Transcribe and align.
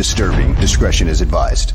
disturbing. 0.00 0.54
Discretion 0.54 1.08
is 1.08 1.20
advised. 1.20 1.74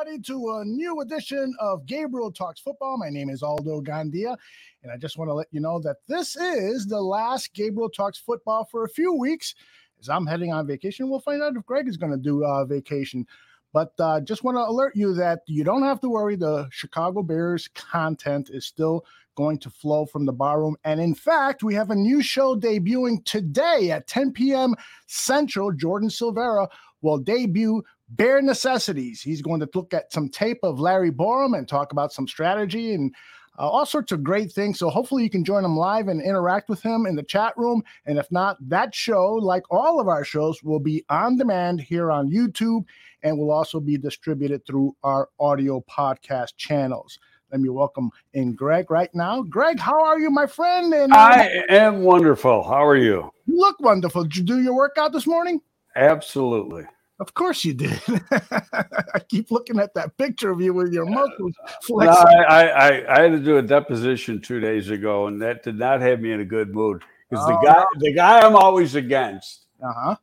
Everybody, 0.00 0.22
to 0.22 0.52
a 0.52 0.64
new 0.64 1.00
edition 1.00 1.54
of 1.58 1.84
Gabriel 1.84 2.30
Talks 2.30 2.60
Football. 2.60 2.96
My 2.96 3.10
name 3.10 3.28
is 3.28 3.42
Aldo 3.42 3.82
Gandia, 3.82 4.36
and 4.82 4.90
I 4.90 4.96
just 4.96 5.18
want 5.18 5.28
to 5.28 5.34
let 5.34 5.48
you 5.50 5.60
know 5.60 5.78
that 5.80 5.96
this 6.06 6.36
is 6.36 6.86
the 6.86 7.00
last 7.00 7.52
Gabriel 7.52 7.90
Talks 7.90 8.18
Football 8.18 8.64
for 8.70 8.84
a 8.84 8.88
few 8.88 9.12
weeks 9.12 9.54
as 10.00 10.08
I'm 10.08 10.26
heading 10.26 10.52
on 10.52 10.66
vacation. 10.66 11.10
We'll 11.10 11.20
find 11.20 11.42
out 11.42 11.56
if 11.56 11.66
Greg 11.66 11.88
is 11.88 11.96
going 11.96 12.12
to 12.12 12.18
do 12.18 12.44
uh, 12.44 12.64
vacation. 12.64 13.26
But 13.72 13.92
uh, 13.98 14.20
just 14.20 14.42
want 14.42 14.56
to 14.56 14.62
alert 14.62 14.96
you 14.96 15.12
that 15.14 15.40
you 15.46 15.64
don't 15.64 15.82
have 15.82 16.00
to 16.00 16.08
worry. 16.08 16.36
The 16.36 16.68
Chicago 16.70 17.22
Bears 17.22 17.68
content 17.74 18.48
is 18.50 18.64
still 18.64 19.04
going 19.34 19.58
to 19.58 19.70
flow 19.70 20.06
from 20.06 20.24
the 20.24 20.32
barroom. 20.32 20.76
And 20.84 21.00
in 21.00 21.14
fact, 21.14 21.62
we 21.62 21.74
have 21.74 21.90
a 21.90 21.94
new 21.96 22.22
show 22.22 22.56
debuting 22.56 23.24
today 23.24 23.90
at 23.90 24.06
10 24.06 24.32
p.m. 24.32 24.74
Central. 25.08 25.72
Jordan 25.72 26.08
Silvera 26.08 26.68
will 27.02 27.18
debut 27.18 27.82
Bare 28.10 28.42
Necessities. 28.42 29.22
He's 29.22 29.42
going 29.42 29.60
to 29.60 29.68
look 29.74 29.94
at 29.94 30.12
some 30.12 30.28
tape 30.28 30.58
of 30.62 30.80
Larry 30.80 31.10
Borom 31.10 31.56
and 31.56 31.68
talk 31.68 31.92
about 31.92 32.12
some 32.12 32.26
strategy 32.26 32.94
and 32.94 33.14
uh, 33.58 33.68
all 33.68 33.86
sorts 33.86 34.10
of 34.10 34.24
great 34.24 34.50
things. 34.50 34.78
So 34.78 34.90
hopefully 34.90 35.22
you 35.22 35.30
can 35.30 35.44
join 35.44 35.64
him 35.64 35.76
live 35.76 36.08
and 36.08 36.22
interact 36.22 36.68
with 36.68 36.82
him 36.82 37.06
in 37.06 37.14
the 37.14 37.22
chat 37.22 37.52
room. 37.56 37.82
And 38.06 38.18
if 38.18 38.30
not, 38.30 38.56
that 38.68 38.94
show, 38.94 39.34
like 39.34 39.62
all 39.70 40.00
of 40.00 40.08
our 40.08 40.24
shows, 40.24 40.62
will 40.62 40.80
be 40.80 41.04
on 41.08 41.36
demand 41.36 41.80
here 41.80 42.10
on 42.10 42.30
YouTube 42.30 42.84
and 43.22 43.38
will 43.38 43.50
also 43.50 43.80
be 43.80 43.98
distributed 43.98 44.66
through 44.66 44.96
our 45.02 45.28
audio 45.38 45.84
podcast 45.90 46.56
channels. 46.56 47.18
Let 47.52 47.60
me 47.60 47.68
welcome 47.68 48.10
in 48.32 48.54
Greg 48.54 48.90
right 48.90 49.12
now. 49.12 49.42
Greg, 49.42 49.78
how 49.78 50.04
are 50.04 50.20
you, 50.20 50.30
my 50.30 50.46
friend? 50.46 50.94
And 50.94 51.12
uh, 51.12 51.16
I 51.16 51.64
am 51.68 52.02
wonderful. 52.02 52.62
How 52.62 52.84
are 52.84 52.96
you? 52.96 53.30
you 53.46 53.56
look 53.56 53.80
wonderful. 53.80 54.22
Did 54.22 54.36
you 54.36 54.44
do 54.44 54.62
your 54.62 54.74
workout 54.74 55.12
this 55.12 55.26
morning? 55.26 55.60
Absolutely. 55.96 56.84
Of 57.20 57.34
course 57.34 57.64
you 57.66 57.74
did. 57.74 58.00
I 58.30 59.20
keep 59.28 59.50
looking 59.50 59.78
at 59.78 59.92
that 59.94 60.16
picture 60.16 60.50
of 60.50 60.60
you 60.60 60.72
with 60.72 60.90
your 60.92 61.04
muscles 61.04 61.52
No, 61.66 61.76
flexing. 61.82 62.26
I, 62.26 62.44
I, 62.44 62.62
I, 62.64 63.18
I 63.18 63.20
had 63.22 63.32
to 63.32 63.38
do 63.38 63.58
a 63.58 63.62
deposition 63.62 64.40
two 64.40 64.58
days 64.58 64.88
ago, 64.88 65.26
and 65.26 65.40
that 65.42 65.62
did 65.62 65.78
not 65.78 66.00
have 66.00 66.20
me 66.20 66.32
in 66.32 66.40
a 66.40 66.44
good 66.46 66.74
mood 66.74 67.02
because 67.28 67.44
Oh, 67.46 67.52
the 67.52 67.58
guy, 67.66 67.84
the 67.98 68.12
guy 68.14 68.40
I'm 68.40 68.56
always 68.56 68.94
against, 68.94 69.66
Uh-huh. 69.82 70.16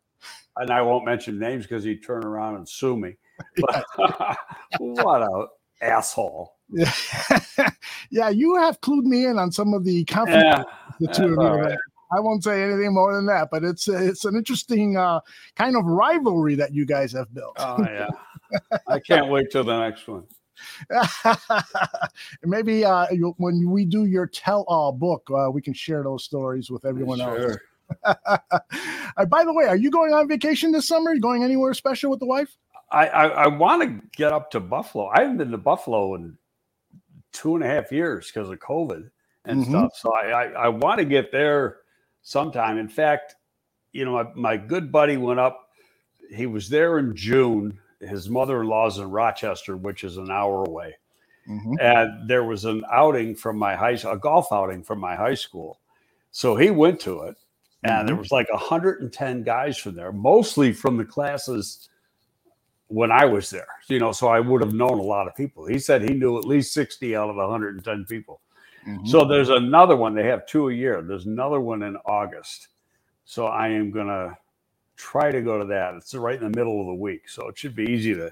and 0.57 0.71
I 0.71 0.81
won't 0.81 1.05
mention 1.05 1.37
names 1.37 1.65
because 1.65 1.83
he'd 1.83 2.03
turn 2.03 2.25
around 2.25 2.55
and 2.55 2.67
sue 2.67 2.97
me. 2.97 3.15
But 3.61 3.85
what 4.77 5.21
a 5.21 5.45
asshole! 5.83 6.55
Yeah. 6.69 6.91
yeah, 8.09 8.29
you 8.29 8.55
have 8.55 8.81
clued 8.81 9.03
me 9.03 9.25
in 9.25 9.37
on 9.37 9.51
some 9.51 9.73
of 9.75 9.83
the 9.83 10.03
confidence 10.05 10.45
Yeah, 10.45 10.63
the 10.99 11.07
two 11.13 11.27
of 11.27 11.41
you. 11.43 11.47
right. 11.49 11.77
I 12.11 12.19
won't 12.19 12.43
say 12.43 12.63
anything 12.63 12.93
more 12.93 13.13
than 13.15 13.25
that, 13.27 13.49
but 13.51 13.63
it's 13.63 13.87
it's 13.87 14.25
an 14.25 14.35
interesting 14.35 14.97
uh, 14.97 15.19
kind 15.55 15.75
of 15.75 15.85
rivalry 15.85 16.55
that 16.55 16.73
you 16.73 16.85
guys 16.85 17.11
have 17.13 17.33
built. 17.33 17.55
oh 17.59 17.77
yeah. 17.81 18.07
I 18.87 18.99
can't 18.99 19.27
wait 19.29 19.51
till 19.51 19.63
the 19.63 19.77
next 19.79 20.07
one. 20.07 20.23
Maybe 22.43 22.85
uh, 22.85 23.07
you, 23.11 23.35
when 23.37 23.69
we 23.69 23.85
do 23.85 24.05
your 24.05 24.25
tell-all 24.27 24.91
book, 24.91 25.27
uh, 25.31 25.49
we 25.51 25.61
can 25.61 25.73
share 25.73 26.03
those 26.03 26.23
stories 26.23 26.69
with 26.71 26.85
everyone 26.85 27.21
else. 27.21 27.37
Sure. 27.39 27.61
Uh, 28.05 29.25
by 29.29 29.45
the 29.45 29.53
way, 29.53 29.63
are 29.65 29.77
you 29.77 29.89
going 29.89 30.13
on 30.13 30.27
vacation 30.27 30.73
this 30.73 30.85
summer? 30.87 31.13
You 31.13 31.21
going 31.21 31.43
anywhere 31.43 31.73
special 31.73 32.11
with 32.11 32.19
the 32.19 32.25
wife? 32.25 32.55
I, 32.91 33.07
I, 33.07 33.25
I 33.27 33.47
want 33.47 33.81
to 33.81 34.07
get 34.15 34.33
up 34.33 34.51
to 34.51 34.59
Buffalo. 34.59 35.07
I 35.07 35.21
haven't 35.21 35.37
been 35.37 35.51
to 35.51 35.57
Buffalo 35.57 36.13
in 36.15 36.37
two 37.31 37.55
and 37.55 37.63
a 37.63 37.67
half 37.67 37.89
years 37.91 38.29
because 38.29 38.49
of 38.49 38.59
COVID 38.59 39.09
and 39.45 39.63
Mhm. 39.63 39.69
stuff. 39.69 39.95
So 39.95 40.13
I, 40.13 40.27
I, 40.27 40.43
I 40.65 40.67
want 40.67 40.99
to 40.99 41.05
get 41.05 41.31
there 41.31 41.77
sometime. 42.27 42.77
In 42.77 42.89
fact, 42.89 43.35
you 43.93 44.03
know, 44.03 44.11
my, 44.11 44.25
my 44.35 44.57
good 44.57 44.91
buddy 44.91 45.15
went 45.15 45.39
up. 45.39 45.69
He 46.29 46.45
was 46.45 46.67
there 46.67 46.99
in 46.99 47.15
June. 47.15 47.79
His 48.01 48.29
mother 48.29 48.61
in 48.61 48.67
law's 48.67 48.97
in 48.97 49.09
Rochester, 49.09 49.77
which 49.77 50.03
is 50.03 50.17
an 50.17 50.29
hour 50.29 50.65
away. 50.65 50.95
Mhm. 51.49 51.75
And 51.79 52.29
there 52.29 52.43
was 52.43 52.65
an 52.65 52.83
outing 52.91 53.33
from 53.33 53.57
my 53.57 53.75
high 53.75 53.91
a 53.91 54.17
golf 54.17 54.51
outing 54.51 54.83
from 54.83 54.99
my 54.99 55.15
high 55.15 55.35
school. 55.35 55.79
So 56.31 56.57
he 56.57 56.69
went 56.69 56.99
to 57.01 57.21
it. 57.23 57.37
And 57.83 58.05
there 58.05 58.17
was 58.17 58.31
like 58.31 58.51
110 58.51 59.43
guys 59.43 59.77
from 59.77 59.95
there, 59.95 60.11
mostly 60.11 60.73
from 60.73 60.97
the 60.97 61.05
classes 61.05 61.87
when 62.87 63.11
I 63.11 63.23
was 63.23 63.49
there, 63.49 63.67
you 63.87 63.99
know, 63.99 64.11
so 64.11 64.27
I 64.27 64.41
would 64.41 64.61
have 64.61 64.73
known 64.73 64.99
a 64.99 65.03
lot 65.03 65.27
of 65.27 65.35
people. 65.35 65.65
He 65.65 65.79
said 65.79 66.01
he 66.01 66.13
knew 66.13 66.37
at 66.37 66.43
least 66.43 66.73
60 66.73 67.15
out 67.15 67.29
of 67.29 67.37
110 67.37 68.05
people. 68.05 68.41
Mhm. 68.87 69.07
So 69.07 69.25
there's 69.25 69.49
another 69.49 69.95
one. 69.95 70.15
They 70.15 70.27
have 70.27 70.45
two 70.47 70.69
a 70.69 70.73
year. 70.73 71.01
There's 71.01 71.25
another 71.25 71.59
one 71.59 71.83
in 71.83 71.97
August. 72.05 72.69
So 73.25 73.47
I 73.47 73.69
am 73.69 73.91
going 73.91 74.07
to 74.07 74.37
try 74.95 75.31
to 75.31 75.41
go 75.41 75.59
to 75.59 75.65
that. 75.65 75.95
It's 75.95 76.13
right 76.15 76.41
in 76.41 76.51
the 76.51 76.57
middle 76.57 76.79
of 76.81 76.87
the 76.87 76.93
week. 76.93 77.29
So 77.29 77.47
it 77.49 77.57
should 77.57 77.75
be 77.75 77.85
easy 77.85 78.13
to, 78.15 78.31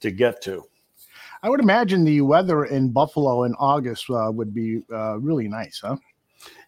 to 0.00 0.10
get 0.10 0.40
to. 0.42 0.64
I 1.42 1.48
would 1.48 1.60
imagine 1.60 2.04
the 2.04 2.20
weather 2.22 2.64
in 2.66 2.90
Buffalo 2.90 3.44
in 3.44 3.54
August 3.54 4.10
uh, 4.10 4.30
would 4.32 4.54
be 4.54 4.82
uh, 4.92 5.18
really 5.18 5.48
nice, 5.48 5.80
huh? 5.82 5.96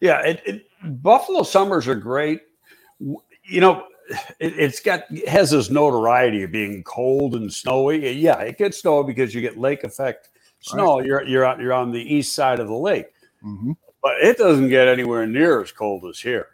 Yeah, 0.00 0.21
it, 0.21 0.42
it, 0.47 0.66
Buffalo 1.03 1.42
summers 1.42 1.88
are 1.88 1.94
great. 1.94 2.42
You 3.00 3.60
know, 3.60 3.87
it, 4.41 4.59
it's 4.59 4.81
got 4.81 5.04
it 5.10 5.28
has 5.28 5.50
this 5.50 5.71
notoriety 5.71 6.42
of 6.42 6.53
being 6.53 6.82
cold 6.84 7.34
and 7.34 7.53
snowy. 7.53 8.10
Yeah, 8.12 8.38
it 8.41 8.59
gets 8.59 8.81
snow 8.81 9.03
because 9.03 9.34
you 9.34 9.41
get 9.41 9.59
lake 9.59 9.84
effect 9.84 10.31
snow. 10.60 11.00
You're 11.00 11.25
you're 11.26 11.44
on, 11.44 11.60
you're 11.60 11.72
on 11.72 11.92
the 11.92 12.15
east 12.15 12.34
side 12.34 12.60
of 12.60 12.69
the 12.69 12.75
lake, 12.75 13.06
Mhm. 13.44 13.76
but 14.03 14.20
it 14.22 14.38
doesn't 14.38 14.69
get 14.69 14.88
anywhere 14.88 15.26
near 15.26 15.62
as 15.62 15.72
cold 15.72 16.04
as 16.06 16.19
here. 16.20 16.48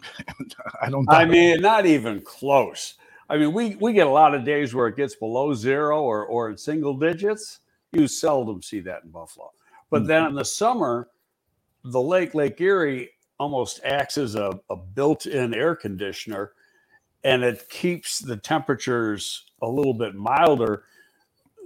I 0.82 0.90
don't. 0.90 1.06
I 1.10 1.24
mean, 1.24 1.60
not 1.60 1.86
even 1.86 2.20
close. 2.20 2.94
I 3.28 3.36
mean, 3.36 3.52
we 3.52 3.76
we 3.76 3.92
get 3.92 4.06
a 4.06 4.10
lot 4.10 4.34
of 4.34 4.44
days 4.44 4.74
where 4.74 4.86
it 4.88 4.96
gets 4.96 5.14
below 5.16 5.54
zero 5.54 6.02
or 6.02 6.24
or 6.26 6.50
in 6.50 6.56
single 6.56 6.94
digits. 6.94 7.60
You 7.92 8.06
seldom 8.06 8.62
see 8.62 8.80
that 8.80 9.04
in 9.04 9.10
Buffalo. 9.10 9.50
But 9.90 10.06
then 10.06 10.24
in 10.26 10.34
the 10.34 10.44
summer, 10.44 11.08
the 11.84 12.00
lake, 12.00 12.34
Lake 12.34 12.60
Erie, 12.60 13.10
almost 13.38 13.80
acts 13.84 14.18
as 14.18 14.34
a, 14.34 14.58
a 14.68 14.76
built-in 14.76 15.54
air 15.54 15.74
conditioner, 15.74 16.52
and 17.24 17.42
it 17.42 17.68
keeps 17.70 18.18
the 18.18 18.36
temperatures 18.36 19.46
a 19.62 19.66
little 19.68 19.94
bit 19.94 20.14
milder. 20.14 20.84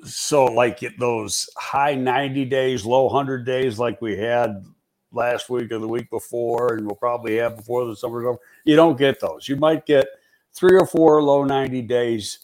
So, 0.05 0.47
like 0.47 0.83
those 0.99 1.49
high 1.57 1.95
90 1.95 2.45
days, 2.47 2.85
low 2.85 3.05
100 3.05 3.45
days, 3.47 3.79
like 3.79 4.01
we 4.03 4.17
had 4.17 4.65
last 5.13 5.49
week 5.49 5.71
or 5.71 5.79
the 5.79 5.89
week 5.89 6.11
before, 6.11 6.75
and 6.75 6.87
we'll 6.87 6.97
probably 6.97 7.37
have 7.37 7.57
before 7.57 7.85
the 7.87 7.95
summer's 7.95 8.27
over, 8.27 8.39
you 8.65 8.75
don't 8.77 8.99
get 8.99 9.21
those. 9.21 9.49
You 9.49 9.57
might 9.57 9.87
get 9.87 10.07
three 10.55 10.77
or 10.77 10.87
four 10.87 11.23
low 11.23 11.45
90 11.45 11.83
days, 11.83 12.41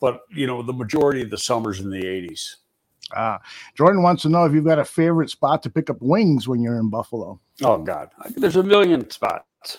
but 0.00 0.20
you 0.30 0.46
know, 0.46 0.62
the 0.62 0.72
majority 0.72 1.22
of 1.22 1.30
the 1.30 1.38
summer's 1.38 1.80
in 1.80 1.90
the 1.90 2.02
80s. 2.02 2.56
Ah, 3.12 3.40
Jordan 3.74 4.02
wants 4.02 4.22
to 4.22 4.28
know 4.28 4.44
if 4.44 4.52
you've 4.52 4.64
got 4.64 4.78
a 4.78 4.84
favorite 4.84 5.30
spot 5.30 5.62
to 5.64 5.70
pick 5.70 5.90
up 5.90 5.96
wings 6.00 6.46
when 6.46 6.62
you're 6.62 6.78
in 6.78 6.90
Buffalo. 6.90 7.40
Oh, 7.62 7.78
God. 7.78 8.10
There's 8.36 8.54
a 8.56 8.62
million 8.62 9.10
spots. 9.10 9.78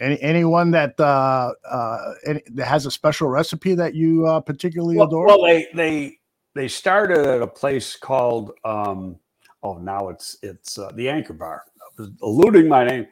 Any 0.00 0.20
anyone 0.20 0.70
that 0.72 0.94
uh, 1.00 1.52
uh, 1.68 2.12
any, 2.26 2.42
that 2.52 2.66
has 2.66 2.84
a 2.84 2.90
special 2.90 3.28
recipe 3.28 3.74
that 3.74 3.94
you 3.94 4.26
uh, 4.26 4.40
particularly 4.40 4.96
Well, 4.98 5.06
adore? 5.06 5.26
well, 5.26 5.42
they 5.42 5.66
they 5.74 6.18
they 6.56 6.68
started 6.68 7.26
at 7.26 7.42
a 7.42 7.48
place 7.48 7.96
called 7.96 8.52
um, 8.64 9.18
oh 9.62 9.78
now 9.78 10.08
it's 10.10 10.38
it's 10.42 10.78
uh, 10.78 10.90
the 10.96 11.08
Anchor 11.10 11.34
Bar. 11.34 11.64
I 11.80 12.02
was 12.02 12.10
eluding 12.22 12.68
my 12.68 12.84
name, 12.86 13.06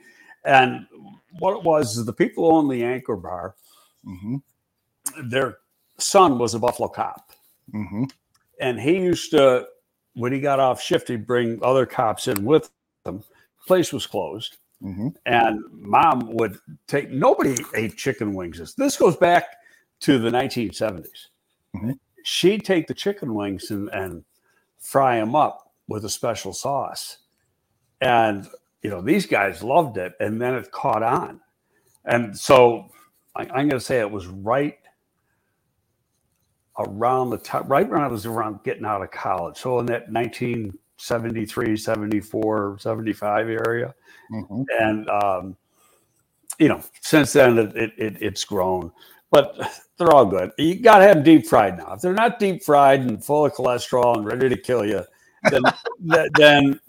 and 0.44 0.86
what 1.40 1.56
it 1.58 1.64
was 1.64 1.98
is 1.98 2.06
the 2.06 2.12
people 2.14 2.50
who 2.50 2.56
own 2.58 2.68
the 2.68 2.84
Anchor 2.84 3.16
Bar. 3.16 3.56
Mhm, 4.06 4.42
Their 5.30 5.58
son 5.98 6.38
was 6.38 6.54
a 6.54 6.60
Buffalo 6.60 6.88
cop, 6.88 7.32
mhm. 7.74 8.10
and 8.60 8.80
he 8.80 8.98
used 8.98 9.32
to 9.32 9.68
when 10.14 10.32
he 10.32 10.40
got 10.40 10.60
off 10.60 10.82
shift, 10.82 11.08
he'd 11.08 11.26
bring 11.26 11.60
other 11.62 11.86
cops 11.86 12.28
in 12.28 12.44
with 12.44 12.70
him. 13.06 13.22
Place 13.66 13.92
was 13.92 14.06
closed. 14.06 14.58
hmm 14.82 15.08
and 15.26 15.60
mom 15.72 16.34
would 16.34 16.58
take 16.88 17.10
nobody 17.10 17.56
ate 17.74 17.96
chicken 17.96 18.34
wings 18.34 18.58
this, 18.58 18.96
goes 18.98 19.16
back 19.16 19.44
to 20.00 20.18
the 20.18 20.30
1970s 20.30 21.28
Mhm. 21.76 21.98
She'd 22.24 22.64
take 22.64 22.88
the 22.88 22.94
chicken 22.94 23.34
wings 23.34 23.70
and, 23.70 23.88
and 23.90 24.24
fry 24.80 25.16
them 25.16 25.36
up 25.36 25.72
with 25.86 26.04
a 26.04 26.10
special 26.10 26.52
sauce 26.52 27.18
and 28.00 28.48
you 28.82 28.90
know, 28.90 29.00
these 29.00 29.24
guys 29.24 29.62
loved 29.62 29.96
it, 29.96 30.12
and 30.20 30.40
then 30.40 30.54
it 30.54 30.70
caught 30.70 31.02
on, 31.02 31.40
and 32.04 32.36
so 32.38 32.90
I, 33.34 33.42
I'm 33.44 33.68
going 33.68 33.70
to 33.70 33.80
say 33.80 33.98
it 33.98 34.10
was 34.10 34.26
right 34.26 34.78
around 36.78 37.30
the 37.30 37.38
time, 37.38 37.66
right 37.66 37.88
when 37.88 38.02
I 38.02 38.08
was 38.08 38.26
around 38.26 38.62
getting 38.62 38.84
out 38.84 39.02
of 39.02 39.10
college. 39.10 39.56
So 39.56 39.78
in 39.78 39.86
that 39.86 40.12
1973, 40.12 41.76
74, 41.76 42.78
75 42.78 43.48
area. 43.48 43.94
Mm-hmm. 44.32 44.62
And, 44.80 45.08
um, 45.08 45.56
you 46.58 46.68
know, 46.68 46.82
since 47.00 47.32
then 47.32 47.58
it, 47.58 47.76
it, 47.76 47.92
it, 47.96 48.16
it's 48.20 48.44
grown, 48.44 48.92
but 49.30 49.56
they're 49.98 50.12
all 50.12 50.26
good. 50.26 50.52
You 50.58 50.76
got 50.76 50.98
to 50.98 51.04
have 51.04 51.16
them 51.16 51.24
deep 51.24 51.46
fried 51.46 51.78
now. 51.78 51.94
If 51.94 52.00
they're 52.00 52.12
not 52.12 52.38
deep 52.38 52.62
fried 52.62 53.00
and 53.00 53.24
full 53.24 53.46
of 53.46 53.52
cholesterol 53.52 54.16
and 54.16 54.26
ready 54.26 54.48
to 54.48 54.56
kill 54.56 54.84
you, 54.84 55.04
then, 55.50 55.62
then 56.38 56.80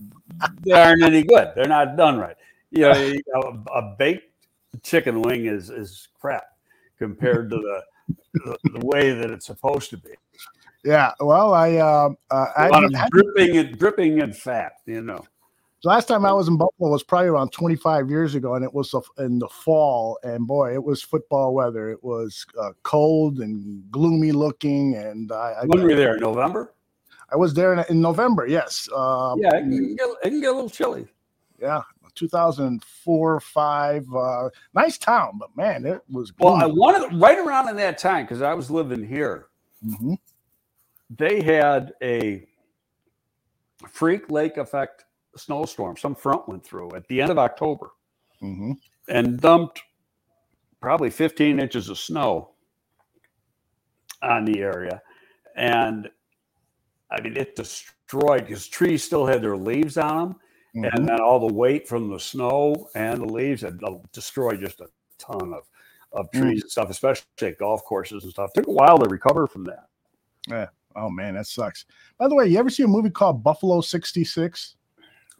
they 0.61 0.71
aren't 0.71 1.03
any 1.03 1.23
good. 1.23 1.51
They're 1.55 1.67
not 1.67 1.97
done 1.97 2.17
right. 2.17 2.35
You 2.71 2.81
know, 2.81 2.93
you 2.93 3.21
know 3.33 3.63
a 3.73 3.95
baked 3.97 4.31
chicken 4.83 5.21
wing 5.21 5.45
is, 5.45 5.69
is 5.69 6.07
crap 6.19 6.45
compared 6.97 7.49
to 7.49 7.55
the 7.55 7.81
the, 8.33 8.57
the, 8.63 8.85
way 8.85 9.13
that 9.13 9.31
it's 9.31 9.45
supposed 9.45 9.89
to 9.89 9.97
be. 9.97 10.11
Yeah, 10.83 11.13
well, 11.19 11.53
I 11.53 11.75
uh, 11.77 12.09
uh 12.29 12.45
I 12.55 12.89
had, 12.93 13.09
dripping 13.09 13.57
and 13.57 13.79
dripping 13.79 14.19
in 14.19 14.33
fat, 14.33 14.73
you 14.85 15.01
know. 15.01 15.25
Last 15.85 16.07
time 16.07 16.25
I 16.25 16.31
was 16.31 16.47
in 16.47 16.57
Buffalo 16.57 16.89
was 16.89 17.03
probably 17.03 17.27
around 17.27 17.51
25 17.51 18.09
years 18.09 18.33
ago, 18.33 18.55
and 18.55 18.65
it 18.65 18.73
was 18.73 18.95
in 19.19 19.37
the 19.37 19.47
fall. 19.47 20.17
And 20.23 20.47
boy, 20.47 20.73
it 20.73 20.83
was 20.83 21.03
football 21.03 21.53
weather. 21.53 21.89
It 21.91 22.03
was 22.03 22.43
uh, 22.59 22.71
cold 22.81 23.39
and 23.39 23.83
gloomy 23.91 24.31
looking. 24.31 24.95
And 24.95 25.31
I, 25.31 25.63
when 25.65 25.83
were 25.83 25.91
you 25.91 25.95
there? 25.95 26.15
In 26.15 26.21
November. 26.21 26.73
I 27.31 27.35
was 27.35 27.53
there 27.53 27.73
in, 27.73 27.85
in 27.89 28.01
November. 28.01 28.47
Yes. 28.47 28.89
Uh, 28.95 29.35
yeah, 29.37 29.55
it 29.55 29.61
can, 29.61 29.95
get, 29.95 30.07
it 30.23 30.29
can 30.29 30.41
get 30.41 30.49
a 30.49 30.53
little 30.53 30.69
chilly. 30.69 31.07
Yeah, 31.61 31.81
2004, 32.15 33.39
five. 33.39 34.05
Uh, 34.13 34.49
nice 34.73 34.97
town, 34.97 35.37
but 35.39 35.55
man, 35.55 35.85
it 35.85 36.01
was. 36.09 36.33
Well, 36.39 36.55
I 36.55 36.65
wanted 36.65 37.19
right 37.19 37.37
around 37.37 37.69
in 37.69 37.75
that 37.77 37.97
time 37.97 38.25
because 38.25 38.41
I 38.41 38.55
was 38.55 38.71
living 38.71 39.05
here. 39.05 39.47
Mm-hmm. 39.85 40.15
They 41.11 41.41
had 41.41 41.93
a 42.01 42.47
freak 43.87 44.31
lake 44.31 44.57
effect 44.57 45.04
snowstorm. 45.37 45.97
Some 45.97 46.15
front 46.15 46.47
went 46.47 46.65
through 46.65 46.91
at 46.95 47.07
the 47.07 47.21
end 47.21 47.31
of 47.31 47.37
October 47.37 47.91
mm-hmm. 48.41 48.73
and 49.09 49.39
dumped 49.39 49.81
probably 50.81 51.09
15 51.09 51.59
inches 51.59 51.89
of 51.89 51.97
snow 51.97 52.51
on 54.21 54.45
the 54.45 54.59
area, 54.59 55.01
and 55.55 56.09
I 57.11 57.21
mean 57.21 57.37
it 57.37 57.55
destroyed 57.55 58.45
because 58.45 58.67
trees 58.67 59.03
still 59.03 59.25
had 59.25 59.41
their 59.41 59.57
leaves 59.57 59.97
on 59.97 60.29
them 60.29 60.35
Mm-hmm. 60.75 60.97
And 60.97 61.07
then 61.07 61.21
all 61.21 61.39
the 61.39 61.53
weight 61.53 61.87
from 61.87 62.09
the 62.09 62.19
snow 62.19 62.89
and 62.95 63.21
the 63.21 63.25
leaves 63.25 63.61
had 63.61 63.79
destroyed 64.11 64.59
just 64.59 64.81
a 64.81 64.87
ton 65.17 65.53
of, 65.53 65.63
of 66.11 66.29
mm. 66.31 66.41
trees 66.41 66.59
mm. 66.59 66.63
and 66.63 66.71
stuff, 66.71 66.89
especially 66.89 67.25
at 67.41 67.57
golf 67.57 67.83
courses 67.85 68.23
and 68.23 68.31
stuff. 68.31 68.51
It 68.53 68.59
took 68.59 68.67
a 68.67 68.71
while 68.71 68.97
to 68.97 69.07
recover 69.09 69.47
from 69.47 69.63
that. 69.65 69.85
Yeah. 70.47 70.67
Oh 70.97 71.09
man, 71.09 71.35
that 71.35 71.47
sucks. 71.47 71.85
By 72.17 72.27
the 72.27 72.35
way, 72.35 72.47
you 72.47 72.57
ever 72.57 72.69
see 72.69 72.83
a 72.83 72.87
movie 72.87 73.09
called 73.09 73.43
Buffalo 73.43 73.81
66? 73.81 74.75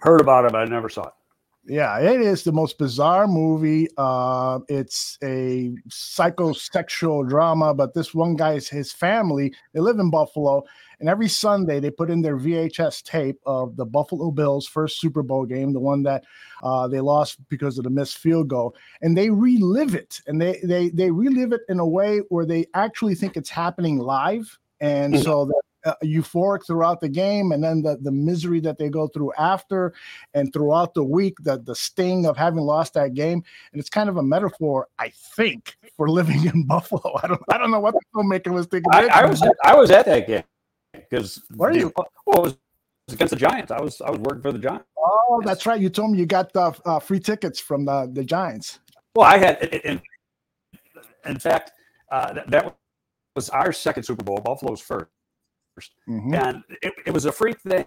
Heard 0.06 0.22
about 0.22 0.46
it, 0.46 0.52
but 0.52 0.60
I 0.60 0.66
never 0.66 0.88
saw 0.88 1.08
it. 1.08 1.14
Yeah, 1.68 2.00
it 2.00 2.22
is 2.22 2.44
the 2.44 2.52
most 2.52 2.78
bizarre 2.78 3.28
movie. 3.28 3.88
Uh, 3.98 4.60
it's 4.70 5.18
a 5.24 5.72
psychosexual 5.90 7.28
drama, 7.28 7.74
but 7.74 7.96
this 7.96 8.14
one 8.14 8.36
guy's 8.36 8.70
his 8.70 8.92
family, 8.92 9.52
they 9.74 9.80
live 9.80 9.98
in 9.98 10.12
Buffalo, 10.12 10.64
and 11.00 11.10
every 11.10 11.28
Sunday 11.28 11.80
they 11.80 11.90
put 11.90 12.12
in 12.12 12.22
their 12.22 12.38
VHS 12.38 13.02
tape 13.02 13.40
of 13.48 13.76
the 13.78 13.86
Buffalo 13.86 14.30
Bills' 14.30 14.68
first 14.68 15.00
Super 15.00 15.24
Bowl 15.24 15.44
game, 15.44 15.74
the 15.74 15.80
one 15.80 16.04
that 16.04 16.24
uh, 16.62 16.88
they 16.88 17.00
lost 17.00 17.40
because 17.50 17.80
of 17.80 17.84
the 17.84 17.90
missed 17.90 18.20
field 18.20 18.48
goal, 18.48 18.76
and 19.02 19.18
they 19.18 19.32
relive 19.32 19.96
it, 19.96 20.22
and 20.28 20.40
they 20.40 20.60
they 20.64 20.90
they 20.90 21.10
relive 21.10 21.52
it 21.52 21.62
in 21.68 21.80
a 21.80 21.88
way 21.88 22.20
where 22.30 22.46
they 22.46 22.68
actually 22.76 23.16
think 23.16 23.36
it's 23.36 23.50
happening 23.50 23.98
live, 23.98 24.56
and 24.82 25.16
mm-hmm. 25.16 25.24
so 25.24 25.52
uh, 25.86 25.94
euphoric 26.04 26.66
throughout 26.66 27.00
the 27.00 27.10
game 27.10 27.52
and 27.52 27.64
then 27.64 27.82
the, 27.82 27.98
the 28.02 28.12
misery 28.12 28.60
that 28.60 28.78
they 28.78 28.90
go 28.90 29.08
through 29.08 29.32
after 29.38 29.94
and 30.34 30.52
throughout 30.52 30.94
the 30.94 31.04
week 31.04 31.36
the, 31.44 31.58
the 31.60 31.76
sting 31.76 32.26
of 32.26 32.36
having 32.36 32.62
lost 32.62 32.94
that 32.94 33.14
game. 33.14 33.44
And 33.72 33.80
it's 33.80 33.90
kind 33.90 34.10
of 34.10 34.18
a 34.18 34.24
metaphor 34.24 34.88
i 35.00 35.10
think 35.10 35.78
for 35.96 36.10
living 36.10 36.46
in 36.46 36.64
buffalo. 36.68 37.18
I 37.24 37.28
don't 37.28 37.42
i 37.50 37.58
don't 37.58 37.72
know 37.72 37.80
what 37.80 37.94
the 37.94 38.02
filmmaker 38.16 38.52
was 38.54 38.66
thinking. 38.68 38.92
I, 38.92 39.08
I 39.08 39.26
was 39.26 39.42
i 39.64 39.76
was 39.76 39.92
at 39.92 40.06
that 40.06 40.28
game 40.28 40.44
because 40.92 41.42
where 41.56 41.70
are 41.70 41.74
you? 41.74 41.94
Well, 42.26 42.46
it 42.46 42.58
was 43.08 43.14
against 43.14 43.32
the 43.32 43.40
giants. 43.40 43.72
I 43.72 43.82
was 43.82 44.02
i 44.02 44.10
was 44.10 44.20
working 44.20 44.42
for 44.42 44.52
the 44.52 44.60
giants. 44.60 44.86
Oh 44.98 45.42
that's 45.46 45.66
right. 45.66 45.80
You 45.80 45.90
told 45.90 46.12
me 46.12 46.20
you 46.20 46.26
got 46.26 46.52
the 46.54 46.76
uh, 46.86 47.00
free 47.00 47.20
tickets 47.20 47.60
from 47.60 47.86
the 47.86 48.10
the 48.12 48.24
giants. 48.24 48.80
Well 49.16 49.28
i 49.28 49.38
had 49.38 49.62
in, 49.86 50.02
in 51.26 51.40
fact 51.40 51.72
uh, 52.12 52.34
that, 52.34 52.50
that 52.50 52.76
was 53.36 53.50
our 53.50 53.72
second 53.72 54.04
super 54.04 54.24
bowl. 54.24 54.40
Buffalo's 54.40 54.82
first 54.82 55.08
Mm-hmm. 56.08 56.34
And 56.34 56.64
it, 56.82 56.94
it 57.06 57.14
was 57.14 57.26
a 57.26 57.32
freak 57.32 57.60
thing 57.62 57.86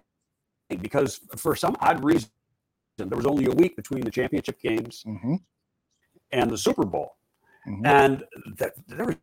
because 0.81 1.21
for 1.37 1.57
some 1.57 1.77
odd 1.81 2.05
reason, 2.05 2.31
there 2.97 3.17
was 3.17 3.27
only 3.27 3.47
a 3.47 3.51
week 3.51 3.77
between 3.77 4.03
the 4.03 4.11
championship 4.11 4.61
games 4.61 5.05
mm-hmm. 5.07 5.37
and 6.33 6.51
the 6.51 6.59
Super 6.59 6.85
Bowl. 6.85 7.17
Mm-hmm. 7.67 7.87
And 7.87 8.25
the, 8.57 8.73
there 8.87 9.07
were 9.07 9.17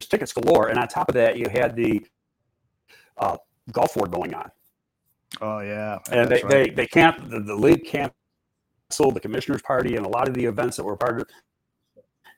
tickets 0.00 0.32
galore. 0.32 0.68
And 0.68 0.78
on 0.78 0.88
top 0.88 1.08
of 1.08 1.14
that, 1.14 1.38
you 1.38 1.48
had 1.48 1.74
the 1.74 2.06
uh, 3.16 3.36
Gulf 3.72 3.96
War 3.96 4.06
going 4.06 4.34
on. 4.34 4.50
Oh, 5.40 5.60
yeah. 5.60 5.98
And 6.10 6.30
they, 6.30 6.42
right. 6.42 6.50
they, 6.50 6.70
they 6.70 6.86
can't, 6.86 7.30
the, 7.30 7.40
the 7.40 7.54
league 7.54 7.84
canceled 7.86 9.14
the 9.14 9.20
commissioner's 9.20 9.62
party 9.62 9.96
and 9.96 10.06
a 10.06 10.08
lot 10.08 10.28
of 10.28 10.34
the 10.34 10.44
events 10.44 10.76
that 10.76 10.84
were 10.84 10.96
part 10.96 11.20
of, 11.20 11.28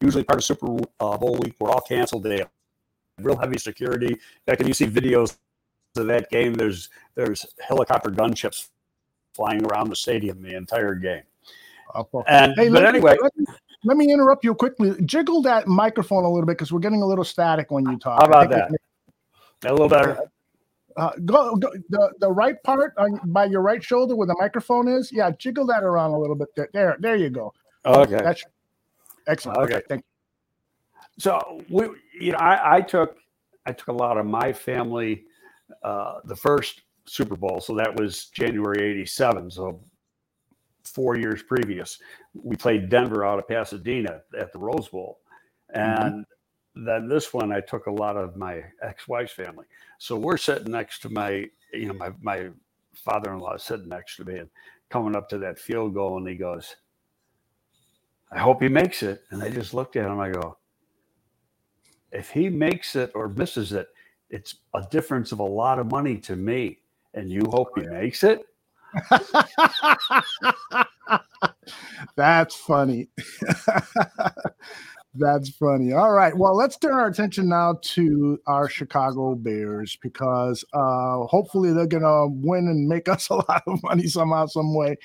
usually 0.00 0.24
part 0.24 0.38
of 0.38 0.44
Super 0.44 0.66
Bowl 0.66 1.38
week, 1.42 1.54
were 1.60 1.70
all 1.70 1.80
canceled. 1.80 2.22
They 2.24 2.44
real 3.22 3.36
heavy 3.36 3.58
security. 3.58 4.08
In 4.08 4.18
fact, 4.46 4.60
if 4.60 4.68
you 4.68 4.74
see 4.74 4.86
videos 4.86 5.36
of 5.96 6.06
that 6.06 6.30
game, 6.30 6.54
there's 6.54 6.90
there's 7.14 7.46
helicopter 7.60 8.10
gunships 8.10 8.68
flying 9.34 9.64
around 9.66 9.88
the 9.88 9.96
stadium 9.96 10.42
the 10.42 10.56
entire 10.56 10.94
game. 10.94 11.22
And 12.28 12.54
hey, 12.56 12.68
but 12.68 12.84
anyway, 12.84 13.16
let 13.20 13.36
me, 13.36 13.44
let 13.84 13.96
me, 13.96 14.12
interrupt 14.12 14.44
you 14.44 14.54
quickly. 14.54 14.94
Jiggle 15.04 15.42
that 15.42 15.66
microphone 15.66 16.24
a 16.24 16.30
little 16.30 16.46
bit 16.46 16.56
because 16.56 16.70
we're 16.70 16.78
getting 16.78 17.02
a 17.02 17.06
little 17.06 17.24
static 17.24 17.70
when 17.72 17.84
you 17.84 17.98
talk. 17.98 18.20
How 18.20 18.28
about 18.28 18.50
that? 18.50 18.70
A 19.64 19.72
little 19.72 19.88
better. 19.88 20.18
Uh, 20.96 21.10
go, 21.24 21.56
go, 21.56 21.72
the 21.88 22.12
the 22.20 22.30
right 22.30 22.62
part 22.62 22.94
on, 22.96 23.20
by 23.32 23.44
your 23.44 23.60
right 23.60 23.82
shoulder 23.82 24.14
where 24.14 24.26
the 24.26 24.36
microphone 24.38 24.86
is. 24.86 25.10
Yeah, 25.10 25.30
jiggle 25.32 25.66
that 25.66 25.82
around 25.82 26.12
a 26.12 26.18
little 26.18 26.36
bit. 26.36 26.48
There, 26.54 26.68
there, 26.72 26.96
there 27.00 27.16
you 27.16 27.30
go. 27.30 27.52
Okay, 27.84 28.18
that's 28.22 28.44
excellent. 29.26 29.58
Okay, 29.58 29.74
okay 29.74 29.84
thank 29.88 30.00
you. 30.00 30.06
So 31.18 31.62
we, 31.68 31.88
you 32.18 32.32
know, 32.32 32.38
I, 32.38 32.76
I 32.76 32.80
took 32.82 33.16
I 33.66 33.72
took 33.72 33.88
a 33.88 33.92
lot 33.92 34.16
of 34.16 34.26
my 34.26 34.52
family 34.52 35.24
uh, 35.82 36.20
the 36.24 36.36
first 36.36 36.82
Super 37.06 37.36
Bowl. 37.36 37.60
So 37.60 37.74
that 37.74 37.98
was 37.98 38.26
January 38.26 38.90
87. 38.90 39.50
So 39.50 39.80
four 40.84 41.16
years 41.16 41.42
previous, 41.42 41.98
we 42.34 42.56
played 42.56 42.88
Denver 42.88 43.24
out 43.24 43.38
of 43.38 43.48
Pasadena 43.48 44.20
at 44.38 44.52
the 44.52 44.58
Rose 44.58 44.88
Bowl. 44.88 45.20
Mm-hmm. 45.74 46.02
And 46.02 46.14
mm-hmm. 46.14 46.84
then 46.84 47.08
this 47.08 47.32
one, 47.32 47.52
I 47.52 47.60
took 47.60 47.86
a 47.86 47.92
lot 47.92 48.16
of 48.16 48.36
my 48.36 48.62
ex 48.82 49.08
wife's 49.08 49.32
family. 49.32 49.66
So 49.98 50.16
we're 50.16 50.36
sitting 50.36 50.72
next 50.72 51.00
to 51.02 51.08
my, 51.08 51.46
you 51.72 51.86
know, 51.86 51.94
my, 51.94 52.12
my 52.20 52.48
father 52.94 53.32
in 53.32 53.40
law 53.40 53.56
sitting 53.56 53.88
next 53.88 54.16
to 54.16 54.24
me 54.24 54.38
and 54.38 54.48
coming 54.88 55.16
up 55.16 55.28
to 55.30 55.38
that 55.38 55.58
field 55.58 55.94
goal. 55.94 56.18
And 56.18 56.28
he 56.28 56.34
goes, 56.34 56.76
I 58.30 58.38
hope 58.38 58.62
he 58.62 58.68
makes 58.68 59.02
it. 59.02 59.22
And 59.30 59.42
I 59.42 59.48
just 59.48 59.74
looked 59.74 59.96
at 59.96 60.06
him. 60.06 60.20
I 60.20 60.30
go, 60.30 60.58
if 62.12 62.30
he 62.30 62.48
makes 62.48 62.96
it 62.96 63.10
or 63.14 63.28
misses 63.28 63.72
it, 63.72 63.88
it's 64.30 64.56
a 64.74 64.82
difference 64.90 65.32
of 65.32 65.40
a 65.40 65.44
lot 65.44 65.78
of 65.78 65.90
money 65.90 66.16
to 66.18 66.36
me. 66.36 66.78
And 67.14 67.28
you 67.30 67.42
hope 67.50 67.68
he 67.76 67.86
makes 67.86 68.22
it. 68.22 68.44
That's 72.16 72.54
funny. 72.54 73.08
That's 75.14 75.48
funny. 75.50 75.92
All 75.92 76.12
right. 76.12 76.36
Well, 76.36 76.56
let's 76.56 76.76
turn 76.76 76.92
our 76.94 77.08
attention 77.08 77.48
now 77.48 77.78
to 77.82 78.38
our 78.46 78.68
Chicago 78.68 79.34
Bears 79.34 79.98
because 80.00 80.64
uh, 80.72 81.26
hopefully 81.26 81.72
they're 81.72 81.86
going 81.86 82.04
to 82.04 82.28
win 82.46 82.68
and 82.68 82.88
make 82.88 83.08
us 83.08 83.28
a 83.30 83.34
lot 83.34 83.62
of 83.66 83.82
money 83.82 84.06
somehow, 84.06 84.46
some 84.46 84.74
way. 84.74 84.96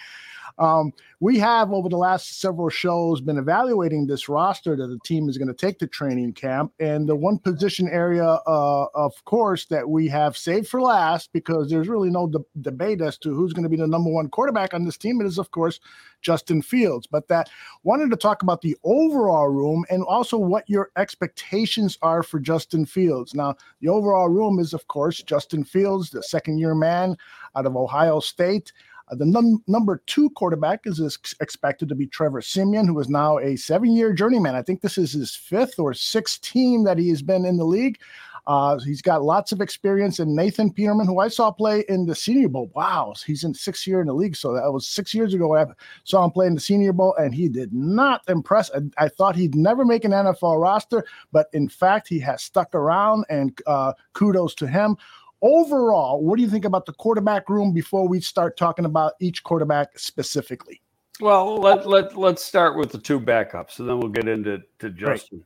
Um, 0.57 0.93
we 1.19 1.37
have 1.39 1.71
over 1.71 1.89
the 1.89 1.97
last 1.97 2.39
several 2.39 2.69
shows 2.69 3.21
been 3.21 3.37
evaluating 3.37 4.07
this 4.07 4.29
roster 4.29 4.75
that 4.75 4.87
the 4.87 4.99
team 5.03 5.27
is 5.29 5.37
going 5.37 5.47
to 5.47 5.53
take 5.53 5.79
to 5.79 5.87
training 5.87 6.33
camp. 6.33 6.71
And 6.79 7.07
the 7.07 7.15
one 7.15 7.39
position 7.39 7.89
area, 7.89 8.25
uh, 8.25 8.85
of 8.93 9.13
course, 9.25 9.65
that 9.65 9.89
we 9.89 10.07
have 10.09 10.37
saved 10.37 10.67
for 10.67 10.81
last 10.81 11.31
because 11.33 11.69
there's 11.69 11.87
really 11.87 12.09
no 12.09 12.27
de- 12.27 12.39
debate 12.61 13.01
as 13.01 13.17
to 13.19 13.33
who's 13.33 13.53
going 13.53 13.63
to 13.63 13.69
be 13.69 13.77
the 13.77 13.87
number 13.87 14.09
one 14.09 14.29
quarterback 14.29 14.73
on 14.73 14.85
this 14.85 14.97
team. 14.97 15.21
It 15.21 15.27
is, 15.27 15.37
of 15.37 15.51
course, 15.51 15.79
Justin 16.21 16.61
Fields. 16.61 17.07
But 17.07 17.27
that 17.27 17.49
wanted 17.83 18.09
to 18.11 18.17
talk 18.17 18.41
about 18.41 18.61
the 18.61 18.75
overall 18.83 19.47
room 19.47 19.85
and 19.89 20.03
also 20.03 20.37
what 20.37 20.69
your 20.69 20.91
expectations 20.97 21.97
are 22.01 22.23
for 22.23 22.39
Justin 22.39 22.85
Fields. 22.85 23.33
Now, 23.33 23.55
the 23.81 23.89
overall 23.89 24.29
room 24.29 24.59
is, 24.59 24.73
of 24.73 24.87
course, 24.87 25.21
Justin 25.21 25.63
Fields, 25.63 26.09
the 26.09 26.23
second 26.23 26.57
year 26.57 26.75
man 26.75 27.15
out 27.55 27.65
of 27.65 27.75
Ohio 27.75 28.19
State. 28.19 28.73
Uh, 29.09 29.15
the 29.15 29.25
num- 29.25 29.63
number 29.67 30.01
two 30.07 30.29
quarterback 30.31 30.81
is 30.85 31.01
ex- 31.01 31.35
expected 31.39 31.89
to 31.89 31.95
be 31.95 32.07
Trevor 32.07 32.41
Siemian, 32.41 32.87
who 32.87 32.99
is 32.99 33.09
now 33.09 33.37
a 33.37 33.55
seven 33.55 33.91
year 33.91 34.13
journeyman. 34.13 34.55
I 34.55 34.61
think 34.61 34.81
this 34.81 34.97
is 34.97 35.13
his 35.13 35.35
fifth 35.35 35.79
or 35.79 35.93
sixth 35.93 36.41
team 36.41 36.83
that 36.85 36.97
he 36.97 37.09
has 37.09 37.21
been 37.21 37.45
in 37.45 37.57
the 37.57 37.65
league. 37.65 37.99
Uh, 38.47 38.77
he's 38.79 39.01
got 39.01 39.23
lots 39.23 39.51
of 39.51 39.61
experience. 39.61 40.19
And 40.19 40.35
Nathan 40.35 40.71
Peterman, 40.71 41.07
who 41.07 41.19
I 41.19 41.29
saw 41.29 41.51
play 41.51 41.83
in 41.89 42.05
the 42.05 42.13
Senior 42.13 42.49
Bowl, 42.49 42.69
wow, 42.75 43.13
he's 43.25 43.43
in 43.43 43.53
sixth 43.53 43.87
year 43.87 44.01
in 44.01 44.07
the 44.07 44.13
league. 44.13 44.35
So 44.35 44.53
that 44.53 44.71
was 44.71 44.85
six 44.85 45.13
years 45.13 45.33
ago. 45.33 45.55
I 45.55 45.65
saw 46.03 46.23
him 46.23 46.31
play 46.31 46.47
in 46.47 46.53
the 46.53 46.61
Senior 46.61 46.93
Bowl, 46.93 47.15
and 47.15 47.33
he 47.33 47.49
did 47.49 47.73
not 47.73 48.21
impress. 48.27 48.69
I, 48.71 49.05
I 49.05 49.09
thought 49.09 49.35
he'd 49.35 49.55
never 49.55 49.83
make 49.83 50.05
an 50.05 50.11
NFL 50.11 50.61
roster, 50.61 51.05
but 51.31 51.47
in 51.53 51.67
fact, 51.67 52.07
he 52.07 52.19
has 52.19 52.43
stuck 52.43 52.75
around, 52.75 53.25
and 53.29 53.59
uh, 53.65 53.93
kudos 54.13 54.53
to 54.55 54.67
him. 54.67 54.97
Overall, 55.45 56.23
what 56.23 56.37
do 56.37 56.41
you 56.41 56.49
think 56.49 56.65
about 56.65 56.87
the 56.87 56.93
quarterback 56.93 57.49
room 57.49 57.71
before 57.71 58.07
we 58.07 58.19
start 58.19 58.57
talking 58.57 58.83
about 58.83 59.13
each 59.19 59.43
quarterback 59.43 59.99
specifically? 59.99 60.81
Well, 61.21 61.57
let 61.57 61.87
let 61.87 62.17
let's 62.17 62.43
start 62.43 62.75
with 62.75 62.91
the 62.91 62.97
two 62.97 63.19
backups, 63.19 63.77
and 63.77 63.87
then 63.87 63.99
we'll 63.99 64.09
get 64.09 64.27
into 64.27 64.63
to 64.79 64.89
Justin. 64.89 65.45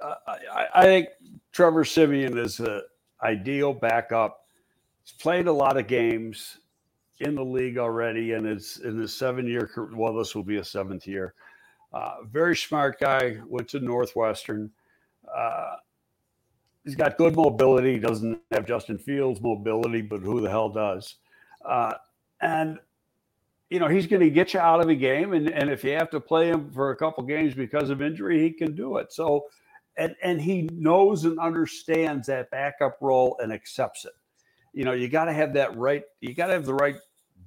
Uh, 0.00 0.14
I, 0.54 0.66
I, 0.76 0.82
think 0.84 1.08
Trevor 1.50 1.84
Siemian 1.84 2.38
is 2.38 2.60
an 2.60 2.82
ideal 3.20 3.74
backup. 3.74 4.46
He's 5.02 5.12
played 5.12 5.48
a 5.48 5.52
lot 5.52 5.76
of 5.76 5.88
games 5.88 6.58
in 7.18 7.34
the 7.34 7.44
league 7.44 7.78
already, 7.78 8.34
and 8.34 8.46
it's 8.46 8.76
in 8.78 8.96
his 8.96 9.12
seven 9.12 9.48
year. 9.48 9.68
Well, 9.92 10.14
this 10.14 10.36
will 10.36 10.44
be 10.44 10.58
a 10.58 10.64
seventh 10.64 11.04
year. 11.04 11.34
Uh, 11.92 12.18
very 12.30 12.56
smart 12.56 13.00
guy. 13.00 13.38
Went 13.48 13.66
to 13.70 13.80
Northwestern. 13.80 14.70
Uh, 15.36 15.76
he's 16.84 16.94
got 16.94 17.16
good 17.16 17.34
mobility. 17.36 17.94
He 17.94 17.98
doesn't 17.98 18.40
have 18.50 18.66
Justin 18.66 18.98
Fields 18.98 19.40
mobility, 19.40 20.02
but 20.02 20.20
who 20.20 20.40
the 20.40 20.50
hell 20.50 20.68
does? 20.68 21.16
Uh, 21.64 21.94
and 22.40 22.78
you 23.70 23.78
know 23.78 23.88
he's 23.88 24.06
going 24.06 24.20
to 24.22 24.30
get 24.30 24.54
you 24.54 24.60
out 24.60 24.80
of 24.80 24.88
a 24.88 24.94
game, 24.94 25.32
and 25.32 25.48
and 25.48 25.70
if 25.70 25.84
you 25.84 25.92
have 25.92 26.10
to 26.10 26.20
play 26.20 26.48
him 26.48 26.70
for 26.72 26.90
a 26.90 26.96
couple 26.96 27.22
games 27.24 27.54
because 27.54 27.90
of 27.90 28.02
injury, 28.02 28.40
he 28.40 28.50
can 28.50 28.74
do 28.74 28.98
it. 28.98 29.12
So, 29.12 29.46
and 29.96 30.14
and 30.22 30.40
he 30.40 30.68
knows 30.72 31.24
and 31.24 31.38
understands 31.38 32.26
that 32.26 32.50
backup 32.50 32.98
role 33.00 33.38
and 33.40 33.52
accepts 33.52 34.04
it. 34.04 34.12
You 34.72 34.84
know, 34.84 34.92
you 34.92 35.08
got 35.08 35.26
to 35.26 35.32
have 35.32 35.54
that 35.54 35.76
right. 35.76 36.02
You 36.20 36.34
got 36.34 36.46
to 36.48 36.54
have 36.54 36.66
the 36.66 36.74
right 36.74 36.96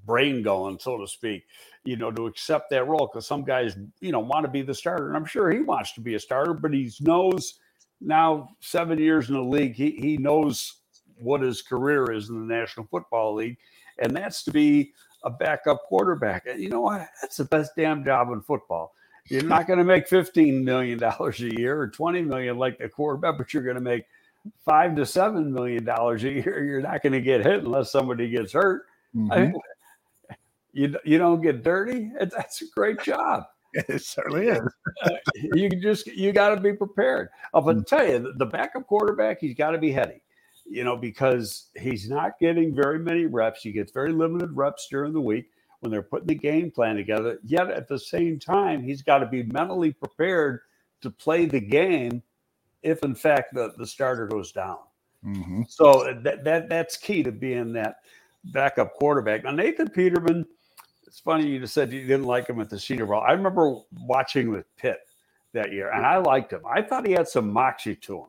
brain 0.06 0.44
going, 0.44 0.80
so 0.80 0.98
to 0.98 1.08
speak. 1.08 1.44
You 1.84 1.98
know, 1.98 2.12
to 2.12 2.26
accept 2.28 2.70
that 2.72 2.88
role 2.88 3.08
because 3.12 3.28
some 3.28 3.44
guys, 3.44 3.78
you 4.00 4.12
know, 4.12 4.20
want 4.20 4.46
to 4.46 4.52
be 4.52 4.62
the 4.62 4.74
starter, 4.74 5.08
and 5.08 5.18
I'm 5.18 5.26
sure 5.26 5.52
he 5.52 5.60
wants 5.60 5.94
to 5.94 6.02
be 6.02 6.16
a 6.16 6.20
starter, 6.20 6.54
but 6.54 6.74
he 6.74 6.92
knows 7.02 7.60
now 8.02 8.50
seven 8.60 9.00
years 9.00 9.30
in 9.30 9.36
the 9.36 9.42
league, 9.42 9.76
he, 9.76 9.92
he 9.92 10.18
knows 10.18 10.76
what 11.18 11.42
his 11.42 11.62
career 11.62 12.12
is 12.12 12.30
in 12.30 12.48
the 12.48 12.54
National 12.54 12.86
Football 12.88 13.36
League, 13.36 13.58
and 14.00 14.16
that's 14.16 14.44
to 14.44 14.52
be 14.52 14.94
a 15.24 15.30
backup 15.30 15.84
quarterback. 15.84 16.46
And 16.46 16.62
you 16.62 16.70
know 16.70 16.82
what? 16.82 17.08
That's 17.22 17.38
the 17.38 17.46
best 17.46 17.72
damn 17.76 18.04
job 18.04 18.32
in 18.32 18.42
football. 18.42 18.94
You're 19.28 19.44
not 19.44 19.66
going 19.66 19.80
to 19.80 19.86
make 19.86 20.08
$15 20.08 20.64
million 20.64 21.04
a 21.04 21.60
year 21.60 21.80
or 21.80 21.88
20 21.88 22.22
million 22.22 22.58
like 22.60 22.78
the 22.78 22.88
quarterback, 22.88 23.40
but 23.40 23.54
you're 23.54 23.64
going 23.64 23.76
to 23.76 23.82
make 23.82 24.06
five 24.64 24.96
to 24.96 25.06
seven 25.06 25.52
million 25.52 25.84
dollars 25.84 26.24
a 26.24 26.30
year. 26.32 26.64
You're 26.64 26.82
not 26.82 27.02
going 27.02 27.14
to 27.14 27.22
get 27.22 27.44
hit 27.44 27.64
unless 27.64 27.92
somebody 27.92 28.30
gets 28.30 28.54
hurt. 28.54 28.86
Mm-hmm. 29.16 29.32
I 29.32 29.40
mean, 29.42 29.56
you 30.74 30.96
you 31.04 31.18
don't 31.18 31.42
get 31.42 31.64
dirty. 31.64 32.12
That's 32.20 32.62
a 32.62 32.66
great 32.76 33.02
job. 33.02 33.46
It 33.90 34.02
certainly 34.04 34.48
is. 34.48 34.62
uh, 35.04 35.10
you 35.54 35.70
just 35.70 36.08
you 36.08 36.32
got 36.32 36.56
to 36.56 36.62
be 36.62 36.74
prepared. 36.74 37.30
I'll 37.54 37.62
mm. 37.62 37.86
tell 37.86 38.08
you, 38.08 38.34
the 38.38 38.46
backup 38.46 38.88
quarterback, 38.88 39.40
he's 39.42 39.56
got 39.56 39.72
to 39.72 39.78
be 39.78 39.92
heady, 39.92 40.22
you 40.66 40.84
know, 40.84 40.96
because 40.96 41.68
he's 41.76 42.10
not 42.10 42.40
getting 42.40 42.74
very 42.74 43.00
many 43.00 43.26
reps. 43.26 43.62
He 43.64 43.74
gets 43.74 43.92
very 43.92 44.14
limited 44.14 44.52
reps 44.54 44.88
during 44.90 45.12
the 45.12 45.22
week 45.22 45.50
when 45.82 45.92
they're 45.92 46.02
putting 46.02 46.28
the 46.28 46.36
game 46.36 46.72
plan 46.72 46.96
together. 46.96 47.40
Yet 47.44 47.70
at 47.70 47.90
the 47.90 48.00
same 48.00 48.40
time, 48.40 48.82
he's 48.82 49.02
got 49.02 49.20
to 49.20 49.26
be 49.26 49.44
mentally 49.44 49.92
prepared 49.92 50.62
to 51.02 51.10
play 51.10 51.46
the 51.46 51.60
game 51.60 52.24
if, 52.82 53.04
in 53.04 53.14
fact, 53.14 53.54
the, 53.54 53.74
the 53.78 53.86
starter 53.86 54.26
goes 54.26 54.54
down. 54.54 54.78
Mm-hmm. 55.26 55.64
So 55.68 56.18
that, 56.24 56.44
that 56.44 56.70
that's 56.70 56.96
key 56.96 57.24
to 57.24 57.32
being 57.32 57.74
that 57.74 57.98
backup 58.46 58.94
quarterback. 58.94 59.44
Now 59.44 59.52
Nathan 59.52 59.90
Peterman 59.90 60.46
it's 61.16 61.22
funny 61.22 61.48
you 61.48 61.62
just 61.62 61.74
said 61.74 61.94
you 61.94 62.02
didn't 62.02 62.26
like 62.26 62.50
him 62.50 62.60
at 62.60 62.70
the 62.70 62.78
Senior 62.78 63.06
Bowl. 63.06 63.22
I 63.22 63.32
remember 63.32 63.78
watching 64.02 64.52
with 64.52 64.66
Pitt 64.76 65.00
that 65.54 65.72
year, 65.72 65.90
and 65.94 66.06
I 66.06 66.18
liked 66.18 66.52
him. 66.52 66.60
I 66.70 66.82
thought 66.82 67.08
he 67.08 67.14
had 67.14 67.26
some 67.26 67.54
moxie 67.54 67.96
to 67.96 68.18
him, 68.18 68.26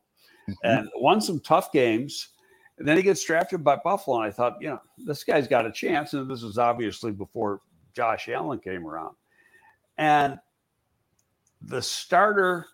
mm-hmm. 0.51 0.55
and 0.63 0.89
won 0.95 1.21
some 1.21 1.41
tough 1.41 1.73
games. 1.73 2.29
And 2.79 2.87
then 2.87 2.97
he 2.97 3.03
gets 3.03 3.25
drafted 3.25 3.65
by 3.65 3.75
Buffalo, 3.83 4.19
and 4.19 4.27
I 4.27 4.31
thought, 4.31 4.59
you 4.61 4.69
know, 4.69 4.81
this 4.99 5.25
guy's 5.25 5.49
got 5.49 5.67
a 5.67 5.73
chance. 5.73 6.13
And 6.13 6.31
this 6.31 6.43
was 6.43 6.59
obviously 6.59 7.11
before 7.11 7.61
Josh 7.93 8.29
Allen 8.29 8.61
came 8.61 8.87
around, 8.87 9.17
and 9.99 10.39
the 11.63 11.83
starter 11.83 12.69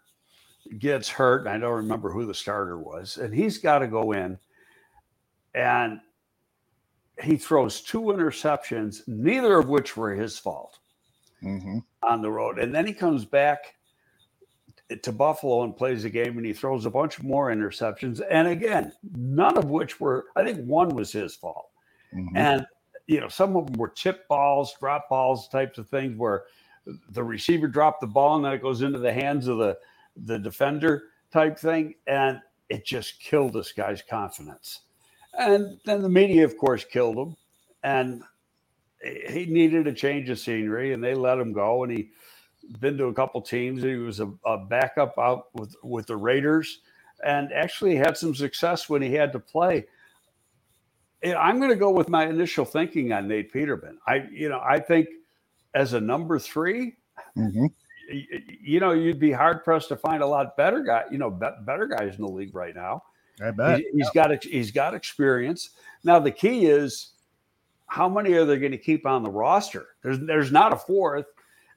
gets 0.79 1.09
hurt. 1.09 1.47
I 1.47 1.57
don't 1.57 1.73
remember 1.73 2.13
who 2.13 2.27
the 2.27 2.35
starter 2.35 2.79
was, 2.79 3.17
and 3.17 3.35
he's 3.35 3.57
got 3.57 3.79
to 3.79 3.89
go 3.89 4.13
in. 4.13 4.39
And 5.55 6.01
he 7.21 7.37
throws 7.37 7.81
two 7.81 8.03
interceptions, 8.03 9.03
neither 9.07 9.59
of 9.59 9.69
which 9.69 9.97
were 9.97 10.15
his 10.15 10.39
fault 10.39 10.79
mm-hmm. 11.43 11.79
on 12.03 12.23
the 12.23 12.31
road. 12.31 12.59
And 12.59 12.75
then 12.75 12.87
he 12.87 12.93
comes 12.93 13.25
back 13.25 13.75
to 15.03 15.13
Buffalo 15.13 15.63
and 15.63 15.77
plays 15.77 16.05
a 16.05 16.11
game 16.11 16.37
and 16.37 16.47
he 16.47 16.53
throws 16.53 16.87
a 16.87 16.91
bunch 16.91 17.23
more 17.23 17.51
interceptions. 17.51 18.21
And 18.31 18.49
again, 18.49 18.93
none 19.17 19.57
of 19.57 19.71
which 19.71 20.01
were, 20.01 20.27
I 20.37 20.45
think 20.45 20.65
one 20.67 20.91
was 20.91 21.13
his 21.13 21.35
fault. 21.35 21.71
Mm-hmm. 22.15 22.37
And, 22.37 22.67
you 23.07 23.21
know, 23.21 23.29
some 23.29 23.57
of 23.57 23.67
them 23.67 23.79
were 23.79 23.89
chip 23.89 24.27
balls, 24.29 24.75
drop 24.79 25.09
balls 25.09 25.49
types 25.49 25.79
of 25.79 25.89
things 25.89 26.17
where 26.17 26.45
the 27.11 27.23
receiver 27.23 27.69
dropped 27.69 28.01
the 28.01 28.07
ball 28.07 28.37
and 28.37 28.45
then 28.45 28.53
it 28.53 28.63
goes 28.63 28.83
into 28.83 28.99
the 28.99 29.13
hands 29.13 29.47
of 29.47 29.59
the, 29.59 29.77
the 30.17 30.39
defender 30.39 31.05
type 31.33 31.59
thing. 31.59 31.95
And 32.07 32.41
it 32.69 32.85
just 32.85 33.21
killed 33.21 33.53
this 33.53 33.73
guy's 33.73 34.03
confidence. 34.03 34.81
And 35.39 35.79
then 35.85 36.03
the 36.03 36.09
media, 36.09 36.45
of 36.45 36.57
course, 36.57 36.85
killed 36.85 37.17
him. 37.17 37.37
And 37.83 38.23
he 39.03 39.47
needed 39.47 39.87
a 39.87 39.93
change 39.93 40.31
of 40.31 40.39
scenery, 40.39 40.93
and 40.93 41.03
they 41.03 41.15
let 41.15 41.39
him 41.39 41.53
go. 41.53 41.83
And 41.83 41.93
he 41.93 42.11
been 42.81 42.97
to 42.99 43.07
a 43.07 43.15
couple 43.15 43.41
teams. 43.43 43.83
He 43.83 43.97
was 43.97 44.21
a, 44.21 44.33
a 44.45 44.59
backup 44.59 45.19
out 45.19 45.47
with 45.55 45.75
with 45.83 46.07
the 46.07 46.17
Raiders, 46.17 46.81
and 47.25 47.53
actually 47.53 47.97
had 47.97 48.17
some 48.17 48.35
success 48.35 48.89
when 48.89 49.03
he 49.03 49.13
had 49.13 49.33
to 49.33 49.41
play. 49.41 49.87
I'm 51.25 51.59
going 51.59 51.71
to 51.71 51.77
go 51.77 51.91
with 51.91 52.09
my 52.09 52.27
initial 52.27 52.65
thinking 52.65 53.13
on 53.13 53.29
Nate 53.29 53.53
Peterman. 53.53 53.99
I, 54.07 54.27
you 54.33 54.49
know, 54.49 54.61
I 54.61 54.81
think 54.81 55.07
as 55.75 55.93
a 55.93 56.01
number 56.01 56.39
3 56.39 56.97
mm-hmm. 57.37 57.67
you, 58.11 58.27
you 58.61 58.81
know, 58.81 58.93
you'd 58.93 59.21
be 59.21 59.31
hard 59.31 59.63
pressed 59.63 59.89
to 59.89 59.97
find 59.97 60.23
a 60.23 60.27
lot 60.27 60.57
better 60.57 60.83
guy, 60.83 61.05
you 61.11 61.19
know, 61.19 61.31
better 61.31 61.87
guys 61.87 62.17
in 62.17 62.23
the 62.23 62.29
league 62.29 62.55
right 62.55 62.75
now. 62.75 63.03
I 63.41 63.51
bet. 63.51 63.81
He, 63.93 64.01
has 64.01 64.11
got 64.15 64.45
he's 64.45 64.71
got 64.71 64.95
experience. 64.95 65.71
Now 66.05 66.19
the 66.19 66.31
key 66.31 66.67
is 66.67 67.13
how 67.87 68.09
many 68.09 68.33
are 68.35 68.45
they 68.45 68.59
going 68.59 68.73
to 68.73 68.79
keep 68.79 69.07
on 69.07 69.23
the 69.23 69.31
roster? 69.31 69.87
There's 70.03 70.19
there's 70.21 70.53
not 70.53 70.73
a 70.73 70.77
fourth. 70.77 71.27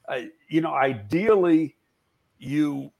Uh, 0.07 0.21
you 0.49 0.61
know, 0.61 0.73
ideally, 0.73 1.75
you 2.39 2.91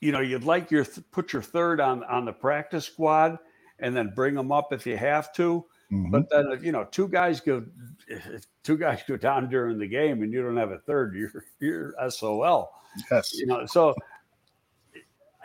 you 0.00 0.12
know 0.12 0.20
you'd 0.20 0.44
like 0.44 0.70
your 0.70 0.84
th- 0.84 1.06
put 1.10 1.32
your 1.32 1.42
third 1.42 1.80
on 1.80 2.04
on 2.04 2.24
the 2.24 2.32
practice 2.32 2.84
squad 2.84 3.38
and 3.78 3.96
then 3.96 4.12
bring 4.14 4.34
them 4.34 4.52
up 4.52 4.72
if 4.72 4.86
you 4.86 4.96
have 4.96 5.32
to. 5.34 5.64
Mm-hmm. 5.92 6.10
But 6.10 6.28
then 6.30 6.50
if 6.52 6.64
you 6.64 6.72
know 6.72 6.84
two 6.84 7.08
guys 7.08 7.40
go 7.40 7.64
if 8.08 8.46
two 8.62 8.76
guys 8.76 9.02
go 9.06 9.16
down 9.16 9.48
during 9.48 9.78
the 9.78 9.86
game 9.86 10.22
and 10.22 10.32
you 10.32 10.42
don't 10.42 10.56
have 10.56 10.72
a 10.72 10.78
third, 10.78 11.14
you're 11.14 11.44
you're 11.60 11.94
SOL. 12.10 12.72
Yes. 13.10 13.34
You 13.34 13.46
know, 13.46 13.66
so 13.66 13.94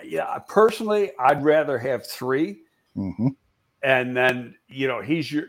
yeah, 0.03 0.37
personally, 0.47 1.11
I'd 1.19 1.43
rather 1.43 1.77
have 1.77 2.05
3 2.05 2.59
mm-hmm. 2.95 3.27
and 3.83 4.15
then 4.15 4.55
you 4.67 4.87
know 4.87 5.01
he's 5.01 5.31
your 5.31 5.45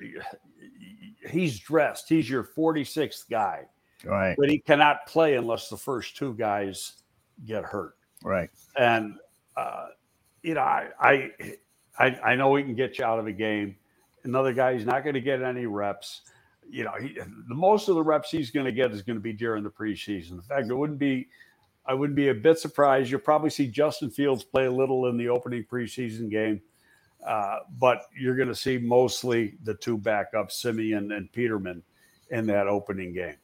he's 1.28 1.58
dressed. 1.58 2.08
He's 2.08 2.28
your 2.28 2.44
46th 2.44 3.28
guy, 3.30 3.66
right? 4.04 4.36
But 4.38 4.48
he 4.48 4.58
cannot 4.58 5.06
play 5.06 5.36
unless 5.36 5.68
the 5.68 5.76
first 5.76 6.16
two 6.16 6.34
guys 6.34 7.02
get 7.46 7.64
hurt, 7.64 7.96
right? 8.22 8.50
And 8.76 9.14
uh, 9.56 9.88
you 10.42 10.54
know, 10.54 10.60
I, 10.60 10.88
I 11.00 11.30
I 11.98 12.06
I 12.24 12.34
know 12.36 12.50
we 12.50 12.62
can 12.62 12.74
get 12.74 12.98
you 12.98 13.04
out 13.04 13.18
of 13.18 13.26
a 13.26 13.32
game. 13.32 13.76
Another 14.24 14.52
guy, 14.52 14.74
he's 14.74 14.86
not 14.86 15.02
going 15.02 15.14
to 15.14 15.20
get 15.20 15.42
any 15.42 15.66
reps. 15.66 16.22
You 16.70 16.84
know, 16.84 16.92
he, 17.00 17.18
the 17.48 17.54
most 17.54 17.88
of 17.88 17.96
the 17.96 18.02
reps 18.02 18.30
he's 18.30 18.50
going 18.50 18.66
to 18.66 18.72
get 18.72 18.92
is 18.92 19.02
going 19.02 19.16
to 19.16 19.22
be 19.22 19.32
during 19.32 19.64
the 19.64 19.70
preseason. 19.70 20.32
In 20.32 20.42
fact, 20.42 20.68
it 20.68 20.74
wouldn't 20.74 20.98
be 20.98 21.28
I 21.86 21.94
wouldn't 21.94 22.16
be 22.16 22.28
a 22.28 22.34
bit 22.34 22.58
surprised. 22.58 23.10
You'll 23.10 23.20
probably 23.20 23.50
see 23.50 23.66
Justin 23.68 24.10
Fields 24.10 24.44
play 24.44 24.66
a 24.66 24.70
little 24.70 25.06
in 25.06 25.16
the 25.16 25.28
opening 25.28 25.64
preseason 25.64 26.30
game, 26.30 26.60
uh, 27.26 27.58
but 27.78 28.02
you're 28.18 28.36
going 28.36 28.48
to 28.48 28.54
see 28.54 28.78
mostly 28.78 29.54
the 29.64 29.74
two 29.74 29.98
backups, 29.98 30.52
Siemian 30.52 31.12
and 31.12 31.30
Peterman, 31.32 31.82
in 32.30 32.46
that 32.46 32.68
opening 32.68 33.12
game. 33.12 33.36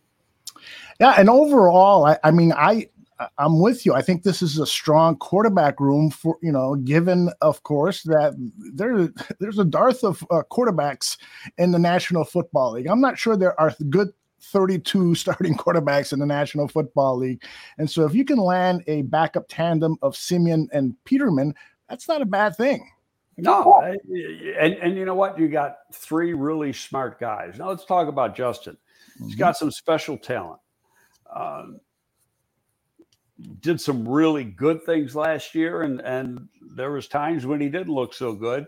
Yeah, 1.01 1.15
and 1.19 1.29
overall, 1.29 2.07
I, 2.07 2.19
I 2.25 2.31
mean, 2.31 2.53
I 2.53 2.89
I'm 3.37 3.61
with 3.61 3.85
you. 3.85 3.95
I 3.95 4.03
think 4.03 4.23
this 4.23 4.43
is 4.43 4.59
a 4.59 4.67
strong 4.67 5.17
quarterback 5.17 5.81
room 5.81 6.11
for 6.11 6.39
you 6.43 6.53
know, 6.53 6.77
given 6.77 7.31
of 7.41 7.63
course 7.63 8.03
that 8.05 8.35
there 8.75 9.09
there's 9.41 9.59
a 9.59 9.65
dearth 9.65 10.05
of 10.05 10.25
uh, 10.31 10.43
quarterbacks 10.51 11.19
in 11.59 11.73
the 11.73 11.79
National 11.79 12.25
Football 12.25 12.73
League. 12.73 12.87
I'm 12.87 13.01
not 13.01 13.19
sure 13.19 13.37
there 13.37 13.59
are 13.61 13.75
good 13.91 14.09
32 14.41 15.15
starting 15.17 15.55
quarterbacks 15.55 16.13
in 16.13 16.19
the 16.19 16.27
National 16.27 16.69
Football 16.69 17.17
League, 17.17 17.43
and 17.79 17.91
so 17.91 18.05
if 18.05 18.15
you 18.15 18.25
can 18.25 18.39
land 18.39 18.83
a 18.87 19.03
backup 19.03 19.47
tandem 19.49 19.97
of 20.03 20.17
Siemian 20.17 20.69
and 20.73 20.95
Peterman, 21.05 21.55
that's 21.89 22.09
not 22.09 22.23
a 22.23 22.27
bad 22.27 22.57
thing. 22.57 22.91
No, 23.41 23.81
and 24.59 24.75
and 24.75 24.97
you 24.97 25.05
know 25.05 25.15
what? 25.15 25.39
You 25.39 25.49
got 25.49 25.77
three 25.93 26.35
really 26.35 26.73
smart 26.73 27.21
guys. 27.21 27.57
Now 27.57 27.69
let's 27.69 27.85
talk 27.85 28.09
about 28.09 28.35
Justin. 28.35 28.77
He's 29.19 29.33
mm-hmm. 29.33 29.39
got 29.39 29.57
some 29.57 29.71
special 29.71 30.19
talent. 30.19 30.61
Um, 31.33 31.81
did 33.61 33.81
some 33.81 34.09
really 34.09 34.45
good 34.45 34.83
things 34.85 35.15
last 35.15 35.55
year, 35.55 35.83
and 35.83 36.01
and 36.01 36.49
there 36.75 36.91
was 36.91 37.07
times 37.07 37.47
when 37.47 37.61
he 37.61 37.69
didn't 37.69 37.95
look 37.95 38.13
so 38.13 38.33
good. 38.33 38.67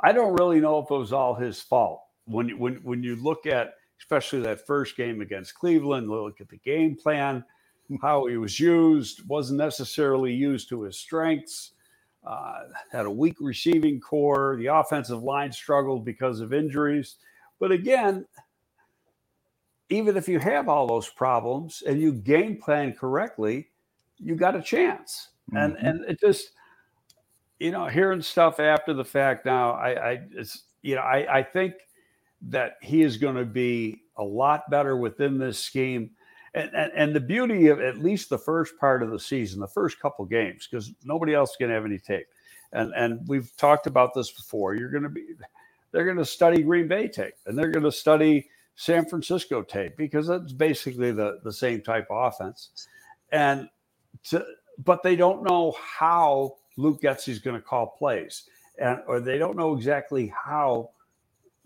I 0.00 0.12
don't 0.12 0.34
really 0.34 0.60
know 0.60 0.78
if 0.78 0.90
it 0.90 0.94
was 0.94 1.12
all 1.12 1.34
his 1.34 1.60
fault. 1.60 2.02
When 2.26 2.58
when 2.58 2.76
when 2.76 3.02
you 3.02 3.16
look 3.16 3.46
at 3.46 3.74
especially 3.98 4.40
that 4.40 4.66
first 4.66 4.96
game 4.96 5.20
against 5.20 5.54
Cleveland, 5.54 6.08
look 6.08 6.40
at 6.40 6.48
the 6.48 6.58
game 6.58 6.96
plan, 6.96 7.44
how 8.02 8.26
he 8.26 8.36
was 8.36 8.58
used, 8.58 9.26
wasn't 9.28 9.58
necessarily 9.58 10.32
used 10.32 10.68
to 10.68 10.82
his 10.82 10.98
strengths. 10.98 11.72
Uh, 12.26 12.64
had 12.90 13.06
a 13.06 13.10
weak 13.10 13.36
receiving 13.40 14.00
corps. 14.00 14.56
The 14.58 14.66
offensive 14.66 15.22
line 15.22 15.52
struggled 15.52 16.04
because 16.04 16.40
of 16.40 16.52
injuries. 16.52 17.16
But 17.60 17.70
again, 17.70 18.26
even 19.88 20.16
if 20.16 20.28
you 20.28 20.40
have 20.40 20.68
all 20.68 20.88
those 20.88 21.08
problems 21.08 21.82
and 21.86 22.00
you 22.00 22.12
game 22.12 22.60
plan 22.60 22.92
correctly, 22.94 23.68
you 24.18 24.34
got 24.34 24.56
a 24.56 24.62
chance. 24.62 25.28
Mm-hmm. 25.52 25.56
And 25.56 25.76
and 25.76 26.10
it 26.10 26.20
just, 26.20 26.50
you 27.60 27.70
know, 27.70 27.86
hearing 27.86 28.22
stuff 28.22 28.58
after 28.58 28.92
the 28.92 29.04
fact 29.04 29.46
now, 29.46 29.72
I, 29.72 29.90
I 29.90 30.20
it's 30.32 30.64
you 30.82 30.96
know, 30.96 31.02
I, 31.02 31.38
I 31.38 31.42
think 31.44 31.74
that 32.42 32.76
he 32.82 33.02
is 33.02 33.16
going 33.16 33.36
to 33.36 33.44
be 33.44 34.02
a 34.16 34.24
lot 34.24 34.70
better 34.70 34.96
within 34.96 35.38
this 35.38 35.58
scheme. 35.58 36.10
And, 36.54 36.70
and, 36.74 36.92
and 36.94 37.14
the 37.14 37.20
beauty 37.20 37.68
of 37.68 37.80
at 37.80 37.98
least 37.98 38.30
the 38.30 38.38
first 38.38 38.78
part 38.78 39.02
of 39.02 39.10
the 39.10 39.20
season, 39.20 39.60
the 39.60 39.66
first 39.66 40.00
couple 40.00 40.24
games, 40.24 40.66
because 40.70 40.92
nobody 41.04 41.34
else 41.34 41.54
can 41.56 41.70
have 41.70 41.84
any 41.84 41.98
tape. 41.98 42.26
And 42.72 42.92
and 42.96 43.20
we've 43.28 43.54
talked 43.56 43.86
about 43.86 44.14
this 44.14 44.30
before. 44.30 44.74
You're 44.74 44.90
going 44.90 45.02
to 45.02 45.08
be, 45.08 45.24
they're 45.92 46.04
going 46.04 46.16
to 46.16 46.24
study 46.24 46.62
Green 46.62 46.88
Bay 46.88 47.08
tape, 47.08 47.34
and 47.46 47.56
they're 47.56 47.70
going 47.70 47.84
to 47.84 47.92
study 47.92 48.48
San 48.74 49.06
Francisco 49.06 49.62
tape 49.62 49.96
because 49.96 50.26
that's 50.26 50.52
basically 50.52 51.12
the, 51.12 51.38
the 51.44 51.52
same 51.52 51.80
type 51.80 52.06
of 52.10 52.32
offense. 52.32 52.88
And 53.32 53.68
to, 54.24 54.44
but 54.84 55.02
they 55.02 55.16
don't 55.16 55.42
know 55.44 55.74
how 55.80 56.56
Luke 56.76 57.00
Getsy's 57.00 57.38
going 57.38 57.56
to 57.56 57.62
call 57.62 57.86
plays, 57.86 58.44
and 58.78 59.00
or 59.06 59.20
they 59.20 59.38
don't 59.38 59.56
know 59.56 59.74
exactly 59.74 60.32
how 60.44 60.90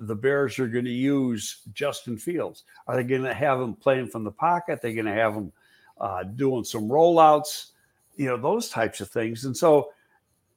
the 0.01 0.15
Bears 0.15 0.59
are 0.59 0.67
going 0.67 0.85
to 0.85 0.91
use 0.91 1.63
Justin 1.73 2.17
Fields. 2.17 2.65
Are 2.87 2.97
they 2.97 3.05
going 3.05 3.23
to 3.23 3.35
have 3.35 3.61
him 3.61 3.75
playing 3.75 4.09
from 4.09 4.25
the 4.25 4.31
pocket? 4.31 4.73
Are 4.73 4.81
they 4.83 4.95
going 4.95 5.07
to 5.07 5.13
have 5.13 5.35
him 5.35 5.53
uh, 6.01 6.25
doing 6.25 6.65
some 6.65 6.89
rollouts? 6.89 7.71
You 8.17 8.27
know 8.27 8.37
those 8.37 8.69
types 8.69 9.01
of 9.01 9.09
things. 9.09 9.45
And 9.45 9.57
so, 9.57 9.93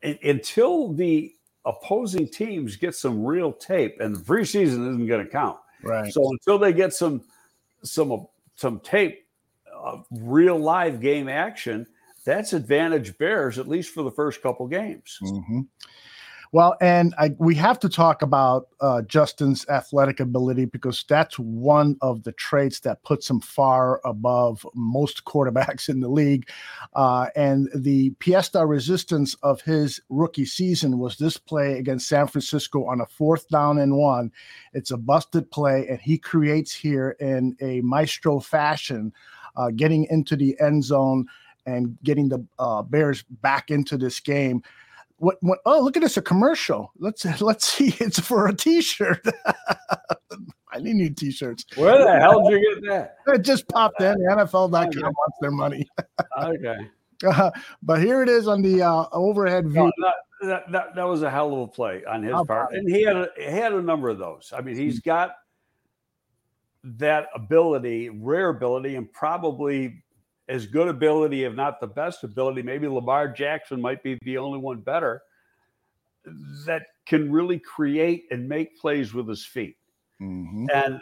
until 0.02 0.92
the 0.94 1.34
opposing 1.66 2.28
teams 2.28 2.76
get 2.76 2.96
some 2.96 3.24
real 3.24 3.54
tape, 3.54 4.00
and 4.00 4.16
the 4.16 4.20
preseason 4.20 4.90
isn't 4.90 5.08
going 5.08 5.24
to 5.24 5.32
count 5.32 5.58
Right. 5.84 6.12
So 6.12 6.32
until 6.32 6.58
they 6.58 6.74
get 6.74 6.94
some 6.94 7.22
some 7.84 8.28
some 8.56 8.80
tape, 8.80 9.28
uh, 9.74 9.98
real 10.12 10.58
live 10.58 11.02
game 11.02 11.28
action, 11.28 11.86
that's 12.26 12.54
advantage 12.54 13.18
Bears 13.18 13.60
at 13.60 13.68
least 13.68 13.94
for 13.94 14.04
the 14.04 14.12
first 14.12 14.42
couple 14.42 14.66
games. 14.68 15.20
Mm-hmm. 15.22 15.62
Well, 16.54 16.78
and 16.80 17.16
I, 17.18 17.32
we 17.40 17.56
have 17.56 17.80
to 17.80 17.90
talk 17.90 18.22
about 18.22 18.68
uh, 18.80 19.02
Justin's 19.02 19.68
athletic 19.70 20.20
ability 20.20 20.66
because 20.66 21.04
that's 21.10 21.40
one 21.40 21.98
of 22.00 22.22
the 22.22 22.32
traits 22.32 22.82
that 22.82 23.02
puts 23.02 23.28
him 23.28 23.40
far 23.40 24.00
above 24.06 24.64
most 24.76 25.24
quarterbacks 25.26 25.90
in 25.90 26.00
the 26.00 26.10
league. 26.10 26.48
Uh, 26.94 27.26
and 27.36 27.70
the 27.74 28.12
de 28.20 28.66
resistance 28.68 29.36
of 29.42 29.62
his 29.62 30.00
rookie 30.10 30.46
season 30.46 31.00
was 31.00 31.18
this 31.18 31.38
play 31.38 31.80
against 31.80 32.08
San 32.08 32.28
Francisco 32.28 32.86
on 32.86 33.02
a 33.02 33.08
fourth 33.08 33.50
down 33.50 33.80
and 33.80 33.98
one. 33.98 34.32
It's 34.74 34.92
a 34.92 34.98
busted 34.98 35.50
play, 35.50 35.88
and 35.90 36.00
he 36.00 36.20
creates 36.20 36.72
here 36.72 37.18
in 37.20 37.58
a 37.62 37.82
maestro 37.82 38.40
fashion, 38.40 39.12
uh, 39.56 39.72
getting 39.72 40.06
into 40.12 40.36
the 40.36 40.56
end 40.60 40.84
zone 40.84 41.26
and 41.66 41.98
getting 42.04 42.30
the 42.30 42.46
uh, 42.60 42.84
Bears 42.84 43.24
back 43.24 43.72
into 43.72 43.98
this 43.98 44.20
game 44.20 44.62
what, 45.24 45.38
what 45.42 45.60
oh 45.66 45.80
look 45.80 45.96
at 45.96 46.04
this 46.04 46.18
a 46.18 46.22
commercial. 46.22 46.92
Let's 47.00 47.26
let's 47.42 47.68
see 47.68 47.96
it's 48.00 48.20
for 48.20 48.48
a 48.48 48.56
t-shirt. 48.56 49.26
I 50.72 50.80
need 50.80 50.96
new 50.96 51.10
t-shirts. 51.10 51.66
Where 51.76 52.04
the 52.04 52.20
hell 52.20 52.50
did 52.50 52.60
you 52.60 52.76
get 52.82 52.90
that? 52.90 53.18
It 53.36 53.44
just 53.44 53.68
popped 53.68 54.02
in. 54.02 54.16
Nfl.com 54.16 54.74
okay. 54.74 55.00
wants 55.02 55.38
their 55.40 55.52
money. 55.52 55.88
Okay. 56.42 56.76
Uh, 57.26 57.52
but 57.82 58.02
here 58.02 58.22
it 58.24 58.30
is 58.30 58.48
on 58.48 58.62
the 58.62 58.82
uh, 58.82 59.06
overhead 59.12 59.68
view. 59.68 59.84
no, 59.84 59.92
that, 60.02 60.16
that, 60.42 60.72
that, 60.72 60.96
that, 60.96 61.04
was 61.04 61.22
a 61.22 61.30
hell 61.30 61.54
of 61.54 61.60
a 61.60 61.68
play 61.68 62.04
on 62.06 62.24
his 62.24 62.36
part. 62.48 62.74
and 62.74 62.90
he 62.90 63.04
had 63.04 63.16
a, 63.16 63.30
he 63.38 63.44
had 63.44 63.72
a 63.72 63.82
number 63.82 64.10
of 64.10 64.18
those. 64.18 64.52
I 64.56 64.62
mean 64.62 64.76
he's 64.76 65.00
got 65.00 65.36
that 66.84 67.30
ability 67.34 68.10
rare 68.10 68.50
ability 68.50 68.96
and 68.96 69.10
probably 69.14 70.04
as 70.50 70.66
good 70.66 70.88
ability, 70.88 71.46
if 71.46 71.54
not 71.54 71.80
the 71.80 71.88
best 71.88 72.24
ability. 72.24 72.62
Maybe 72.62 72.88
Lamar 72.88 73.28
Jackson 73.28 73.82
might 73.82 74.04
be 74.04 74.20
the 74.24 74.38
only 74.38 74.60
one 74.60 74.82
better 74.82 75.22
that 76.66 76.84
can 77.06 77.32
really 77.32 77.60
create 77.60 78.26
and 78.32 78.48
make 78.48 78.80
plays 78.80 79.14
with 79.14 79.28
his 79.28 79.46
feet. 79.46 79.78
Mm-hmm. 80.22 80.68
And 80.74 81.00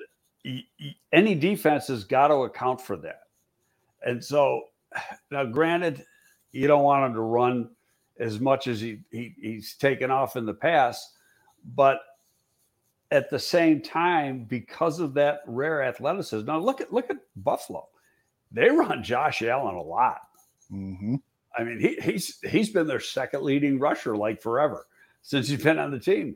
any 1.11 1.35
defense 1.35 1.87
has 1.87 2.03
got 2.03 2.29
to 2.29 2.35
account 2.35 2.81
for 2.81 2.97
that. 2.97 3.21
And 4.05 4.23
so, 4.23 4.63
now, 5.31 5.45
granted, 5.45 6.05
you 6.51 6.67
don't 6.67 6.83
want 6.83 7.05
him 7.05 7.13
to 7.13 7.21
run 7.21 7.69
as 8.19 8.39
much 8.39 8.67
as 8.67 8.81
he, 8.81 8.99
he 9.11 9.33
he's 9.41 9.75
taken 9.75 10.11
off 10.11 10.35
in 10.35 10.45
the 10.45 10.53
past, 10.53 11.13
but 11.75 12.01
at 13.09 13.29
the 13.29 13.39
same 13.39 13.81
time, 13.81 14.45
because 14.45 14.99
of 14.99 15.13
that 15.15 15.41
rare 15.45 15.83
athleticism. 15.83 16.45
Now 16.45 16.59
look 16.59 16.81
at 16.81 16.93
look 16.93 17.09
at 17.09 17.17
Buffalo 17.35 17.87
they 18.51 18.69
run 18.69 19.03
Josh 19.03 19.41
Allen 19.41 19.75
a 19.75 19.81
lot. 19.81 20.21
Mm-hmm. 20.71 21.15
I 21.57 21.63
mean, 21.63 21.79
he, 21.79 21.95
he's 22.01 22.39
he's 22.49 22.69
been 22.69 22.87
their 22.87 22.99
second 22.99 23.43
leading 23.43 23.79
rusher 23.79 24.15
like 24.15 24.41
forever 24.41 24.87
since 25.21 25.47
he's 25.49 25.63
been 25.63 25.79
on 25.79 25.91
the 25.91 25.99
team. 25.99 26.35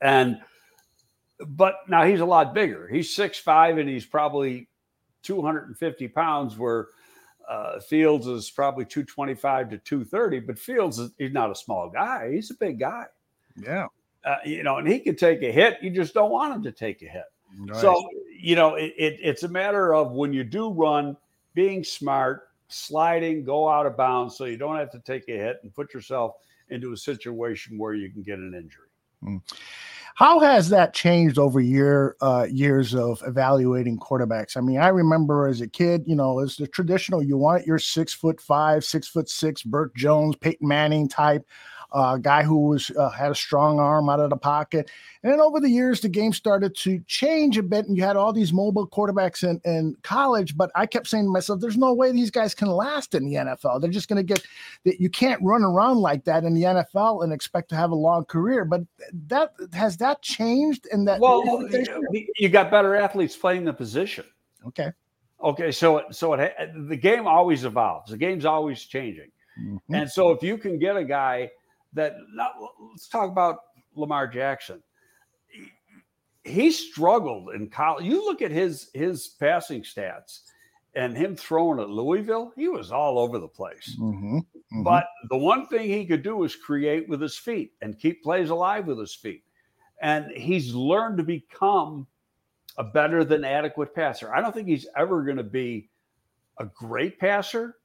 And 0.00 0.38
but 1.46 1.76
now 1.88 2.04
he's 2.04 2.20
a 2.20 2.24
lot 2.24 2.54
bigger. 2.54 2.88
He's 2.88 3.14
six 3.14 3.38
five 3.38 3.78
and 3.78 3.88
he's 3.88 4.06
probably 4.06 4.68
250 5.24 6.08
pounds, 6.08 6.56
where 6.56 6.88
uh, 7.48 7.80
Fields 7.80 8.26
is 8.26 8.50
probably 8.50 8.84
225 8.84 9.70
to 9.70 9.78
230. 9.78 10.40
But 10.40 10.58
Fields 10.58 10.98
is 10.98 11.10
he's 11.18 11.32
not 11.32 11.50
a 11.50 11.54
small 11.54 11.90
guy. 11.90 12.30
He's 12.32 12.50
a 12.50 12.54
big 12.54 12.78
guy. 12.78 13.06
Yeah. 13.56 13.88
Uh, 14.24 14.36
you 14.44 14.62
know, 14.62 14.78
and 14.78 14.88
he 14.88 15.00
can 15.00 15.16
take 15.16 15.42
a 15.42 15.52
hit. 15.52 15.78
You 15.82 15.90
just 15.90 16.14
don't 16.14 16.30
want 16.30 16.54
him 16.54 16.62
to 16.62 16.72
take 16.72 17.02
a 17.02 17.06
hit. 17.06 17.24
Nice. 17.58 17.80
So, 17.80 18.08
you 18.40 18.56
know, 18.56 18.76
it, 18.76 18.94
it, 18.96 19.18
it's 19.22 19.42
a 19.42 19.48
matter 19.48 19.94
of 19.94 20.12
when 20.12 20.32
you 20.32 20.44
do 20.44 20.70
run, 20.70 21.16
being 21.54 21.84
smart, 21.84 22.48
sliding, 22.68 23.44
go 23.44 23.68
out 23.68 23.86
of 23.86 23.96
bounds 23.96 24.36
so 24.36 24.44
you 24.44 24.56
don't 24.56 24.76
have 24.76 24.90
to 24.90 25.00
take 25.00 25.28
a 25.28 25.32
hit 25.32 25.58
and 25.62 25.74
put 25.74 25.94
yourself 25.94 26.34
into 26.70 26.92
a 26.92 26.96
situation 26.96 27.78
where 27.78 27.94
you 27.94 28.10
can 28.10 28.22
get 28.22 28.38
an 28.38 28.54
injury. 28.54 28.88
Mm. 29.22 29.40
How 30.16 30.38
has 30.38 30.68
that 30.68 30.94
changed 30.94 31.38
over 31.38 31.60
year 31.60 32.16
uh, 32.20 32.46
years 32.48 32.94
of 32.94 33.20
evaluating 33.26 33.98
quarterbacks? 33.98 34.56
I 34.56 34.60
mean, 34.60 34.78
I 34.78 34.88
remember 34.88 35.48
as 35.48 35.60
a 35.60 35.66
kid, 35.66 36.04
you 36.06 36.14
know, 36.14 36.38
it's 36.38 36.56
the 36.56 36.68
traditional. 36.68 37.20
You 37.20 37.36
want 37.36 37.66
your 37.66 37.80
six 37.80 38.14
foot 38.14 38.40
five, 38.40 38.84
six 38.84 39.08
foot 39.08 39.28
six, 39.28 39.64
Bert 39.64 39.94
Jones, 39.96 40.36
Peyton 40.36 40.68
Manning 40.68 41.08
type 41.08 41.44
a 41.94 42.18
guy 42.20 42.42
who 42.42 42.68
was 42.68 42.90
uh, 42.90 43.08
had 43.10 43.30
a 43.30 43.34
strong 43.34 43.78
arm 43.78 44.08
out 44.08 44.20
of 44.20 44.30
the 44.30 44.36
pocket. 44.36 44.90
And 45.22 45.32
then 45.32 45.40
over 45.40 45.60
the 45.60 45.70
years, 45.70 46.00
the 46.00 46.08
game 46.08 46.32
started 46.32 46.74
to 46.78 46.98
change 47.06 47.56
a 47.56 47.62
bit, 47.62 47.86
and 47.86 47.96
you 47.96 48.02
had 48.02 48.16
all 48.16 48.32
these 48.32 48.52
mobile 48.52 48.86
quarterbacks 48.86 49.42
in, 49.42 49.60
in 49.64 49.96
college. 50.02 50.56
But 50.56 50.70
I 50.74 50.86
kept 50.86 51.06
saying 51.06 51.24
to 51.24 51.30
myself, 51.30 51.60
"There's 51.60 51.76
no 51.76 51.94
way 51.94 52.12
these 52.12 52.30
guys 52.30 52.54
can 52.54 52.68
last 52.68 53.14
in 53.14 53.24
the 53.24 53.34
NFL. 53.34 53.80
They're 53.80 53.90
just 53.90 54.08
going 54.08 54.24
to 54.24 54.34
get 54.34 54.44
that. 54.84 55.00
You 55.00 55.08
can't 55.08 55.40
run 55.42 55.62
around 55.62 55.98
like 55.98 56.24
that 56.24 56.44
in 56.44 56.52
the 56.52 56.62
NFL 56.62 57.22
and 57.22 57.32
expect 57.32 57.68
to 57.70 57.76
have 57.76 57.90
a 57.90 57.96
long 57.96 58.24
career." 58.24 58.64
But 58.64 58.82
that 59.28 59.52
has 59.72 59.96
that 59.98 60.20
changed 60.20 60.86
in 60.92 61.04
that. 61.06 61.20
Well, 61.20 61.42
you 62.36 62.48
got 62.48 62.70
better 62.70 62.96
athletes 62.96 63.36
playing 63.36 63.64
the 63.64 63.72
position. 63.72 64.24
Okay. 64.66 64.90
Okay, 65.42 65.72
so 65.72 66.04
so 66.10 66.32
it, 66.34 66.54
the 66.88 66.96
game 66.96 67.26
always 67.26 67.64
evolves. 67.64 68.10
The 68.10 68.16
game's 68.16 68.46
always 68.46 68.82
changing, 68.82 69.30
mm-hmm. 69.60 69.94
and 69.94 70.10
so 70.10 70.30
if 70.30 70.42
you 70.42 70.56
can 70.56 70.78
get 70.78 70.96
a 70.96 71.04
guy 71.04 71.50
that 71.94 72.16
not, 72.32 72.52
let's 72.90 73.08
talk 73.08 73.30
about 73.30 73.58
Lamar 73.94 74.26
Jackson. 74.26 74.82
He, 75.48 75.70
he 76.42 76.70
struggled 76.70 77.54
in 77.54 77.70
college. 77.70 78.04
You 78.04 78.24
look 78.24 78.42
at 78.42 78.50
his 78.50 78.90
his 78.94 79.28
passing 79.28 79.82
stats, 79.82 80.40
and 80.94 81.16
him 81.16 81.36
throwing 81.36 81.80
at 81.80 81.88
Louisville, 81.88 82.52
he 82.56 82.68
was 82.68 82.92
all 82.92 83.18
over 83.18 83.38
the 83.38 83.48
place. 83.48 83.96
Mm-hmm. 84.00 84.38
Mm-hmm. 84.38 84.82
But 84.82 85.06
the 85.30 85.36
one 85.36 85.66
thing 85.66 85.88
he 85.88 86.06
could 86.06 86.22
do 86.22 86.36
was 86.36 86.56
create 86.56 87.08
with 87.08 87.20
his 87.20 87.36
feet 87.36 87.72
and 87.82 87.98
keep 87.98 88.22
plays 88.22 88.50
alive 88.50 88.86
with 88.86 88.98
his 88.98 89.14
feet. 89.14 89.44
And 90.02 90.30
he's 90.32 90.74
learned 90.74 91.18
to 91.18 91.24
become 91.24 92.06
a 92.76 92.84
better 92.84 93.24
than 93.24 93.44
adequate 93.44 93.94
passer. 93.94 94.34
I 94.34 94.40
don't 94.40 94.52
think 94.52 94.68
he's 94.68 94.88
ever 94.96 95.22
going 95.22 95.36
to 95.36 95.44
be 95.44 95.90
a 96.58 96.64
great 96.64 97.18
passer, 97.18 97.76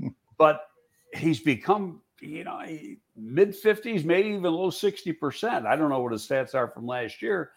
Hmm. 0.00 0.08
but 0.38 0.66
he's 1.14 1.40
become, 1.40 2.02
you 2.20 2.44
know, 2.44 2.62
mid 3.16 3.50
50s, 3.50 4.04
maybe 4.04 4.28
even 4.30 4.42
low 4.42 4.70
60%. 4.70 5.66
I 5.66 5.76
don't 5.76 5.90
know 5.90 6.00
what 6.00 6.12
his 6.12 6.26
stats 6.26 6.54
are 6.54 6.68
from 6.68 6.86
last 6.86 7.22
year. 7.22 7.52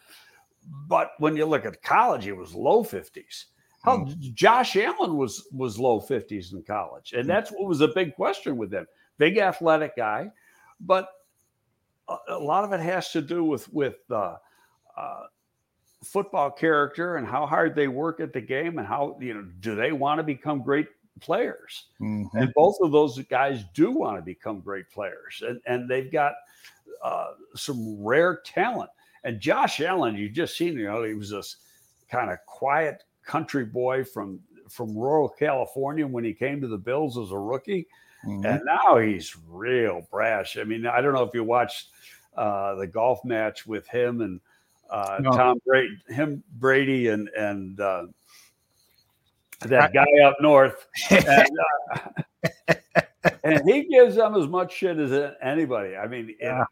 But 0.86 1.12
when 1.18 1.36
you 1.36 1.44
look 1.46 1.66
at 1.66 1.82
college, 1.82 2.26
it 2.26 2.36
was 2.36 2.54
low 2.54 2.82
50s. 2.82 3.44
How 3.84 4.06
Josh 4.32 4.76
Allen 4.76 5.14
was 5.14 5.46
was 5.52 5.78
low 5.78 6.00
50s 6.00 6.54
in 6.54 6.62
college. 6.62 7.12
And 7.12 7.28
that's 7.28 7.50
what 7.50 7.68
was 7.68 7.82
a 7.82 7.88
big 7.88 8.14
question 8.14 8.56
with 8.56 8.72
him. 8.72 8.86
Big 9.18 9.36
athletic 9.36 9.94
guy, 9.94 10.30
but 10.80 11.10
a, 12.08 12.16
a 12.28 12.38
lot 12.38 12.64
of 12.64 12.72
it 12.72 12.80
has 12.80 13.10
to 13.10 13.20
do 13.20 13.44
with 13.44 13.70
with 13.74 13.96
uh, 14.10 14.36
uh, 14.96 15.24
football 16.02 16.50
character 16.50 17.16
and 17.16 17.26
how 17.26 17.44
hard 17.44 17.74
they 17.74 17.88
work 17.88 18.20
at 18.20 18.32
the 18.32 18.40
game 18.40 18.78
and 18.78 18.86
how 18.86 19.18
you 19.20 19.34
know 19.34 19.44
do 19.60 19.74
they 19.74 19.92
want 19.92 20.18
to 20.18 20.22
become 20.22 20.62
great 20.62 20.88
players 21.20 21.86
Mhm. 22.00 22.28
and 22.34 22.52
both 22.54 22.76
of 22.80 22.90
those 22.92 23.18
guys 23.24 23.64
do 23.74 23.90
want 23.90 24.16
to 24.16 24.22
become 24.22 24.60
great 24.60 24.90
players 24.90 25.42
and 25.46 25.60
and 25.66 25.88
they've 25.88 26.10
got 26.12 26.34
uh, 27.02 27.32
some 27.54 28.02
rare 28.02 28.40
talent 28.44 28.90
and 29.24 29.40
josh 29.40 29.80
allen 29.80 30.14
you 30.16 30.28
just 30.28 30.56
seen 30.56 30.74
you 30.76 30.84
know 30.86 31.02
he 31.04 31.14
was 31.14 31.30
this 31.30 31.56
kind 32.08 32.30
of 32.30 32.38
quiet 32.46 33.04
country 33.24 33.64
boy 33.64 34.02
from 34.04 34.40
from 34.68 34.96
rural 34.96 35.28
california 35.28 36.06
when 36.06 36.24
he 36.24 36.32
came 36.34 36.60
to 36.60 36.68
the 36.68 36.76
bills 36.78 37.16
as 37.16 37.30
a 37.30 37.38
rookie 37.38 37.86
Mhm. 38.26 38.44
and 38.46 38.62
now 38.64 38.96
he's 38.96 39.36
real 39.46 40.00
brash. 40.10 40.56
I 40.56 40.64
mean, 40.64 40.86
I 40.86 41.02
don't 41.02 41.12
know 41.12 41.24
if 41.24 41.34
you 41.34 41.44
watched 41.44 41.90
uh, 42.38 42.74
the 42.76 42.86
golf 42.86 43.22
match 43.22 43.66
with 43.66 43.86
him 43.86 44.22
and 44.22 44.40
uh, 44.88 45.18
No. 45.20 45.30
Tom 45.32 45.60
Brady, 45.66 45.98
him 46.08 46.42
Brady, 46.54 47.08
and 47.08 47.28
and 47.36 47.78
uh, 47.80 48.06
that 49.68 49.92
guy 49.92 50.06
up 50.24 50.36
north, 50.40 50.86
and, 51.10 51.24
uh, 51.94 52.74
and 53.42 53.62
he 53.68 53.84
gives 53.88 54.16
them 54.16 54.34
as 54.34 54.46
much 54.46 54.74
shit 54.74 54.98
as 54.98 55.32
anybody. 55.42 55.96
I 55.96 56.06
mean, 56.06 56.34
Yeah. 56.40 56.64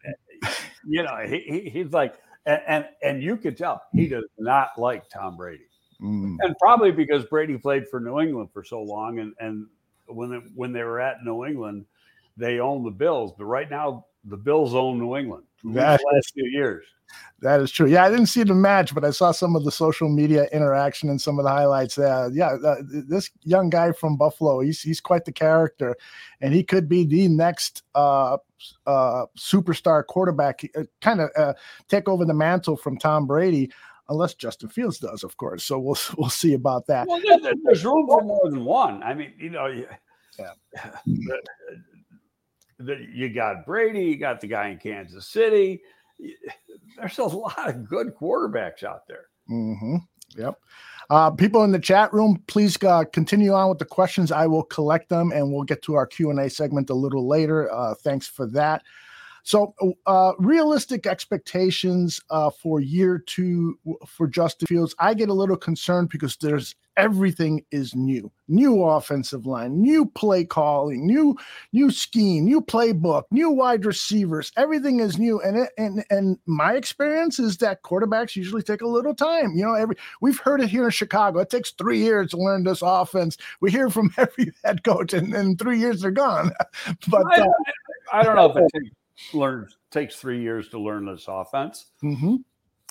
you 0.86 1.02
know, 1.02 1.16
he, 1.26 1.38
he 1.40 1.70
he's 1.70 1.92
like, 1.92 2.14
and, 2.46 2.60
and 2.66 2.84
and 3.02 3.22
you 3.22 3.36
could 3.36 3.56
tell 3.56 3.82
he 3.92 4.08
does 4.08 4.24
not 4.38 4.70
like 4.78 5.08
Tom 5.08 5.36
Brady 5.36 5.64
Mhm. 6.00 6.36
and 6.40 6.56
probably 6.58 6.90
because 6.90 7.24
Brady 7.26 7.56
played 7.56 7.86
for 7.88 8.00
New 8.00 8.18
England 8.20 8.50
for 8.52 8.64
so 8.64 8.82
long, 8.82 9.20
and 9.20 9.34
and 9.38 9.66
when 10.06 10.30
they, 10.30 10.36
when 10.54 10.72
they 10.72 10.82
were 10.82 11.00
at 11.00 11.22
New 11.24 11.44
England, 11.44 11.86
they 12.36 12.58
owned 12.58 12.84
the 12.84 12.90
Bills. 12.90 13.32
But 13.38 13.44
right 13.44 13.70
now, 13.70 14.06
the 14.24 14.36
Bills 14.36 14.74
own 14.74 14.98
New 14.98 15.16
England. 15.16 15.44
for 15.56 15.68
the 15.68 15.74
That 15.74 16.00
last 16.12 16.32
few 16.34 16.46
years. 16.46 16.84
That 17.40 17.60
is 17.60 17.70
true. 17.70 17.86
Yeah, 17.88 18.04
I 18.04 18.10
didn't 18.10 18.26
see 18.26 18.42
the 18.42 18.54
match, 18.54 18.94
but 18.94 19.04
I 19.04 19.10
saw 19.10 19.32
some 19.32 19.54
of 19.54 19.64
the 19.64 19.70
social 19.72 20.08
media 20.08 20.44
interaction 20.52 21.10
and 21.10 21.20
some 21.20 21.38
of 21.38 21.44
the 21.44 21.50
highlights. 21.50 21.98
Uh, 21.98 22.30
yeah, 22.32 22.52
uh, 22.64 22.76
this 22.88 23.30
young 23.42 23.68
guy 23.68 23.92
from 23.92 24.16
Buffalo, 24.16 24.60
he's 24.60 24.80
he's 24.80 25.00
quite 25.00 25.24
the 25.26 25.32
character, 25.32 25.94
and 26.40 26.54
he 26.54 26.62
could 26.62 26.88
be 26.88 27.04
the 27.04 27.28
next 27.28 27.82
uh, 27.94 28.38
uh, 28.86 29.26
superstar 29.36 30.06
quarterback, 30.06 30.62
uh, 30.78 30.84
kind 31.02 31.20
of 31.20 31.28
uh, 31.36 31.52
take 31.88 32.08
over 32.08 32.24
the 32.24 32.32
mantle 32.32 32.76
from 32.76 32.96
Tom 32.96 33.26
Brady, 33.26 33.70
unless 34.08 34.32
Justin 34.34 34.70
Fields 34.70 34.98
does, 34.98 35.22
of 35.22 35.36
course. 35.36 35.64
So 35.64 35.78
we'll 35.80 35.98
we'll 36.16 36.30
see 36.30 36.54
about 36.54 36.86
that. 36.86 37.06
Well, 37.08 37.20
there- 37.28 37.40
there- 37.40 37.52
there's 37.64 37.84
room 37.84 38.06
for 38.06 38.22
more 38.22 38.48
than 38.48 38.64
one. 38.64 39.02
I 39.02 39.12
mean, 39.12 39.34
you 39.36 39.50
know, 39.50 39.66
Yeah. 40.38 40.52
you 43.12 43.28
got 43.28 43.66
Brady, 43.66 44.04
you 44.04 44.16
got 44.16 44.40
the 44.40 44.46
guy 44.46 44.68
in 44.68 44.78
Kansas 44.78 45.26
City. 45.26 45.82
There's 46.98 47.18
a 47.18 47.24
lot 47.24 47.68
of 47.68 47.88
good 47.88 48.14
quarterbacks 48.14 48.84
out 48.84 49.06
there. 49.06 49.26
hmm 49.46 49.96
Yep. 50.36 50.58
Uh, 51.10 51.30
people 51.30 51.62
in 51.64 51.72
the 51.72 51.78
chat 51.78 52.10
room, 52.12 52.42
please 52.46 52.82
uh, 52.84 53.04
continue 53.12 53.52
on 53.52 53.68
with 53.68 53.78
the 53.78 53.84
questions. 53.84 54.32
I 54.32 54.46
will 54.46 54.62
collect 54.62 55.10
them, 55.10 55.30
and 55.32 55.52
we'll 55.52 55.64
get 55.64 55.82
to 55.82 55.94
our 55.94 56.06
Q 56.06 56.30
and 56.30 56.38
A 56.40 56.48
segment 56.48 56.88
a 56.88 56.94
little 56.94 57.26
later. 57.26 57.70
Uh, 57.70 57.94
thanks 57.94 58.26
for 58.26 58.46
that. 58.46 58.82
So, 59.44 59.74
uh, 60.06 60.32
realistic 60.38 61.06
expectations 61.06 62.20
uh, 62.30 62.50
for 62.50 62.80
year 62.80 63.18
two 63.18 63.78
for 64.06 64.28
Justin 64.28 64.66
Fields. 64.66 64.94
I 65.00 65.14
get 65.14 65.28
a 65.28 65.34
little 65.34 65.56
concerned 65.56 66.10
because 66.10 66.36
there's 66.36 66.76
everything 66.96 67.64
is 67.72 67.94
new, 67.94 68.30
new 68.46 68.84
offensive 68.84 69.44
line, 69.46 69.80
new 69.80 70.06
play 70.06 70.44
calling, 70.44 71.06
new 71.06 71.36
new 71.72 71.90
scheme, 71.90 72.44
new 72.44 72.60
playbook, 72.60 73.24
new 73.32 73.50
wide 73.50 73.84
receivers. 73.84 74.52
Everything 74.56 75.00
is 75.00 75.18
new, 75.18 75.40
and 75.40 75.56
it, 75.56 75.70
and 75.76 76.04
and 76.10 76.38
my 76.46 76.74
experience 76.74 77.40
is 77.40 77.56
that 77.58 77.82
quarterbacks 77.82 78.36
usually 78.36 78.62
take 78.62 78.82
a 78.82 78.86
little 78.86 79.14
time. 79.14 79.54
You 79.56 79.64
know, 79.64 79.74
every 79.74 79.96
we've 80.20 80.38
heard 80.38 80.60
it 80.60 80.68
here 80.68 80.84
in 80.84 80.90
Chicago. 80.90 81.40
It 81.40 81.50
takes 81.50 81.72
three 81.72 81.98
years 81.98 82.30
to 82.30 82.36
learn 82.36 82.62
this 82.62 82.82
offense. 82.82 83.36
We 83.60 83.72
hear 83.72 83.90
from 83.90 84.14
every 84.18 84.52
head 84.64 84.84
coach, 84.84 85.12
and 85.12 85.34
in 85.34 85.56
three 85.56 85.80
years 85.80 86.02
they're 86.02 86.12
gone. 86.12 86.52
but 87.08 87.26
I, 87.26 87.40
uh, 87.40 87.52
I 88.12 88.22
don't 88.22 88.36
know 88.36 88.50
if 88.50 88.56
it 88.56 88.70
takes, 88.72 88.94
learn, 89.32 89.68
takes 89.90 90.16
three 90.16 90.40
years 90.40 90.68
to 90.70 90.78
learn 90.78 91.06
this 91.06 91.26
offense. 91.28 91.86
mhm, 92.02 92.42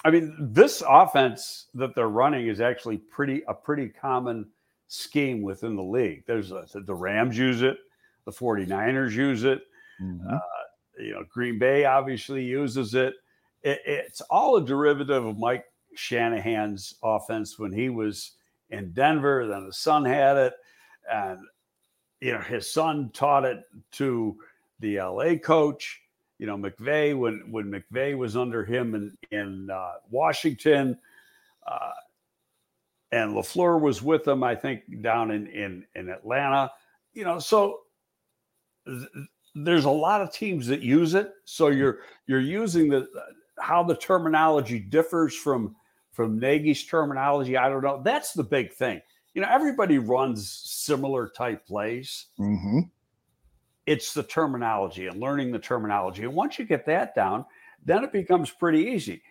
I 0.03 0.11
mean, 0.11 0.35
this 0.39 0.81
offense 0.87 1.67
that 1.75 1.93
they're 1.95 2.09
running 2.09 2.47
is 2.47 2.59
actually 2.59 2.97
pretty 2.97 3.43
a 3.47 3.53
pretty 3.53 3.87
common 3.89 4.49
scheme 4.87 5.41
within 5.41 5.75
the 5.75 5.83
league. 5.83 6.23
There's 6.25 6.51
a, 6.51 6.65
the 6.73 6.95
Rams 6.95 7.37
use 7.37 7.61
it, 7.61 7.77
the 8.25 8.31
49ers 8.31 9.11
use 9.11 9.43
it, 9.43 9.61
mhm. 10.01 10.39
you 10.99 11.11
know, 11.13 11.23
Green 11.29 11.59
Bay 11.59 11.85
obviously 11.85 12.43
uses 12.43 12.93
it. 12.93 13.13
it. 13.63 13.81
It's 13.85 14.21
all 14.21 14.57
a 14.57 14.65
derivative 14.65 15.25
of 15.25 15.37
Mike 15.37 15.65
Shanahan's 15.95 16.95
offense 17.03 17.59
when 17.59 17.71
he 17.71 17.89
was 17.89 18.33
in 18.69 18.91
Denver. 18.93 19.47
Then 19.47 19.65
the 19.65 19.73
son 19.73 20.05
had 20.05 20.37
it, 20.37 20.53
and 21.11 21.39
you 22.19 22.33
know 22.33 22.39
his 22.41 22.71
son 22.71 23.11
taught 23.13 23.45
it 23.45 23.63
to 23.93 24.37
the 24.79 24.99
LA 24.99 25.35
coach. 25.35 26.01
You 26.41 26.47
know 26.47 26.57
McVay 26.57 27.15
when 27.15 27.43
when 27.51 27.71
McVay 27.71 28.17
was 28.17 28.35
under 28.35 28.65
him 28.65 28.95
in 28.95 29.15
in 29.29 29.69
uh, 29.69 29.91
Washington, 30.09 30.97
uh, 31.67 31.91
and 33.11 33.35
Lafleur 33.35 33.79
was 33.79 34.01
with 34.01 34.27
him. 34.27 34.43
I 34.43 34.55
think 34.55 35.03
down 35.03 35.29
in 35.29 35.45
in 35.45 35.85
in 35.93 36.09
Atlanta. 36.09 36.71
You 37.13 37.25
know, 37.25 37.37
so 37.37 37.81
th- 38.87 39.07
there's 39.53 39.85
a 39.85 39.91
lot 39.91 40.21
of 40.21 40.33
teams 40.33 40.65
that 40.65 40.81
use 40.81 41.13
it. 41.13 41.31
So 41.45 41.67
you're 41.67 41.99
you're 42.25 42.39
using 42.39 42.89
the 42.89 43.07
how 43.59 43.83
the 43.83 43.95
terminology 43.95 44.79
differs 44.79 45.35
from 45.35 45.75
from 46.11 46.39
Nagy's 46.39 46.83
terminology. 46.87 47.55
I 47.55 47.69
don't 47.69 47.83
know. 47.83 48.01
That's 48.03 48.33
the 48.33 48.43
big 48.43 48.73
thing. 48.73 48.99
You 49.35 49.43
know, 49.43 49.47
everybody 49.47 49.99
runs 49.99 50.49
similar 50.51 51.29
type 51.29 51.67
plays. 51.67 52.29
Mhm. 52.39 52.89
It's 53.85 54.13
the 54.13 54.23
terminology 54.23 55.07
and 55.07 55.19
learning 55.19 55.51
the 55.51 55.59
terminology. 55.59 56.23
And 56.23 56.33
once 56.33 56.59
you 56.59 56.65
get 56.65 56.85
that 56.85 57.15
down, 57.15 57.45
then 57.83 58.03
it 58.03 58.11
becomes 58.11 58.51
pretty 58.51 58.79
easy. 58.79 59.23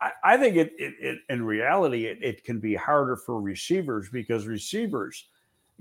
I, 0.00 0.12
I 0.24 0.36
think 0.36 0.56
it, 0.56 0.72
it, 0.78 0.94
it 0.98 1.18
in 1.28 1.44
reality 1.44 2.06
it, 2.06 2.22
it 2.22 2.44
can 2.44 2.58
be 2.58 2.74
harder 2.74 3.16
for 3.16 3.40
receivers 3.40 4.08
because 4.10 4.46
receivers 4.46 5.28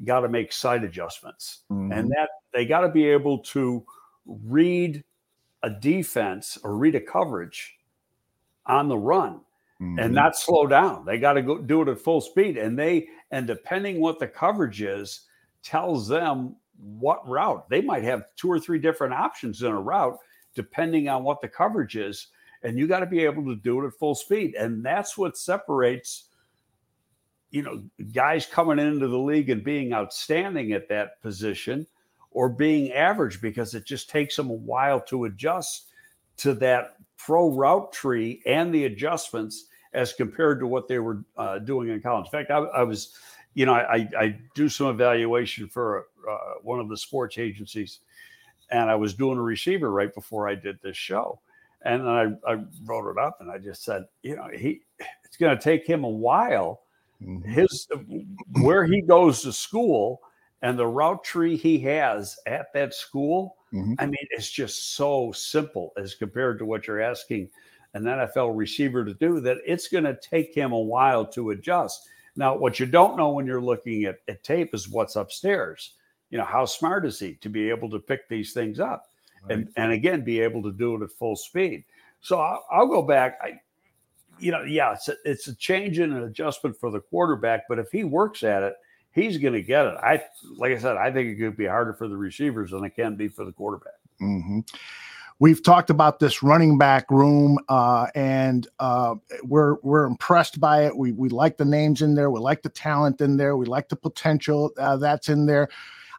got 0.05 0.21
to 0.21 0.29
make 0.29 0.51
sight 0.51 0.83
adjustments 0.83 1.63
Mhm. 1.71 1.97
and 1.97 2.09
that 2.11 2.29
they 2.53 2.65
got 2.65 2.81
to 2.81 2.89
be 2.89 3.05
able 3.05 3.39
to 3.39 3.85
read 4.25 5.03
a 5.63 5.69
defense 5.69 6.57
or 6.63 6.77
read 6.77 6.95
a 6.95 7.01
coverage 7.01 7.79
on 8.65 8.87
the 8.87 8.97
run 8.97 9.41
Mhm. 9.81 10.01
and 10.03 10.13
not 10.13 10.37
slow 10.37 10.67
down. 10.67 11.05
They 11.05 11.19
got 11.19 11.33
to 11.33 11.41
go 11.41 11.57
do 11.57 11.81
it 11.81 11.87
at 11.87 11.99
full 11.99 12.21
speed, 12.21 12.57
and 12.57 12.77
they 12.77 13.07
and 13.31 13.47
depending 13.47 13.99
what 14.01 14.19
the 14.19 14.27
coverage 14.27 14.81
is, 14.81 15.27
tells 15.63 16.07
them 16.07 16.55
what 16.81 17.27
route 17.27 17.69
they 17.69 17.81
might 17.81 18.03
have 18.03 18.23
two 18.35 18.49
or 18.49 18.59
three 18.59 18.79
different 18.79 19.13
options 19.13 19.61
in 19.61 19.71
a 19.71 19.79
route 19.79 20.17
depending 20.55 21.07
on 21.09 21.23
what 21.23 21.41
the 21.41 21.47
coverage 21.47 21.95
is, 21.95 22.27
and 22.63 22.77
you 22.77 22.87
got 22.87 22.99
to 22.99 23.05
be 23.05 23.23
able 23.23 23.45
to 23.45 23.55
do 23.55 23.81
it 23.81 23.87
at 23.87 23.93
full 23.93 24.15
speed, 24.15 24.55
and 24.55 24.83
that's 24.83 25.17
what 25.17 25.37
separates. 25.37 26.25
You 27.51 27.63
know, 27.63 27.83
guys 28.13 28.45
coming 28.45 28.77
into 28.77 29.07
the 29.07 29.17
league 29.17 29.49
and 29.49 29.63
being 29.63 29.91
outstanding 29.91 30.73
at 30.73 30.87
that 30.89 31.19
position 31.21 31.87
or 32.31 32.47
being 32.47 32.91
average 32.91 33.41
because 33.41 33.73
it 33.73 33.85
just 33.85 34.09
takes 34.09 34.35
them 34.35 34.49
a 34.49 34.53
while 34.53 35.01
to 35.01 35.25
adjust 35.25 35.89
to 36.37 36.53
that 36.55 36.95
pro 37.17 37.49
route 37.49 37.91
tree 37.91 38.41
and 38.45 38.73
the 38.73 38.85
adjustments 38.85 39.65
as 39.93 40.13
compared 40.13 40.59
to 40.59 40.67
what 40.67 40.87
they 40.87 40.99
were 40.99 41.23
uh, 41.37 41.59
doing 41.59 41.89
in 41.89 42.01
college. 42.01 42.25
In 42.27 42.31
fact, 42.31 42.51
I, 42.51 42.57
I 42.57 42.83
was, 42.83 43.17
you 43.59 43.65
know, 43.65 43.73
I, 43.73 44.07
I 44.17 44.39
do 44.55 44.69
some 44.69 44.87
evaluation 44.87 45.67
for 45.67 46.07
uh, 46.29 46.37
one 46.61 46.79
of 46.79 46.89
the 46.89 46.97
sports 46.97 47.37
agencies, 47.37 47.99
and 48.71 48.89
I 48.89 48.95
was 48.95 49.13
doing 49.13 49.37
a 49.37 49.41
receiver 49.41 49.91
right 49.91 50.13
before 50.13 50.47
I 50.47 50.55
did 50.55 50.79
this 50.81 50.97
show, 50.97 51.39
and 51.83 52.01
then 52.01 52.39
I, 52.45 52.51
I 52.53 52.63
wrote 52.85 53.09
it 53.09 53.17
up 53.17 53.37
and 53.41 53.51
I 53.51 53.57
just 53.57 53.83
said, 53.83 54.05
you 54.23 54.35
know, 54.35 54.47
he 54.53 54.81
it's 55.25 55.37
going 55.37 55.55
to 55.57 55.63
take 55.63 55.85
him 55.85 56.03
a 56.03 56.09
while 56.09 56.81
Mm-hmm. 57.23 57.51
His 57.51 57.87
where 58.61 58.85
he 58.85 59.01
goes 59.01 59.41
to 59.41 59.51
school 59.51 60.21
and 60.61 60.77
the 60.77 60.87
route 60.87 61.23
tree 61.23 61.57
he 61.57 61.79
has 61.79 62.37
at 62.45 62.71
that 62.73 62.93
school. 62.93 63.57
Mm-hmm. 63.73 63.93
I 63.99 64.05
mean, 64.05 64.27
it's 64.31 64.49
just 64.49 64.95
so 64.95 65.31
simple 65.31 65.91
as 65.97 66.15
compared 66.15 66.59
to 66.59 66.65
what 66.65 66.87
you're 66.87 67.01
asking 67.01 67.49
an 67.93 68.03
NFL 68.03 68.55
receiver 68.55 69.03
to 69.03 69.13
do 69.13 69.39
that 69.41 69.57
it's 69.65 69.87
going 69.87 70.03
to 70.03 70.17
take 70.21 70.55
him 70.55 70.71
a 70.71 70.79
while 70.79 71.25
to 71.25 71.51
adjust. 71.51 72.07
Now, 72.39 72.55
what 72.55 72.79
you 72.79 72.85
don't 72.85 73.17
know 73.17 73.31
when 73.31 73.45
you're 73.45 73.61
looking 73.61 74.05
at, 74.05 74.19
at 74.29 74.45
tape 74.45 74.73
is 74.73 74.87
what's 74.87 75.17
upstairs. 75.17 75.95
You 76.29 76.37
know, 76.37 76.45
how 76.45 76.63
smart 76.63 77.05
is 77.05 77.19
he 77.19 77.33
to 77.41 77.49
be 77.49 77.69
able 77.69 77.89
to 77.89 77.99
pick 77.99 78.29
these 78.29 78.53
things 78.53 78.79
up 78.79 79.07
right. 79.43 79.57
and, 79.57 79.69
and 79.75 79.91
again, 79.91 80.23
be 80.23 80.39
able 80.39 80.63
to 80.63 80.71
do 80.71 80.95
it 80.95 81.03
at 81.03 81.11
full 81.11 81.35
speed. 81.35 81.83
So 82.21 82.39
I'll, 82.39 82.65
I'll 82.71 82.87
go 82.87 83.01
back. 83.01 83.39
I, 83.43 83.59
you 84.39 84.53
know, 84.53 84.63
yeah, 84.63 84.93
it's 84.93 85.09
a, 85.09 85.15
it's 85.25 85.49
a 85.49 85.55
change 85.55 85.99
in 85.99 86.13
an 86.13 86.23
adjustment 86.23 86.79
for 86.79 86.89
the 86.89 87.01
quarterback, 87.01 87.63
but 87.67 87.77
if 87.77 87.91
he 87.91 88.05
works 88.05 88.41
at 88.43 88.63
it, 88.63 88.73
he's 89.11 89.37
going 89.37 89.53
to 89.53 89.61
get 89.61 89.87
it. 89.87 89.95
I, 89.95 90.23
like 90.55 90.71
I 90.71 90.77
said, 90.77 90.95
I 90.95 91.11
think 91.11 91.27
it 91.27 91.35
could 91.43 91.57
be 91.57 91.65
harder 91.65 91.93
for 91.93 92.07
the 92.07 92.15
receivers 92.15 92.71
than 92.71 92.85
it 92.85 92.95
can 92.95 93.17
be 93.17 93.27
for 93.27 93.43
the 93.43 93.51
quarterback. 93.51 93.99
Mm-hmm. 94.21 94.59
We've 95.41 95.63
talked 95.63 95.89
about 95.89 96.19
this 96.19 96.43
running 96.43 96.77
back 96.77 97.09
room, 97.09 97.57
uh, 97.69 98.07
and 98.13 98.67
uh, 98.79 99.15
we're 99.43 99.75
we're 99.83 100.03
impressed 100.03 100.59
by 100.59 100.83
it. 100.83 100.97
We 100.97 101.13
we 101.13 101.29
like 101.29 101.55
the 101.55 101.63
names 101.63 102.01
in 102.01 102.15
there. 102.15 102.29
We 102.29 102.41
like 102.41 102.61
the 102.61 102.69
talent 102.69 103.21
in 103.21 103.37
there. 103.37 103.55
We 103.55 103.65
like 103.65 103.87
the 103.87 103.95
potential 103.95 104.71
uh, 104.77 104.97
that's 104.97 105.29
in 105.29 105.45
there. 105.45 105.69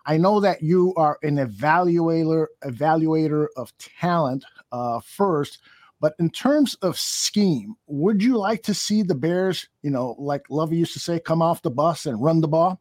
I 0.06 0.16
know 0.16 0.40
that 0.40 0.62
you 0.62 0.94
are 0.96 1.18
an 1.22 1.37
evaluator 1.37 2.46
evaluator 2.64 3.48
of 3.56 3.76
talent 3.76 4.46
uh, 4.72 5.00
first, 5.00 5.59
but 6.00 6.14
in 6.18 6.30
terms 6.30 6.74
of 6.76 6.98
scheme, 6.98 7.74
would 7.88 8.22
you 8.22 8.38
like 8.38 8.62
to 8.62 8.74
see 8.74 9.02
the 9.02 9.14
Bears, 9.14 9.68
you 9.83 9.90
know, 9.90 10.16
like 10.18 10.48
Lovie 10.48 10.78
used 10.78 10.94
to 10.94 10.98
say, 10.98 11.20
come 11.20 11.42
off 11.42 11.61
the 11.61 11.70
bus 11.70 12.06
and 12.06 12.22
run 12.22 12.40
the 12.40 12.48
ball? 12.48 12.80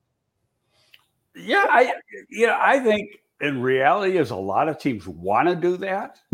Yeah, 1.35 1.65
I 1.69 1.93
yeah, 2.29 2.57
I 2.61 2.79
think 2.79 3.09
in 3.41 3.61
reality 3.61 4.17
is 4.17 4.31
a 4.31 4.35
lot 4.35 4.67
of 4.67 4.77
teams 4.77 5.07
want 5.07 5.47
to 5.47 5.55
do 5.55 5.77
that 5.77 6.17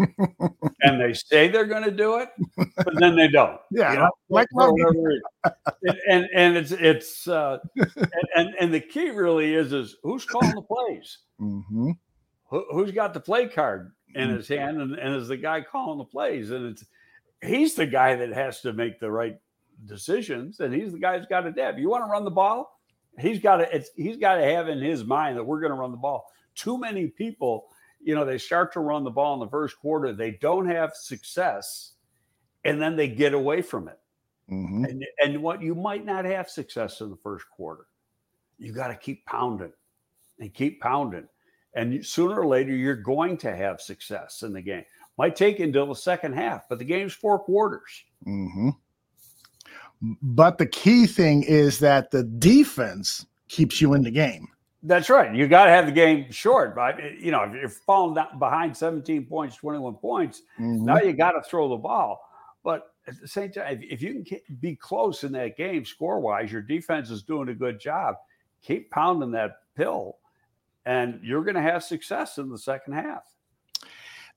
and 0.82 1.00
they 1.00 1.14
say 1.14 1.48
they're 1.48 1.66
going 1.66 1.84
to 1.84 1.92
do 1.92 2.18
it 2.18 2.30
but 2.58 2.94
then 3.00 3.16
they 3.16 3.28
don't 3.28 3.60
yeah 3.72 3.94
you 3.94 4.00
know, 4.00 4.10
like 4.30 4.48
and, 5.84 5.98
and, 6.10 6.28
and 6.34 6.58
it's 6.58 6.72
it's 6.72 7.28
uh 7.28 7.58
and, 8.36 8.54
and, 8.60 8.74
the 8.74 8.80
key 8.80 9.10
really 9.10 9.54
is 9.54 9.74
is 9.74 9.98
who's 10.04 10.26
calling 10.26 10.54
the 10.56 10.62
plays? 10.62 11.20
Mm-hmm. 11.40 11.92
Who, 12.50 12.66
who's 12.72 12.92
got 12.92 13.14
the 13.14 13.20
play 13.20 13.48
card 13.48 13.92
in 14.14 14.30
his 14.30 14.48
hand 14.48 14.82
and, 14.82 14.96
and 14.96 15.16
is 15.16 15.28
the 15.28 15.38
guy 15.38 15.62
calling 15.62 15.98
the 15.98 16.06
plays? 16.06 16.52
And 16.52 16.68
it's 16.68 16.86
he's 17.44 17.76
the 17.76 17.86
guy 17.86 18.16
that 18.16 18.30
has 18.30 18.62
to 18.62 18.74
make 18.74 19.00
the 19.00 19.12
right 19.12 19.38
decisions 19.86 20.60
and 20.60 20.74
he's 20.74 20.94
the 20.94 21.00
guy 21.00 21.18
who's 21.18 21.28
got 21.28 21.42
to 21.42 21.52
dab. 21.52 21.78
You 21.78 21.90
want 21.90 22.06
to 22.06 22.10
run 22.10 22.24
the 22.24 22.32
ball? 22.32 22.72
He's 23.20 23.40
got 23.40 23.58
to 23.58 23.76
it's 23.76 23.90
he's 23.96 24.18
got 24.18 24.36
to 24.36 24.44
have 24.44 24.68
in 24.68 24.80
his 24.80 25.04
mind 25.04 25.38
that 25.38 25.44
we're 25.44 25.62
going 25.62 25.72
to 25.72 25.78
run 25.78 25.92
the 25.92 25.98
ball 25.98 26.26
too 26.56 26.78
many 26.78 27.08
people, 27.08 27.68
you 28.02 28.16
know, 28.16 28.26
they 28.26 28.38
start 28.38 28.74
to 28.74 28.80
run 28.80 29.04
the 29.04 29.10
ball 29.10 29.34
in 29.34 29.40
the 29.40 29.50
first 29.50 29.80
quarter, 29.80 30.14
they 30.14 30.32
don't 30.32 30.68
have 30.68 30.94
success, 30.94 31.94
and 32.64 32.82
then 32.82 32.96
they 32.96 33.08
get 33.08 33.34
away 33.34 33.62
from 33.62 33.88
it. 33.88 34.00
Mm-hmm. 34.52 34.86
And, 34.86 35.06
and 35.24 35.42
what 35.42 35.62
you 35.62 35.74
might 35.76 36.06
not 36.06 36.26
have 36.26 36.50
success 36.50 37.02
in 37.02 37.10
the 37.10 37.18
first 37.18 37.46
quarter, 37.50 37.88
you 38.58 38.72
got 38.72 38.88
to 38.90 38.96
keep 38.96 39.26
pounding 39.26 39.74
and 40.40 40.54
keep 40.54 40.82
pounding. 40.82 41.28
And 41.74 42.06
sooner 42.06 42.40
or 42.40 42.48
later, 42.48 42.74
you're 42.74 42.96
going 42.96 43.38
to 43.38 43.56
have 43.56 43.82
success 43.82 44.44
in 44.44 44.54
the 44.54 44.62
game. 44.62 44.86
Might 45.18 45.36
take 45.36 45.60
until 45.60 45.88
the 45.88 45.96
second 45.96 46.34
half, 46.34 46.70
but 46.70 46.80
the 46.80 46.86
game's 46.86 47.14
four 47.14 47.40
quarters. 47.40 48.04
Mm-hmm. 48.26 48.70
But 50.22 50.58
the 50.58 50.66
key 50.66 51.08
thing 51.08 51.44
is 51.44 51.80
that 51.80 52.12
the 52.12 52.24
defense 52.24 53.26
keeps 53.48 53.82
you 53.82 53.94
in 53.94 54.04
the 54.04 54.12
game. 54.12 54.48
That's 54.86 55.10
right. 55.10 55.34
You 55.34 55.48
got 55.48 55.66
to 55.66 55.72
have 55.72 55.88
the 55.88 55.92
game 55.92 56.32
short. 56.32 56.76
But 56.76 57.00
you 57.20 57.32
know, 57.32 57.44
if 57.44 57.54
you're 57.54 57.70
falling 57.70 58.16
down 58.16 58.38
behind 58.38 58.78
17 58.78 59.26
points, 59.26 59.56
21 59.56 59.96
points, 59.96 60.44
mm-hmm. 60.60 60.86
now 60.86 61.00
you 61.00 61.14
got 61.14 61.32
to 61.32 61.42
throw 61.42 61.68
the 61.70 61.76
ball. 61.76 62.22
But 62.64 62.92
at 63.08 63.20
the 63.20 63.28
same 63.28 63.52
time, 63.52 63.80
if, 63.82 64.02
you 64.02 64.24
can 64.24 64.40
be 64.60 64.76
close 64.76 65.24
in 65.24 65.32
that 65.34 65.58
game 65.58 65.86
score 65.86 66.20
wise, 66.20 66.52
your 66.52 66.62
defense 66.62 67.10
is 67.10 67.24
doing 67.24 67.50
a 67.50 67.54
good 67.54 67.80
job. 67.80 68.16
Keep 68.62 68.92
pounding 68.92 69.32
that 69.32 69.58
pill, 69.76 70.18
and 70.86 71.20
you're 71.24 71.44
going 71.44 71.56
to 71.56 71.62
have 71.62 71.84
success 71.84 72.38
in 72.38 72.50
the 72.50 72.58
second 72.58 72.94
half. 72.94 73.24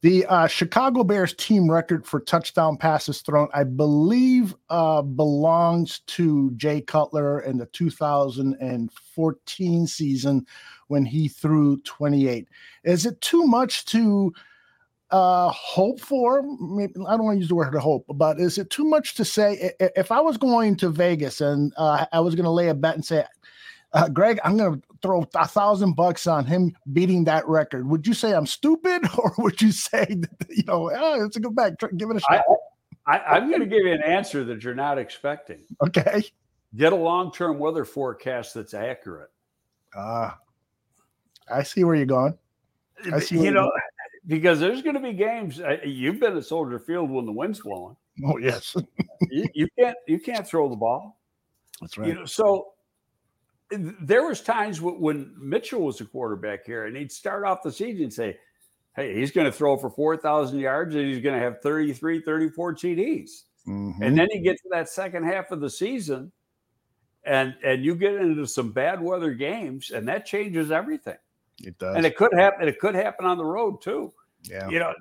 The 0.01 0.27
uh, 0.27 0.47
Chicago 0.47 1.03
Bears 1.03 1.35
team 1.35 1.69
record 1.69 2.07
for 2.07 2.21
touchdown 2.21 2.77
passes 2.77 3.21
thrown, 3.21 3.49
I 3.53 3.65
believe, 3.65 4.55
uh, 4.71 5.03
belongs 5.03 6.03
to 6.07 6.53
Jay 6.53 6.81
Cutler 6.81 7.41
in 7.41 7.59
the 7.59 7.67
2014 7.67 9.87
season 9.89 10.47
when 10.87 11.05
he 11.05 11.27
threw 11.27 11.79
28. 11.79 12.47
Is 12.85 13.07
it 13.07 13.21
too 13.21 13.45
much 13.45 13.87
to 13.87 14.33
uh, 15.11 15.49
hope 15.49 15.99
for? 15.99 16.45
Maybe, 16.61 16.93
I 17.09 17.17
don't 17.17 17.25
want 17.25 17.35
to 17.35 17.41
use 17.41 17.49
the 17.49 17.57
word 17.57 17.75
hope, 17.75 18.05
but 18.15 18.39
is 18.39 18.57
it 18.57 18.71
too 18.71 18.85
much 18.85 19.15
to 19.15 19.25
say 19.25 19.73
if 19.81 20.13
I 20.13 20.21
was 20.21 20.37
going 20.37 20.77
to 20.77 20.91
Vegas 20.91 21.41
and 21.41 21.73
uh, 21.77 22.07
I 22.13 22.21
was 22.21 22.37
going 22.37 22.45
to 22.45 22.51
lay 22.51 22.69
a 22.69 22.75
bet 22.75 22.95
and 22.95 23.05
say, 23.05 23.25
uh, 23.99 24.09
Greg, 24.09 24.39
I'm 24.45 24.57
going 24.57 24.81
to 24.81 24.83
throw 25.03 25.27
a 25.35 25.47
thousand 25.47 25.95
bucks 25.95 26.27
on 26.27 26.47
him 26.47 26.75
beating 26.93 27.25
that 27.25 27.47
record. 27.49 27.89
Would 27.89 28.07
you 28.07 28.15
say 28.15 28.33
I'm 28.33 28.47
stupid, 28.47 29.03
or 29.19 29.35
would 29.39 29.61
you 29.61 29.73
say 29.73 30.05
that, 30.07 30.47
you 30.49 30.63
know, 30.65 30.91
oh, 30.95 31.25
it's 31.25 31.37
a 31.37 31.41
good 31.41 31.55
bet, 31.55 31.79
give 31.97 32.11
it 32.11 32.17
a 32.17 32.21
shot? 32.21 32.45
I, 33.07 33.39
am 33.39 33.49
going 33.49 33.61
to 33.61 33.67
give 33.67 33.85
you 33.85 33.93
an 33.93 34.03
answer 34.03 34.45
that 34.45 34.63
you're 34.63 34.75
not 34.75 34.99
expecting. 34.99 35.61
Okay. 35.83 36.23
Get 36.77 36.93
a 36.93 36.97
long-term 36.97 37.59
weather 37.59 37.85
forecast 37.85 38.55
that's 38.55 38.75
accurate. 38.75 39.31
Ah, 39.97 40.39
uh, 41.51 41.55
I 41.55 41.63
see 41.63 41.83
where 41.85 41.95
you're 41.95 42.05
going. 42.05 42.37
I 43.11 43.21
see 43.21 43.43
you 43.43 43.51
know, 43.51 43.63
going. 43.63 43.81
because 44.27 44.61
there's 44.61 44.83
going 44.83 44.95
to 44.95 45.01
be 45.01 45.15
games. 45.15 45.59
Uh, 45.59 45.79
you've 45.83 46.21
been 46.21 46.37
at 46.37 46.45
Soldier 46.45 46.79
Field 46.79 47.11
when 47.11 47.25
the 47.25 47.33
wind's 47.33 47.61
blowing. 47.61 47.97
Oh 48.27 48.37
yes. 48.37 48.77
you, 49.31 49.49
you 49.55 49.69
can't 49.79 49.97
you 50.07 50.19
can't 50.21 50.47
throw 50.47 50.69
the 50.69 50.77
ball. 50.77 51.19
That's 51.81 51.97
right. 51.97 52.09
You 52.09 52.15
know, 52.17 52.25
so 52.27 52.73
there 53.71 54.27
was 54.27 54.41
times 54.41 54.81
when 54.81 55.35
Mitchell 55.39 55.83
was 55.83 56.01
a 56.01 56.05
quarterback 56.05 56.65
here, 56.65 56.87
and 56.87 56.97
he'd 56.97 57.13
start 57.13 57.45
off 57.45 57.63
the 57.63 57.73
season 57.73 58.05
and 58.05 58.13
say, 58.13 58.39
"Hey, 58.97 59.15
he's 59.15 59.31
going 59.31 59.47
to 59.47 59.53
throw 59.53 59.77
for 59.77 59.91
four 59.91 60.17
thousand 60.17 60.61
yards, 60.61 60.95
and 60.95 61.05
he's 61.07 61.23
going 61.23 61.35
to 61.35 61.45
have 61.45 61.61
33, 61.61 62.23
34 62.23 62.75
TDs." 62.75 63.31
Mm-hmm. 63.67 64.03
And 64.03 64.19
then 64.19 64.29
you 64.31 64.41
get 64.41 64.57
to 64.59 64.69
that 64.71 64.89
second 64.89 65.25
half 65.25 65.51
of 65.51 65.61
the 65.61 65.69
season, 65.69 66.33
and 67.25 67.55
and 67.63 67.85
you 67.85 67.95
get 67.95 68.15
into 68.15 68.47
some 68.47 68.73
bad 68.73 69.03
weather 69.03 69.33
games, 69.33 69.91
and 69.91 70.09
that 70.09 70.25
changes 70.25 70.71
everything. 70.71 71.19
It 71.63 71.79
does, 71.79 71.97
and 71.97 72.07
it 72.07 72.17
could 72.17 72.33
happen. 72.33 72.69
It 72.69 72.79
could 72.79 72.95
happen 72.95 73.27
on 73.27 73.37
the 73.37 73.45
road 73.45 73.83
too. 73.83 74.13
Yeah, 74.45 74.69
you 74.69 74.79
know, 74.79 74.95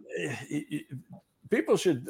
people 1.50 1.78
should 1.78 2.10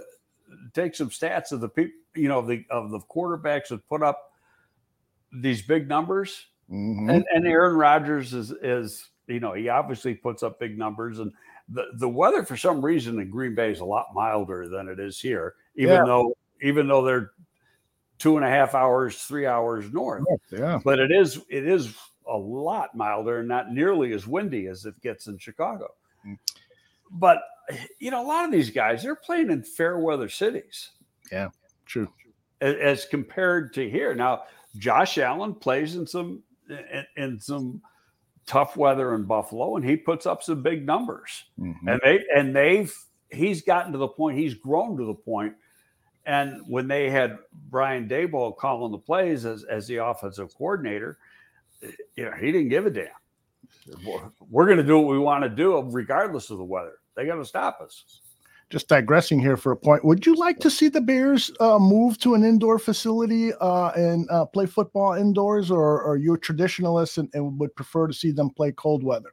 take 0.73 0.95
some 0.95 1.09
stats 1.09 1.51
of 1.51 1.61
the 1.61 1.69
people, 1.69 1.93
you 2.15 2.27
know, 2.27 2.41
the 2.41 2.65
of 2.71 2.89
the 2.89 2.99
quarterbacks 2.99 3.67
that 3.67 3.87
put 3.87 4.01
up 4.01 4.31
these 5.31 5.61
big 5.61 5.87
numbers. 5.87 6.45
Mm-hmm. 6.69 7.09
And, 7.09 7.25
and 7.33 7.47
Aaron 7.47 7.75
Rodgers 7.75 8.33
is 8.33 8.51
is 8.61 9.09
you 9.27 9.39
know 9.39 9.53
he 9.53 9.69
obviously 9.69 10.13
puts 10.13 10.43
up 10.43 10.59
big 10.59 10.77
numbers, 10.77 11.19
and 11.19 11.31
the 11.69 11.85
the 11.95 12.09
weather 12.09 12.43
for 12.43 12.57
some 12.57 12.83
reason 12.83 13.19
in 13.19 13.29
Green 13.29 13.55
Bay 13.55 13.71
is 13.71 13.79
a 13.79 13.85
lot 13.85 14.07
milder 14.13 14.67
than 14.67 14.87
it 14.87 14.99
is 14.99 15.19
here, 15.19 15.55
even 15.75 15.95
yeah. 15.95 16.05
though 16.05 16.33
even 16.61 16.87
though 16.87 17.03
they're 17.03 17.31
two 18.19 18.35
and 18.37 18.45
a 18.45 18.49
half 18.49 18.75
hours, 18.75 19.23
three 19.23 19.45
hours 19.45 19.91
north. 19.93 20.23
Yeah, 20.51 20.79
but 20.83 20.99
it 20.99 21.11
is 21.11 21.41
it 21.49 21.67
is 21.67 21.93
a 22.27 22.37
lot 22.37 22.95
milder 22.95 23.39
and 23.39 23.47
not 23.47 23.71
nearly 23.71 24.13
as 24.13 24.27
windy 24.27 24.67
as 24.67 24.85
it 24.85 24.99
gets 25.01 25.27
in 25.27 25.37
Chicago. 25.37 25.93
Mm-hmm. 26.25 26.33
But 27.11 27.39
you 27.99 28.11
know, 28.11 28.21
a 28.21 28.27
lot 28.27 28.45
of 28.45 28.51
these 28.51 28.69
guys 28.69 29.03
they're 29.03 29.15
playing 29.15 29.51
in 29.51 29.63
fair 29.63 29.99
weather 29.99 30.29
cities. 30.29 30.91
Yeah, 31.31 31.49
true. 31.85 32.09
As, 32.61 32.75
as 32.75 33.05
compared 33.05 33.73
to 33.75 33.89
here 33.89 34.15
now, 34.15 34.43
Josh 34.77 35.17
Allen 35.17 35.53
plays 35.55 35.95
in 35.95 36.05
some 36.07 36.43
in, 36.69 37.05
in 37.15 37.39
some 37.39 37.81
tough 38.45 38.77
weather 38.77 39.15
in 39.15 39.23
Buffalo, 39.23 39.75
and 39.75 39.85
he 39.85 39.95
puts 39.95 40.25
up 40.25 40.43
some 40.43 40.61
big 40.61 40.85
numbers. 40.85 41.45
Mm-hmm. 41.59 41.87
And 41.87 42.01
they 42.03 42.25
and 42.35 42.55
they've 42.55 42.95
he's 43.29 43.61
gotten 43.61 43.91
to 43.91 43.97
the 43.97 44.07
point, 44.07 44.37
he's 44.37 44.53
grown 44.53 44.97
to 44.97 45.05
the 45.05 45.13
point. 45.13 45.53
And 46.25 46.61
when 46.67 46.87
they 46.87 47.09
had 47.09 47.37
Brian 47.69 48.07
Daboll 48.09 48.57
calling 48.57 48.91
the 48.91 48.97
plays 48.97 49.45
as, 49.45 49.63
as 49.63 49.87
the 49.87 49.97
offensive 49.97 50.53
coordinator, 50.57 51.17
you 52.15 52.25
know, 52.25 52.33
he 52.33 52.51
didn't 52.51 52.67
give 52.67 52.85
a 52.85 52.89
damn. 52.89 53.07
We're 54.49 54.65
going 54.65 54.77
to 54.77 54.83
do 54.83 54.99
what 54.99 55.09
we 55.09 55.19
want 55.19 55.45
to 55.45 55.49
do, 55.49 55.81
regardless 55.89 56.49
of 56.49 56.57
the 56.57 56.65
weather. 56.65 56.95
They 57.15 57.25
got 57.25 57.35
to 57.35 57.45
stop 57.45 57.79
us 57.81 58.21
just 58.69 58.87
digressing 58.89 59.39
here 59.39 59.55
for 59.55 59.71
a 59.71 59.77
point. 59.77 60.03
Would 60.03 60.25
you 60.25 60.35
like 60.35 60.59
to 60.59 60.69
see 60.69 60.89
the 60.89 60.99
Bears 60.99 61.51
uh, 61.59 61.79
move 61.79 62.19
to 62.19 62.33
an 62.33 62.43
indoor 62.43 62.79
facility 62.79 63.53
uh, 63.61 63.91
and 63.95 64.29
uh, 64.29 64.45
play 64.45 64.65
football 64.65 65.13
indoors, 65.13 65.71
or, 65.71 66.01
or 66.01 66.11
are 66.11 66.17
you 66.17 66.33
a 66.33 66.37
traditionalist 66.37 67.17
and, 67.17 67.29
and, 67.33 67.57
would 67.59 67.75
prefer 67.75 68.07
to 68.07 68.13
see 68.13 68.31
them 68.31 68.49
play 68.49 68.73
cold 68.73 69.03
weather? 69.03 69.31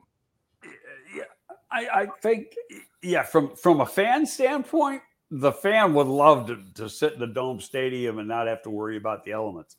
Yeah, 1.15 1.25
I, 1.73 1.89
I, 2.03 2.07
think, 2.23 2.55
yeah, 3.03 3.23
from 3.23 3.57
from 3.57 3.81
a 3.81 3.87
fan 3.87 4.25
standpoint, 4.25 5.03
the 5.31 5.53
fan 5.53 5.95
would 5.95 6.07
love 6.07 6.47
to, 6.47 6.59
to 6.75 6.89
sit 6.89 7.15
in 7.15 7.19
the 7.19 7.27
dome 7.27 7.61
stadium 7.61 8.19
and 8.19 8.29
not 8.29 8.47
have 8.47 8.63
to 8.63 8.71
worry 8.71 8.97
about 8.97 9.25
the 9.25 9.33
elements. 9.33 9.77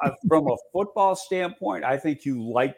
uh, 0.00 0.10
from 0.28 0.48
a 0.48 0.56
football 0.72 1.16
standpoint, 1.16 1.84
I 1.84 1.96
think 1.96 2.26
you 2.26 2.42
like 2.42 2.76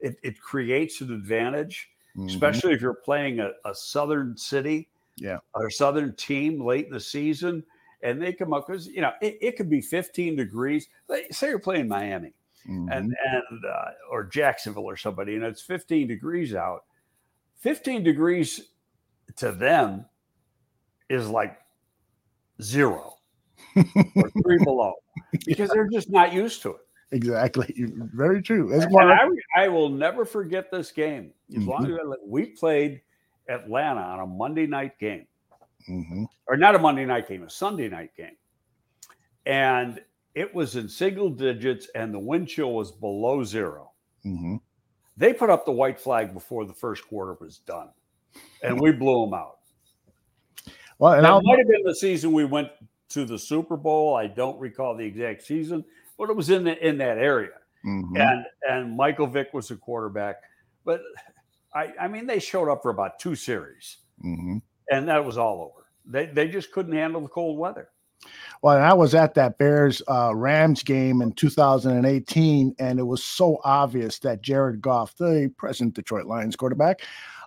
it, 0.00 0.16
it 0.24 0.40
creates 0.40 1.00
an 1.00 1.12
advantage, 1.12 1.88
mm-hmm. 2.16 2.26
especially 2.26 2.72
if 2.72 2.80
you're 2.80 2.94
playing 2.94 3.38
a, 3.38 3.52
a 3.64 3.74
southern 3.74 4.36
city 4.36 4.88
yeah. 5.16 5.38
or 5.54 5.70
southern 5.70 6.14
team 6.14 6.64
late 6.64 6.86
in 6.86 6.92
the 6.92 7.00
season 7.00 7.64
and 8.02 8.22
they 8.22 8.32
come 8.32 8.52
up 8.52 8.66
because 8.66 8.86
you 8.86 9.00
know 9.00 9.12
it, 9.20 9.38
it, 9.40 9.56
could 9.56 9.70
be 9.70 9.80
15 9.80 10.36
degrees. 10.36 10.88
Say 11.30 11.48
you're 11.48 11.58
playing 11.58 11.88
Miami 11.88 12.32
mm-hmm. 12.68 12.88
and 12.90 13.14
and 13.24 13.64
uh, 13.64 13.90
or 14.10 14.24
Jacksonville 14.24 14.84
or 14.84 14.96
somebody, 14.96 15.34
and 15.34 15.44
it's 15.44 15.62
15 15.62 16.06
degrees 16.06 16.54
out. 16.54 16.84
15 17.60 18.02
degrees 18.02 18.68
to 19.36 19.52
them 19.52 20.04
is 21.08 21.28
like 21.28 21.58
zero 22.62 23.14
or 23.76 24.30
three 24.42 24.58
below 24.62 24.94
because 25.46 25.70
they're 25.70 25.88
just 25.88 26.10
not 26.10 26.32
used 26.32 26.62
to 26.62 26.70
it. 26.70 26.80
Exactly. 27.12 27.72
Very 28.14 28.42
true. 28.42 28.68
That's 28.68 28.92
I, 28.94 29.28
I, 29.56 29.68
will 29.68 29.88
never 29.88 30.24
forget 30.24 30.72
this 30.72 30.90
game. 30.90 31.30
As 31.50 31.58
mm-hmm. 31.58 31.70
long 31.70 31.86
as 31.92 31.98
we 32.24 32.46
played 32.46 33.00
Atlanta 33.48 34.00
on 34.00 34.20
a 34.20 34.26
Monday 34.26 34.66
night 34.66 34.98
game, 34.98 35.26
mm-hmm. 35.88 36.24
or 36.48 36.56
not 36.56 36.74
a 36.74 36.78
Monday 36.78 37.04
night 37.04 37.28
game, 37.28 37.42
a 37.42 37.50
Sunday 37.50 37.88
night 37.88 38.10
game. 38.16 38.36
And 39.44 40.00
it 40.34 40.54
was 40.54 40.76
in 40.76 40.88
single 40.88 41.30
digits 41.30 41.88
and 41.94 42.12
the 42.12 42.18
wind 42.18 42.48
chill 42.48 42.72
was 42.72 42.92
below 42.92 43.44
0 43.44 43.90
mm-hmm. 44.24 44.56
They 45.16 45.32
put 45.32 45.48
up 45.48 45.64
the 45.64 45.72
white 45.72 45.98
flag 45.98 46.34
before 46.34 46.66
the 46.66 46.74
first 46.74 47.06
quarter 47.08 47.38
was 47.40 47.58
done, 47.58 47.88
and 48.62 48.78
we 48.78 48.92
blew 48.92 49.24
them 49.24 49.32
out. 49.32 49.56
Well, 50.98 51.14
and 51.14 51.24
that 51.24 51.42
might 51.42 51.58
have 51.58 51.68
been 51.68 51.82
the 51.84 51.94
season 51.94 52.32
we 52.32 52.44
went 52.44 52.68
to 53.10 53.24
the 53.24 53.38
Super 53.38 53.78
Bowl. 53.78 54.14
I 54.14 54.26
don't 54.26 54.58
recall 54.60 54.94
the 54.94 55.04
exact 55.04 55.42
season, 55.42 55.84
but 56.18 56.28
it 56.28 56.36
was 56.36 56.50
in 56.50 56.64
the, 56.64 56.86
in 56.86 56.98
that 56.98 57.16
area. 57.16 57.52
Mm-hmm. 57.86 58.16
And 58.16 58.44
and 58.68 58.96
Michael 58.96 59.26
Vick 59.26 59.54
was 59.54 59.68
the 59.68 59.76
quarterback. 59.76 60.36
But 60.84 61.00
I, 61.76 61.92
I 62.00 62.08
mean, 62.08 62.26
they 62.26 62.38
showed 62.38 62.70
up 62.70 62.82
for 62.82 62.90
about 62.90 63.18
two 63.18 63.34
series, 63.34 63.98
mm-hmm. 64.24 64.58
and 64.90 65.08
that 65.08 65.22
was 65.22 65.36
all 65.36 65.60
over. 65.60 65.86
They 66.06 66.26
they 66.26 66.48
just 66.48 66.72
couldn't 66.72 66.94
handle 66.94 67.20
the 67.20 67.28
cold 67.28 67.58
weather. 67.58 67.90
Well, 68.62 68.78
I 68.78 68.94
was 68.94 69.14
at 69.14 69.34
that 69.34 69.58
Bears 69.58 70.00
uh, 70.08 70.34
Rams 70.34 70.82
game 70.82 71.20
in 71.20 71.32
2018, 71.32 72.74
and 72.78 72.98
it 72.98 73.02
was 73.02 73.22
so 73.22 73.60
obvious 73.62 74.18
that 74.20 74.40
Jared 74.40 74.80
Goff, 74.80 75.14
the 75.16 75.52
present 75.58 75.94
Detroit 75.94 76.24
Lions 76.24 76.56
quarterback, 76.56 77.02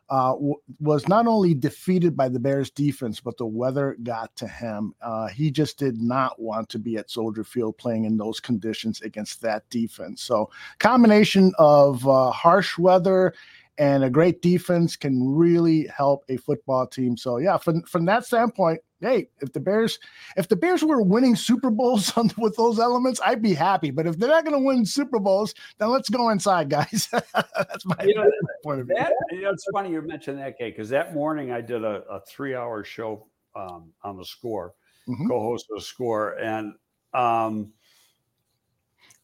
uh, 0.10 0.34
w- 0.34 0.56
was 0.80 1.08
not 1.08 1.26
only 1.26 1.56
defeated 1.56 2.16
by 2.16 2.30
the 2.30 2.40
Bears 2.40 2.70
defense, 2.70 3.20
but 3.20 3.38
the 3.38 3.46
weather 3.46 3.98
got 4.04 4.36
to 4.36 4.48
him. 4.48 4.94
Uh, 5.02 5.28
he 5.28 5.50
just 5.50 5.80
did 5.80 6.00
not 6.00 6.40
want 6.40 6.70
to 6.70 6.80
be 6.80 6.98
at 6.98 7.10
Soldier 7.10 7.44
Field 7.44 7.78
playing 7.78 8.06
in 8.06 8.16
those 8.16 8.40
conditions 8.40 9.02
against 9.02 9.42
that 9.42 9.68
defense. 9.72 10.22
So, 10.22 10.52
combination 10.78 11.52
of 11.58 12.08
uh, 12.08 12.30
harsh 12.32 12.78
weather 12.78 13.34
and 13.80 14.04
a 14.04 14.10
great 14.10 14.42
defense 14.42 14.98
can 14.98 15.26
really 15.26 15.88
help 15.88 16.26
a 16.28 16.36
football 16.36 16.86
team. 16.86 17.16
So 17.16 17.38
yeah, 17.38 17.58
from 17.58 17.82
from 17.84 18.06
that 18.06 18.26
standpoint, 18.26 18.82
hey, 19.00 19.30
if 19.40 19.54
the 19.54 19.62
Bears 19.62 19.98
if 20.36 20.50
the 20.50 20.58
Bears 20.58 20.84
were 20.84 21.02
winning 21.02 21.36
Super 21.36 21.70
Bowls 21.70 22.14
with 22.38 22.58
those 22.58 22.78
elements, 22.78 23.22
I'd 23.26 23.42
be 23.42 23.54
happy. 23.54 23.90
But 23.90 24.06
if 24.06 24.20
they're 24.20 24.30
not 24.30 24.44
going 24.44 24.60
to 24.60 24.64
win 24.64 24.86
Super 24.86 25.18
Bowls, 25.18 25.56
then 25.78 25.90
let's 25.90 26.10
go 26.10 26.30
inside, 26.30 26.70
guys. 26.70 27.08
That's 27.34 27.86
my 27.86 27.96
you 28.04 28.16
know, 28.16 28.30
point 28.64 28.82
of 28.82 28.88
view. 28.88 28.98
That, 28.98 29.14
you 29.32 29.42
know, 29.44 29.52
it's 29.52 29.66
funny 29.74 29.92
you 29.92 30.02
mentioned 30.02 30.40
that, 30.40 30.58
Kate, 30.58 30.76
because 30.76 30.90
that 30.90 31.14
morning 31.14 31.52
I 31.52 31.62
did 31.62 31.86
a, 31.86 32.04
a 32.10 32.20
three 32.28 32.56
hour 32.56 32.84
show 32.84 33.28
um, 33.56 33.94
on 34.04 34.18
the 34.18 34.26
score, 34.26 34.74
mm-hmm. 35.08 35.28
co-host 35.30 35.68
of 35.72 35.80
the 35.80 35.86
score, 35.86 36.38
and 36.38 36.74
um, 37.14 37.72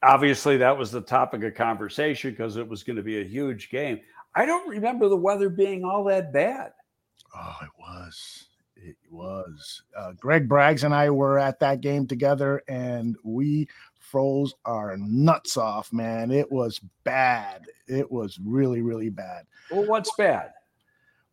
obviously 0.01 0.57
that 0.57 0.77
was 0.77 0.91
the 0.91 1.01
topic 1.01 1.43
of 1.43 1.55
conversation 1.55 2.31
because 2.31 2.57
it 2.57 2.67
was 2.67 2.83
going 2.83 2.95
to 2.95 3.03
be 3.03 3.19
a 3.19 3.23
huge 3.23 3.69
game. 3.69 3.99
I 4.35 4.45
don't 4.45 4.67
remember 4.67 5.07
the 5.07 5.15
weather 5.15 5.49
being 5.49 5.83
all 5.83 6.03
that 6.05 6.33
bad. 6.33 6.73
Oh, 7.35 7.55
it 7.61 7.69
was. 7.79 8.47
It 8.75 8.97
was. 9.09 9.83
Uh, 9.97 10.11
Greg 10.19 10.47
Braggs 10.49 10.83
and 10.83 10.93
I 10.93 11.09
were 11.09 11.39
at 11.39 11.59
that 11.61 11.81
game 11.81 12.05
together, 12.05 12.61
and 12.67 13.15
we 13.23 13.67
froze 13.99 14.53
our 14.65 14.95
nuts 14.97 15.57
off, 15.57 15.91
man. 15.91 16.31
It 16.31 16.51
was 16.51 16.79
bad. 17.03 17.65
It 17.87 18.11
was 18.11 18.39
really, 18.43 18.81
really 18.81 19.09
bad. 19.09 19.45
Well, 19.71 19.85
what's 19.85 20.13
bad? 20.15 20.51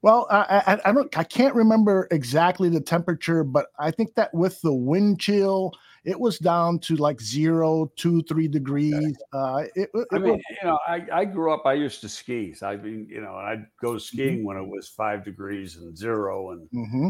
Well, 0.03 0.27
I, 0.31 0.63
I, 0.67 0.91
I 0.91 0.93
don't. 0.93 1.17
I 1.17 1.25
can't 1.25 1.55
remember 1.55 2.09
exactly 2.11 2.69
the 2.69 2.81
temperature, 2.81 3.45
but 3.45 3.67
I 3.79 3.91
think 3.93 4.15
that 4.15 4.33
with 4.35 4.61
the 4.61 4.75
wind 4.75 5.21
chill 5.21 5.73
it 6.05 6.19
was 6.19 6.39
down 6.39 6.79
to 6.81 6.97
like 6.97 7.21
zero, 7.21 7.91
two, 7.97 8.23
three 8.23 8.49
degrees. 8.49 9.17
Uh, 9.33 9.65
it, 9.75 9.89
it, 9.95 10.07
I 10.13 10.19
mean, 10.19 10.43
you 10.51 10.69
know, 10.69 10.79
I, 10.87 11.07
I 11.13 11.25
grew 11.25 11.53
up, 11.53 11.63
I 11.65 11.75
used 11.75 12.01
to 12.01 12.09
ski. 12.09 12.55
So 12.55 12.67
I 12.67 12.77
mean, 12.77 13.07
you 13.09 13.21
know, 13.21 13.35
I'd 13.35 13.67
go 13.81 13.91
mm-hmm. 13.91 13.99
skiing 13.99 14.39
mm-hmm. 14.39 14.47
when 14.47 14.57
it 14.57 14.67
was 14.67 14.89
five 14.89 15.25
degrees 15.25 15.77
and 15.77 15.97
zero 15.97 16.51
and 16.51 16.69
mm-hmm. 16.71 17.09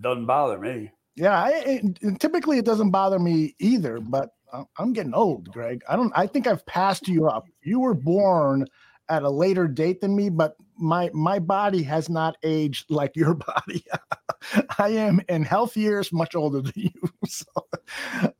doesn't 0.00 0.26
bother 0.26 0.58
me. 0.58 0.90
Yeah. 1.14 1.40
I, 1.40 1.50
it, 1.64 2.20
typically 2.20 2.58
it 2.58 2.64
doesn't 2.64 2.90
bother 2.90 3.18
me 3.18 3.54
either, 3.58 4.00
but 4.00 4.30
I'm 4.78 4.92
getting 4.92 5.14
old, 5.14 5.50
Greg. 5.52 5.82
I 5.88 5.94
don't, 5.94 6.12
I 6.16 6.26
think 6.26 6.46
I've 6.46 6.64
passed 6.64 7.06
you 7.06 7.28
up. 7.28 7.44
You 7.62 7.80
were 7.80 7.94
born 7.94 8.66
at 9.08 9.22
a 9.22 9.30
later 9.30 9.66
date 9.68 10.00
than 10.00 10.14
me, 10.14 10.28
but 10.28 10.56
my 10.76 11.10
my 11.12 11.38
body 11.38 11.82
has 11.82 12.08
not 12.08 12.36
aged 12.42 12.90
like 12.90 13.16
your 13.16 13.34
body. 13.56 13.84
I 14.78 14.90
am 14.90 15.20
in 15.28 15.42
health 15.42 15.76
years 15.76 16.12
much 16.12 16.34
older 16.34 16.60
than 16.60 16.72
you. 16.76 16.90
So, 17.30 17.44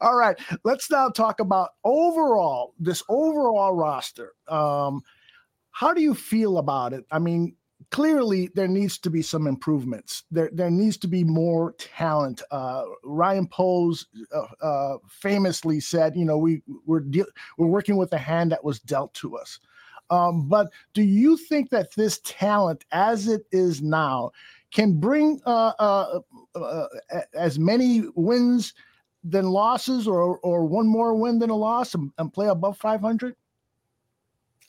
all 0.01 0.17
right, 0.17 0.39
let's 0.65 0.91
now 0.91 1.11
talk 1.11 1.41
about 1.41 1.71
overall 1.85 2.73
this 2.79 3.03
overall 3.11 3.75
roster. 3.75 4.33
Um, 4.49 5.03
how 5.73 5.93
do 5.93 6.01
you 6.01 6.15
feel 6.15 6.57
about 6.57 6.95
it? 6.95 7.05
I 7.11 7.19
mean, 7.19 7.55
clearly 7.91 8.51
there 8.55 8.69
needs 8.69 8.99
to 8.99 9.11
be 9.11 9.23
some 9.23 9.47
improvements. 9.47 10.25
There 10.31 10.51
there 10.53 10.71
needs 10.71 10.97
to 10.99 11.09
be 11.09 11.25
more 11.25 11.75
talent. 11.79 12.43
Uh, 12.51 12.85
Ryan 13.05 13.47
Poles 13.47 14.07
uh, 14.35 14.65
uh, 14.65 14.97
famously 15.09 15.81
said, 15.81 16.17
"You 16.17 16.25
know, 16.25 16.39
we 16.39 16.63
we're 16.87 17.01
de- 17.01 17.25
we're 17.57 17.67
working 17.67 17.97
with 17.97 18.11
the 18.11 18.19
hand 18.19 18.53
that 18.53 18.65
was 18.65 18.81
dealt 18.81 19.15
to 19.15 19.37
us." 19.37 19.59
Um, 20.11 20.49
but 20.49 20.71
do 20.95 21.03
you 21.03 21.37
think 21.37 21.71
that 21.71 21.95
this 21.95 22.21
talent, 22.25 22.85
as 22.93 23.29
it 23.29 23.47
is 23.53 23.83
now, 23.83 24.31
can 24.71 24.99
bring 24.99 25.41
uh, 25.47 25.73
uh, 25.79 26.21
uh, 26.55 26.87
as 27.35 27.59
many 27.59 28.05
wins 28.15 28.75
than 29.25 29.47
losses, 29.47 30.07
or 30.07 30.39
or 30.39 30.65
one 30.65 30.87
more 30.87 31.15
win 31.15 31.39
than 31.39 31.51
a 31.51 31.57
loss, 31.57 31.95
and, 31.95 32.13
and 32.19 32.33
play 32.33 32.49
above 32.49 32.79
five 32.79 33.01
hundred? 33.01 33.35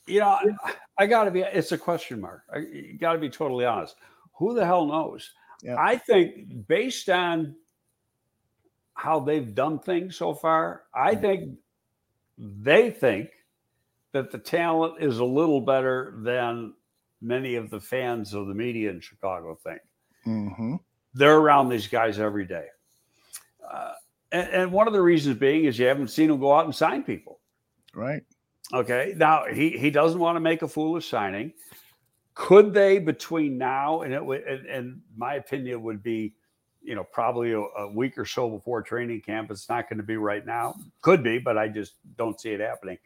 You 0.06 0.20
know, 0.20 0.38
I, 0.64 0.74
I 0.98 1.06
got 1.06 1.24
to 1.24 1.30
be. 1.30 1.40
It's 1.40 1.72
a 1.72 1.78
question 1.78 2.20
mark. 2.20 2.42
I 2.52 2.96
got 2.98 3.12
to 3.12 3.18
be 3.18 3.30
totally 3.30 3.64
honest. 3.64 3.96
Who 4.34 4.54
the 4.54 4.64
hell 4.64 4.86
knows? 4.86 5.30
Yeah. 5.62 5.76
I 5.78 5.96
think 5.96 6.66
based 6.66 7.08
on 7.10 7.54
how 8.94 9.20
they've 9.20 9.54
done 9.54 9.78
things 9.78 10.16
so 10.16 10.34
far, 10.34 10.82
I 10.94 11.14
think 11.14 11.58
they 12.38 12.90
think 12.90 13.30
that 14.12 14.30
the 14.30 14.38
talent 14.38 15.02
is 15.02 15.18
a 15.18 15.24
little 15.24 15.60
better 15.60 16.14
than 16.18 16.74
many 17.20 17.54
of 17.54 17.70
the 17.70 17.80
fans 17.80 18.34
of 18.34 18.46
the 18.46 18.54
media 18.54 18.90
in 18.90 19.00
Chicago 19.00 19.54
think. 19.62 19.80
Mm-hmm. 20.26 20.76
They're 21.14 21.36
around 21.36 21.68
these 21.68 21.86
guys 21.86 22.18
every 22.18 22.46
day. 22.46 22.66
Uh, 23.70 23.92
and, 24.32 24.48
and, 24.48 24.72
one 24.72 24.86
of 24.86 24.92
the 24.92 25.02
reasons 25.02 25.38
being 25.38 25.64
is 25.64 25.78
you 25.78 25.86
haven't 25.86 26.08
seen 26.08 26.28
them 26.28 26.40
go 26.40 26.54
out 26.54 26.64
and 26.64 26.74
sign 26.74 27.02
people. 27.02 27.40
Right. 27.94 28.22
Okay. 28.72 29.14
Now, 29.16 29.44
he, 29.52 29.70
he 29.70 29.90
doesn't 29.90 30.18
want 30.18 30.36
to 30.36 30.40
make 30.40 30.62
a 30.62 30.68
foolish 30.68 31.08
signing. 31.08 31.52
Could 32.34 32.72
they 32.72 32.98
between 32.98 33.58
now 33.58 34.02
and 34.02 34.14
it 34.14 34.24
would, 34.24 34.42
and, 34.42 34.66
and 34.66 35.00
my 35.16 35.34
opinion 35.34 35.82
would 35.82 36.02
be, 36.02 36.34
you 36.82 36.94
know, 36.94 37.04
probably 37.04 37.52
a, 37.52 37.60
a 37.60 37.92
week 37.92 38.16
or 38.16 38.24
so 38.24 38.48
before 38.48 38.82
training 38.82 39.20
camp. 39.20 39.50
It's 39.50 39.68
not 39.68 39.88
going 39.88 39.98
to 39.98 40.04
be 40.04 40.16
right 40.16 40.46
now. 40.46 40.74
Could 41.02 41.22
be, 41.22 41.38
but 41.38 41.58
I 41.58 41.68
just 41.68 41.94
don't 42.16 42.40
see 42.40 42.50
it 42.50 42.60
happening 42.60 42.98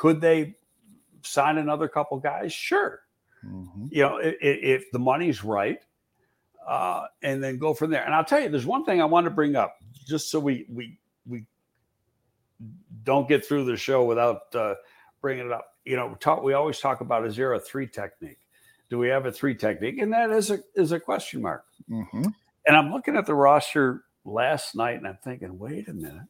could 0.00 0.18
they 0.22 0.54
sign 1.22 1.58
another 1.58 1.86
couple 1.86 2.18
guys? 2.18 2.54
Sure. 2.54 3.00
Mm-hmm. 3.44 3.88
You 3.90 4.02
know, 4.02 4.16
if, 4.16 4.34
if, 4.40 4.90
the 4.92 4.98
money's 4.98 5.44
right, 5.44 5.78
uh, 6.66 7.02
and 7.22 7.44
then 7.44 7.58
go 7.58 7.74
from 7.74 7.90
there. 7.90 8.02
And 8.02 8.14
I'll 8.14 8.24
tell 8.24 8.40
you, 8.40 8.48
there's 8.48 8.64
one 8.64 8.86
thing 8.86 9.02
I 9.02 9.04
want 9.04 9.24
to 9.24 9.30
bring 9.30 9.56
up, 9.56 9.76
just 10.06 10.30
so 10.30 10.40
we 10.40 10.64
we 10.70 10.98
we 11.26 11.44
don't 13.04 13.28
get 13.28 13.44
through 13.44 13.66
the 13.66 13.76
show 13.76 14.04
without 14.04 14.54
uh, 14.54 14.76
bringing 15.20 15.44
it 15.44 15.52
up. 15.52 15.66
You 15.84 15.96
know, 15.96 16.16
talk, 16.18 16.42
we 16.42 16.54
always 16.54 16.80
talk 16.80 17.02
about 17.02 17.26
is 17.26 17.36
there 17.36 17.52
a 17.52 17.60
three 17.60 17.86
technique? 17.86 18.40
Do 18.88 18.96
we 18.96 19.08
have 19.08 19.26
a 19.26 19.32
three 19.32 19.54
technique? 19.54 19.98
And 19.98 20.14
that 20.14 20.30
is 20.30 20.50
a 20.50 20.60
is 20.74 20.92
a 20.92 21.00
question 21.00 21.42
mark. 21.42 21.66
Mm-hmm. 21.90 22.24
And 22.66 22.76
I'm 22.76 22.90
looking 22.90 23.16
at 23.16 23.26
the 23.26 23.34
roster 23.34 24.04
last 24.24 24.74
night, 24.74 24.96
and 24.96 25.06
I'm 25.06 25.18
thinking, 25.22 25.58
wait 25.58 25.88
a 25.88 25.92
minute 25.92 26.28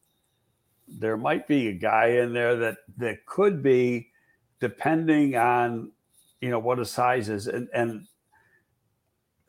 there 0.99 1.16
might 1.16 1.47
be 1.47 1.68
a 1.68 1.72
guy 1.72 2.07
in 2.07 2.32
there 2.32 2.57
that 2.57 2.78
that 2.99 3.24
could 3.26 3.62
be 3.62 4.09
depending 4.61 5.36
on 5.36 5.91
you 6.41 6.51
know 6.51 6.59
what 6.59 6.78
his 6.78 6.91
size 6.91 7.28
is 7.28 7.47
and 7.47 7.68
and 7.74 8.07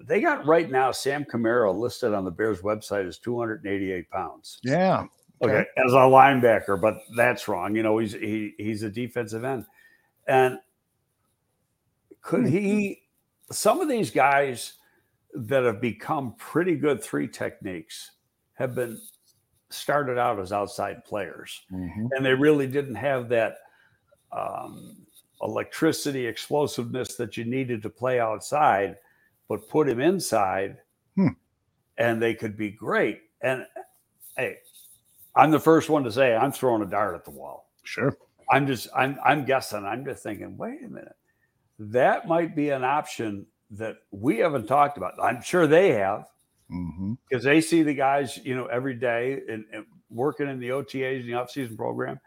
they 0.07 0.21
got 0.21 0.45
right 0.45 0.69
now 0.69 0.91
Sam 0.91 1.25
Kamara 1.25 1.73
listed 1.77 2.13
on 2.13 2.25
the 2.25 2.31
Bears 2.31 2.61
website 2.61 3.07
as 3.07 3.17
288 3.19 4.09
pounds. 4.09 4.59
Yeah. 4.63 5.05
Okay, 5.43 5.65
as 5.77 5.93
a 5.93 5.97
linebacker, 5.97 6.79
but 6.79 6.99
that's 7.15 7.47
wrong. 7.47 7.75
You 7.75 7.81
know, 7.81 7.97
he's 7.97 8.13
he 8.13 8.53
he's 8.59 8.83
a 8.83 8.91
defensive 8.91 9.43
end, 9.43 9.65
and 10.27 10.59
could 12.21 12.47
he? 12.47 13.01
Some 13.51 13.81
of 13.81 13.89
these 13.89 14.11
guys 14.11 14.73
that 15.33 15.63
have 15.63 15.81
become 15.81 16.35
pretty 16.37 16.75
good 16.75 17.03
three 17.03 17.27
techniques 17.27 18.11
have 18.53 18.75
been 18.75 18.99
started 19.73 20.17
out 20.17 20.39
as 20.39 20.51
outside 20.51 21.03
players, 21.05 21.65
Mhm. 21.71 22.09
and 22.11 22.25
they 22.25 22.33
really 22.33 22.67
didn't 22.67 22.95
have 22.95 23.29
that 23.29 23.57
um, 24.31 24.95
electricity, 25.41 26.25
explosiveness 26.25 27.15
that 27.17 27.35
you 27.35 27.43
needed 27.43 27.81
to 27.81 27.89
play 27.89 28.19
outside, 28.19 28.97
but 29.49 29.67
put 29.67 29.89
him 29.89 29.99
inside, 29.99 30.77
Hmm. 31.15 31.29
and 31.97 32.21
they 32.21 32.33
could 32.33 32.55
be 32.55 32.71
great. 32.71 33.23
And 33.41 33.67
hey, 34.37 34.59
I'm 35.35 35.51
the 35.51 35.59
first 35.59 35.89
one 35.89 36.03
to 36.05 36.11
say 36.11 36.33
I'm 36.35 36.51
throwing 36.53 36.81
a 36.81 36.85
dart 36.85 37.15
at 37.15 37.25
the 37.25 37.31
wall. 37.31 37.69
Sure. 37.83 38.15
I'm 38.49 38.67
just 38.67 38.87
I'm 38.95 39.19
I'm 39.23 39.43
guessing. 39.45 39.85
I'm 39.85 40.05
just 40.05 40.23
thinking, 40.23 40.55
wait 40.57 40.83
a 40.83 40.87
minute. 40.87 41.15
That 41.79 42.27
might 42.27 42.55
be 42.55 42.69
an 42.69 42.83
option 42.83 43.45
that 43.71 43.97
we 44.11 44.37
haven't 44.37 44.67
talked 44.67 44.97
about. 44.97 45.13
I'm 45.21 45.41
sure 45.41 45.67
they 45.67 45.89
have 45.93 46.27
hmm 46.71 47.13
because 47.29 47.43
they 47.43 47.61
see 47.61 47.83
the 47.83 47.93
guys, 47.93 48.39
you 48.43 48.55
know, 48.55 48.65
every 48.67 48.95
day 48.95 49.41
and, 49.49 49.65
and 49.73 49.85
working 50.09 50.49
in 50.49 50.59
the 50.59 50.69
OTAs, 50.69 51.25
the 51.25 51.33
off-season 51.33 51.75
program. 51.75 52.19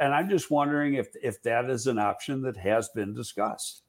And 0.00 0.14
I'm 0.14 0.28
just 0.28 0.50
wondering 0.50 0.94
if 0.94 1.08
if 1.22 1.42
that 1.42 1.70
is 1.70 1.86
an 1.86 1.98
option 1.98 2.42
that 2.42 2.56
has 2.56 2.88
been 2.90 3.14
discussed. 3.14 3.82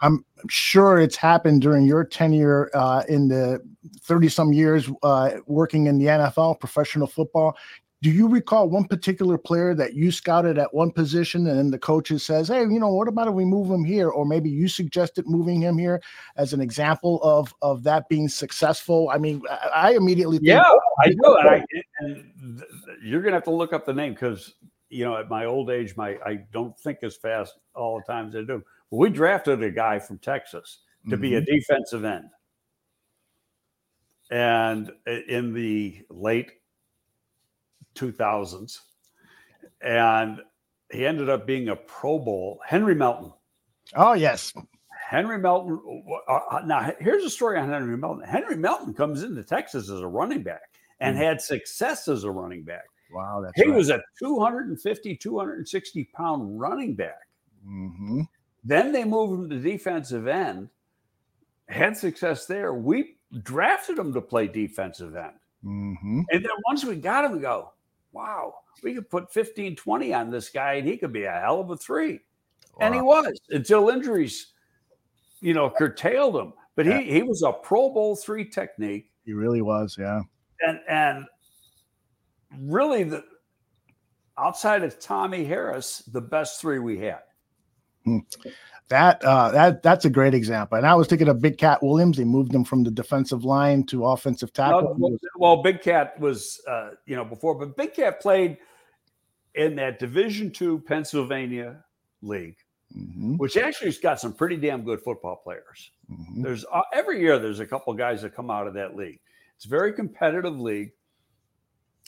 I'm 0.00 0.24
sure 0.48 0.98
it's 0.98 1.16
happened 1.16 1.62
during 1.62 1.84
your 1.84 2.04
tenure 2.04 2.70
uh, 2.74 3.04
in 3.08 3.28
the 3.28 3.60
30 4.00 4.28
some 4.28 4.52
years 4.52 4.90
uh, 5.02 5.32
working 5.46 5.86
in 5.86 5.98
the 5.98 6.06
NFL, 6.06 6.58
professional 6.58 7.06
football. 7.06 7.56
Do 8.02 8.10
you 8.10 8.26
recall 8.28 8.68
one 8.68 8.84
particular 8.84 9.38
player 9.38 9.74
that 9.76 9.94
you 9.94 10.10
scouted 10.10 10.58
at 10.58 10.74
one 10.74 10.90
position 10.90 11.46
and 11.46 11.56
then 11.56 11.70
the 11.70 11.78
coaches 11.78 12.26
says, 12.26 12.48
Hey, 12.48 12.62
you 12.62 12.80
know, 12.80 12.92
what 12.92 13.06
about 13.06 13.28
if 13.28 13.34
we 13.34 13.44
move 13.44 13.70
him 13.70 13.84
here? 13.84 14.08
Or 14.08 14.26
maybe 14.26 14.50
you 14.50 14.66
suggested 14.66 15.28
moving 15.28 15.60
him 15.60 15.78
here 15.78 16.02
as 16.36 16.52
an 16.52 16.60
example 16.60 17.20
of 17.22 17.54
of 17.62 17.84
that 17.84 18.08
being 18.08 18.28
successful. 18.28 19.08
I 19.12 19.18
mean, 19.18 19.40
I, 19.48 19.68
I 19.74 19.90
immediately 19.92 20.38
think, 20.38 20.48
Yeah, 20.48 20.68
I 21.00 21.08
do. 21.08 21.36
And, 21.38 21.48
I, 21.48 21.64
and 22.00 22.62
you're 23.04 23.22
gonna 23.22 23.36
have 23.36 23.44
to 23.44 23.52
look 23.52 23.72
up 23.72 23.86
the 23.86 23.94
name 23.94 24.14
because 24.14 24.54
you 24.90 25.04
know, 25.04 25.16
at 25.16 25.30
my 25.30 25.44
old 25.44 25.70
age, 25.70 25.96
my 25.96 26.18
I 26.26 26.40
don't 26.52 26.76
think 26.80 26.98
as 27.02 27.16
fast 27.16 27.54
all 27.74 27.98
the 27.98 28.12
times 28.12 28.34
I 28.34 28.40
do. 28.40 28.62
But 28.90 28.96
we 28.96 29.10
drafted 29.10 29.62
a 29.62 29.70
guy 29.70 30.00
from 30.00 30.18
Texas 30.18 30.80
to 31.08 31.16
be 31.16 31.34
a 31.34 31.40
mm-hmm. 31.40 31.54
defensive 31.54 32.04
end. 32.04 32.30
And 34.30 34.90
uh, 35.06 35.20
in 35.28 35.52
the 35.52 36.04
late 36.10 36.52
2000s, 37.94 38.78
and 39.80 40.40
he 40.90 41.06
ended 41.06 41.28
up 41.30 41.46
being 41.46 41.68
a 41.68 41.76
Pro 41.76 42.18
Bowl. 42.18 42.60
Henry 42.66 42.94
Melton. 42.94 43.32
Oh 43.96 44.12
yes. 44.14 44.52
Henry 45.08 45.38
Melton. 45.38 45.80
uh, 46.28 46.32
uh, 46.50 46.60
Now, 46.64 46.94
here's 47.00 47.24
a 47.24 47.30
story 47.30 47.58
on 47.58 47.68
Henry 47.68 47.96
Melton. 47.96 48.24
Henry 48.26 48.56
Melton 48.56 48.94
comes 48.94 49.22
into 49.22 49.42
Texas 49.42 49.90
as 49.90 50.00
a 50.00 50.06
running 50.06 50.42
back 50.42 50.62
and 51.00 51.16
Mm. 51.16 51.20
had 51.20 51.40
success 51.40 52.08
as 52.08 52.24
a 52.24 52.30
running 52.30 52.62
back. 52.62 52.84
Wow, 53.12 53.42
that's 53.42 53.52
He 53.60 53.66
right. 53.68 53.76
was 53.76 53.90
a 53.90 54.00
250, 54.18 55.16
260 55.16 56.04
pound 56.14 56.58
running 56.58 56.94
back. 56.94 57.28
Mhm. 57.66 58.26
Then 58.64 58.92
they 58.92 59.04
moved 59.04 59.34
him 59.42 59.50
to 59.50 59.58
defensive 59.58 60.26
end, 60.26 60.70
had 61.68 61.96
success 61.96 62.46
there. 62.46 62.72
We 62.72 63.16
drafted 63.42 63.98
him 63.98 64.14
to 64.14 64.20
play 64.22 64.46
defensive 64.48 65.14
end. 65.14 65.34
Mhm. 65.64 66.24
And 66.30 66.42
then 66.44 66.52
once 66.66 66.84
we 66.84 66.96
got 66.96 67.24
him, 67.26 67.32
we 67.32 67.40
go, 67.40 67.72
wow, 68.12 68.54
we 68.82 68.94
could 68.94 69.08
put 69.10 69.32
15, 69.32 69.76
20 69.76 70.14
on 70.14 70.30
this 70.30 70.50
guy 70.50 70.74
and 70.74 70.86
he 70.86 70.96
could 70.96 71.12
be 71.12 71.24
a 71.24 71.32
hell 71.32 71.60
of 71.60 71.70
a 71.70 71.76
three. 71.76 72.20
And 72.80 72.94
he 72.94 73.00
was 73.00 73.38
until 73.50 73.90
injuries, 73.90 74.52
you 75.40 75.52
know, 75.52 75.68
curtailed 75.70 76.36
him. 76.36 76.54
But 76.74 76.86
Yeah. 76.86 77.00
he 77.00 77.12
he 77.12 77.22
was 77.22 77.42
a 77.42 77.52
Pro 77.52 77.90
Bowl 77.90 78.16
three 78.16 78.48
technique. 78.48 79.12
He 79.24 79.34
really 79.34 79.60
was, 79.60 79.96
yeah. 79.98 80.20
And 80.60 80.80
and 80.88 81.26
really 82.58 83.04
the 83.04 83.24
outside 84.38 84.82
of 84.82 84.98
Tommie 84.98 85.44
Harris, 85.44 85.98
the 85.98 86.20
best 86.20 86.60
three 86.60 86.78
we 86.78 86.98
had. 86.98 87.22
Hmm. 88.04 88.18
That 88.88 89.24
uh, 89.24 89.50
that 89.52 89.82
that's 89.82 90.04
a 90.04 90.10
great 90.10 90.34
example. 90.34 90.76
And 90.76 90.86
I 90.86 90.94
was 90.94 91.06
thinking 91.06 91.28
of 91.28 91.40
Big 91.40 91.56
Cat 91.56 91.82
Williams. 91.82 92.18
They 92.18 92.24
moved 92.24 92.54
him 92.54 92.62
from 92.64 92.84
the 92.84 92.90
defensive 92.90 93.44
line 93.44 93.84
to 93.86 94.04
offensive 94.04 94.52
tackle. 94.52 94.94
Well, 94.98 95.16
well, 95.36 95.62
Big 95.62 95.80
Cat 95.80 96.18
was, 96.20 96.60
uh, 96.68 96.90
you 97.06 97.16
know, 97.16 97.24
before, 97.24 97.54
but 97.54 97.76
Big 97.76 97.94
Cat 97.94 98.20
played 98.20 98.58
in 99.54 99.76
that 99.76 99.98
Division 99.98 100.50
two 100.50 100.80
Pennsylvania 100.80 101.82
league, 102.20 102.56
Mhm, 102.94 103.38
which 103.38 103.56
actually 103.56 103.88
has 103.88 103.98
got 103.98 104.20
some 104.20 104.34
pretty 104.34 104.56
damn 104.56 104.82
good 104.82 105.00
football 105.00 105.36
players. 105.36 105.90
mhm. 106.10 106.42
There's 106.42 106.66
uh, 106.70 106.82
every 106.92 107.20
year 107.20 107.38
there's 107.38 107.60
a 107.60 107.66
couple 107.66 107.94
guys 107.94 108.20
that 108.22 108.34
come 108.34 108.50
out 108.50 108.66
of 108.66 108.74
that 108.74 108.94
league. 108.96 109.20
It's 109.56 109.64
a 109.64 109.68
very 109.68 109.94
competitive 109.94 110.60
league. 110.60 110.92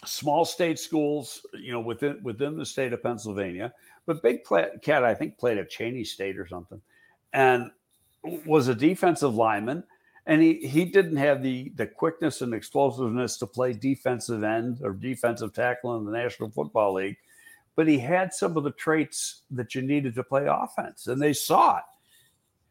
Small 0.04 0.44
state 0.44 0.78
schools, 0.78 1.46
you 1.54 1.72
know, 1.72 1.80
within 1.80 2.22
within 2.22 2.58
the 2.58 2.66
state 2.66 2.92
of 2.92 3.02
Pennsylvania. 3.02 3.72
But 4.06 4.22
Big 4.22 4.40
Cat, 4.82 5.04
I 5.04 5.14
think, 5.14 5.38
played 5.38 5.58
at 5.58 5.70
Cheyney 5.70 6.06
State 6.06 6.38
or 6.38 6.46
something, 6.46 6.80
and 7.32 7.70
was 8.44 8.68
a 8.68 8.74
defensive 8.74 9.34
lineman. 9.34 9.84
And 10.26 10.40
he 10.40 10.66
he 10.66 10.84
didn't 10.86 11.16
have 11.16 11.42
the 11.42 11.70
the 11.76 11.86
quickness 11.86 12.40
and 12.40 12.54
explosiveness 12.54 13.36
to 13.38 13.46
play 13.46 13.72
defensive 13.72 14.42
end 14.42 14.80
or 14.82 14.92
defensive 14.92 15.52
tackle 15.52 15.96
in 15.96 16.04
the 16.04 16.12
National 16.12 16.50
Football 16.50 16.94
League, 16.94 17.18
but 17.76 17.86
he 17.86 17.98
had 17.98 18.32
some 18.32 18.56
of 18.56 18.64
the 18.64 18.70
traits 18.72 19.42
that 19.50 19.74
you 19.74 19.82
needed 19.82 20.14
to 20.14 20.22
play 20.22 20.46
offense, 20.48 21.06
and 21.08 21.20
they 21.20 21.34
saw 21.34 21.78
it 21.78 21.84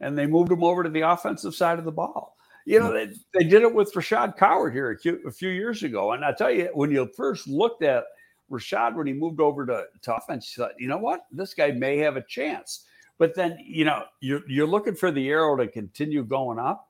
and 0.03 0.17
they 0.17 0.27
moved 0.27 0.51
him 0.51 0.63
over 0.63 0.83
to 0.83 0.89
the 0.89 1.01
offensive 1.01 1.55
side 1.55 1.79
of 1.79 1.85
the 1.85 1.91
ball. 1.91 2.35
You 2.65 2.79
know, 2.79 2.93
they, 2.93 3.09
they 3.33 3.43
did 3.43 3.63
it 3.63 3.73
with 3.73 3.93
Rashad 3.93 4.37
Coward 4.37 4.73
here 4.73 4.91
a 4.91 4.97
few, 4.97 5.19
a 5.27 5.31
few 5.31 5.49
years 5.49 5.83
ago. 5.83 6.13
And 6.13 6.23
I 6.23 6.31
tell 6.31 6.51
you, 6.51 6.69
when 6.73 6.91
you 6.91 7.09
first 7.15 7.47
looked 7.47 7.83
at 7.83 8.05
Rashad 8.51 8.95
when 8.95 9.07
he 9.07 9.13
moved 9.13 9.39
over 9.39 9.65
to, 9.65 9.85
to 10.03 10.15
offense, 10.15 10.55
you 10.55 10.63
thought, 10.63 10.73
you 10.79 10.87
know 10.87 10.97
what? 10.97 11.21
This 11.31 11.53
guy 11.53 11.71
may 11.71 11.97
have 11.97 12.17
a 12.17 12.21
chance. 12.23 12.85
But 13.17 13.35
then, 13.35 13.57
you 13.63 13.85
know, 13.85 14.03
you're, 14.21 14.41
you're 14.49 14.67
looking 14.67 14.95
for 14.95 15.11
the 15.11 15.29
arrow 15.29 15.55
to 15.57 15.67
continue 15.67 16.23
going 16.23 16.59
up, 16.59 16.89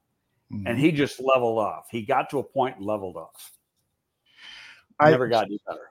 Mhm. 0.52 0.64
and 0.68 0.80
he 0.80 0.92
just 0.92 1.20
leveled 1.20 1.60
off. 1.60 1.88
He 1.90 2.02
got 2.04 2.30
to 2.32 2.40
a 2.40 2.44
point 2.44 2.78
and 2.78 2.86
leveled 2.86 3.16
off. 3.18 3.52
I- 5.00 5.12
Never 5.12 5.28
got 5.28 5.46
any 5.46 5.60
better. 5.68 5.90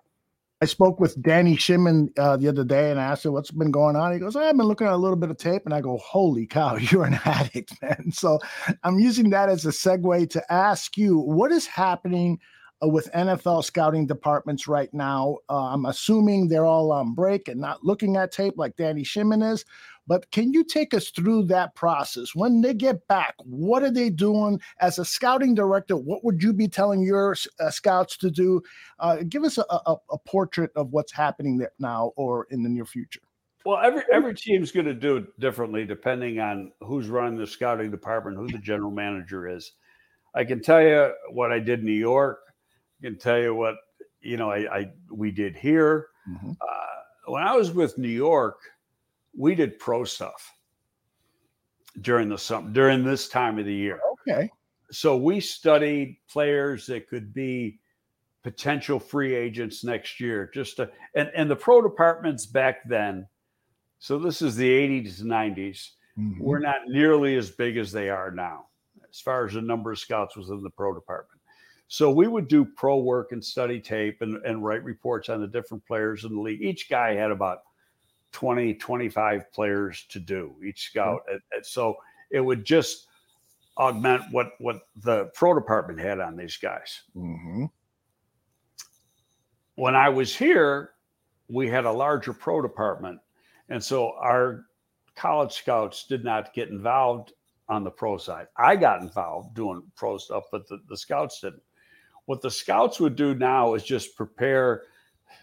I 0.61 0.65
spoke 0.65 1.01
with 1.01 1.21
Danny 1.21 1.57
Shimon 1.57 2.13
uh, 2.17 2.37
the 2.37 2.47
other 2.47 2.63
day 2.63 2.93
and 2.93 3.01
I 3.01 3.03
asked 3.03 3.27
him 3.27 3.33
what's 3.33 3.51
been 3.51 3.73
going 3.73 3.97
on. 3.97 4.13
He 4.13 4.21
goes, 4.21 4.37
I've 4.37 4.57
been 4.57 4.67
looking 4.67 4.87
at 4.87 4.93
a 4.93 4.97
little 4.97 5.17
bit 5.17 5.29
of 5.29 5.37
tape, 5.37 5.63
and 5.65 5.75
I 5.75 5.81
go, 5.81 5.97
Holy 5.99 6.47
cow, 6.47 6.77
you're 6.93 7.05
an 7.05 7.19
addict, 7.25 7.83
man. 7.83 8.13
So 8.13 8.39
I'm 8.85 9.01
using 9.01 9.31
that 9.31 9.49
as 9.49 9.67
a 9.67 9.71
segue 9.71 10.31
to 10.31 10.53
ask 10.53 10.97
you 10.97 11.19
what 11.19 11.51
is 11.51 11.67
happening 11.67 12.39
uh, 12.83 12.89
with 12.89 13.11
NFL 13.13 13.65
scouting 13.65 14.07
departments 14.07 14.67
right 14.67 14.93
now. 14.93 15.39
Uh, 15.49 15.67
I'm 15.67 15.87
assuming 15.87 16.49
they're 16.49 16.67
all 16.67 16.93
on 16.93 17.15
break 17.15 17.49
and 17.49 17.61
not 17.61 17.85
looking 17.85 18.17
at 18.17 18.33
tape 18.33 18.55
like 18.57 18.77
Danny 18.77 19.05
Shimon 19.05 19.43
is. 19.43 19.65
But 20.07 20.29
can 20.33 20.53
you 20.53 20.65
take 20.65 20.95
us 20.95 21.11
through 21.11 21.45
that 21.45 21.75
process? 21.77 22.35
When 22.35 22.61
they 22.61 22.75
get 22.75 23.07
back, 23.07 23.35
what 23.45 23.85
are 23.85 23.91
they 23.91 24.11
doing 24.11 24.61
as 24.81 24.99
a 24.99 25.05
scouting 25.05 25.55
director? 25.55 25.97
What 25.97 26.25
would 26.25 26.43
you 26.43 26.53
be 26.53 26.67
telling 26.67 27.03
your 27.03 27.37
uh, 27.61 27.71
scouts 27.71 28.17
to 28.19 28.31
do? 28.31 28.61
Uh, 28.99 29.19
give 29.29 29.45
us 29.45 29.59
a, 29.59 29.65
a, 29.71 29.97
a 30.11 30.19
portrait 30.27 30.73
of 30.75 30.91
what's 30.91 31.13
happening 31.13 31.57
there 31.59 31.73
now 31.79 32.13
or 32.17 32.47
in 32.51 32.63
the 32.63 32.69
near 32.69 32.85
future. 32.85 33.21
Well, 33.65 33.79
every 33.79 34.03
every 34.13 34.35
team's 34.35 34.73
going 34.73 34.87
to 34.87 34.95
do 34.95 35.19
it 35.19 35.41
differently 35.41 35.85
depending 35.85 36.41
on 36.41 36.73
who's 36.81 37.09
running 37.09 37.39
the 37.39 37.47
scouting 37.47 37.93
department, 37.93 38.37
who 38.37 38.49
the 38.49 38.59
general 38.59 38.91
manager 38.91 39.49
is. 39.49 39.73
I 40.35 40.45
can 40.45 40.61
tell 40.61 40.83
you 40.83 41.13
what 41.31 41.53
I 41.53 41.61
did 41.61 41.81
in 41.81 41.87
New 41.87 41.93
York. 41.93 42.41
Can 43.03 43.19
tell 43.19 43.39
you 43.39 43.55
what 43.55 43.77
you 44.21 44.37
know 44.37 44.51
I, 44.51 44.79
I 44.79 44.93
we 45.11 45.31
did 45.31 45.57
here. 45.57 46.09
Mhm. 46.29 46.57
Uh, 46.61 46.77
when 47.27 47.43
I 47.43 47.55
was 47.57 47.73
with 47.73 47.99
New 47.99 48.09
York, 48.09 48.59
we 49.37 49.55
did 49.55 49.79
pro 49.79 50.05
stuff 50.05 50.51
during 52.01 52.29
the 52.29 52.39
summer 52.39 52.71
during 52.71 53.05
this 53.05 53.29
time 53.29 53.59
of 53.59 53.65
the 53.67 53.75
year. 53.75 54.01
Okay. 54.29 54.51
So 54.91 55.17
we 55.17 55.41
studied 55.41 56.19
players 56.29 56.87
that 56.87 57.09
could 57.09 57.33
be 57.35 57.81
potential 58.43 58.99
free 59.01 59.35
agents 59.35 59.85
next 59.85 60.21
year. 60.21 60.51
Just 60.55 60.77
to, 60.77 60.91
and 61.15 61.31
and 61.35 61.51
the 61.51 61.57
pro 61.57 61.81
departments 61.83 62.47
back 62.47 62.89
then. 62.89 63.27
So 63.99 64.19
this 64.19 64.43
is 64.43 64.57
the 64.57 64.69
80s, 64.69 65.23
90s. 65.23 65.93
Mhm. 66.19 66.41
We're 66.41 66.59
not 66.59 66.87
nearly 66.89 67.37
as 67.37 67.51
big 67.51 67.77
as 67.77 67.91
they 67.93 68.11
are 68.11 68.31
now, 68.31 68.67
as 69.09 69.21
far 69.21 69.47
as 69.47 69.55
the 69.55 69.63
number 69.63 69.93
of 69.93 69.99
scouts 69.99 70.37
within 70.37 70.63
the 70.63 70.71
pro 70.71 70.93
department. 70.95 71.41
So 71.89 72.11
we 72.11 72.27
would 72.27 72.49
do 72.49 72.65
pro 72.65 72.99
work 72.99 73.33
and 73.33 73.45
study 73.45 73.79
tape 73.81 74.23
and, 74.23 74.37
and 74.47 74.65
write 74.65 74.83
reports 74.83 75.29
on 75.29 75.41
the 75.41 75.47
different 75.47 75.85
players 75.87 76.25
in 76.25 76.35
the 76.35 76.41
league. 76.41 76.63
Each 76.63 76.89
guy 76.89 77.15
had 77.15 77.31
about 77.31 77.59
20, 78.33 78.75
25 78.75 79.53
players 79.53 80.07
to 80.09 80.19
do, 80.19 80.55
each 80.67 80.89
scout. 80.91 81.23
And- 81.31 81.43
and 81.53 81.65
so 81.67 81.97
it 82.31 82.41
would 82.41 82.65
just 82.65 83.09
augment 83.79 84.23
what 84.33 84.53
what 84.59 84.83
the 84.97 85.27
pro 85.35 85.55
department 85.55 85.99
had 86.01 86.21
on 86.21 86.37
these 86.37 86.57
guys. 86.57 87.03
Mhm. 87.17 87.71
when 89.77 89.97
I 89.97 90.09
was 90.11 90.37
here, 90.37 90.91
we 91.49 91.69
had 91.69 91.85
a 91.87 91.91
larger 91.93 92.33
pro 92.35 92.61
department. 92.61 93.21
And 93.71 93.83
so 93.83 94.13
our 94.19 94.67
college 95.17 95.53
scouts 95.53 96.07
did 96.07 96.25
not 96.25 96.53
get 96.53 96.69
involved 96.69 97.33
on 97.69 97.83
the 97.85 97.91
pro 97.91 98.19
side. 98.19 98.49
I 98.57 98.77
got 98.77 99.01
involved 99.01 99.55
doing 99.55 99.83
pro 99.97 100.19
stuff, 100.19 100.45
but 100.53 100.69
the, 100.69 100.79
the 100.89 100.97
scouts 100.97 101.41
didn't. 101.41 101.63
What 102.33 102.41
the 102.41 102.51
scouts 102.51 102.99
would 102.99 103.15
do 103.15 103.35
now 103.35 103.75
is 103.75 103.85
just 103.85 104.17
prepare. 104.17 104.85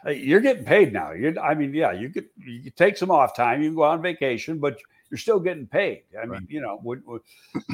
You're 0.07 0.39
getting 0.39 0.65
paid 0.65 0.91
now. 0.91 1.11
You, 1.11 1.37
I 1.39 1.53
mean, 1.53 1.71
yeah, 1.71 1.91
you 1.91 2.09
could 2.09 2.29
you 2.35 2.63
could 2.63 2.75
take 2.75 2.97
some 2.97 3.11
off 3.11 3.35
time. 3.35 3.61
You 3.61 3.69
can 3.69 3.75
go 3.75 3.83
on 3.83 4.01
vacation, 4.01 4.57
but 4.57 4.79
you're 5.11 5.19
still 5.19 5.39
getting 5.39 5.67
paid. 5.67 6.05
I 6.17 6.23
mean, 6.23 6.31
right. 6.31 6.41
you 6.49 6.61
know, 6.61 6.79
would, 6.81 7.05
would, 7.05 7.21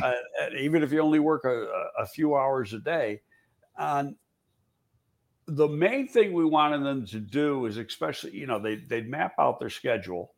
uh, 0.03 0.11
even 0.59 0.83
if 0.83 0.91
you 0.91 0.99
only 0.99 1.19
work 1.19 1.45
a, 1.45 1.65
a 1.97 2.05
few 2.05 2.35
hours 2.35 2.73
a 2.73 2.79
day. 2.79 3.21
And 3.77 4.17
the 5.47 5.69
main 5.69 6.09
thing 6.09 6.33
we 6.33 6.43
wanted 6.43 6.83
them 6.83 7.05
to 7.05 7.21
do 7.21 7.67
is, 7.67 7.77
especially, 7.77 8.35
you 8.35 8.47
know, 8.47 8.59
they 8.59 8.75
they'd 8.75 9.09
map 9.09 9.35
out 9.39 9.61
their 9.61 9.69
schedule, 9.69 10.33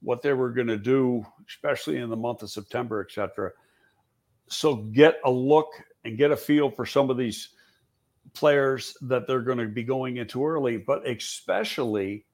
what 0.00 0.22
they 0.22 0.32
were 0.32 0.52
going 0.52 0.68
to 0.68 0.78
do, 0.78 1.22
especially 1.46 1.98
in 1.98 2.08
the 2.08 2.16
month 2.16 2.42
of 2.42 2.48
September, 2.48 3.06
et 3.06 3.12
cetera. 3.12 3.50
So 4.48 4.76
get 4.76 5.20
a 5.22 5.30
look 5.30 5.68
and 6.06 6.16
get 6.16 6.30
a 6.30 6.36
feel 6.36 6.70
for 6.70 6.86
some 6.86 7.10
of 7.10 7.18
these 7.18 7.50
players 8.34 8.96
that 9.02 9.26
they're 9.26 9.42
going 9.42 9.58
to 9.58 9.68
be 9.68 9.82
going 9.82 10.16
into 10.16 10.44
early, 10.44 10.76
but 10.78 11.06
especially 11.08 12.24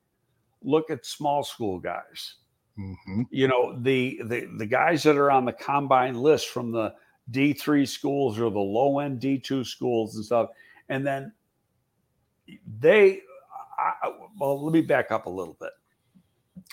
look 0.63 0.91
at 0.91 1.07
small 1.07 1.43
school 1.43 1.79
guys 1.79 2.37
Mm-hmm. 2.79 3.23
You 3.31 3.49
know, 3.49 3.77
the, 3.81 4.21
the 4.25 4.49
the 4.57 4.67
guys 4.67 5.03
that 5.03 5.17
are 5.17 5.31
on 5.31 5.45
the 5.45 5.53
combine 5.53 6.15
list 6.15 6.49
from 6.49 6.71
the 6.71 6.95
D3 7.33 7.87
schools 7.89 8.39
or 8.39 8.51
the 8.51 8.59
low 8.59 9.01
end 9.01 9.21
D2 9.21 9.67
schools 9.67 10.17
and 10.17 10.25
stuff. 10.25 10.51
And 10.89 11.07
then 11.07 11.33
they, 12.81 13.21
I, 13.79 14.13
well, 14.39 14.65
let 14.65 14.73
me 14.73 14.81
back 14.81 15.11
up 15.11 15.27
a 15.27 15.31
little 15.31 15.57
bit. 15.61 15.73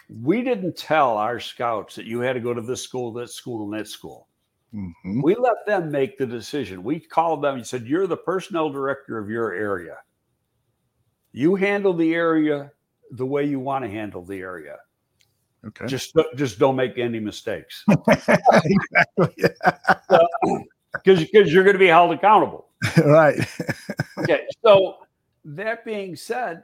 We 0.09 0.43
didn't 0.43 0.77
tell 0.77 1.17
our 1.17 1.39
scouts 1.39 1.95
that 1.95 2.05
you 2.05 2.19
had 2.19 2.33
to 2.33 2.39
go 2.39 2.53
to 2.53 2.61
this 2.61 2.81
school, 2.81 3.11
that 3.13 3.29
school, 3.29 3.63
and 3.63 3.79
that 3.79 3.87
school. 3.87 4.27
Mm-hmm. 4.75 5.21
We 5.21 5.35
let 5.35 5.65
them 5.65 5.89
make 5.89 6.17
the 6.17 6.25
decision. 6.25 6.83
We 6.83 6.99
called 6.99 7.41
them 7.41 7.55
and 7.55 7.65
said, 7.65 7.85
You're 7.85 8.07
the 8.07 8.17
personnel 8.17 8.69
director 8.69 9.17
of 9.17 9.29
your 9.29 9.53
area. 9.53 9.97
You 11.31 11.55
handle 11.55 11.93
the 11.93 12.13
area 12.13 12.71
the 13.11 13.25
way 13.25 13.45
you 13.45 13.59
want 13.59 13.85
to 13.85 13.89
handle 13.89 14.23
the 14.23 14.39
area. 14.39 14.77
Okay. 15.65 15.87
Just 15.87 16.13
just 16.35 16.59
don't 16.59 16.75
make 16.75 16.97
any 16.97 17.19
mistakes. 17.19 17.83
exactly. 18.07 19.35
Because 21.03 21.19
because 21.19 21.51
you're 21.51 21.65
going 21.65 21.75
to 21.75 21.79
be 21.79 21.87
held 21.87 22.13
accountable. 22.13 22.69
right. 23.03 23.37
okay. 24.19 24.45
So 24.63 24.99
that 25.43 25.83
being 25.83 26.15
said, 26.15 26.63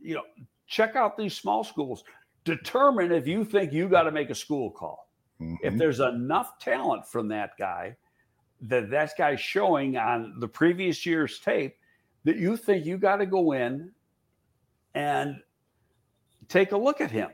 you 0.00 0.14
know, 0.14 0.22
check 0.66 0.96
out 0.96 1.18
these 1.18 1.34
small 1.34 1.62
schools. 1.62 2.02
Determine 2.44 3.12
if 3.12 3.26
you 3.26 3.44
think 3.44 3.74
you 3.74 3.88
got 3.88 4.04
to 4.04 4.10
make 4.10 4.30
a 4.30 4.34
school 4.34 4.70
call. 4.70 5.09
Mm-hmm. 5.40 5.54
If 5.62 5.76
there's 5.76 6.00
enough 6.00 6.58
talent 6.58 7.06
from 7.06 7.28
that 7.28 7.56
guy 7.58 7.96
that 8.62 8.90
that 8.90 9.12
guy's 9.16 9.40
showing 9.40 9.96
on 9.96 10.34
the 10.38 10.48
previous 10.48 11.06
year's 11.06 11.38
tape 11.38 11.76
that 12.24 12.36
you 12.36 12.56
think 12.56 12.84
you 12.84 12.98
got 12.98 13.16
to 13.16 13.26
go 13.26 13.52
in 13.52 13.90
and 14.94 15.36
take 16.48 16.72
a 16.72 16.76
look 16.76 17.00
at 17.00 17.10
him 17.10 17.30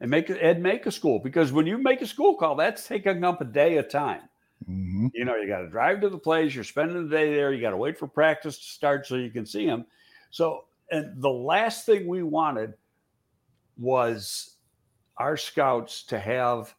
and 0.00 0.10
make 0.10 0.30
Ed 0.30 0.62
make 0.62 0.86
a 0.86 0.92
school 0.92 1.18
because 1.18 1.52
when 1.52 1.66
you 1.66 1.76
make 1.76 2.00
a 2.00 2.06
school 2.06 2.36
call, 2.36 2.56
that's 2.56 2.86
taking 2.86 3.22
up 3.22 3.40
a 3.40 3.44
day 3.44 3.76
of 3.76 3.90
time. 3.90 4.22
Mm-hmm. 4.68 5.08
You 5.14 5.24
know, 5.24 5.36
you 5.36 5.46
got 5.46 5.60
to 5.60 5.68
drive 5.68 6.00
to 6.02 6.08
the 6.08 6.18
place. 6.18 6.54
You're 6.54 6.64
spending 6.64 7.08
the 7.08 7.14
day 7.14 7.34
there. 7.34 7.52
You 7.52 7.60
got 7.60 7.70
to 7.70 7.76
wait 7.76 7.98
for 7.98 8.06
practice 8.06 8.58
to 8.58 8.64
start 8.64 9.06
so 9.06 9.16
you 9.16 9.30
can 9.30 9.44
see 9.44 9.66
them. 9.66 9.84
So, 10.30 10.64
and 10.90 11.20
the 11.20 11.30
last 11.30 11.86
thing 11.86 12.06
we 12.06 12.22
wanted 12.22 12.74
was 13.78 14.56
our 15.16 15.36
scouts 15.36 16.02
to 16.04 16.18
have 16.18 16.74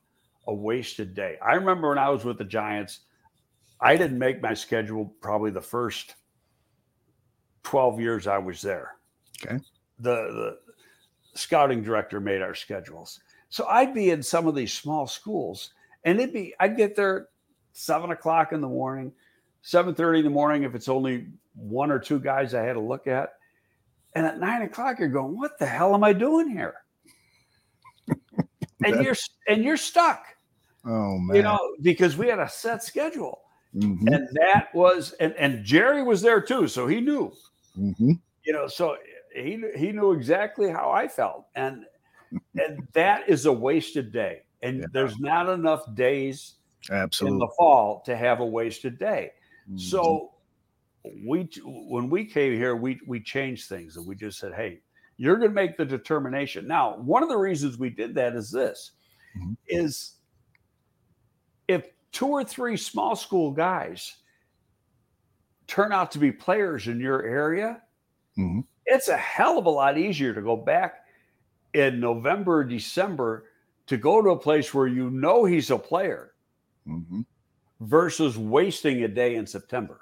a 0.48 0.54
wasted 0.54 1.14
day. 1.14 1.38
I 1.42 1.54
remember 1.54 1.90
when 1.90 1.98
I 1.98 2.10
was 2.10 2.26
with 2.26 2.38
the 2.38 2.46
Giants, 2.46 3.02
I 3.80 3.96
didn't 3.96 4.20
make 4.20 4.42
my 4.42 4.54
schedule 4.54 5.14
probably 5.22 5.52
the 5.52 5.62
first 5.62 6.16
12 7.64 8.00
years 8.00 8.28
I 8.28 8.38
was 8.38 8.62
there. 8.62 8.96
Okay. 9.44 9.58
The, 10.00 10.12
the 10.12 10.58
scouting 11.34 11.84
director 11.84 12.20
made 12.20 12.42
our 12.42 12.56
schedules. 12.56 13.20
So 13.50 13.66
I'd 13.68 13.94
be 13.94 14.12
in 14.12 14.24
some 14.24 14.48
of 14.48 14.56
these 14.56 14.74
small 14.74 15.08
schools 15.08 15.72
and 16.04 16.20
it'd 16.20 16.34
be, 16.34 16.54
I'd 16.60 16.78
get 16.78 16.96
there 16.96 17.28
seven 17.74 18.12
o'clock 18.12 18.54
in 18.54 18.62
the 18.62 18.68
morning, 18.68 19.12
7.30 19.64 20.20
in 20.20 20.24
the 20.24 20.30
morning 20.30 20.64
if 20.64 20.76
it's 20.76 20.90
only 20.90 21.28
one 21.56 21.92
or 21.92 22.00
two 22.00 22.20
guys 22.20 22.54
I 22.54 22.64
had 22.64 22.74
to 22.74 22.80
look 22.80 23.08
at. 23.08 23.34
And 24.14 24.26
at 24.26 24.40
nine 24.40 24.64
o'clock, 24.64 25.00
you're 25.00 25.08
going, 25.08 25.38
what 25.38 25.58
the 25.58 25.66
hell 25.66 25.94
am 25.94 26.04
I 26.04 26.14
doing 26.14 26.50
here? 26.50 26.76
And 28.84 29.04
you're 29.04 29.16
and 29.48 29.64
you're 29.64 29.78
stuck. 29.78 30.26
Oh 30.86 31.18
man. 31.18 31.36
You 31.36 31.44
know, 31.44 31.60
because 31.82 32.18
we 32.18 32.28
had 32.28 32.40
a 32.40 32.50
set 32.50 32.84
schedule. 32.84 33.42
Mm-hmm. 33.76 34.08
And 34.08 34.28
that 34.34 34.68
was 34.74 35.14
and, 35.14 35.34
and 35.36 35.64
Jerry 35.64 36.04
was 36.04 36.22
there 36.22 36.42
too, 36.42 36.68
so 36.68 36.88
he 36.88 37.00
knew. 37.00 37.32
Mm-hmm. 37.78 38.12
You 38.44 38.54
know, 38.54 38.68
so 38.68 38.98
he 39.34 39.64
he 39.76 39.92
knew 39.92 40.12
exactly 40.12 40.70
how 40.70 40.92
I 40.92 41.08
felt, 41.08 41.46
and 41.56 41.86
and 42.56 42.88
that 42.94 43.30
is 43.30 43.46
a 43.46 43.54
wasted 43.54 44.12
day. 44.12 44.42
And 44.62 44.80
yeah. 44.80 44.86
there's 44.92 45.18
not 45.20 45.50
enough 45.50 45.84
days 45.96 46.56
Absolutely. 46.90 47.36
in 47.36 47.40
the 47.40 47.48
fall 47.58 48.02
to 48.06 48.16
have 48.16 48.42
a 48.42 48.46
wasted 48.46 49.00
day. 49.00 49.32
Mm-hmm. 49.68 49.78
So 49.78 50.32
we 51.26 51.50
when 51.64 52.10
we 52.10 52.26
came 52.26 52.54
here, 52.54 52.76
we 52.76 53.00
we 53.08 53.20
changed 53.20 53.70
things 53.70 53.98
and 53.98 54.06
we 54.06 54.16
just 54.16 54.40
said, 54.40 54.54
hey, 54.54 54.82
you're 55.22 55.38
going 55.38 55.52
to 55.52 55.56
make 55.56 55.78
the 55.78 55.86
determination. 55.86 56.68
Now, 56.68 56.98
one 56.98 57.24
of 57.24 57.30
the 57.30 57.38
reasons 57.38 57.78
we 57.78 57.90
did 57.90 58.16
that 58.16 58.36
is 58.36 58.52
this: 58.52 58.92
mm-hmm. 59.38 59.54
is 59.68 60.16
if 61.68 61.88
two 62.12 62.28
or 62.28 62.44
three 62.44 62.78
small 62.78 63.16
school 63.16 63.52
guys 63.52 64.18
turn 65.68 65.92
out 65.92 66.12
to 66.12 66.20
be 66.20 66.32
players 66.32 66.88
in 66.88 67.00
your 67.00 67.24
area, 67.24 67.82
mm-hmm 68.38 68.62
it's 68.86 69.08
a 69.08 69.18
hell 69.18 69.58
of 69.58 69.66
a 69.66 69.70
lot 69.70 69.98
easier 69.98 70.34
to 70.34 70.42
go 70.42 70.56
back 70.56 71.06
in 71.74 72.00
November, 72.00 72.64
December 72.64 73.46
to 73.88 73.98
go 73.98 74.22
to 74.22 74.30
a 74.30 74.40
place 74.40 74.74
where 74.74 74.88
you 74.88 75.10
know 75.10 75.46
he's 75.46 75.72
a 75.72 75.78
player 75.78 76.34
mm-hmm. 76.88 77.22
versus 77.80 78.38
wasting 78.38 79.04
a 79.04 79.08
day 79.08 79.36
in 79.36 79.48
September. 79.48 80.02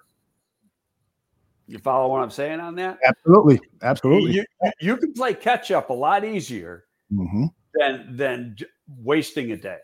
You 1.70 1.78
follow 1.78 2.10
what 2.10 2.24
I'm 2.24 2.32
saying 2.32 2.60
on 2.60 2.74
that? 2.76 2.98
Absolutely, 3.06 3.60
absolutely. 3.84 4.32
You, 4.32 4.46
you 4.82 4.98
can 4.98 5.14
play 5.14 5.36
catch 5.36 5.70
up 5.70 5.92
a 5.92 5.94
lot 5.94 6.26
easier 6.26 6.86
mm-hmm. 7.14 7.46
than 7.76 8.18
than 8.18 8.56
wasting 8.98 9.52
a 9.52 9.56
day. 9.56 9.78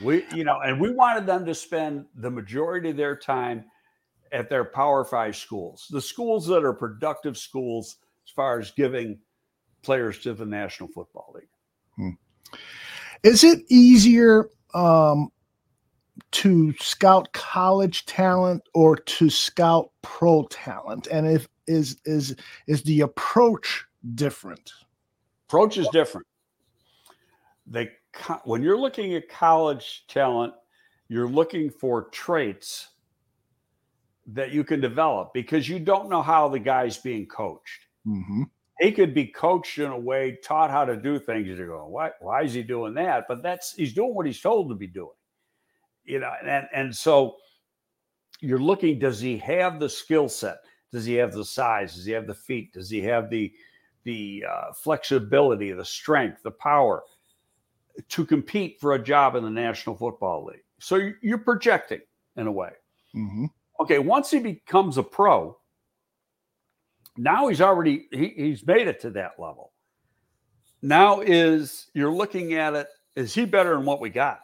We, 0.00 0.24
you 0.32 0.44
know, 0.44 0.60
and 0.60 0.80
we 0.80 0.90
wanted 0.90 1.26
them 1.26 1.44
to 1.46 1.54
spend 1.56 2.06
the 2.14 2.30
majority 2.30 2.90
of 2.90 2.96
their 2.96 3.16
time 3.16 3.64
at 4.30 4.48
their 4.48 4.64
Power 4.64 5.04
Five 5.04 5.34
schools, 5.34 5.88
the 5.90 6.00
schools 6.00 6.46
that 6.46 6.64
are 6.64 6.72
productive 6.72 7.36
schools 7.36 7.96
as 8.24 8.30
far 8.30 8.60
as 8.60 8.70
giving 8.70 9.18
players 9.82 10.20
to 10.20 10.34
the 10.34 10.46
National 10.46 10.88
Football 10.88 11.34
League. 11.34 11.48
Hmm. 11.96 12.58
Is 13.24 13.42
it 13.42 13.64
easier 13.68 14.50
um, 14.72 15.30
to 16.32 16.72
scout 16.78 17.32
college 17.32 18.06
talent 18.06 18.62
or 18.74 18.96
to 18.96 19.30
scout 19.30 19.90
pro 20.02 20.44
talent? 20.44 21.06
And 21.08 21.26
if 21.26 21.48
is 21.66 21.98
is 22.04 22.36
is 22.66 22.82
the 22.82 23.02
approach 23.02 23.84
different? 24.14 24.72
Approach 25.48 25.78
is 25.78 25.88
different. 25.88 26.26
They 27.66 27.90
when 28.44 28.62
you're 28.62 28.78
looking 28.78 29.14
at 29.14 29.28
college 29.28 30.04
talent, 30.08 30.54
you're 31.08 31.28
looking 31.28 31.70
for 31.70 32.08
traits 32.10 32.88
that 34.26 34.52
you 34.52 34.64
can 34.64 34.80
develop 34.80 35.32
because 35.34 35.68
you 35.68 35.78
don't 35.78 36.08
know 36.08 36.22
how 36.22 36.48
the 36.48 36.58
guy's 36.58 36.98
being 36.98 37.26
coached. 37.26 37.86
Mm-hmm. 38.06 38.44
He 38.80 38.92
could 38.92 39.14
be 39.14 39.26
coached 39.26 39.78
in 39.78 39.90
a 39.90 39.98
way, 39.98 40.38
taught 40.42 40.70
how 40.70 40.84
to 40.84 40.96
do 40.96 41.18
things. 41.18 41.46
You're 41.46 41.68
going, 41.68 41.90
why, 41.90 42.10
why 42.20 42.42
is 42.42 42.52
he 42.52 42.62
doing 42.62 42.94
that? 42.94 43.26
But 43.28 43.42
that's 43.42 43.74
he's 43.74 43.92
doing 43.92 44.14
what 44.14 44.26
he's 44.26 44.40
told 44.40 44.68
to 44.70 44.74
be 44.74 44.86
doing. 44.86 45.10
You 46.04 46.18
know, 46.18 46.32
and 46.44 46.66
and 46.72 46.94
so 46.94 47.36
you're 48.40 48.58
looking, 48.58 48.98
does 48.98 49.20
he 49.20 49.38
have 49.38 49.78
the 49.78 49.88
skill 49.88 50.28
set? 50.28 50.58
Does 50.90 51.04
he 51.04 51.14
have 51.14 51.32
the 51.32 51.44
size? 51.44 51.94
Does 51.94 52.04
he 52.04 52.12
have 52.12 52.26
the 52.26 52.34
feet? 52.34 52.72
Does 52.72 52.90
he 52.90 53.00
have 53.02 53.30
the 53.30 53.52
the 54.04 54.44
uh, 54.50 54.72
flexibility, 54.74 55.72
the 55.72 55.84
strength, 55.84 56.42
the 56.42 56.50
power 56.50 57.02
to 58.08 58.26
compete 58.26 58.78
for 58.80 58.94
a 58.94 59.02
job 59.02 59.36
in 59.36 59.44
the 59.44 59.50
National 59.50 59.96
Football 59.96 60.46
League? 60.46 60.64
So 60.80 61.10
you're 61.22 61.38
projecting 61.38 62.00
in 62.36 62.46
a 62.48 62.52
way. 62.52 62.70
Mm-hmm. 63.14 63.46
Okay, 63.80 64.00
once 64.00 64.30
he 64.30 64.40
becomes 64.40 64.98
a 64.98 65.02
pro, 65.02 65.56
now 67.16 67.48
he's 67.48 67.60
already 67.60 68.08
he, 68.10 68.28
he's 68.36 68.66
made 68.66 68.88
it 68.88 69.00
to 69.00 69.10
that 69.10 69.32
level. 69.38 69.72
Now 70.82 71.20
is 71.20 71.90
you're 71.94 72.12
looking 72.12 72.54
at 72.54 72.74
it, 72.74 72.88
is 73.14 73.34
he 73.34 73.44
better 73.44 73.76
than 73.76 73.84
what 73.84 74.00
we 74.00 74.10
got? 74.10 74.40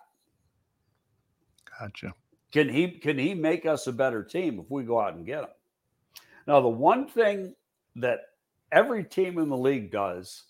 Gotcha. 1.78 2.12
Can 2.52 2.68
he 2.68 2.90
can 2.92 3.18
he 3.18 3.34
make 3.34 3.66
us 3.66 3.86
a 3.86 3.92
better 3.92 4.22
team 4.22 4.58
if 4.58 4.70
we 4.70 4.82
go 4.82 5.00
out 5.00 5.14
and 5.14 5.26
get 5.26 5.44
him? 5.44 5.50
Now, 6.46 6.60
the 6.60 6.68
one 6.68 7.06
thing 7.06 7.54
that 7.96 8.20
every 8.72 9.04
team 9.04 9.38
in 9.38 9.48
the 9.48 9.56
league 9.56 9.90
does 9.90 10.44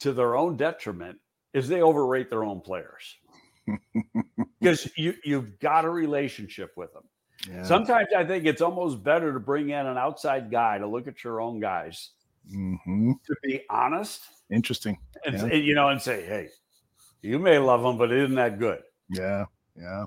to 0.00 0.12
their 0.12 0.36
own 0.36 0.56
detriment 0.56 1.18
is 1.52 1.68
they 1.68 1.82
overrate 1.82 2.30
their 2.30 2.44
own 2.44 2.60
players 2.60 3.16
because 4.60 4.90
you 4.96 5.14
you've 5.24 5.58
got 5.58 5.84
a 5.84 5.90
relationship 5.90 6.72
with 6.76 6.92
them. 6.92 7.04
Yeah. 7.48 7.64
Sometimes 7.64 8.08
I 8.16 8.24
think 8.24 8.46
it's 8.46 8.62
almost 8.62 9.02
better 9.02 9.32
to 9.32 9.40
bring 9.40 9.70
in 9.70 9.86
an 9.86 9.98
outside 9.98 10.50
guy 10.50 10.78
to 10.78 10.86
look 10.86 11.06
at 11.06 11.22
your 11.22 11.40
own 11.40 11.60
guys 11.60 12.10
mm-hmm. 12.52 13.12
to 13.12 13.36
be 13.42 13.62
honest. 13.70 14.22
Interesting. 14.50 14.98
And, 15.24 15.50
yeah. 15.50 15.54
you 15.56 15.74
know, 15.74 15.88
and 15.88 16.00
say, 16.00 16.24
hey, 16.24 16.48
you 17.22 17.38
may 17.38 17.58
love 17.58 17.82
them, 17.82 17.98
but 17.98 18.12
isn't 18.12 18.34
that 18.36 18.58
good? 18.58 18.82
Yeah, 19.10 19.46
yeah. 19.80 20.04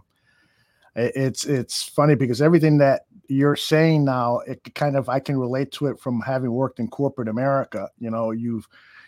It's 0.95 1.45
it's 1.45 1.83
funny 1.83 2.15
because 2.15 2.41
everything 2.41 2.77
that 2.79 3.03
you're 3.29 3.55
saying 3.55 4.03
now, 4.03 4.39
it 4.39 4.59
kind 4.75 4.97
of 4.97 5.07
I 5.07 5.19
can 5.19 5.37
relate 5.37 5.71
to 5.73 5.87
it 5.87 5.99
from 5.99 6.19
having 6.19 6.51
worked 6.51 6.79
in 6.79 6.89
corporate 6.89 7.29
America. 7.29 7.89
You 7.97 8.09
know, 8.09 8.31
you've 8.31 8.67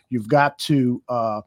you've 0.09 0.29
got 0.29 0.57
to 0.59 1.01
uh, 1.09 1.41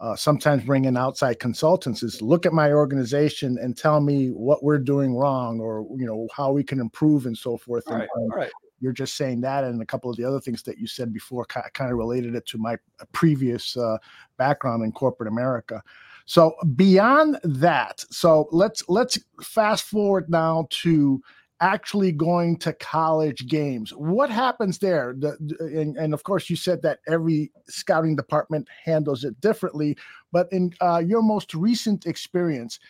uh, 0.00 0.16
sometimes 0.16 0.64
bring 0.64 0.86
in 0.86 0.96
outside 0.96 1.38
consultants 1.38 2.02
is 2.02 2.22
look 2.22 2.46
at 2.46 2.52
my 2.52 2.72
organization 2.72 3.58
and 3.60 3.76
tell 3.76 4.00
me 4.00 4.28
what 4.28 4.62
we're 4.62 4.78
doing 4.78 5.14
wrong 5.14 5.60
or 5.60 5.86
you 5.98 6.06
know 6.06 6.26
how 6.34 6.50
we 6.50 6.64
can 6.64 6.80
improve 6.80 7.26
and 7.26 7.36
so 7.36 7.58
forth. 7.58 7.84
All 7.88 7.98
right, 7.98 8.08
and, 8.14 8.32
all 8.32 8.38
right. 8.38 8.50
You're 8.80 8.92
just 8.92 9.16
saying 9.16 9.40
that, 9.42 9.64
and 9.64 9.80
a 9.80 9.86
couple 9.86 10.10
of 10.10 10.16
the 10.16 10.24
other 10.24 10.40
things 10.40 10.62
that 10.64 10.78
you 10.78 10.86
said 10.86 11.12
before 11.12 11.44
kind 11.44 11.90
of 11.90 11.96
related 11.96 12.34
it 12.34 12.44
to 12.46 12.58
my 12.58 12.76
previous 13.12 13.76
uh, 13.76 13.98
background 14.36 14.82
in 14.82 14.92
corporate 14.92 15.28
America. 15.28 15.82
So 16.26 16.54
beyond 16.74 17.38
that, 17.44 18.04
so 18.10 18.48
let's 18.50 18.82
let's 18.88 19.18
fast 19.42 19.84
forward 19.84 20.30
now 20.30 20.66
to 20.70 21.20
actually 21.60 22.12
going 22.12 22.58
to 22.58 22.72
college 22.74 23.46
games. 23.46 23.90
What 23.90 24.30
happens 24.30 24.78
there? 24.78 25.14
The, 25.16 25.36
and, 25.60 25.96
and, 25.96 26.12
of 26.12 26.22
course, 26.24 26.50
you 26.50 26.56
said 26.56 26.82
that 26.82 26.98
every 27.06 27.52
scouting 27.68 28.16
department 28.16 28.68
handles 28.84 29.24
it 29.24 29.40
differently. 29.40 29.96
But 30.32 30.48
in 30.52 30.72
uh, 30.80 31.02
your 31.06 31.22
most 31.22 31.54
recent 31.54 32.06
experience, 32.06 32.80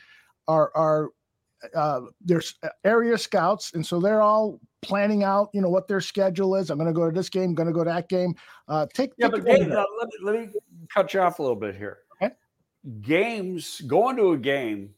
are 0.48 0.70
are 0.74 1.10
uh, 1.74 2.02
there's 2.20 2.54
area 2.84 3.16
scouts, 3.16 3.72
and 3.74 3.86
so 3.86 4.00
they're 4.00 4.22
all 4.22 4.60
planning 4.82 5.24
out, 5.24 5.48
you 5.54 5.62
know, 5.62 5.70
what 5.70 5.88
their 5.88 6.00
schedule 6.00 6.54
is. 6.56 6.70
I'm 6.70 6.76
going 6.76 6.88
to 6.88 6.92
go 6.92 7.08
to 7.08 7.14
this 7.14 7.30
game, 7.30 7.54
going 7.54 7.68
to 7.68 7.72
go 7.72 7.84
to 7.84 7.90
that 7.90 8.08
game. 8.08 8.34
Uh, 8.68 8.86
take 8.92 9.12
yeah, 9.16 9.28
take 9.28 9.44
but 9.44 9.46
Dave, 9.46 9.72
uh, 9.72 9.84
let, 9.98 10.08
me, 10.08 10.12
let 10.22 10.34
me 10.34 10.48
cut 10.92 11.14
you 11.14 11.20
off 11.20 11.38
a 11.38 11.42
little 11.42 11.56
bit 11.56 11.74
here. 11.74 12.00
Games, 13.00 13.80
going 13.86 14.16
to 14.16 14.32
a 14.32 14.38
game 14.38 14.94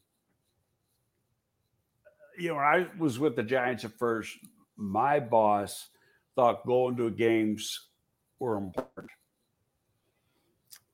you 2.37 2.49
know, 2.49 2.57
I 2.57 2.87
was 2.97 3.19
with 3.19 3.35
the 3.35 3.43
Giants 3.43 3.83
at 3.83 3.97
first, 3.97 4.37
my 4.75 5.19
boss 5.19 5.89
thought 6.35 6.65
going 6.65 6.95
to 6.97 7.09
games 7.09 7.87
were 8.39 8.57
important. 8.57 9.11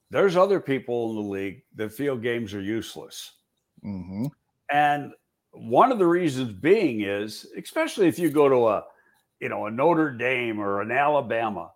There's 0.10 0.38
other 0.38 0.60
people 0.60 1.10
in 1.10 1.16
the 1.16 1.30
league 1.30 1.64
that 1.76 1.92
feel 1.92 2.16
games 2.16 2.54
are 2.54 2.62
useless. 2.62 3.32
Mm-hmm. 3.84 4.28
And 4.72 5.12
one 5.52 5.92
of 5.92 6.00
the 6.00 6.08
reasons 6.08 6.54
being 6.54 7.02
is, 7.02 7.46
especially 7.58 8.08
if 8.08 8.18
you 8.18 8.30
go 8.30 8.48
to 8.48 8.68
a, 8.68 8.84
you 9.40 9.50
know, 9.50 9.66
a 9.66 9.72
Notre 9.72 10.12
Dame 10.12 10.60
or 10.60 10.82
an 10.82 10.92
Alabama, 10.92 11.72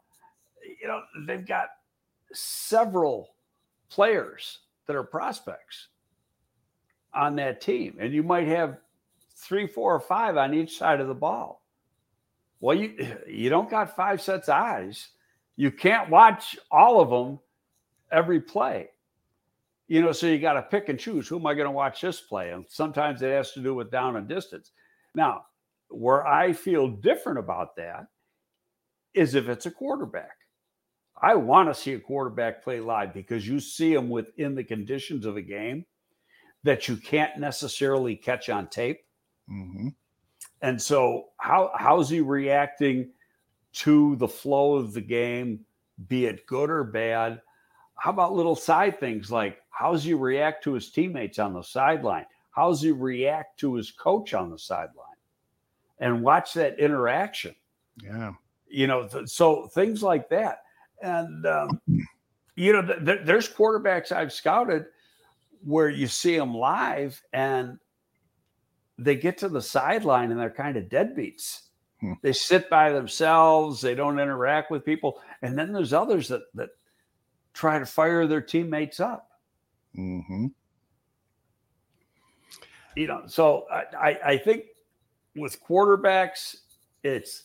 you 0.81 0.87
know, 0.87 1.01
they've 1.25 1.45
got 1.45 1.67
several 2.31 3.29
players 3.89 4.59
that 4.87 4.95
are 4.95 5.03
prospects 5.03 5.89
on 7.13 7.35
that 7.35 7.61
team. 7.61 7.97
And 7.99 8.13
you 8.13 8.23
might 8.23 8.47
have 8.47 8.77
three, 9.35 9.67
four, 9.67 9.93
or 9.93 9.99
five 9.99 10.37
on 10.37 10.53
each 10.53 10.77
side 10.77 10.99
of 10.99 11.07
the 11.07 11.13
ball. 11.13 11.63
Well, 12.59 12.75
you 12.75 13.17
you 13.27 13.49
don't 13.49 13.69
got 13.69 13.95
five 13.95 14.21
sets 14.21 14.49
eyes. 14.49 15.09
You 15.55 15.71
can't 15.71 16.09
watch 16.09 16.57
all 16.71 17.01
of 17.01 17.09
them 17.09 17.39
every 18.11 18.39
play. 18.39 18.89
You 19.87 20.01
know, 20.01 20.11
so 20.11 20.27
you 20.27 20.37
got 20.37 20.53
to 20.53 20.61
pick 20.61 20.89
and 20.89 20.99
choose. 20.99 21.27
Who 21.27 21.39
am 21.39 21.45
I 21.45 21.53
going 21.53 21.65
to 21.65 21.71
watch 21.71 22.01
this 22.01 22.19
play? 22.19 22.51
And 22.51 22.65
sometimes 22.67 23.21
it 23.21 23.31
has 23.31 23.53
to 23.53 23.61
do 23.61 23.73
with 23.73 23.89
down 23.89 24.17
and 24.17 24.27
distance. 24.27 24.71
Now, 25.15 25.45
where 25.89 26.27
I 26.27 26.51
feel 26.51 26.89
different 26.89 27.39
about 27.39 27.75
that 27.77 28.07
is 29.13 29.33
if 29.33 29.47
it's 29.47 29.65
a 29.65 29.71
quarterback. 29.71 30.36
I 31.21 31.35
want 31.35 31.69
to 31.69 31.79
see 31.79 31.93
a 31.93 31.99
quarterback 31.99 32.63
play 32.63 32.79
live 32.79 33.13
because 33.13 33.47
you 33.47 33.59
see 33.59 33.93
him 33.93 34.09
within 34.09 34.55
the 34.55 34.63
conditions 34.63 35.25
of 35.25 35.37
a 35.37 35.41
game 35.41 35.85
that 36.63 36.87
you 36.87 36.97
can't 36.97 37.37
necessarily 37.37 38.15
catch 38.15 38.49
on 38.49 38.67
tape. 38.67 38.99
Mm-hmm. 39.49 39.89
And 40.61 40.81
so, 40.81 41.25
how 41.37 41.71
how's 41.75 42.09
he 42.09 42.21
reacting 42.21 43.11
to 43.73 44.15
the 44.17 44.27
flow 44.27 44.75
of 44.75 44.93
the 44.93 45.01
game, 45.01 45.61
be 46.07 46.25
it 46.25 46.45
good 46.45 46.69
or 46.69 46.83
bad? 46.83 47.41
How 47.95 48.11
about 48.11 48.33
little 48.33 48.55
side 48.55 48.99
things 48.99 49.31
like 49.31 49.59
how's 49.69 50.03
he 50.03 50.13
react 50.13 50.63
to 50.63 50.73
his 50.73 50.91
teammates 50.91 51.39
on 51.39 51.53
the 51.53 51.63
sideline? 51.63 52.25
How's 52.51 52.81
he 52.81 52.91
react 52.91 53.59
to 53.59 53.75
his 53.75 53.91
coach 53.91 54.33
on 54.33 54.49
the 54.49 54.57
sideline? 54.57 55.05
And 55.99 56.23
watch 56.23 56.53
that 56.53 56.79
interaction. 56.79 57.55
Yeah. 58.03 58.33
You 58.67 58.87
know, 58.87 59.07
th- 59.07 59.29
so 59.29 59.67
things 59.67 60.03
like 60.03 60.29
that. 60.29 60.61
And, 61.01 61.45
um, 61.45 61.81
you 62.55 62.73
know, 62.73 62.81
th- 62.81 63.05
th- 63.05 63.21
there's 63.23 63.49
quarterbacks 63.49 64.11
I've 64.11 64.33
scouted 64.33 64.85
where 65.63 65.89
you 65.89 66.07
see 66.07 66.37
them 66.37 66.53
live 66.53 67.21
and 67.33 67.77
they 68.97 69.15
get 69.15 69.37
to 69.39 69.49
the 69.49 69.61
sideline 69.61 70.31
and 70.31 70.39
they're 70.39 70.49
kind 70.49 70.77
of 70.77 70.85
deadbeats. 70.85 71.61
Hmm. 71.99 72.13
They 72.21 72.33
sit 72.33 72.69
by 72.69 72.91
themselves. 72.91 73.81
They 73.81 73.95
don't 73.95 74.19
interact 74.19 74.71
with 74.71 74.85
people. 74.85 75.21
And 75.41 75.57
then 75.57 75.71
there's 75.71 75.93
others 75.93 76.27
that 76.27 76.41
that 76.55 76.69
try 77.53 77.79
to 77.79 77.85
fire 77.85 78.27
their 78.27 78.41
teammates 78.41 78.99
up. 78.99 79.29
Mm-hmm. 79.97 80.47
You 82.95 83.07
know, 83.07 83.23
so 83.27 83.65
I, 83.71 84.17
I 84.25 84.37
think 84.37 84.65
with 85.35 85.63
quarterbacks, 85.63 86.57
it's 87.03 87.43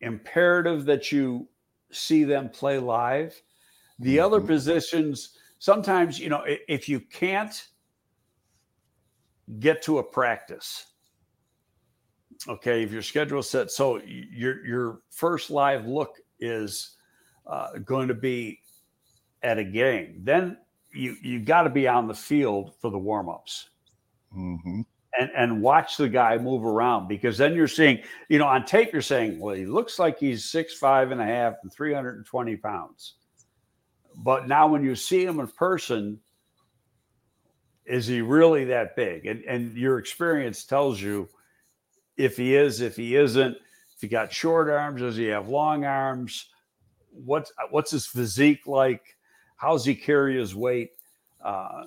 imperative 0.00 0.84
that 0.86 1.12
you 1.12 1.48
see 1.90 2.24
them 2.24 2.48
play 2.48 2.78
live. 2.78 3.40
The 3.98 4.16
mm-hmm. 4.16 4.26
other 4.26 4.40
positions, 4.40 5.36
sometimes, 5.58 6.18
you 6.18 6.28
know, 6.28 6.44
if 6.46 6.88
you 6.88 7.00
can't 7.00 7.66
get 9.58 9.82
to 9.82 9.98
a 9.98 10.02
practice, 10.02 10.86
okay 12.46 12.82
if 12.82 12.92
your 12.92 13.02
schedule 13.02 13.40
is 13.40 13.50
set 13.50 13.70
so 13.70 14.00
your 14.04 14.64
your 14.64 15.00
first 15.10 15.50
live 15.50 15.86
look 15.86 16.16
is 16.38 16.96
uh, 17.46 17.70
going 17.84 18.06
to 18.06 18.14
be 18.14 18.60
at 19.42 19.58
a 19.58 19.64
game 19.64 20.20
then 20.22 20.56
you 20.92 21.16
you 21.22 21.40
got 21.40 21.62
to 21.62 21.70
be 21.70 21.88
on 21.88 22.06
the 22.06 22.14
field 22.14 22.74
for 22.80 22.90
the 22.90 22.98
warm-ups 22.98 23.70
mm-hmm. 24.36 24.82
And 25.18 25.30
and 25.36 25.62
watch 25.62 25.96
the 25.96 26.08
guy 26.08 26.36
move 26.36 26.64
around 26.64 27.08
because 27.08 27.38
then 27.38 27.54
you're 27.54 27.68
seeing 27.68 27.98
you 28.28 28.38
know 28.38 28.46
on 28.46 28.64
tape 28.64 28.92
you're 28.92 29.00
saying 29.02 29.38
well 29.38 29.54
he 29.54 29.64
looks 29.64 29.98
like 29.98 30.18
he's 30.18 30.44
six 30.44 30.74
five 30.74 31.10
and 31.10 31.20
a 31.20 31.24
half 31.24 31.54
and 31.62 31.72
320 31.72 32.56
pounds 32.56 33.14
but 34.16 34.48
now 34.48 34.66
when 34.66 34.84
you 34.84 34.94
see 34.94 35.24
him 35.24 35.40
in 35.40 35.46
person 35.46 36.18
is 37.86 38.06
he 38.06 38.20
really 38.20 38.64
that 38.64 38.94
big 38.96 39.26
and 39.26 39.42
and 39.44 39.76
your 39.76 39.98
experience 39.98 40.64
tells 40.64 41.00
you 41.00 41.28
if 42.18 42.36
he 42.36 42.56
is, 42.56 42.80
if 42.80 42.96
he 42.96 43.16
isn't, 43.16 43.56
if 43.56 44.00
he 44.00 44.08
got 44.08 44.32
short 44.32 44.68
arms, 44.68 45.00
does 45.00 45.16
he 45.16 45.26
have 45.26 45.48
long 45.48 45.84
arms? 45.84 46.50
What's 47.10 47.50
what's 47.70 47.92
his 47.92 48.06
physique 48.06 48.66
like? 48.66 49.16
How's 49.56 49.84
he 49.84 49.94
carry 49.94 50.38
his 50.38 50.54
weight? 50.54 50.90
Uh, 51.42 51.86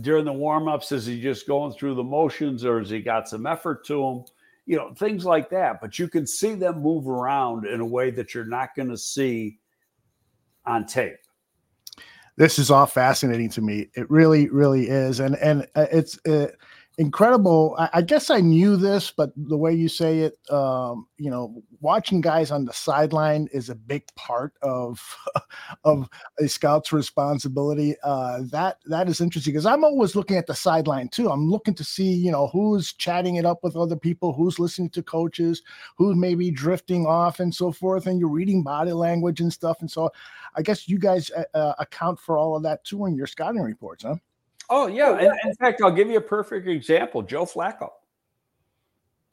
during 0.00 0.24
the 0.24 0.32
warm-ups, 0.32 0.92
is 0.92 1.06
he 1.06 1.20
just 1.20 1.46
going 1.46 1.72
through 1.72 1.94
the 1.94 2.02
motions 2.02 2.64
or 2.64 2.78
has 2.78 2.90
he 2.90 3.00
got 3.00 3.28
some 3.28 3.46
effort 3.46 3.84
to 3.86 4.02
him? 4.02 4.24
You 4.64 4.76
know, 4.76 4.94
things 4.94 5.24
like 5.24 5.50
that. 5.50 5.80
But 5.80 5.98
you 5.98 6.08
can 6.08 6.26
see 6.26 6.54
them 6.54 6.80
move 6.80 7.08
around 7.08 7.66
in 7.66 7.80
a 7.80 7.86
way 7.86 8.10
that 8.12 8.34
you're 8.34 8.44
not 8.44 8.74
going 8.74 8.88
to 8.88 8.96
see 8.96 9.58
on 10.64 10.86
tape 10.86 11.16
this 12.36 12.58
is 12.58 12.70
all 12.70 12.86
fascinating 12.86 13.50
to 13.50 13.60
me. 13.60 13.88
It 13.94 14.10
really, 14.10 14.48
really 14.48 14.88
is, 14.88 15.20
and 15.20 15.36
and 15.36 15.66
uh, 15.74 15.86
it's 15.92 16.18
uh, 16.26 16.48
incredible. 16.98 17.74
I, 17.78 17.88
I, 17.94 18.02
guess 18.02 18.30
I 18.30 18.40
knew 18.40 18.76
this, 18.76 19.10
but 19.10 19.32
the 19.36 19.56
way 19.56 19.72
you 19.72 19.88
say 19.88 20.20
it, 20.20 20.38
um, 20.50 21.06
you 21.16 21.30
know, 21.30 21.62
watching 21.80 22.20
guys 22.20 22.50
on 22.50 22.64
the 22.64 22.72
sideline 22.72 23.48
is 23.52 23.70
a 23.70 23.74
big 23.74 24.04
part 24.14 24.52
of 24.62 25.00
of 25.84 26.08
a 26.38 26.48
scout's 26.48 26.92
responsibility. 26.92 27.96
Uh, 28.04 28.42
that 28.50 28.78
that 28.86 29.08
is 29.08 29.20
interesting 29.20 29.52
because 29.52 29.66
I'm 29.66 29.84
always 29.84 30.14
looking 30.14 30.36
at 30.36 30.46
the 30.46 30.54
sideline 30.54 31.08
too. 31.08 31.30
I'm 31.30 31.48
looking 31.48 31.74
to 31.74 31.84
see, 31.84 32.12
you 32.12 32.30
know, 32.30 32.48
who's 32.48 32.92
chatting 32.92 33.36
it 33.36 33.46
up 33.46 33.62
with 33.62 33.76
other 33.76 33.96
people, 33.96 34.32
who's 34.32 34.58
listening 34.58 34.90
to 34.90 35.02
coaches, 35.02 35.62
who's 35.96 36.16
maybe 36.16 36.50
drifting 36.50 37.06
off, 37.06 37.40
and 37.40 37.54
so 37.54 37.72
forth. 37.72 38.06
And 38.06 38.20
you're 38.20 38.28
reading 38.28 38.62
body 38.62 38.92
language 38.92 39.40
and 39.40 39.52
stuff. 39.52 39.78
And 39.80 39.90
so, 39.90 40.10
I 40.54 40.62
guess 40.62 40.88
you 40.88 40.98
guys 40.98 41.30
uh, 41.30 41.44
uh 41.54 41.74
account 41.78 42.20
for 42.20 42.36
all 42.36 42.56
of 42.56 42.62
that 42.64 42.84
too 42.84 43.06
in 43.06 43.14
your 43.14 43.26
scouting 43.26 43.62
reports, 43.62 44.04
huh? 44.04 44.16
Oh 44.70 44.86
yeah. 44.86 45.18
In, 45.18 45.32
in 45.44 45.54
fact, 45.56 45.82
I'll 45.82 45.90
give 45.90 46.08
you 46.08 46.18
a 46.18 46.22
perfect 46.22 46.68
example. 46.68 47.22
Joe 47.22 47.44
Flacco. 47.44 47.90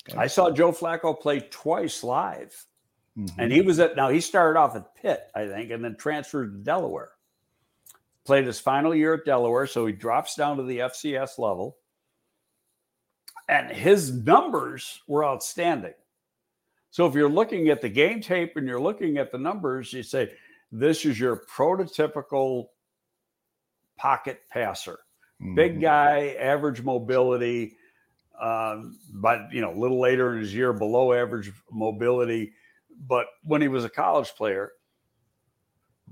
Okay. 0.09 0.17
I 0.17 0.27
saw 0.27 0.49
Joe 0.49 0.71
Flacco 0.71 1.19
play 1.19 1.41
twice 1.51 2.03
live 2.03 2.65
Mm-hmm. 3.19 3.41
And 3.41 3.51
he 3.51 3.61
was 3.61 3.79
at 3.79 3.95
now 3.95 4.09
he 4.09 4.21
started 4.21 4.57
off 4.57 4.75
at 4.75 4.95
Pitt, 4.95 5.29
I 5.35 5.47
think, 5.47 5.71
and 5.71 5.83
then 5.83 5.95
transferred 5.95 6.53
to 6.53 6.63
Delaware. 6.63 7.11
Played 8.25 8.45
his 8.45 8.59
final 8.59 8.95
year 8.95 9.15
at 9.15 9.25
Delaware, 9.25 9.67
so 9.67 9.85
he 9.85 9.93
drops 9.93 10.35
down 10.35 10.57
to 10.57 10.63
the 10.63 10.79
FCS 10.79 11.37
level. 11.37 11.77
And 13.47 13.71
his 13.71 14.11
numbers 14.11 15.01
were 15.07 15.25
outstanding. 15.25 15.95
So 16.91 17.07
if 17.07 17.15
you're 17.15 17.29
looking 17.29 17.69
at 17.69 17.81
the 17.81 17.89
game 17.89 18.21
tape 18.21 18.55
and 18.55 18.67
you're 18.67 18.79
looking 18.79 19.17
at 19.17 19.31
the 19.31 19.37
numbers, 19.37 19.91
you 19.91 20.03
say, 20.03 20.31
this 20.71 21.05
is 21.05 21.19
your 21.19 21.43
prototypical 21.51 22.67
pocket 23.97 24.41
passer. 24.51 24.99
Mm-hmm. 25.41 25.55
Big 25.55 25.81
guy, 25.81 26.35
average 26.39 26.81
mobility, 26.81 27.77
um, 28.41 28.97
but 29.13 29.51
you 29.51 29.61
know, 29.61 29.73
a 29.73 29.79
little 29.79 29.99
later 29.99 30.33
in 30.33 30.39
his 30.39 30.53
year, 30.53 30.73
below 30.73 31.13
average 31.13 31.51
mobility. 31.71 32.53
But 33.07 33.27
when 33.43 33.61
he 33.61 33.69
was 33.69 33.85
a 33.85 33.89
college 33.89 34.29
player, 34.35 34.71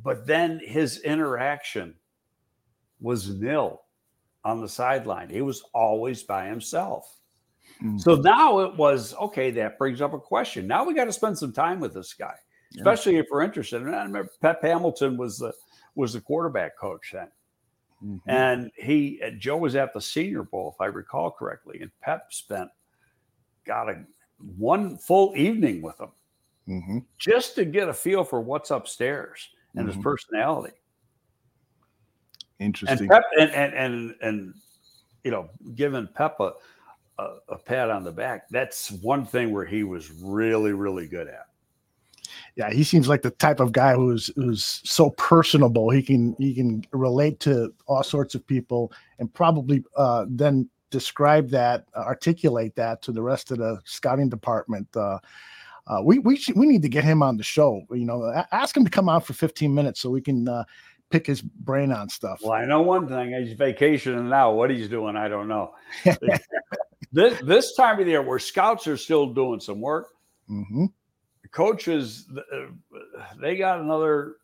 but 0.02 0.26
then 0.26 0.62
his 0.64 1.00
interaction 1.02 1.96
was 3.00 3.30
nil 3.30 3.82
on 4.44 4.62
the 4.62 4.70
sideline. 4.70 5.30
He 5.30 5.42
was 5.42 5.64
always 5.74 6.24
by 6.24 6.48
himself. 6.48 7.20
Mm-hmm. 7.84 7.98
So 7.98 8.16
now 8.16 8.60
it 8.60 8.76
was 8.76 9.14
okay. 9.16 9.52
That 9.52 9.78
brings 9.78 10.02
up 10.02 10.14
a 10.14 10.20
question. 10.20 10.68
Now 10.68 10.86
we 10.86 10.94
got 10.94 11.06
to 11.06 11.14
spend 11.14 11.38
some 11.38 11.52
time 11.52 11.80
with 11.80 11.94
this 11.94 12.14
guy, 12.14 12.36
especially 12.76 13.16
yeah. 13.16 13.20
if 13.20 13.26
we're 13.30 13.44
interested. 13.44 13.82
And 13.82 13.96
I 13.96 14.04
remember 14.04 14.32
Pep 14.42 14.62
Hamilton 14.62 15.18
was 15.18 15.38
the 15.38 15.54
was 15.96 16.14
the 16.14 16.22
quarterback 16.22 16.78
coach 16.78 17.12
then, 17.12 17.28
mm-hmm. 18.04 18.30
and 18.30 18.72
he 18.78 19.22
Joe 19.38 19.58
was 19.58 19.76
at 19.76 19.94
the 19.94 20.02
Senior 20.02 20.44
Bowl, 20.44 20.74
if 20.76 20.82
I 20.82 20.86
recall 20.88 21.32
correctly, 21.32 21.80
and 21.82 21.92
Pep 22.02 22.32
spent 22.32 22.70
got 23.66 23.90
a 23.90 24.04
one 24.58 24.98
full 24.98 25.34
evening 25.36 25.82
with 25.82 26.00
him 26.00 26.12
mm-hmm. 26.68 26.98
just 27.18 27.56
to 27.56 27.66
get 27.66 27.90
a 27.90 27.94
feel 27.94 28.24
for 28.24 28.42
what's 28.42 28.72
upstairs 28.72 29.50
and 29.76 29.88
his 29.88 29.96
mm-hmm. 29.96 30.04
personality. 30.04 30.74
Interesting. 32.60 33.00
And 33.00 33.10
Pep 33.10 33.24
and 33.40 33.52
and 33.52 33.74
and, 33.74 34.16
and 34.22 34.54
you 35.24 35.32
know, 35.32 35.50
giving 35.76 36.08
Pep 36.08 36.40
a 36.40 36.54
a, 37.20 37.38
a 37.50 37.58
pat 37.58 37.90
on 37.90 38.04
the 38.04 38.12
back. 38.12 38.48
That's 38.50 38.92
one 38.92 39.26
thing 39.26 39.52
where 39.52 39.66
he 39.66 39.84
was 39.84 40.12
really, 40.12 40.74
really 40.74 41.08
good 41.08 41.28
at. 41.28 41.47
Yeah, 42.56 42.72
he 42.72 42.84
seems 42.84 43.08
like 43.08 43.22
the 43.22 43.32
type 43.32 43.60
of 43.60 43.72
guy 43.72 43.94
who's 43.94 44.32
who's 44.36 44.82
so 44.84 45.12
personable. 45.12 45.90
He 45.90 46.02
can 46.02 46.36
he 46.38 46.54
can 46.54 46.84
relate 46.92 47.40
to 47.42 47.74
all 47.86 48.04
sorts 48.04 48.36
of 48.36 48.46
people 48.46 48.92
and 49.20 49.34
probably 49.34 49.84
uh, 49.96 50.26
then 50.30 50.70
describe 50.90 51.50
that, 51.50 51.86
uh, 51.96 52.00
articulate 52.00 52.76
that 52.76 53.02
to 53.04 53.12
the 53.12 53.22
rest 53.22 53.52
of 53.52 53.58
the 53.58 53.80
scouting 53.86 54.30
department. 54.30 54.88
Uh, 54.96 55.20
uh, 55.88 56.02
we 56.04 56.20
we 56.20 56.36
should, 56.36 56.56
we 56.58 56.66
need 56.66 56.82
to 56.82 56.90
get 56.90 57.04
him 57.04 57.24
on 57.24 57.38
the 57.38 57.44
show. 57.44 57.82
You 57.92 58.06
know, 58.06 58.44
ask 58.52 58.76
him 58.76 58.84
to 58.84 58.92
come 58.92 59.08
out 59.08 59.26
for 59.26 59.34
15 59.34 59.74
minutes 59.74 60.02
so 60.02 60.10
we 60.10 60.22
can 60.22 60.48
uh, 60.48 60.64
pick 61.10 61.26
his 61.26 61.42
brain 61.42 61.92
on 61.92 62.10
stuff. 62.10 62.42
Well, 62.44 62.54
I 62.54 62.66
know 62.66 62.82
one 62.82 63.08
thing: 63.08 63.34
he's 63.34 63.54
vacationing 63.54 64.28
now. 64.28 64.52
What 64.52 64.70
he's 64.70 64.90
doing, 64.90 65.16
I 65.16 65.28
don't 65.28 65.48
know. 65.48 65.74
this 67.12 67.40
this 67.42 67.76
time 67.76 68.00
of 68.00 68.06
the 68.06 68.12
year 68.12 68.22
where 68.22 68.40
scouts 68.40 68.88
are 68.88 68.98
still 68.98 69.28
doing 69.28 69.60
some 69.62 69.80
work. 69.80 70.10
Mm-hmm. 70.50 70.86
Coaches, 71.52 72.26
uh, 72.36 72.68
they 73.40 73.56
got 73.56 73.80
another 73.80 74.36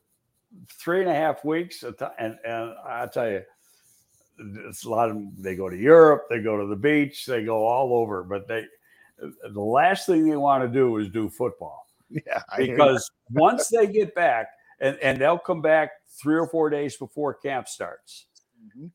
three 0.69 1.01
and 1.01 1.09
a 1.09 1.15
half 1.15 1.43
weeks, 1.43 1.83
and 1.83 2.37
and 2.45 2.73
I 2.85 3.07
tell 3.11 3.29
you, 3.29 3.41
it's 4.39 4.85
a 4.85 4.89
lot 4.89 5.09
of. 5.09 5.17
They 5.37 5.55
go 5.55 5.69
to 5.69 5.77
Europe, 5.77 6.25
they 6.29 6.41
go 6.41 6.59
to 6.59 6.67
the 6.67 6.75
beach, 6.75 7.25
they 7.25 7.43
go 7.43 7.65
all 7.65 7.93
over. 7.93 8.23
But 8.23 8.47
they, 8.47 8.65
the 9.17 9.61
last 9.61 10.05
thing 10.05 10.29
they 10.29 10.35
want 10.35 10.63
to 10.63 10.69
do 10.69 10.97
is 10.97 11.09
do 11.09 11.29
football. 11.29 11.87
Yeah, 12.09 12.43
because 12.57 13.09
once 13.31 13.69
they 13.69 13.87
get 13.87 14.13
back, 14.13 14.47
and 14.79 14.97
and 15.01 15.19
they'll 15.19 15.39
come 15.39 15.61
back 15.61 15.91
three 16.21 16.35
or 16.35 16.47
four 16.47 16.69
days 16.69 16.95
before 16.95 17.33
camp 17.33 17.67
starts, 17.67 18.27
mm-hmm. 18.63 18.87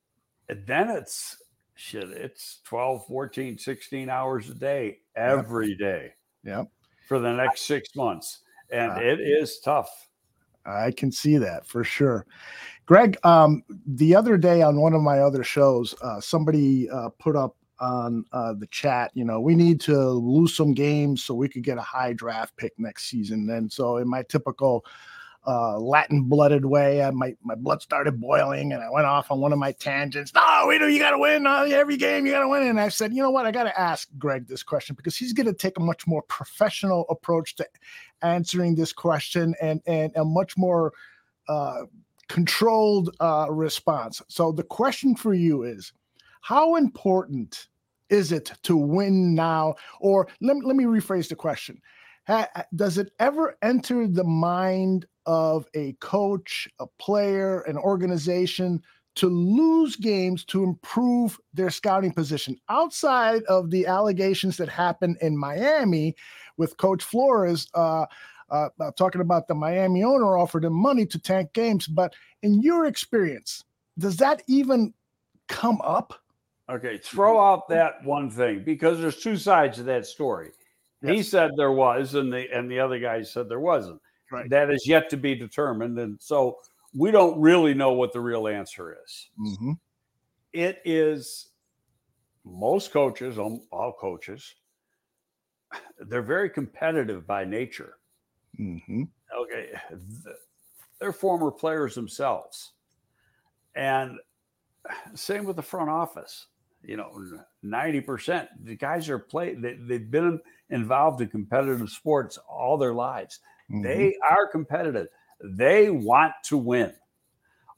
and 0.49 0.67
then 0.67 0.89
it's 0.91 1.43
shit, 1.79 2.11
it's 2.11 2.61
12, 2.65 3.07
14, 3.07 3.57
16 3.59 4.11
hours 4.11 4.51
a 4.51 4.55
day 4.55 4.99
every 5.17 5.71
yep. 5.71 5.79
day. 5.79 6.13
Yep. 6.45 6.69
For 7.09 7.19
the 7.19 7.33
next 7.33 7.63
six 7.63 7.97
months. 7.97 8.41
And 8.71 8.93
uh, 8.93 9.01
it 9.01 9.21
is 9.21 9.61
tough. 9.61 9.89
I 10.67 10.91
can 10.91 11.11
see 11.11 11.39
that 11.39 11.67
for 11.67 11.83
sure. 11.83 12.27
Greg, 12.85 13.17
um, 13.25 13.63
the 13.87 14.15
other 14.15 14.37
day 14.37 14.63
on 14.63 14.81
one 14.81 14.93
of 14.93 15.01
my 15.01 15.21
other 15.21 15.43
shows, 15.43 15.95
uh, 16.03 16.21
somebody 16.21 16.89
uh, 16.91 17.09
put 17.19 17.35
up 17.35 17.57
on 17.81 18.25
uh, 18.33 18.55
the 18.55 18.67
chat, 18.69 19.11
you 19.15 19.25
know, 19.25 19.41
we 19.41 19.55
need 19.55 19.81
to 19.81 19.97
lose 19.97 20.55
some 20.55 20.75
games 20.75 21.23
so 21.23 21.35
we 21.35 21.49
could 21.49 21.63
get 21.63 21.79
a 21.79 21.83
high 21.83 22.13
draft 22.13 22.57
pick 22.57 22.73
next 22.79 23.05
season. 23.05 23.49
And 23.51 23.71
so, 23.71 23.99
in 23.99 24.09
my 24.09 24.23
typical 24.23 24.85
uh, 25.49 25.79
Latin 25.79 26.25
blooded 26.25 26.67
way. 26.67 27.03
I, 27.03 27.11
my 27.11 27.35
my 27.43 27.55
blood 27.55 27.81
started 27.81 28.21
boiling, 28.21 28.75
and 28.75 28.83
I 28.83 28.91
went 28.91 29.07
off 29.07 29.31
on 29.31 29.41
one 29.41 29.53
of 29.53 29.59
my 29.59 29.73
tangents. 29.73 30.35
No, 30.35 30.67
we 30.69 30.79
do. 30.79 30.89
You 30.89 30.99
got 30.99 31.13
to 31.13 31.19
win 31.19 31.47
uh, 31.47 31.63
every 31.63 31.97
game. 31.97 32.27
You 32.27 32.33
got 32.33 32.43
to 32.43 32.49
win. 32.49 32.67
And 32.67 32.79
I 32.79 32.91
said, 32.91 33.15
you 33.15 33.23
know 33.23 33.31
what? 33.31 33.47
I 33.47 33.51
got 33.51 33.65
to 33.65 33.81
ask 33.81 34.09
Greg 34.19 34.47
this 34.47 34.63
question 34.63 34.95
because 34.95 35.17
he's 35.17 35.33
going 35.33 35.47
to 35.47 35.55
take 35.55 35.79
a 35.79 35.83
much 35.83 36.07
more 36.07 36.23
professional 36.23 37.07
approach 37.09 37.57
to 37.57 37.67
answering 38.21 38.75
this 38.75 38.93
question 38.93 39.55
and 39.63 39.81
and 39.87 40.13
a 40.17 40.25
much 40.25 40.57
more 40.59 40.93
uh, 41.49 41.85
controlled 42.29 43.17
uh, 43.21 43.47
response. 43.49 44.21
So 44.29 44.53
the 44.53 44.63
question 44.63 45.17
for 45.17 45.33
you 45.33 45.63
is, 45.63 45.95
how 46.43 46.77
important 46.77 47.69
is 48.11 48.33
it 48.33 48.53
to 48.65 48.77
win 48.77 49.35
now? 49.35 49.77
Or 50.01 50.29
let, 50.43 50.63
let 50.63 50.77
me 50.77 50.85
rephrase 50.85 51.29
the 51.29 51.37
question. 51.37 51.81
Does 52.75 52.99
it 52.99 53.13
ever 53.19 53.57
enter 53.63 54.07
the 54.07 54.25
mind 54.25 55.07
of 55.27 55.67
a 55.75 55.93
coach, 55.95 56.69
a 56.79 56.87
player, 56.99 57.61
an 57.63 57.77
organization 57.77 58.83
to 59.17 59.29
lose 59.29 59.97
games 59.97 60.45
to 60.45 60.63
improve 60.63 61.41
their 61.53 61.71
scouting 61.71 62.13
position 62.13 62.57
outside 62.69 63.43
of 63.45 63.71
the 63.71 63.85
allegations 63.85 64.57
that 64.57 64.69
happened 64.69 65.17
in 65.21 65.37
Miami 65.37 66.15
with 66.57 66.77
Coach 66.77 67.03
Flores. 67.03 67.67
Uh, 67.75 68.07
uh, 68.51 68.69
uh, 68.81 68.91
talking 68.97 69.21
about 69.21 69.47
the 69.49 69.55
Miami 69.55 70.03
owner 70.03 70.39
offered 70.39 70.65
him 70.65 70.73
money 70.73 71.05
to 71.05 71.19
tank 71.19 71.53
games, 71.53 71.87
but 71.87 72.15
in 72.43 72.63
your 72.63 72.87
experience, 72.87 73.65
does 73.99 74.17
that 74.17 74.43
even 74.47 74.95
come 75.49 75.81
up? 75.83 76.15
Okay, 76.71 76.99
throw 76.99 77.41
out 77.41 77.69
that 77.69 78.05
one 78.05 78.31
thing 78.31 78.63
because 78.63 79.01
there's 79.01 79.21
two 79.21 79.37
sides 79.37 79.79
to 79.79 79.83
that 79.83 80.07
story. 80.07 80.53
Yes. 81.03 81.15
He 81.15 81.23
said 81.23 81.53
there 81.57 81.73
was, 81.73 82.15
and 82.15 82.33
the 82.33 82.53
and 82.53 82.71
the 82.71 82.81
other 82.81 82.99
guy 82.99 83.23
said 83.23 83.49
there 83.49 83.61
wasn't. 83.61 84.01
Right. 84.31 84.51
That 84.51 84.71
is 84.71 84.87
yet 84.87 85.09
to 85.11 85.17
be 85.17 85.35
determined. 85.35 85.99
And 85.99 86.21
so 86.21 86.59
we 86.95 87.11
don't 87.11 87.41
really 87.41 87.75
know 87.75 87.93
what 87.93 88.13
the 88.13 88.21
real 88.21 88.49
answer 88.49 88.97
is. 89.05 89.31
Mm-hmm. 89.41 89.73
It 90.53 90.81
is 90.85 91.51
most 92.45 92.93
coaches, 92.93 93.39
all 93.39 93.97
coaches, 93.99 94.55
they're 95.99 96.23
very 96.23 96.51
competitive 96.51 97.27
by 97.27 97.45
nature. 97.45 97.95
Mm-hmm. 98.59 99.05
Okay. 99.39 99.71
They're 101.01 101.13
former 101.13 101.51
players 101.51 101.95
themselves. 101.95 102.73
And 103.75 104.19
same 105.15 105.45
with 105.45 105.57
the 105.57 105.63
front 105.63 105.91
office. 105.91 106.47
You 106.83 106.97
know, 106.97 107.11
90%. 107.65 108.49
The 108.65 108.77
guys 108.77 109.09
are 109.09 109.19
play 109.19 109.55
they, 109.55 109.75
they've 109.75 110.11
been 110.11 110.41
involved 110.71 111.21
in 111.21 111.29
competitive 111.29 111.89
sports 111.91 112.39
all 112.49 112.77
their 112.77 112.95
lives. 112.95 113.41
Mm-hmm. 113.71 113.83
They 113.83 114.17
are 114.29 114.49
competitive. 114.49 115.09
They 115.43 115.91
want 115.91 116.33
to 116.45 116.57
win. 116.57 116.93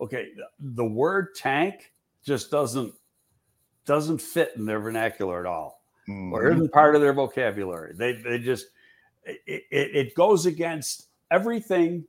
Okay, 0.01 0.29
the 0.59 0.85
word 0.85 1.35
tank 1.35 1.93
just 2.25 2.51
doesn't 2.51 2.95
doesn't 3.85 4.21
fit 4.21 4.53
in 4.57 4.65
their 4.65 4.81
vernacular 4.81 5.41
at 5.41 5.47
all, 5.47 5.83
mm-hmm. 6.09 6.33
or 6.33 6.51
isn't 6.51 6.73
part 6.73 6.95
of 6.95 7.01
their 7.01 7.13
vocabulary. 7.13 7.93
They 7.95 8.13
they 8.13 8.39
just 8.39 8.67
it, 9.25 9.41
it, 9.47 9.65
it 9.71 10.15
goes 10.15 10.47
against 10.47 11.09
everything 11.31 12.05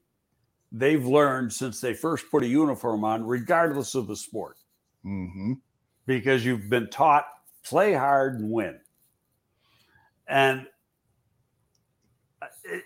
they've 0.72 1.06
learned 1.06 1.52
since 1.52 1.82
they 1.82 1.94
first 1.94 2.30
put 2.32 2.44
a 2.44 2.48
uniform 2.48 3.04
on, 3.04 3.26
regardless 3.26 3.96
of 3.96 4.08
the 4.08 4.16
sport. 4.16 4.58
Mm-hmm. 5.06 5.54
Because 6.06 6.46
you've 6.46 6.70
been 6.70 6.90
taught 6.90 7.26
play 7.64 7.94
hard 7.94 8.40
and 8.40 8.52
win. 8.52 8.80
And 10.28 10.68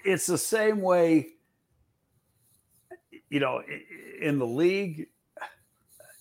it's 0.03 0.25
the 0.25 0.37
same 0.37 0.81
way, 0.81 1.27
you 3.29 3.39
know, 3.39 3.61
in 4.21 4.39
the 4.39 4.47
league, 4.47 5.07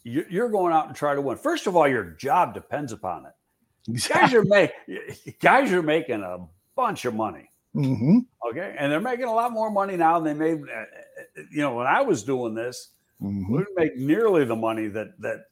you're 0.03 0.51
going 0.51 0.73
out 0.73 0.87
and 0.87 0.97
try 0.97 1.15
to 1.15 1.21
win. 1.21 1.39
First 1.39 1.67
of 1.67 1.77
all, 1.77 1.89
your 1.89 2.05
job 2.05 2.53
depends 2.53 2.93
upon 2.93 3.27
it. 3.27 3.33
Exactly. 3.89 4.23
Guys 4.23 4.35
are 4.35 4.45
make 4.45 5.41
guys 5.41 5.73
are 5.73 5.83
making 5.83 6.23
a 6.23 6.47
bunch 6.77 7.05
of 7.05 7.15
money. 7.15 7.51
Mm-hmm. 7.75 8.19
Okay, 8.51 8.75
and 8.79 8.93
they're 8.93 9.01
making 9.01 9.25
a 9.27 9.35
lot 9.35 9.53
more 9.53 9.71
money 9.71 9.97
now 9.97 10.21
than 10.21 10.39
they 10.39 10.55
made. 10.55 10.65
You 11.51 11.63
know, 11.63 11.75
when 11.75 11.87
I 11.87 12.03
was 12.03 12.23
doing 12.23 12.55
this, 12.55 12.91
mm-hmm. 13.21 13.53
we 13.53 13.59
didn't 13.59 13.77
make 13.77 13.97
nearly 13.97 14.45
the 14.45 14.57
money 14.57 14.89
that 14.89 15.19
that 15.21 15.47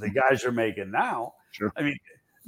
the 0.00 0.10
guys 0.10 0.44
are 0.44 0.52
making 0.52 0.90
now. 0.90 1.34
Sure. 1.52 1.72
I 1.76 1.82
mean, 1.82 1.98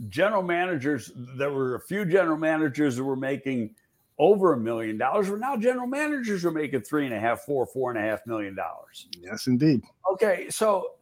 general 0.08 0.42
managers. 0.42 1.12
There 1.14 1.50
were 1.50 1.76
a 1.76 1.80
few 1.80 2.04
general 2.04 2.36
managers 2.36 2.96
that 2.96 3.04
were 3.04 3.16
making 3.16 3.74
over 4.18 4.54
a 4.54 4.56
million 4.56 4.98
dollars. 4.98 5.28
Where 5.28 5.38
now 5.38 5.56
general 5.56 5.86
managers 5.86 6.44
are 6.44 6.50
making 6.50 6.82
three 6.82 7.04
and 7.04 7.14
a 7.14 7.20
half, 7.20 7.42
four, 7.42 7.66
four 7.66 7.90
and 7.90 7.98
a 7.98 8.02
half 8.02 8.26
million 8.26 8.54
dollars. 8.54 9.08
Yes, 9.20 9.46
indeed. 9.46 9.82
Okay, 10.12 10.48
so 10.50 10.92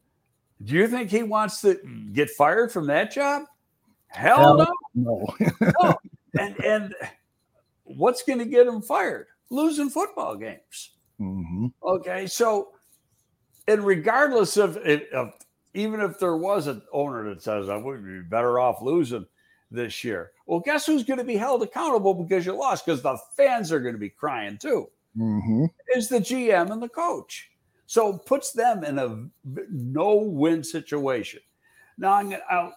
do 0.64 0.74
you 0.74 0.88
think 0.88 1.11
he 1.11 1.22
wants 1.22 1.61
to 1.62 1.78
get 2.12 2.30
fired 2.30 2.72
from 2.72 2.86
that 2.86 3.12
job? 3.12 3.45
Hell, 4.09 4.36
Hell 4.36 4.57
no. 4.95 5.26
No. 5.38 5.49
no. 5.82 5.95
And 6.38 6.64
and 6.64 6.95
what's 7.84 8.22
going 8.22 8.38
to 8.38 8.45
get 8.45 8.66
him 8.66 8.80
fired? 8.80 9.26
Losing 9.51 9.90
football 9.90 10.36
games. 10.36 10.92
Mhm. 11.20 11.72
Okay, 11.82 12.26
so 12.26 12.70
and 13.68 13.84
regardless 13.84 14.57
of, 14.57 14.76
of 14.76 15.32
even 15.75 16.01
if 16.01 16.18
there 16.18 16.37
was 16.37 16.66
an 16.66 16.83
owner 16.93 17.29
that 17.29 17.43
says 17.43 17.68
I 17.68 17.77
would 17.77 18.05
be 18.05 18.20
better 18.22 18.59
off 18.59 18.81
losing 18.81 19.27
this 19.70 20.05
year, 20.05 20.33
well, 20.47 20.61
guess 20.61 20.87
who's 20.87 21.05
going 21.05 21.18
to 21.18 21.25
be 21.25 21.37
held 21.37 21.62
accountable 21.62 22.14
because 22.14 22.47
you 22.47 22.53
lost? 22.53 22.87
Because 22.87 23.03
the 23.03 23.18
fans 23.37 23.72
are 23.72 23.81
going 23.81 23.95
to 23.95 23.99
be 23.99 24.11
crying 24.11 24.57
too. 24.59 24.89
Mhm. 25.16 25.68
Is 25.95 26.09
the 26.09 26.18
GM 26.20 26.72
and 26.72 26.83
the 26.83 26.89
coach, 26.89 27.51
so 27.87 28.18
puts 28.18 28.53
them 28.53 28.83
in 28.85 28.99
a 28.99 29.29
no-win 29.70 30.64
situation. 30.64 31.41
Now, 31.99 32.14
I'm 32.14 32.31
gonna, 32.31 32.43
I'll, 32.51 32.77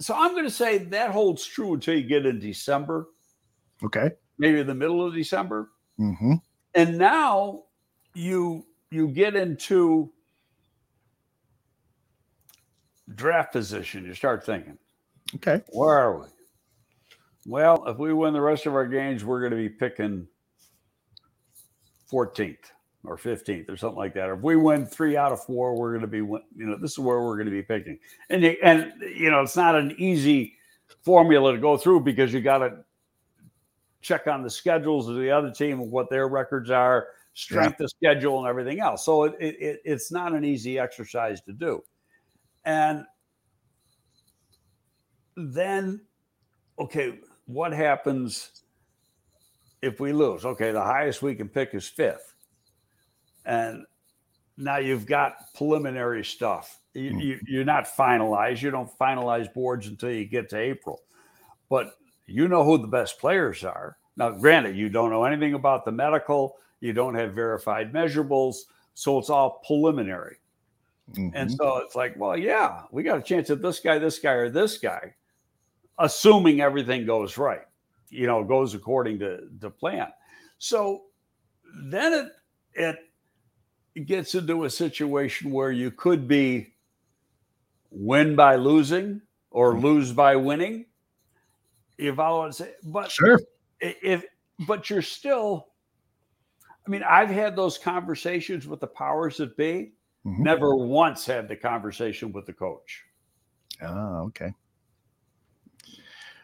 so 0.00 0.14
I'm 0.14 0.32
going 0.32 0.44
to 0.44 0.50
say 0.50 0.78
that 0.78 1.10
holds 1.12 1.44
true 1.44 1.74
until 1.74 1.94
you 1.96 2.02
get 2.08 2.26
in 2.26 2.38
December, 2.40 3.08
Okay. 3.84 4.10
maybe 4.38 4.62
the 4.64 4.74
middle 4.74 5.04
of 5.06 5.14
December 5.14 5.70
hmm 5.96 6.34
and 6.74 6.96
now 6.98 7.64
you 8.14 8.64
you 8.90 9.08
get 9.08 9.34
into 9.34 10.12
draft 13.14 13.52
position 13.52 14.04
you 14.04 14.14
start 14.14 14.44
thinking 14.44 14.78
Okay. 15.36 15.62
where 15.68 15.96
are 15.98 16.18
we 16.20 16.26
well 17.46 17.84
if 17.86 17.96
we 17.98 18.12
win 18.12 18.32
the 18.32 18.40
rest 18.40 18.66
of 18.66 18.74
our 18.74 18.86
games 18.86 19.24
we're 19.24 19.40
going 19.40 19.50
to 19.52 19.56
be 19.56 19.68
picking 19.68 20.26
14th 22.12 22.56
or 23.04 23.16
15th 23.16 23.68
or 23.70 23.76
something 23.76 23.96
like 23.98 24.14
that 24.14 24.28
or 24.28 24.34
if 24.34 24.40
we 24.42 24.56
win 24.56 24.84
three 24.86 25.16
out 25.16 25.32
of 25.32 25.42
four 25.44 25.74
we're 25.76 25.90
going 25.90 26.00
to 26.02 26.06
be 26.06 26.18
you 26.18 26.40
know 26.56 26.76
this 26.76 26.92
is 26.92 26.98
where 26.98 27.20
we're 27.22 27.36
going 27.36 27.46
to 27.46 27.52
be 27.52 27.62
picking 27.62 27.98
and 28.30 28.42
you, 28.42 28.56
and 28.62 28.92
you 29.16 29.30
know 29.30 29.40
it's 29.40 29.56
not 29.56 29.74
an 29.74 29.94
easy 29.98 30.54
formula 31.02 31.52
to 31.52 31.58
go 31.58 31.76
through 31.76 32.00
because 32.00 32.32
you 32.32 32.40
got 32.40 32.58
to 32.58 32.78
check 34.00 34.26
on 34.26 34.42
the 34.42 34.50
schedules 34.50 35.08
of 35.08 35.16
the 35.16 35.30
other 35.30 35.50
team 35.50 35.80
and 35.80 35.90
what 35.90 36.08
their 36.08 36.28
records 36.28 36.70
are, 36.70 37.08
strength 37.34 37.80
of 37.80 37.90
schedule, 37.90 38.38
and 38.38 38.46
everything 38.48 38.78
else. 38.80 39.04
So 39.04 39.24
it, 39.24 39.34
it- 39.40 39.80
it's 39.84 40.12
not 40.12 40.32
an 40.34 40.44
easy 40.44 40.78
exercise 40.78 41.40
to 41.42 41.52
do. 41.52 41.82
And 42.68 43.06
then, 45.38 46.02
okay, 46.78 47.18
what 47.46 47.72
happens 47.72 48.62
if 49.80 50.00
we 50.00 50.12
lose? 50.12 50.44
Okay, 50.44 50.70
the 50.70 50.82
highest 50.82 51.22
we 51.22 51.34
can 51.34 51.48
pick 51.48 51.72
is 51.72 51.88
fifth. 51.88 52.34
And 53.46 53.86
now 54.58 54.76
you've 54.76 55.06
got 55.06 55.54
preliminary 55.54 56.22
stuff. 56.22 56.78
You, 56.92 57.12
Hmm. 57.12 57.20
you, 57.20 57.40
you're 57.46 57.64
not 57.64 57.86
finalized. 57.86 58.60
You 58.60 58.70
don't 58.70 58.90
finalize 58.98 59.50
boards 59.54 59.86
until 59.86 60.10
you 60.10 60.26
get 60.26 60.50
to 60.50 60.58
April. 60.58 61.00
But 61.70 61.94
you 62.26 62.48
know 62.48 62.64
who 62.64 62.76
the 62.76 62.86
best 62.86 63.18
players 63.18 63.64
are. 63.64 63.96
Now, 64.18 64.28
granted, 64.32 64.76
you 64.76 64.90
don't 64.90 65.08
know 65.08 65.24
anything 65.24 65.54
about 65.54 65.86
the 65.86 65.92
medical, 65.92 66.56
you 66.80 66.92
don't 66.92 67.14
have 67.14 67.32
verified 67.32 67.94
measurables, 67.94 68.56
so 68.92 69.18
it's 69.18 69.30
all 69.30 69.62
preliminary. 69.66 70.36
And 71.16 71.48
Mhm. 71.50 71.56
so 71.56 71.78
it's 71.78 71.94
like, 71.94 72.14
well, 72.16 72.36
yeah, 72.36 72.82
we 72.90 73.02
got 73.02 73.18
a 73.18 73.22
chance 73.22 73.50
at 73.50 73.62
this 73.62 73.80
guy, 73.80 73.98
this 73.98 74.18
guy, 74.18 74.32
or 74.32 74.50
this 74.50 74.78
guy, 74.78 75.14
assuming 75.98 76.60
everything 76.60 77.06
goes 77.06 77.38
right, 77.38 77.62
you 78.08 78.26
know, 78.26 78.44
goes 78.44 78.74
according 78.74 79.18
to, 79.20 79.48
to 79.60 79.70
plan. 79.70 80.08
So 80.58 81.04
then 81.84 82.12
it 82.12 82.32
it 83.94 84.06
gets 84.06 84.34
into 84.34 84.64
a 84.64 84.70
situation 84.70 85.50
where 85.50 85.72
you 85.72 85.90
could 85.90 86.28
be 86.28 86.74
win 87.90 88.36
by 88.36 88.56
losing 88.56 89.22
or 89.50 89.78
lose 89.78 90.12
by 90.12 90.36
winning. 90.36 90.86
You 91.96 92.14
follow 92.14 92.40
what 92.40 92.46
I'm 92.46 92.52
saying? 92.52 92.74
But 92.84 93.10
Sure. 93.10 93.40
if 93.80 94.24
but 94.66 94.90
you're 94.90 95.02
still 95.02 95.68
i 96.86 96.90
mean 96.90 97.02
i've 97.04 97.28
had 97.30 97.54
those 97.54 97.78
conversations 97.78 98.66
with 98.66 98.80
the 98.80 98.86
powers 98.88 99.36
that 99.36 99.56
be 99.56 99.92
Mhm. 100.26 100.38
never 100.38 100.74
once 100.74 101.24
had 101.26 101.48
the 101.48 101.56
conversation 101.56 102.32
with 102.32 102.46
the 102.46 102.52
coach 102.52 103.04
Oh, 103.80 104.24
okay. 104.26 104.52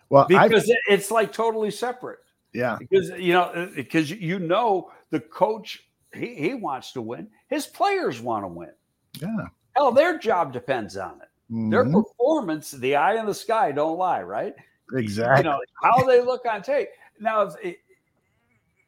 Well, 0.08 0.26
because 0.28 0.70
it's 0.88 1.10
like 1.10 1.32
totally 1.32 1.70
separate 1.70 2.20
yeah. 2.52 2.76
because 2.78 3.10
you 3.10 3.32
know 3.32 3.68
because 3.74 4.10
you 4.10 4.38
know 4.38 4.92
the 5.10 5.18
coach 5.20 5.88
he, 6.12 6.34
he 6.36 6.54
wants 6.54 6.92
to 6.92 7.02
win 7.02 7.28
his 7.48 7.66
players 7.66 8.20
want 8.20 8.44
to 8.44 8.48
win 8.48 8.72
Yeah. 9.20 9.46
hell 9.74 9.90
their 9.90 10.18
job 10.18 10.52
depends 10.52 10.96
on 10.96 11.20
it 11.20 11.28
their 11.70 11.84
Mhm. 11.84 11.92
performance 12.04 12.70
the 12.70 12.94
eye 12.94 13.18
in 13.18 13.26
the 13.26 13.34
sky 13.34 13.72
don't 13.72 13.98
lie 13.98 14.22
right 14.22 14.54
Exactly. 14.92 15.38
you 15.38 15.42
know 15.50 15.60
how 15.82 16.04
they 16.04 16.20
look 16.20 16.44
on 16.46 16.62
tape. 16.62 16.88
Now, 17.18 17.40
it, 17.62 17.78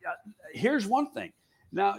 uh, 0.06 0.12
here's 0.52 0.86
one 0.86 1.10
thing. 1.10 1.32
Now, 1.72 1.96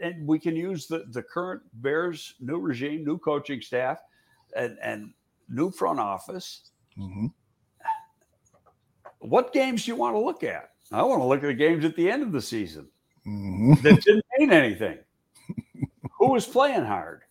and- 0.00 0.26
we 0.26 0.38
can 0.38 0.54
use 0.56 0.86
the 0.86 1.04
the 1.10 1.22
current 1.22 1.62
Bears 1.74 2.34
new 2.40 2.58
regime, 2.58 3.04
new 3.04 3.18
coaching 3.18 3.60
staff, 3.60 4.00
and 4.56 4.78
and 4.82 5.12
new 5.48 5.70
front 5.70 5.98
office. 6.00 6.70
Mhm. 6.98 7.32
What 9.20 9.52
games 9.52 9.84
do 9.84 9.90
you 9.92 9.96
want 9.96 10.14
to 10.14 10.18
look 10.20 10.42
at? 10.42 10.70
I 10.90 11.02
want 11.02 11.20
to 11.20 11.24
look 11.26 11.42
at 11.42 11.46
the 11.46 11.54
games 11.54 11.84
at 11.84 11.96
the 11.96 12.10
end 12.10 12.22
of 12.22 12.32
the 12.32 12.40
season 12.42 12.88
Mhm. 13.26 13.80
that 13.82 14.02
didn't 14.04 14.24
mean 14.38 14.52
anything. 14.52 14.98
Who 16.18 16.32
was 16.32 16.46
playing 16.46 16.84
hard? 16.84 17.22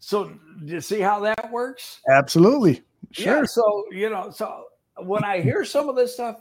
So, 0.00 0.28
do 0.64 0.72
you 0.74 0.80
see 0.80 1.00
how 1.00 1.20
that 1.20 1.50
works? 1.50 2.00
Absolutely. 2.08 2.82
Yeah, 3.16 3.24
Sure. 3.42 3.46
so 3.46 3.84
you 3.90 4.10
know, 4.10 4.30
so 4.30 4.64
when 4.98 5.24
I 5.24 5.40
hear 5.40 5.64
some 5.64 5.88
of 5.88 5.96
this 5.96 6.14
stuff, 6.14 6.40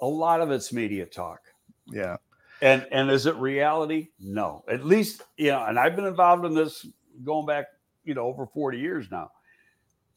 a 0.00 0.06
lot 0.06 0.40
of 0.40 0.50
it's 0.50 0.72
media 0.72 1.06
talk. 1.06 1.40
Yeah. 1.86 2.16
And 2.64 2.88
and 2.90 3.10
is 3.10 3.26
it 3.26 3.36
reality? 3.36 4.08
No. 4.18 4.64
At 4.68 4.84
least, 4.86 5.22
you 5.36 5.48
know, 5.52 5.64
and 5.66 5.78
I've 5.78 5.96
been 5.96 6.06
involved 6.06 6.46
in 6.46 6.54
this 6.54 6.86
going 7.22 7.46
back, 7.46 7.66
you 8.04 8.14
know, 8.14 8.22
over 8.26 8.46
40 8.46 8.78
years 8.78 9.10
now. 9.10 9.30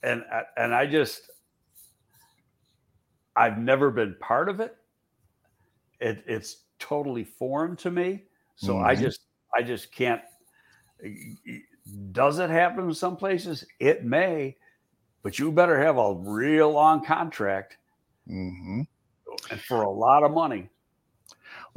And 0.04 0.24
I- 0.32 0.46
and 0.58 0.74
I 0.76 0.88
just 0.88 1.30
I've 3.38 3.58
never 3.58 3.90
been 3.92 4.16
part 4.20 4.50
of 4.50 4.60
it. 4.60 4.76
It 6.00 6.24
it's 6.28 6.66
totally 6.80 7.24
foreign 7.24 7.76
to 7.78 7.92
me. 7.92 8.26
So 8.56 8.78
I 8.78 8.96
Mhm. 8.96 9.02
just 9.02 9.22
I 9.56 9.62
just 9.64 9.92
can't 9.92 10.22
does 12.12 12.40
it 12.40 12.50
happen 12.50 12.86
in 12.86 12.94
some 12.94 13.18
places? 13.18 13.66
It 13.80 14.04
may, 14.04 14.58
but 15.24 15.40
you 15.40 15.52
better 15.52 15.80
have 15.80 15.98
a 15.98 16.16
real 16.16 16.72
long 16.72 17.06
contract 17.06 17.78
hmm 18.28 18.82
and 19.50 19.62
for 19.62 19.82
a 19.82 19.90
lot 19.90 20.24
of 20.24 20.32
money. 20.32 20.70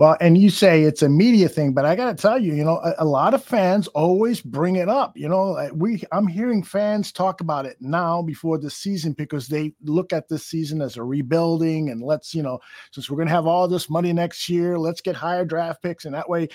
Well, 0.00 0.16
and 0.22 0.38
you 0.38 0.48
say 0.48 0.84
it's 0.84 1.02
a 1.02 1.10
media 1.10 1.46
thing, 1.46 1.74
but 1.74 1.84
I 1.84 1.94
got 1.94 2.06
to 2.06 2.14
tell 2.14 2.38
you, 2.38 2.54
you 2.54 2.64
know, 2.64 2.78
a, 2.78 2.94
a 3.00 3.04
lot 3.04 3.34
of 3.34 3.44
fans 3.44 3.86
always 3.88 4.40
bring 4.40 4.76
it 4.76 4.88
up. 4.88 5.14
You 5.14 5.28
know, 5.28 5.68
we 5.74 6.02
I'm 6.10 6.26
hearing 6.26 6.62
fans 6.62 7.12
talk 7.12 7.42
about 7.42 7.66
it 7.66 7.76
now 7.80 8.22
before 8.22 8.56
the 8.56 8.70
season 8.70 9.12
because 9.12 9.46
they 9.46 9.74
look 9.84 10.14
at 10.14 10.26
this 10.26 10.46
season 10.46 10.80
as 10.80 10.96
a 10.96 11.02
rebuilding, 11.04 11.90
and 11.90 12.02
let's, 12.02 12.34
you 12.34 12.42
know, 12.42 12.60
since 12.92 13.10
we're 13.10 13.18
going 13.18 13.28
to 13.28 13.34
have 13.34 13.46
all 13.46 13.68
this 13.68 13.90
money 13.90 14.10
next 14.14 14.48
year, 14.48 14.78
let's 14.78 15.02
get 15.02 15.16
higher 15.16 15.44
draft 15.44 15.82
picks, 15.82 16.06
and 16.06 16.14
that 16.14 16.30
way. 16.30 16.48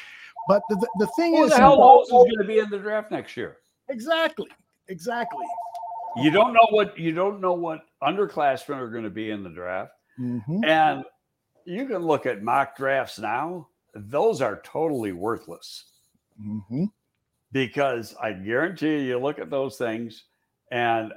But 0.47 0.63
the, 0.69 0.77
the, 0.77 0.89
the 1.05 1.07
thing 1.15 1.35
Who 1.35 1.43
is, 1.43 1.51
the 1.51 1.57
hell 1.57 1.77
knows 1.77 2.09
who's 2.09 2.35
going 2.35 2.47
to 2.47 2.51
be 2.51 2.57
in 2.57 2.71
the 2.71 2.79
draft 2.79 3.11
next 3.11 3.37
year? 3.37 3.57
exactly, 3.89 4.49
exactly. 4.87 5.45
You 6.17 6.31
don't 6.31 6.51
know 6.51 6.65
what 6.71 6.97
you 6.97 7.11
don't 7.11 7.39
know 7.41 7.53
what 7.53 7.81
underclassmen 8.01 8.77
are 8.77 8.89
going 8.89 9.03
to 9.03 9.11
be 9.11 9.29
in 9.29 9.43
the 9.43 9.51
draft, 9.51 9.91
Mhm. 10.19 10.65
and 10.65 11.05
you 11.65 11.85
can 11.87 12.03
look 12.03 12.25
at 12.25 12.43
mock 12.43 12.75
drafts 12.77 13.19
now; 13.19 13.67
those 13.93 14.41
are 14.41 14.61
totally 14.63 15.11
worthless 15.11 15.91
Mhm. 16.39 16.91
because 17.51 18.15
I 18.15 18.33
guarantee 18.33 18.97
you, 18.99 19.01
you 19.07 19.19
look 19.19 19.39
at 19.39 19.49
those 19.49 19.77
things, 19.77 20.25
and 20.71 21.13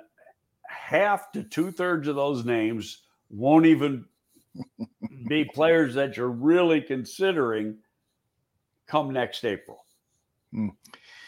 half 0.66 1.32
to 1.32 1.42
two 1.42 1.70
thirds 1.70 2.08
of 2.08 2.16
those 2.16 2.44
names 2.44 3.02
won't 3.30 3.66
even 3.66 4.04
be 5.28 5.44
players 5.44 5.94
that 5.94 6.16
you're 6.16 6.28
really 6.30 6.80
considering 6.80 7.78
come 8.86 9.12
next 9.12 9.44
April. 9.44 9.84
Hmm. 10.52 10.68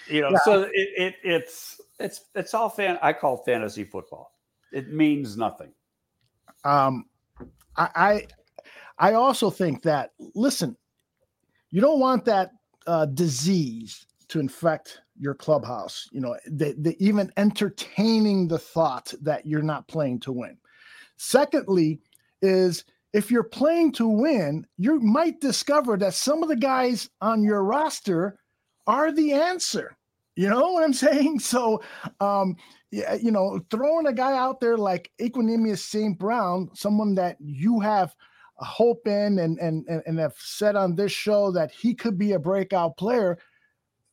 You 0.08 0.22
know, 0.22 0.30
Yeah. 0.30 0.38
so 0.44 0.62
it, 0.62 0.88
it 0.96 1.14
it's 1.22 1.80
it's 1.98 2.24
it's 2.34 2.54
all 2.54 2.68
fan. 2.68 2.98
I 3.02 3.12
call 3.12 3.38
fantasy 3.44 3.84
football. 3.84 4.32
It 4.72 4.88
means 4.92 5.36
nothing. 5.36 5.72
um 6.64 7.06
I, 7.76 8.26
I 9.00 9.14
also 9.14 9.50
think 9.50 9.82
that 9.82 10.12
listen 10.34 10.76
you 11.70 11.80
don't 11.80 12.00
want 12.00 12.24
that 12.26 12.52
uh 12.86 13.06
disease 13.06 14.06
to 14.28 14.40
infect 14.40 15.00
your 15.18 15.34
clubhouse 15.34 16.08
you 16.12 16.20
know 16.20 16.36
the, 16.46 16.74
the 16.78 16.96
even 17.04 17.30
entertaining 17.36 18.48
the 18.48 18.58
thought 18.58 19.12
that 19.20 19.44
you're 19.46 19.62
not 19.62 19.88
playing 19.88 20.20
to 20.20 20.32
win 20.32 20.56
secondly 21.16 22.00
is 22.42 22.84
if 23.12 23.30
you're 23.30 23.42
playing 23.42 23.92
to 23.92 24.06
win, 24.06 24.66
you 24.78 25.00
might 25.00 25.40
discover 25.40 25.96
that 25.96 26.14
some 26.14 26.42
of 26.42 26.48
the 26.48 26.56
guys 26.56 27.10
on 27.20 27.42
your 27.42 27.64
roster 27.64 28.38
are 28.86 29.10
the 29.12 29.32
answer. 29.32 29.96
You 30.36 30.48
know 30.48 30.72
what 30.72 30.84
I'm 30.84 30.92
saying? 31.06 31.40
So, 31.40 31.82
um, 32.20 32.56
yeah, 32.90 33.14
you 33.14 33.30
know, 33.30 33.60
throwing 33.70 34.06
a 34.06 34.12
guy 34.12 34.36
out 34.36 34.60
there 34.60 34.76
like 34.76 35.10
Equanimeous 35.20 35.78
St. 35.78 36.18
Brown, 36.18 36.70
someone 36.74 37.14
that 37.16 37.36
you 37.40 37.80
have 37.80 38.14
hope 38.60 39.06
in 39.06 39.38
and, 39.38 39.58
and 39.58 39.86
and 39.88 40.02
and 40.06 40.18
have 40.18 40.34
said 40.38 40.76
on 40.76 40.94
this 40.94 41.12
show 41.12 41.50
that 41.52 41.70
he 41.70 41.94
could 41.94 42.18
be 42.18 42.32
a 42.32 42.38
breakout 42.38 42.96
player. 42.96 43.38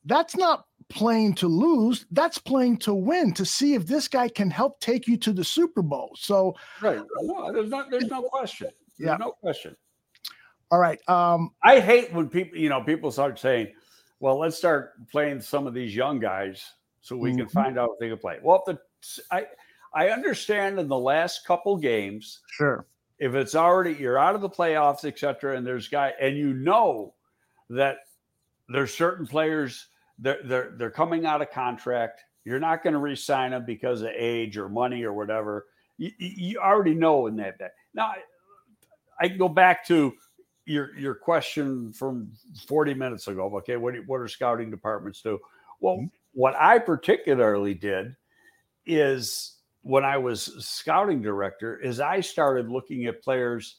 That's 0.05 0.35
not 0.35 0.65
playing 0.89 1.35
to 1.35 1.47
lose. 1.47 2.05
That's 2.11 2.37
playing 2.37 2.77
to 2.77 2.93
win 2.93 3.33
to 3.33 3.45
see 3.45 3.73
if 3.73 3.85
this 3.85 4.07
guy 4.07 4.29
can 4.29 4.49
help 4.49 4.79
take 4.79 5.07
you 5.07 5.17
to 5.17 5.33
the 5.33 5.43
Super 5.43 5.81
Bowl. 5.81 6.15
So, 6.17 6.55
right, 6.81 7.01
no, 7.21 7.51
there's 7.51 7.69
not 7.69 7.91
there's 7.91 8.07
no 8.07 8.23
question. 8.23 8.69
There's 8.97 9.09
yeah, 9.09 9.17
no 9.17 9.31
question. 9.31 9.75
All 10.71 10.79
right. 10.79 10.99
Um, 11.09 11.51
I 11.63 11.79
hate 11.79 12.13
when 12.13 12.29
people, 12.29 12.57
you 12.57 12.69
know, 12.69 12.81
people 12.81 13.11
start 13.11 13.39
saying, 13.39 13.73
"Well, 14.19 14.39
let's 14.39 14.57
start 14.57 14.93
playing 15.11 15.41
some 15.41 15.67
of 15.67 15.73
these 15.73 15.95
young 15.95 16.19
guys 16.19 16.63
so 17.01 17.15
we 17.15 17.29
mm-hmm. 17.29 17.39
can 17.39 17.49
find 17.49 17.79
out 17.79 17.91
if 17.93 17.99
they 17.99 18.09
can 18.09 18.17
play." 18.17 18.39
Well, 18.41 18.63
if 18.67 18.77
the 18.77 19.23
I 19.31 19.45
I 19.93 20.09
understand 20.09 20.79
in 20.79 20.87
the 20.87 20.99
last 20.99 21.45
couple 21.45 21.77
games, 21.77 22.41
sure, 22.49 22.85
if 23.20 23.34
it's 23.36 23.55
already 23.55 23.93
you're 23.93 24.20
out 24.20 24.36
of 24.36 24.41
the 24.41 24.49
playoffs, 24.49 25.05
etc., 25.05 25.57
and 25.57 25.65
there's 25.65 25.88
guy 25.88 26.13
and 26.20 26.38
you 26.38 26.53
know 26.53 27.13
that 27.70 27.97
there's 28.70 28.93
certain 28.93 29.26
players 29.26 29.88
they're 30.20 30.39
they're 30.43 30.74
they're 30.78 30.91
coming 30.91 31.26
out 31.26 31.41
of 31.41 31.51
contract. 31.51 32.24
You're 32.43 32.59
not 32.59 32.82
going 32.82 32.93
to 32.93 32.99
re-sign 32.99 33.51
them 33.51 33.65
because 33.65 34.01
of 34.01 34.09
age 34.15 34.57
or 34.57 34.70
money 34.70 35.03
or 35.03 35.13
whatever. 35.13 35.65
You, 35.97 36.11
you 36.18 36.59
already 36.59 36.93
know 36.93 37.28
in 37.28 37.36
that. 37.38 37.59
that. 37.59 37.74
Now, 37.93 38.13
I 39.20 39.28
go 39.28 39.49
back 39.49 39.86
to 39.88 40.13
your 40.65 40.97
your 40.97 41.15
question 41.15 41.91
from 41.93 42.32
40 42.68 42.93
minutes 42.93 43.28
ago. 43.28 43.51
Okay, 43.57 43.78
what 43.78 43.95
what 44.05 44.22
are 44.22 44.28
scouting 44.28 44.72
departments 44.72 45.22
do? 45.22 45.39
Well, 45.80 45.97
mm-hmm. 45.97 46.05
what 46.34 46.55
I 46.55 46.80
particularly 46.80 47.74
did 47.74 48.15
is 48.86 49.57
when 49.88 50.03
I 50.03 50.17
was 50.17 50.53
scouting 50.65 51.21
director 51.21 51.79
is 51.79 52.01
I 52.01 52.19
started 52.19 52.69
looking 52.69 53.05
at 53.05 53.23
players 53.23 53.77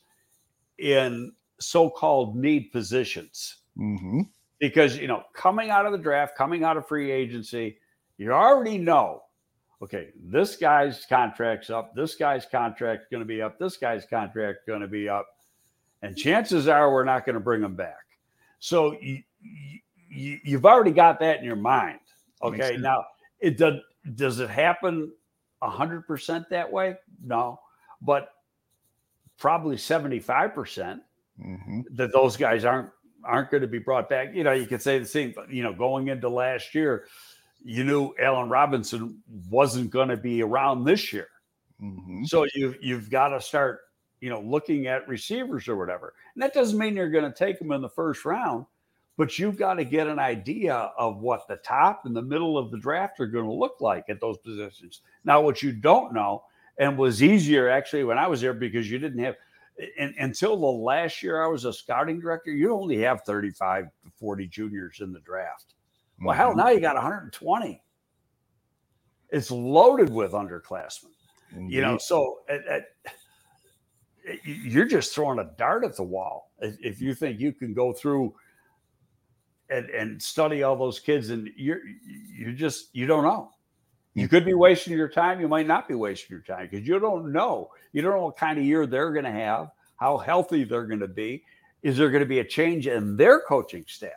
in 0.78 1.32
so-called 1.61 2.34
need 2.34 2.72
positions. 2.72 3.59
Mm-hmm. 3.76 4.22
Because 4.59 4.96
you 4.96 5.06
know, 5.06 5.22
coming 5.34 5.68
out 5.70 5.84
of 5.84 5.92
the 5.92 5.98
draft, 5.98 6.34
coming 6.34 6.64
out 6.64 6.78
of 6.78 6.88
free 6.88 7.11
agency, 7.11 7.78
you 8.16 8.32
already 8.32 8.78
know, 8.78 9.22
okay, 9.82 10.09
this 10.20 10.56
guy's 10.56 11.04
contract's 11.04 11.68
up, 11.68 11.94
this 11.94 12.14
guy's 12.14 12.46
contract's 12.46 13.06
going 13.11 13.20
to 13.20 13.26
be 13.26 13.42
up, 13.42 13.59
this 13.59 13.76
guy's 13.76 14.06
contract 14.06 14.66
going 14.66 14.80
to 14.80 14.88
be 14.88 15.09
up, 15.09 15.26
and 16.02 16.16
chances 16.16 16.68
are 16.68 16.92
we're 16.92 17.04
not 17.04 17.26
going 17.26 17.34
to 17.34 17.40
bring 17.40 17.61
them 17.61 17.76
back. 17.76 18.06
So 18.59 18.96
you, 19.00 19.22
you, 20.11 20.40
you've 20.42 20.66
already 20.66 20.90
got 20.90 21.20
that 21.20 21.38
in 21.38 21.44
your 21.44 21.54
mind. 21.54 22.00
Okay, 22.42 22.78
now 22.78 23.04
it 23.40 23.59
does. 23.59 23.74
Does 24.14 24.40
it 24.40 24.48
happen 24.48 25.12
100% 25.62 26.48
that 26.48 26.70
way? 26.70 26.96
No, 27.22 27.61
but 28.00 28.32
probably 29.38 29.76
75% 29.76 31.00
mm-hmm. 31.40 31.80
that 31.92 32.12
those 32.12 32.36
guys 32.36 32.64
aren't 32.64 32.90
aren't 33.24 33.50
going 33.50 33.61
to 33.62 33.68
be 33.68 33.78
brought 33.78 34.09
back. 34.09 34.34
You 34.34 34.44
know, 34.44 34.52
you 34.52 34.66
could 34.66 34.80
say 34.80 34.98
the 34.98 35.04
same, 35.04 35.34
you 35.50 35.62
know, 35.62 35.72
going 35.72 36.09
into 36.09 36.28
last 36.28 36.74
year, 36.74 37.06
you 37.62 37.84
knew 37.84 38.14
Allen 38.20 38.48
Robinson 38.48 39.20
wasn't 39.50 39.90
going 39.90 40.09
to 40.09 40.16
be 40.16 40.42
around 40.42 40.84
this 40.84 41.12
year. 41.12 41.28
Mm-hmm. 41.82 42.24
So 42.24 42.46
you 42.54 42.74
you've 42.80 43.11
got 43.11 43.28
to 43.28 43.40
start, 43.40 43.80
you 44.20 44.30
know, 44.30 44.40
looking 44.40 44.86
at 44.86 45.06
receivers 45.09 45.68
or 45.68 45.76
whatever. 45.76 46.14
And 46.34 46.42
that 46.42 46.54
doesn't 46.54 46.78
mean 46.78 46.96
you're 46.96 47.11
going 47.11 47.30
to 47.30 47.36
take 47.36 47.59
them 47.59 47.72
in 47.72 47.82
the 47.82 47.88
first 47.88 48.24
round, 48.24 48.66
but 49.18 49.36
you've 49.36 49.58
got 49.58 49.74
to 49.74 49.84
get 49.84 50.06
an 50.06 50.20
idea 50.20 50.92
of 50.96 51.18
what 51.18 51.48
the 51.48 51.56
top 51.56 52.06
and 52.06 52.14
the 52.14 52.22
middle 52.22 52.56
of 52.56 52.70
the 52.70 52.78
draft 52.78 53.18
are 53.18 53.26
going 53.26 53.44
to 53.44 53.52
look 53.52 53.80
like 53.80 54.04
at 54.08 54.20
those 54.20 54.38
positions. 54.38 55.02
Now, 55.24 55.40
what 55.40 55.60
you 55.60 55.72
don't 55.72 56.14
know, 56.14 56.44
and 56.78 56.96
was 56.96 57.20
easier 57.20 57.68
actually 57.68 58.04
when 58.04 58.16
I 58.16 58.28
was 58.28 58.40
there 58.40 58.54
because 58.54 58.88
you 58.88 59.00
didn't 59.00 59.18
have, 59.24 59.34
and, 59.98 60.14
until 60.20 60.56
the 60.56 60.66
last 60.66 61.20
year 61.20 61.42
I 61.42 61.48
was 61.48 61.64
a 61.64 61.72
scouting 61.72 62.20
director, 62.20 62.52
you 62.52 62.72
only 62.72 62.98
have 62.98 63.22
35 63.22 63.86
to 63.86 64.10
40 64.20 64.46
juniors 64.46 65.00
in 65.00 65.12
the 65.12 65.20
draft. 65.20 65.74
Well, 66.22 66.36
hell, 66.36 66.54
now 66.54 66.68
you 66.68 66.78
got 66.78 66.94
120. 66.94 67.82
It's 69.30 69.50
loaded 69.50 70.10
with 70.10 70.30
underclassmen. 70.30 71.10
Indeed. 71.56 71.74
You 71.74 71.82
know, 71.82 71.98
so 71.98 72.38
at, 72.48 72.64
at, 72.66 72.84
you're 74.44 74.86
just 74.86 75.12
throwing 75.12 75.40
a 75.40 75.50
dart 75.58 75.84
at 75.84 75.96
the 75.96 76.04
wall 76.04 76.52
if, 76.60 76.76
if 76.80 77.00
you 77.00 77.14
think 77.14 77.40
you 77.40 77.52
can 77.52 77.74
go 77.74 77.92
through– 77.92 78.32
and, 79.70 79.90
and 79.90 80.22
study 80.22 80.62
all 80.62 80.76
those 80.76 80.98
kids 80.98 81.30
and 81.30 81.50
you're 81.56 81.80
you 82.06 82.52
just 82.52 82.88
you 82.94 83.06
don't 83.06 83.24
know. 83.24 83.50
You 84.14 84.26
could 84.26 84.44
be 84.44 84.54
wasting 84.54 84.94
your 84.94 85.08
time 85.08 85.40
you 85.40 85.46
might 85.46 85.68
not 85.68 85.86
be 85.86 85.94
wasting 85.94 86.34
your 86.34 86.42
time 86.42 86.68
because 86.68 86.86
you 86.86 86.98
don't 86.98 87.30
know. 87.32 87.70
You 87.92 88.02
don't 88.02 88.16
know 88.16 88.24
what 88.24 88.36
kind 88.36 88.58
of 88.58 88.64
year 88.64 88.84
they're 88.84 89.12
going 89.12 89.24
to 89.24 89.30
have 89.30 89.70
how 89.98 90.16
healthy 90.16 90.64
they're 90.64 90.86
going 90.86 91.00
to 91.00 91.08
be. 91.08 91.44
Is 91.82 91.96
there 91.96 92.10
going 92.10 92.22
to 92.22 92.26
be 92.26 92.40
a 92.40 92.44
change 92.44 92.86
in 92.86 93.16
their 93.16 93.40
coaching 93.40 93.84
staff? 93.86 94.12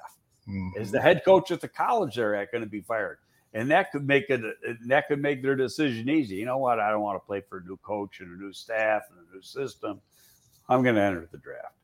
Mm-hmm. 0.50 0.82
is 0.82 0.90
the 0.90 1.00
head 1.00 1.22
coach 1.24 1.52
at 1.52 1.62
the 1.62 1.68
college 1.68 2.16
they're 2.16 2.34
at 2.34 2.52
going 2.52 2.64
to 2.64 2.70
be 2.70 2.82
fired? 2.82 3.20
And 3.54 3.70
that 3.70 3.92
could 3.92 4.08
make 4.08 4.30
it 4.30 4.42
that 4.88 5.08
could 5.08 5.22
make 5.22 5.44
their 5.44 5.56
decision 5.56 6.10
easy. 6.10 6.38
You 6.38 6.46
know 6.46 6.58
what? 6.58 6.80
I 6.80 6.90
don't 6.90 7.02
want 7.02 7.22
to 7.22 7.26
play 7.26 7.42
for 7.42 7.60
a 7.60 7.64
new 7.64 7.78
coach 7.78 8.22
and 8.22 8.32
a 8.32 8.42
new 8.42 8.54
staff 8.54 9.04
and 9.10 9.20
a 9.20 9.36
new 9.36 9.42
system. 9.42 10.02
I'm 10.70 10.84
going 10.84 10.96
to 10.96 11.02
enter 11.02 11.28
the 11.32 11.38
draft. 11.38 11.76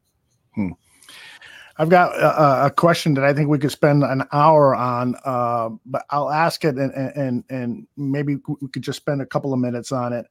Hmm. 0.55 0.69
I've 1.79 1.89
got 1.89 2.15
a, 2.15 2.65
a, 2.65 2.71
question 2.71 3.13
that 3.15 3.23
I 3.23 3.33
think 3.33 3.49
we 3.49 3.59
could 3.59 3.71
spend 3.71 4.03
an 4.03 4.23
hour 4.31 4.75
on, 4.75 5.15
uh, 5.25 5.69
but 5.85 6.05
I'll 6.09 6.31
ask 6.31 6.65
it 6.65 6.75
and, 6.75 6.91
and 6.93 7.43
and 7.49 7.87
maybe 7.97 8.37
we 8.61 8.67
could 8.69 8.81
just 8.81 8.97
spend 8.97 9.21
a 9.21 9.25
couple 9.25 9.53
of 9.53 9.59
minutes 9.59 9.91
on 9.91 10.11
it. 10.11 10.25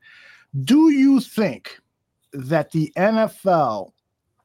Do 0.64 0.90
you 0.90 1.20
think 1.20 1.78
that 2.32 2.72
the 2.72 2.92
NFL 2.96 3.92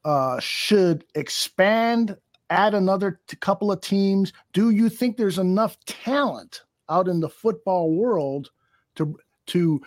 uh, 0.04 0.38
should 0.38 1.04
expand, 1.14 2.16
add 2.50 2.74
another 2.74 3.20
t- 3.26 3.36
couple 3.36 3.72
of 3.72 3.80
teams? 3.80 4.32
Do 4.52 4.70
you 4.70 4.88
think 4.88 5.16
there's 5.16 5.38
enough 5.38 5.76
talent 5.86 6.62
out 6.88 7.08
in 7.08 7.18
the 7.18 7.28
football 7.28 7.92
world 7.92 8.50
to 8.94 9.18
to 9.46 9.80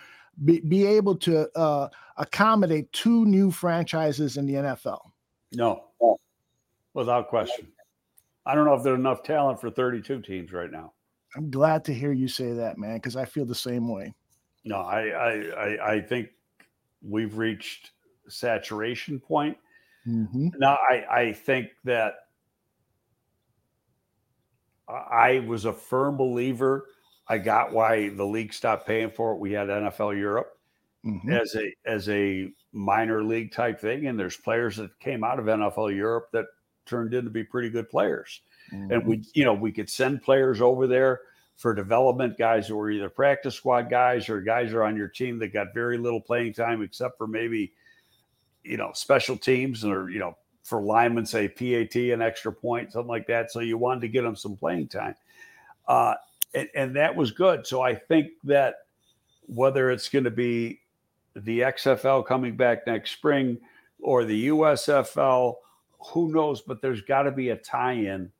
be, 0.44 0.60
be 0.60 0.86
able 0.86 1.16
to 1.16 1.50
uh, 1.58 1.88
accommodate 2.18 2.92
two 2.92 3.26
new 3.26 3.52
franchises 3.52 4.36
in 4.36 4.46
the 4.46 4.56
NFL? 4.56 5.00
No 5.54 5.86
without 6.96 7.28
question. 7.28 7.68
I 8.48 8.56
don't 8.56 8.66
know 8.66 8.74
if 8.74 8.84
there's 8.84 8.98
enough 8.98 9.22
talent 9.22 9.62
for 9.62 9.70
32 9.70 10.22
teams 10.22 10.52
right 10.52 10.72
now. 10.72 10.94
I'm 11.36 11.52
glad 11.52 11.84
to 11.86 11.94
hear 11.94 12.14
you 12.14 12.28
say 12.28 12.54
that, 12.54 12.78
man, 12.78 12.96
because 12.96 13.16
I 13.16 13.26
feel 13.26 13.46
the 13.46 13.54
same 13.54 13.88
way. 13.88 14.14
No, 14.64 14.78
I, 14.78 15.10
I, 15.10 15.32
I, 15.32 15.94
I 15.94 16.02
think 16.02 16.30
we've 17.04 17.38
reached 17.38 17.92
saturation 18.28 19.20
point. 19.20 19.58
Mm-hmm. 20.08 20.50
Now, 20.58 20.78
I, 20.90 21.04
I 21.12 21.34
think 21.34 21.68
that 21.84 22.14
I 24.88 25.44
was 25.48 25.66
a 25.66 25.74
firm 25.74 26.16
believer. 26.16 26.86
I 27.28 27.40
got 27.40 27.74
why 27.74 28.10
the 28.10 28.26
league 28.26 28.54
stopped 28.54 28.88
paying 28.88 29.10
for 29.10 29.34
it. 29.34 29.40
We 29.40 29.52
had 29.52 29.68
NFL 29.68 30.18
Europe 30.18 30.58
mm-hmm. 31.06 31.32
as 31.32 31.56
a 31.56 31.74
as 31.86 32.08
a 32.10 32.52
minor 32.72 33.24
league 33.24 33.52
type 33.52 33.80
thing, 33.80 34.08
and 34.08 34.20
there's 34.20 34.38
players 34.38 34.78
that 34.78 34.98
came 35.00 35.24
out 35.24 35.40
of 35.40 35.46
NFL 35.46 35.96
Europe 35.96 36.30
that 36.34 36.46
turned 36.86 37.14
into 37.14 37.30
be 37.30 37.44
pretty 37.44 37.70
good 37.70 37.90
players. 37.90 38.42
Mm-hmm. 38.74 38.92
And 38.92 39.06
we, 39.06 39.24
you 39.34 39.46
know, 39.46 39.54
we 39.54 39.72
could 39.72 39.90
send 39.90 40.22
players 40.22 40.62
over 40.62 40.88
there 40.88 41.22
for 41.56 41.74
development 41.74 42.38
guys 42.38 42.68
who 42.68 42.76
were 42.76 42.92
either 42.92 43.10
practice 43.10 43.56
squad 43.56 43.90
guys 43.90 44.28
or 44.30 44.42
guys 44.42 44.74
are 44.74 44.84
on 44.84 44.98
your 44.98 45.08
team 45.08 45.40
that 45.40 45.54
got 45.54 45.74
very 45.74 45.98
little 45.98 46.20
playing 46.20 46.54
time 46.54 46.82
except 46.82 47.18
for 47.18 47.28
maybe, 47.28 47.72
you 48.64 48.78
know, 48.78 48.92
special 48.94 49.38
teams 49.38 49.86
or, 49.86 50.10
you 50.10 50.20
know, 50.20 50.36
for 50.64 50.82
linemen, 50.82 51.26
say 51.26 51.48
PAT, 51.48 51.96
an 51.96 52.22
extra 52.22 52.52
point, 52.52 52.92
something 52.92 53.08
like 53.08 53.28
that. 53.28 53.52
So 53.52 53.60
you 53.60 53.78
wanted 53.78 54.02
to 54.02 54.08
get 54.08 54.24
them 54.24 54.36
some 54.36 54.58
playing 54.58 54.88
time. 54.88 55.16
Uh, 55.88 56.16
and, 56.56 56.68
and 56.74 56.96
that 56.96 57.16
was 57.16 57.32
good. 57.32 57.68
So 57.68 57.82
I 57.82 57.94
think 57.94 58.32
that 58.46 58.76
whether 59.48 59.92
it's 59.92 60.10
going 60.10 60.24
to 60.24 60.32
be 60.32 60.82
the 61.36 61.60
XFL 61.60 62.26
coming 62.26 62.58
back 62.58 62.88
next 62.88 63.12
spring 63.12 63.60
or 64.02 64.26
the 64.26 64.48
USFL 64.48 65.56
who 66.12 66.32
knows? 66.32 66.62
But 66.62 66.82
there's 66.82 67.02
got 67.02 67.24
to 67.24 67.32
be 67.32 67.50
a 67.50 67.56
tie-in 67.56 68.32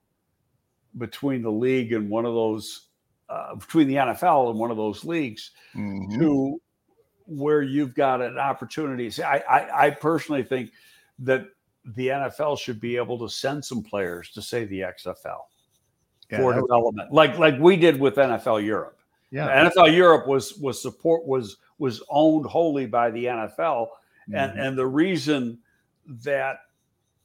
between 0.98 1.42
the 1.42 1.52
league 1.52 1.94
and 1.94 2.10
one 2.10 2.26
of 2.26 2.34
those, 2.34 2.88
uh, 3.30 3.56
between 3.56 3.88
the 3.88 3.96
NFL 3.96 4.52
and 4.52 4.60
one 4.60 4.72
of 4.72 4.78
those 4.78 5.04
leagues, 5.04 5.52
mm-hmm. 5.76 6.20
to 6.20 6.62
where 7.28 7.62
you've 7.62 7.96
got 7.96 8.22
an 8.22 8.38
opportunity. 8.38 9.10
See, 9.10 9.24
I, 9.24 9.38
I, 9.40 9.88
I 9.88 9.90
personally 9.90 10.44
think 10.44 10.72
that 11.20 11.48
the 11.96 12.08
NFL 12.08 12.58
should 12.60 12.80
be 12.80 12.98
able 12.98 13.20
to 13.20 13.30
send 13.30 13.64
some 13.64 13.84
players 13.84 14.32
to 14.32 14.42
say 14.42 14.66
the 14.66 14.82
XFL 14.82 15.42
yeah, 16.32 16.38
for 16.38 16.54
development, 16.54 17.12
like 17.12 17.38
like 17.38 17.60
we 17.60 17.76
did 17.76 18.00
with 18.00 18.16
NFL 18.16 18.66
Europe. 18.66 19.00
Yeah, 19.32 19.70
NFL 19.70 19.96
Europe 19.96 20.28
was 20.28 20.54
was 20.56 20.82
support 20.82 21.26
was 21.28 21.58
was 21.78 22.02
owned 22.10 22.46
wholly 22.46 22.86
by 22.88 23.12
the 23.12 23.26
NFL, 23.26 23.58
mm-hmm. 23.58 24.36
and 24.36 24.60
and 24.60 24.78
the 24.78 24.88
reason 24.88 25.60
that 26.24 26.60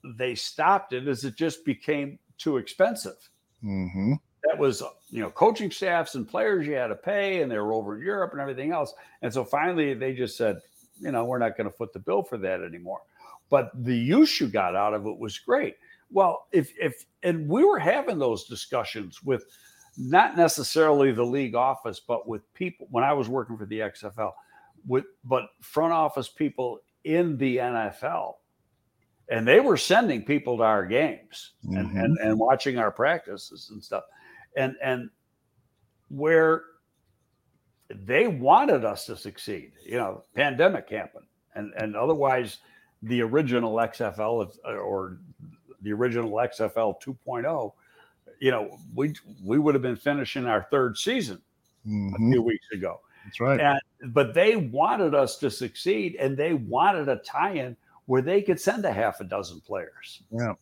they 0.05 0.35
stopped 0.35 0.93
it 0.93 1.07
is 1.09 1.25
it 1.25 1.37
just 1.37 1.65
became 1.65 2.19
too 2.39 2.57
expensive. 2.57 3.17
Mm-hmm. 3.65 4.15
That 4.45 4.59
was, 4.59 4.83
you 5.11 5.21
know, 5.21 5.31
coaching 5.31 5.71
staffs 5.71 6.15
and 6.15 6.27
players 6.27 6.67
you 6.67 6.73
had 6.73 6.87
to 6.87 6.95
pay, 6.95 7.43
and 7.43 7.51
they 7.51 7.59
were 7.59 7.75
over 7.75 7.97
in 7.97 8.05
Europe 8.05 8.33
and 8.33 8.41
everything 8.41 8.73
else. 8.73 8.95
And 9.21 9.33
so 9.33 9.45
finally, 9.45 9.93
they 9.93 10.15
just 10.15 10.37
said, 10.37 10.61
you 10.99 11.13
know, 11.13 11.25
we're 11.25 11.39
not 11.39 11.57
going 11.57 11.69
to 11.69 11.77
foot 11.77 11.93
the 11.93 11.99
bill 11.99 12.23
for 12.23 12.39
that 12.39 12.63
anymore. 12.63 13.01
But 13.51 13.71
the 13.75 13.97
use 13.97 14.41
you 14.41 14.49
got 14.49 14.75
out 14.75 14.95
of 14.95 15.07
it 15.07 15.19
was 15.19 15.39
great. 15.39 15.77
Well, 16.11 16.47
if 16.53 16.73
if 16.81 17.05
and 17.23 17.49
we 17.49 17.65
were 17.65 17.79
having 17.79 18.19
those 18.19 18.45
discussions 18.45 19.23
with 19.23 19.45
not 19.99 20.37
necessarily 20.37 21.13
the 21.13 21.25
league 21.25 21.55
office, 21.55 22.01
but 22.01 22.27
with 22.27 22.53
people 22.55 22.87
when 22.91 23.05
I 23.05 23.13
was 23.13 23.29
working 23.29 23.59
for 23.59 23.67
the 23.67 23.81
XFL, 23.81 24.33
with 24.87 25.05
but 25.25 25.49
front 25.61 25.93
office 25.93 26.29
people 26.29 26.79
in 27.05 27.37
the 27.37 27.59
NFL. 27.59 28.35
And 29.31 29.47
they 29.47 29.61
were 29.61 29.77
sending 29.77 30.25
people 30.25 30.57
to 30.59 30.65
our 30.65 30.85
games 30.85 31.53
and, 31.63 31.91
Mhm. 31.91 32.05
and, 32.05 32.19
and 32.19 32.39
watching 32.39 32.79
our 32.79 32.91
practices 32.91 33.71
and 33.71 33.83
stuff. 33.83 34.05
And 34.57 34.75
and 34.83 35.09
where 36.09 36.65
they 37.89 38.27
wanted 38.29 38.85
us 38.85 39.07
to 39.07 39.17
succeed, 39.17 39.73
you 39.85 39.97
know, 39.97 40.25
pandemic 40.35 40.91
happened. 40.91 41.27
And 41.55 41.73
and 41.77 41.97
otherwise 41.97 42.59
the 43.03 43.23
original 43.23 43.75
XFL 43.81 44.49
or 44.65 45.19
the 45.83 45.93
original 45.93 46.31
XFL 46.41 47.01
2.0, 47.01 47.47
oh, 47.47 47.75
you 48.41 48.51
know, 48.51 48.77
we 48.95 49.15
we 49.45 49.59
would 49.59 49.75
have 49.75 49.83
been 49.83 49.97
finishing 49.97 50.47
our 50.47 50.67
third 50.71 50.97
season 50.99 51.41
a 51.85 51.89
Mhm. 51.89 52.33
few 52.33 52.43
weeks 52.43 52.67
ago. 52.73 53.01
That's 53.25 53.39
right. 53.41 53.61
And 53.61 54.13
but 54.13 54.35
they 54.35 54.57
wanted 54.57 55.15
us 55.15 55.39
to 55.39 55.51
succeed, 55.51 56.17
and 56.17 56.37
they 56.37 56.55
wanted 56.55 57.09
a 57.09 57.17
tie-in 57.19 57.77
where 58.11 58.23
they 58.23 58.43
could 58.43 58.61
send 58.61 58.85
a 58.85 58.93
half 58.93 59.21
a 59.21 59.25
dozen 59.25 59.61
players. 59.61 60.21
Yeah. 60.33 60.55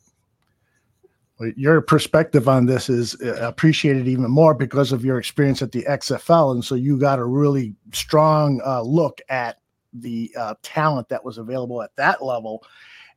Well, 1.40 1.50
Your 1.56 1.80
perspective 1.80 2.46
on 2.46 2.66
this 2.66 2.90
is 2.90 3.18
uh, 3.22 3.36
appreciated 3.40 4.06
even 4.06 4.30
more 4.30 4.52
because 4.52 4.92
of 4.92 5.02
your 5.02 5.18
experience 5.18 5.62
at 5.62 5.72
the 5.72 5.82
XFL. 5.84 6.52
And 6.52 6.62
so 6.62 6.74
you 6.74 6.98
got 6.98 7.18
a 7.18 7.24
really 7.24 7.74
strong 7.94 8.60
uh, 8.66 8.82
look 8.82 9.22
at 9.30 9.60
the 9.94 10.30
uh, 10.36 10.56
talent 10.62 11.08
that 11.08 11.24
was 11.24 11.38
available 11.38 11.80
at 11.80 11.96
that 11.96 12.22
level. 12.22 12.62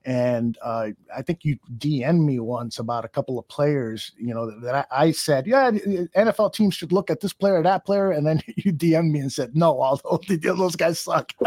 And 0.04 0.58
uh, 0.64 0.90
I 1.16 1.22
think 1.22 1.46
you 1.46 1.58
DM'd 1.78 2.22
me 2.22 2.40
once 2.40 2.80
about 2.80 3.06
a 3.06 3.08
couple 3.08 3.38
of 3.38 3.48
players, 3.48 4.12
you 4.18 4.34
know, 4.34 4.50
that 4.62 4.88
I, 4.92 5.06
I 5.06 5.12
said, 5.12 5.46
yeah, 5.46 5.70
NFL 5.72 6.54
teams 6.54 6.74
should 6.74 6.92
look 6.92 7.12
at 7.12 7.20
this 7.20 7.34
player, 7.34 7.62
that 7.62 7.86
player. 7.86 8.12
And 8.12 8.26
then 8.26 8.42
you 8.56 8.74
DM'd 8.74 9.12
me 9.12 9.20
and 9.20 9.32
said, 9.32 9.56
no, 9.56 9.82
although 9.82 10.20
those 10.42 10.76
guys 10.76 11.00
suck. 11.00 11.34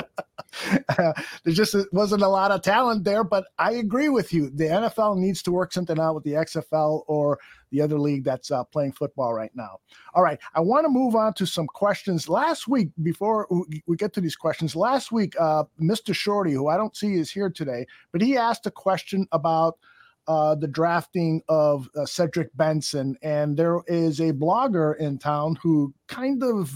There 0.97 1.53
just 1.53 1.75
wasn't 1.93 2.23
a 2.23 2.29
lot 2.29 2.53
of 2.53 2.63
talent 2.63 3.03
there, 3.03 3.25
but 3.25 3.47
I 3.59 3.73
agree 3.73 4.09
with 4.09 4.33
you. 4.33 4.51
The 4.51 4.67
NFL 4.67 5.19
needs 5.19 5.43
to 5.43 5.51
work 5.51 5.73
something 5.73 5.99
out 5.99 6.15
with 6.15 6.23
the 6.23 6.35
XFL 6.35 7.03
or 7.09 7.41
the 7.71 7.81
other 7.81 7.99
league 7.99 8.25
that's 8.25 8.51
uh, 8.51 8.65
playing 8.65 8.93
football 8.93 9.35
right 9.35 9.51
now. 9.55 9.79
All 10.15 10.23
right, 10.23 10.39
I 10.55 10.61
want 10.61 10.85
to 10.85 10.89
move 10.89 11.17
on 11.17 11.35
to 11.35 11.47
some 11.47 11.67
questions. 11.67 12.29
Last 12.29 12.69
week, 12.69 12.91
before 13.03 13.47
we- 13.51 13.83
get 13.97 14.13
to 14.15 14.21
these 14.21 14.37
questions, 14.37 14.75
last 14.75 15.13
week, 15.13 15.35
uh, 15.39 15.65
Mr. 15.81 16.15
Shorty, 16.15 16.53
who 16.53 16.69
I 16.69 16.77
don't 16.77 16.97
see 16.97 17.15
is 17.15 17.31
here 17.31 17.51
today, 17.51 17.87
but 18.13 18.21
he 18.21 18.37
asked 18.37 18.67
a 18.67 18.71
question 18.71 19.27
about 19.33 19.79
uh, 20.27 20.55
the 20.55 20.69
drafting 20.69 21.43
of 21.49 21.89
uh, 21.97 22.07
Cedric 22.07 22.55
Benson, 22.57 23.17
and 23.23 23.57
there 23.57 23.81
is 23.87 24.21
a 24.21 24.33
blogger 24.33 24.97
in 24.99 25.19
town 25.19 25.57
who 25.63 25.93
kind 26.07 26.43
of 26.43 26.75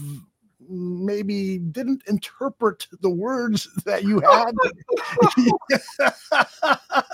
maybe 0.69 1.57
didn't 1.57 2.03
interpret 2.07 2.85
the 3.01 3.09
words 3.09 3.67
that 3.85 4.03
you 4.03 4.19
had. 4.19 4.53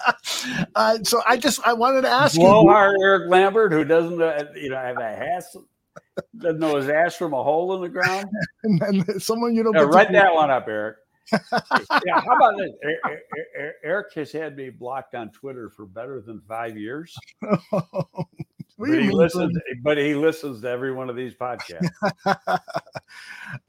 uh, 0.75 0.99
so 1.03 1.21
I 1.27 1.37
just 1.37 1.65
I 1.65 1.73
wanted 1.73 2.01
to 2.01 2.09
ask 2.09 2.35
you. 2.35 2.41
Blowhard 2.41 2.95
Eric 3.01 3.29
Lambert, 3.29 3.71
who 3.71 3.83
doesn't, 3.83 4.21
uh, 4.21 4.45
you 4.55 4.69
know, 4.69 4.77
have 4.77 4.97
a 4.97 5.03
ass, 5.03 5.55
doesn't 6.37 6.59
know 6.59 6.75
his 6.75 6.89
ass 6.89 7.15
from 7.15 7.33
a 7.33 7.43
hole 7.43 7.75
in 7.75 7.81
the 7.81 7.89
ground. 7.89 8.27
And 8.63 8.79
then 8.79 9.19
someone 9.19 9.53
you 9.55 9.63
don't 9.63 9.73
know. 9.73 9.81
Yeah, 9.81 9.87
write 9.87 10.11
that 10.11 10.33
one 10.33 10.49
up, 10.49 10.67
Eric. 10.67 10.97
yeah, 11.31 12.19
how 12.19 12.35
about 12.35 12.57
this? 12.57 12.71
E- 12.83 13.09
E- 13.11 13.61
E- 13.63 13.71
Eric 13.83 14.13
has 14.15 14.31
had 14.31 14.55
me 14.55 14.69
blocked 14.71 15.13
on 15.13 15.29
Twitter 15.31 15.69
for 15.69 15.85
better 15.85 16.21
than 16.21 16.41
five 16.47 16.77
years. 16.77 17.15
What 18.77 18.89
But 18.89 18.99
he 18.99 19.07
mean, 19.07 19.17
listens. 19.17 19.57
But 19.83 19.97
he 19.97 20.15
listens 20.15 20.61
to 20.61 20.69
every 20.69 20.91
one 20.91 21.09
of 21.09 21.15
these 21.15 21.33
podcasts. 21.33 21.89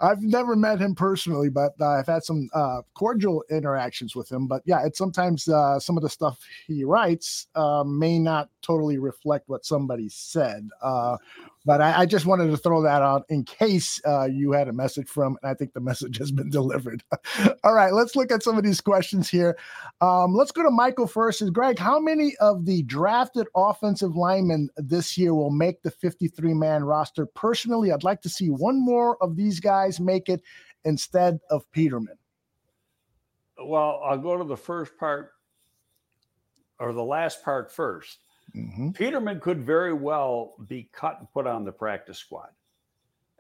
I've 0.01 0.23
never 0.23 0.57
met 0.57 0.81
him 0.81 0.97
personally, 0.97 1.49
but 1.49 1.75
uh, 1.81 1.91
I've 1.91 2.09
had 2.09 2.25
some 2.25 2.49
uh, 2.53 2.83
cordial 2.95 3.45
interactions 3.49 4.17
with 4.17 4.31
him. 4.31 4.49
But 4.49 4.63
yeah, 4.65 4.85
it's 4.85 4.99
sometimes 4.99 5.49
uh, 5.49 5.79
some 5.79 5.97
of 5.97 6.03
the 6.03 6.09
stuff 6.09 6.41
he 6.67 6.83
writes 6.83 7.47
uh, 7.55 7.85
may 7.87 8.19
not 8.19 8.49
totally 8.63 8.99
reflect 8.99 9.49
what 9.49 9.65
somebody 9.65 10.09
said. 10.09 10.69
But 11.67 11.81
I, 11.81 12.03
I 12.03 12.07
just 12.07 12.27
wanted 12.27 12.49
to 12.53 12.57
throw 12.57 12.81
that 12.83 13.03
out 13.03 13.27
in 13.29 13.43
case 13.43 14.01
uh, 14.07 14.27
you 14.27 14.53
had 14.53 14.69
a 14.69 14.73
message 14.73 15.09
from, 15.09 15.37
and 15.43 15.51
I 15.51 15.55
think 15.55 15.73
the 15.73 15.81
message 15.91 16.17
has 16.19 16.31
been 16.31 16.49
delivered. 16.49 17.03
All 17.65 17.75
right, 17.75 17.93
let's 17.93 18.15
look 18.15 18.31
at 18.31 18.45
some 18.45 18.57
of 18.57 18.63
these 18.63 18.81
questions 18.81 19.29
here. 19.29 19.59
Um, 20.01 20.33
let's 20.33 20.53
go 20.53 20.63
to 20.63 20.71
Michael 20.71 21.09
first. 21.09 21.43
Is 21.43 21.51
Greg, 21.51 21.77
how 21.77 21.99
many 21.99 22.37
of 22.37 22.67
the 22.67 22.85
drafted 22.85 23.49
offensive 23.57 24.15
linemen 24.15 24.71
this 24.77 25.19
year 25.19 25.35
will 25.35 25.51
make 25.51 25.83
the 25.83 25.91
53 25.91 26.55
man 26.55 26.85
roster? 26.85 27.27
Personally, 27.27 27.91
I'd 27.91 28.05
like 28.05 28.23
to 28.23 28.29
see 28.29 28.49
one 28.49 28.81
more 28.81 29.21
of 29.21 29.35
these 29.35 29.59
guys 29.59 29.99
make 29.99 30.29
it 30.29 30.43
instead 30.85 31.41
of 31.51 31.69
Peterman. 31.73 32.17
well, 33.61 34.01
I'll 34.05 34.19
go 34.19 34.39
to 34.39 34.45
the 34.45 34.57
first 34.57 34.97
part 34.97 35.33
or 36.79 36.93
the 36.93 37.03
last 37.03 37.43
part 37.43 37.73
first. 37.73 38.21
Mhm. 38.57 38.95
Peterman 38.95 39.41
could 39.41 39.63
very 39.63 39.93
well 39.93 40.55
be 40.67 40.89
cut 40.93 41.19
and 41.21 41.31
put 41.33 41.47
on 41.47 41.65
the 41.65 41.73
practice 41.73 42.19
squad. 42.19 42.51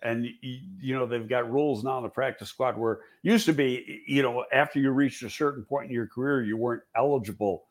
And 0.02 0.28
you 0.42 0.94
know 0.94 1.06
they've 1.06 1.28
got 1.28 1.51
rules 1.51 1.82
now 1.82 1.97
in 1.98 2.02
the 2.05 2.10
practice 2.10 2.51
squad 2.51 2.76
where 2.76 3.01
used 3.22 3.47
to 3.47 3.52
be 3.55 4.02
you 4.06 4.22
know 4.22 4.44
after 4.52 4.78
you 4.78 4.90
reached 4.90 5.22
a 5.22 5.30
certain 5.30 5.64
point 5.64 5.88
in 5.88 5.94
your 5.94 6.06
career 6.06 6.44
you 6.44 6.56
weren't 6.56 6.82
eligible 6.94 7.64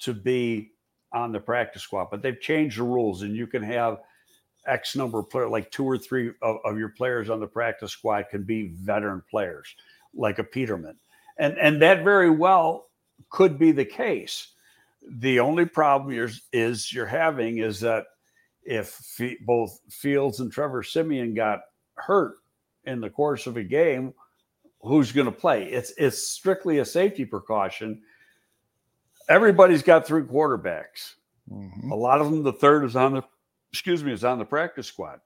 to 0.00 0.12
be 0.12 0.72
on 1.12 1.32
the 1.32 1.40
practice 1.40 1.82
squad, 1.82 2.08
but 2.10 2.20
they've 2.20 2.40
changed 2.40 2.78
the 2.78 2.82
rules 2.82 3.22
and 3.22 3.34
you 3.34 3.46
can 3.46 3.62
have 3.62 4.00
X 4.66 4.96
number 4.96 5.20
of 5.20 5.30
players, 5.30 5.50
like 5.50 5.70
two 5.70 5.84
or 5.84 5.96
three 5.96 6.32
of, 6.42 6.56
of 6.64 6.78
your 6.78 6.90
players 6.90 7.30
on 7.30 7.40
the 7.40 7.46
practice 7.46 7.92
squad 7.92 8.26
can 8.30 8.42
be 8.42 8.74
veteran 8.74 9.22
players, 9.30 9.74
like 10.14 10.38
a 10.38 10.44
Peterman, 10.44 10.96
and 11.38 11.56
and 11.58 11.80
that 11.80 12.04
very 12.04 12.30
well 12.30 12.88
could 13.30 13.58
be 13.58 13.72
the 13.72 13.84
case. 13.84 14.48
The 15.10 15.40
only 15.40 15.64
problem 15.64 16.12
you're, 16.12 16.30
is 16.52 16.92
you're 16.92 17.06
having 17.06 17.58
is 17.58 17.80
that 17.80 18.06
if 18.62 19.00
both 19.46 19.80
Fields 19.90 20.40
and 20.40 20.52
Trevor 20.52 20.82
Siemian 20.82 21.34
got 21.34 21.60
hurt 21.94 22.34
in 22.84 23.00
the 23.00 23.10
course 23.10 23.46
of 23.46 23.56
a 23.56 23.62
game, 23.62 24.12
who's 24.82 25.12
going 25.12 25.26
to 25.26 25.32
play? 25.32 25.64
It's 25.64 25.92
it's 25.96 26.28
strictly 26.28 26.78
a 26.78 26.84
safety 26.84 27.24
precaution. 27.24 28.02
Everybody's 29.28 29.82
got 29.82 30.06
three 30.06 30.22
quarterbacks. 30.22 31.14
Mhm. 31.50 31.90
A 31.90 31.94
lot 31.94 32.20
of 32.20 32.30
them, 32.30 32.42
the 32.42 32.52
third 32.52 32.84
is 32.84 32.96
on 32.96 33.14
the 33.14 33.22
excuse 33.72 34.04
me, 34.04 34.12
is 34.12 34.24
on 34.24 34.38
the 34.38 34.44
practice 34.44 34.86
squad. 34.86 35.20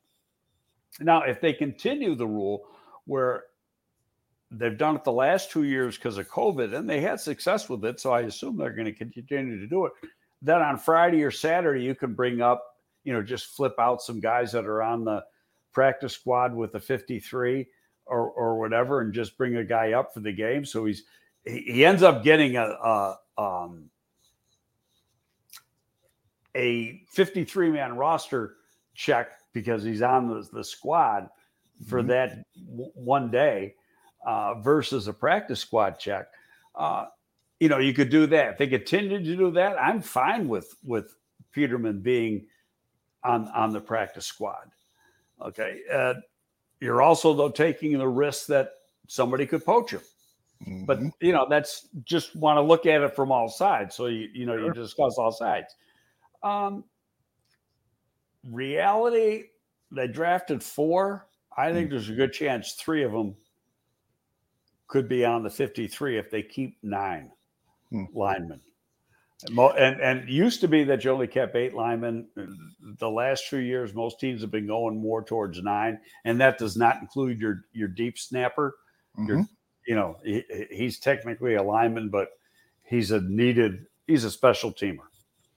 Now, 1.01 1.23
if 1.23 1.41
they 1.41 1.53
continue 1.53 2.15
the 2.15 2.27
rule 2.27 2.67
where 3.07 3.45
they've 4.53 4.77
done 4.79 4.97
it 4.97 5.05
the 5.05 5.13
last 5.13 5.51
two 5.51 5.65
years 5.65 5.97
because 5.97 6.19
of 6.19 6.29
COVID, 6.29 6.75
and 6.75 6.89
they 6.89 7.01
had 7.01 7.21
success 7.21 7.69
with 7.69 7.85
it, 7.85 8.01
so 8.01 8.13
I 8.13 8.23
assume 8.23 8.57
they're 8.57 8.71
going 8.71 8.87
to 8.87 8.93
continue 8.93 9.59
to 9.59 9.67
do 9.67 9.87
it. 9.87 9.93
Then 10.43 10.61
on 10.61 10.77
Friday 10.79 11.23
or 11.23 11.31
Saturday, 11.31 11.83
you 11.83 11.95
can 11.95 12.15
bring 12.15 12.41
up, 12.41 12.65
you 13.05 13.13
know, 13.13 13.23
just 13.23 13.57
flip 13.57 13.75
out 13.79 14.03
some 14.03 14.21
guys 14.21 14.53
that 14.53 14.67
are 14.67 14.83
on 14.83 15.05
the 15.05 15.25
practice 15.73 16.13
squad 16.13 16.55
with 16.55 16.73
the 16.73 16.81
53 16.81 17.67
or 18.07 18.31
or 18.31 18.59
whatever, 18.59 19.01
and 19.01 19.13
just 19.15 19.39
bring 19.39 19.57
a 19.57 19.65
guy 19.65 19.93
up 19.93 20.13
for 20.13 20.21
the 20.21 20.33
game. 20.33 20.65
So 20.65 20.85
he's 20.85 21.05
he, 21.45 21.85
ends 21.85 22.03
up 22.03 22.23
getting 22.25 22.57
a, 22.57 22.63
a 22.65 23.17
um, 23.39 23.89
a 26.55 27.03
53 27.09 27.71
man 27.71 27.97
roster 27.97 28.57
check 28.95 29.33
because 29.53 29.83
he's 29.83 30.03
on 30.03 30.29
the, 30.29 30.47
the 30.53 30.65
squad 30.65 31.29
for 31.89 32.03
Mhm. 32.03 32.07
that 32.09 32.45
w- 32.67 32.93
one 32.95 33.31
day 33.31 33.75
uh, 34.27 34.55
versus 34.61 35.09
a 35.09 35.13
practice 35.13 35.61
squad 35.61 35.99
check. 35.99 36.27
Uh, 36.75 37.07
you 37.61 37.69
know, 37.69 37.79
you 37.79 37.93
could 37.95 38.11
do 38.11 38.27
that. 38.27 38.53
If 38.53 38.59
they 38.59 38.67
continue 38.67 39.19
to 39.19 39.37
do 39.37 39.51
that, 39.53 39.81
I'm 39.81 40.01
fine 40.03 40.49
with 40.49 40.75
with 40.85 41.15
Peterman 41.53 42.01
being 42.01 42.47
on 43.25 43.49
on 43.49 43.73
the 43.73 43.81
practice 43.81 44.27
squad. 44.27 44.71
Okay. 45.41 45.81
Uh, 45.91 46.15
you're 46.81 47.03
also 47.03 47.33
though 47.35 47.51
taking 47.51 47.97
the 47.99 48.09
risk 48.09 48.47
that 48.49 48.73
somebody 49.07 49.47
could 49.47 49.65
poach 49.65 49.93
him 49.93 50.01
but 50.87 51.01
Mhm. 51.01 51.13
you 51.21 51.33
know 51.33 51.47
that's 51.49 51.89
just 52.05 52.37
want 52.37 52.57
to 52.57 52.63
look 52.63 52.87
at 52.87 53.03
it 53.03 53.15
from 53.17 53.33
all 53.33 53.49
sides 53.49 53.95
so 53.95 54.07
you 54.07 54.29
you 54.33 54.47
know 54.47 54.55
you 54.55 54.73
discuss 54.73 55.19
all 55.19 55.33
sides 55.33 55.75
um 56.43 56.85
reality 58.45 59.45
they 59.91 60.07
drafted 60.09 60.63
four 60.63 61.29
i 61.57 61.73
think 61.73 61.91
there's 61.91 62.09
a 62.09 62.15
good 62.15 62.33
chance 62.33 62.73
three 62.75 63.03
of 63.03 63.13
them 63.13 63.37
could 64.93 65.09
be 65.09 65.25
on 65.25 65.43
the 65.43 65.49
53 65.49 66.19
if 66.19 66.31
they 66.31 66.43
keep 66.43 66.77
nine 66.83 67.33
Hmm. 67.91 68.05
linemen 68.15 68.61
And 69.49 70.01
and 70.01 70.29
used 70.29 70.61
to 70.61 70.69
be 70.69 70.85
that 70.85 71.03
you 71.05 71.11
only 71.11 71.27
kept 71.27 71.57
eight 71.57 71.75
linemen. 71.75 72.29
The 72.99 73.11
last 73.11 73.47
few 73.47 73.59
years, 73.59 73.95
most 73.95 74.21
teams 74.21 74.41
have 74.43 74.51
been 74.51 74.67
going 74.67 75.01
more 75.01 75.23
towards 75.23 75.63
nine, 75.63 75.99
and 76.25 76.41
that 76.41 76.59
does 76.59 76.77
not 76.77 77.01
include 77.01 77.41
your 77.41 77.65
your 77.73 77.89
deep 77.89 78.19
snapper. 78.19 78.77
Mm-hmm. 79.19 79.29
Your, 79.29 79.47
you 79.87 79.95
know, 79.95 80.17
he, 80.23 80.45
he's 80.71 80.99
technically 81.01 81.57
a 81.57 81.63
lineman, 81.63 82.09
but 82.09 82.29
he's 82.85 83.11
a 83.11 83.21
needed. 83.23 83.87
He's 84.07 84.25
a 84.25 84.31
special 84.31 84.73
teamer. 84.73 85.09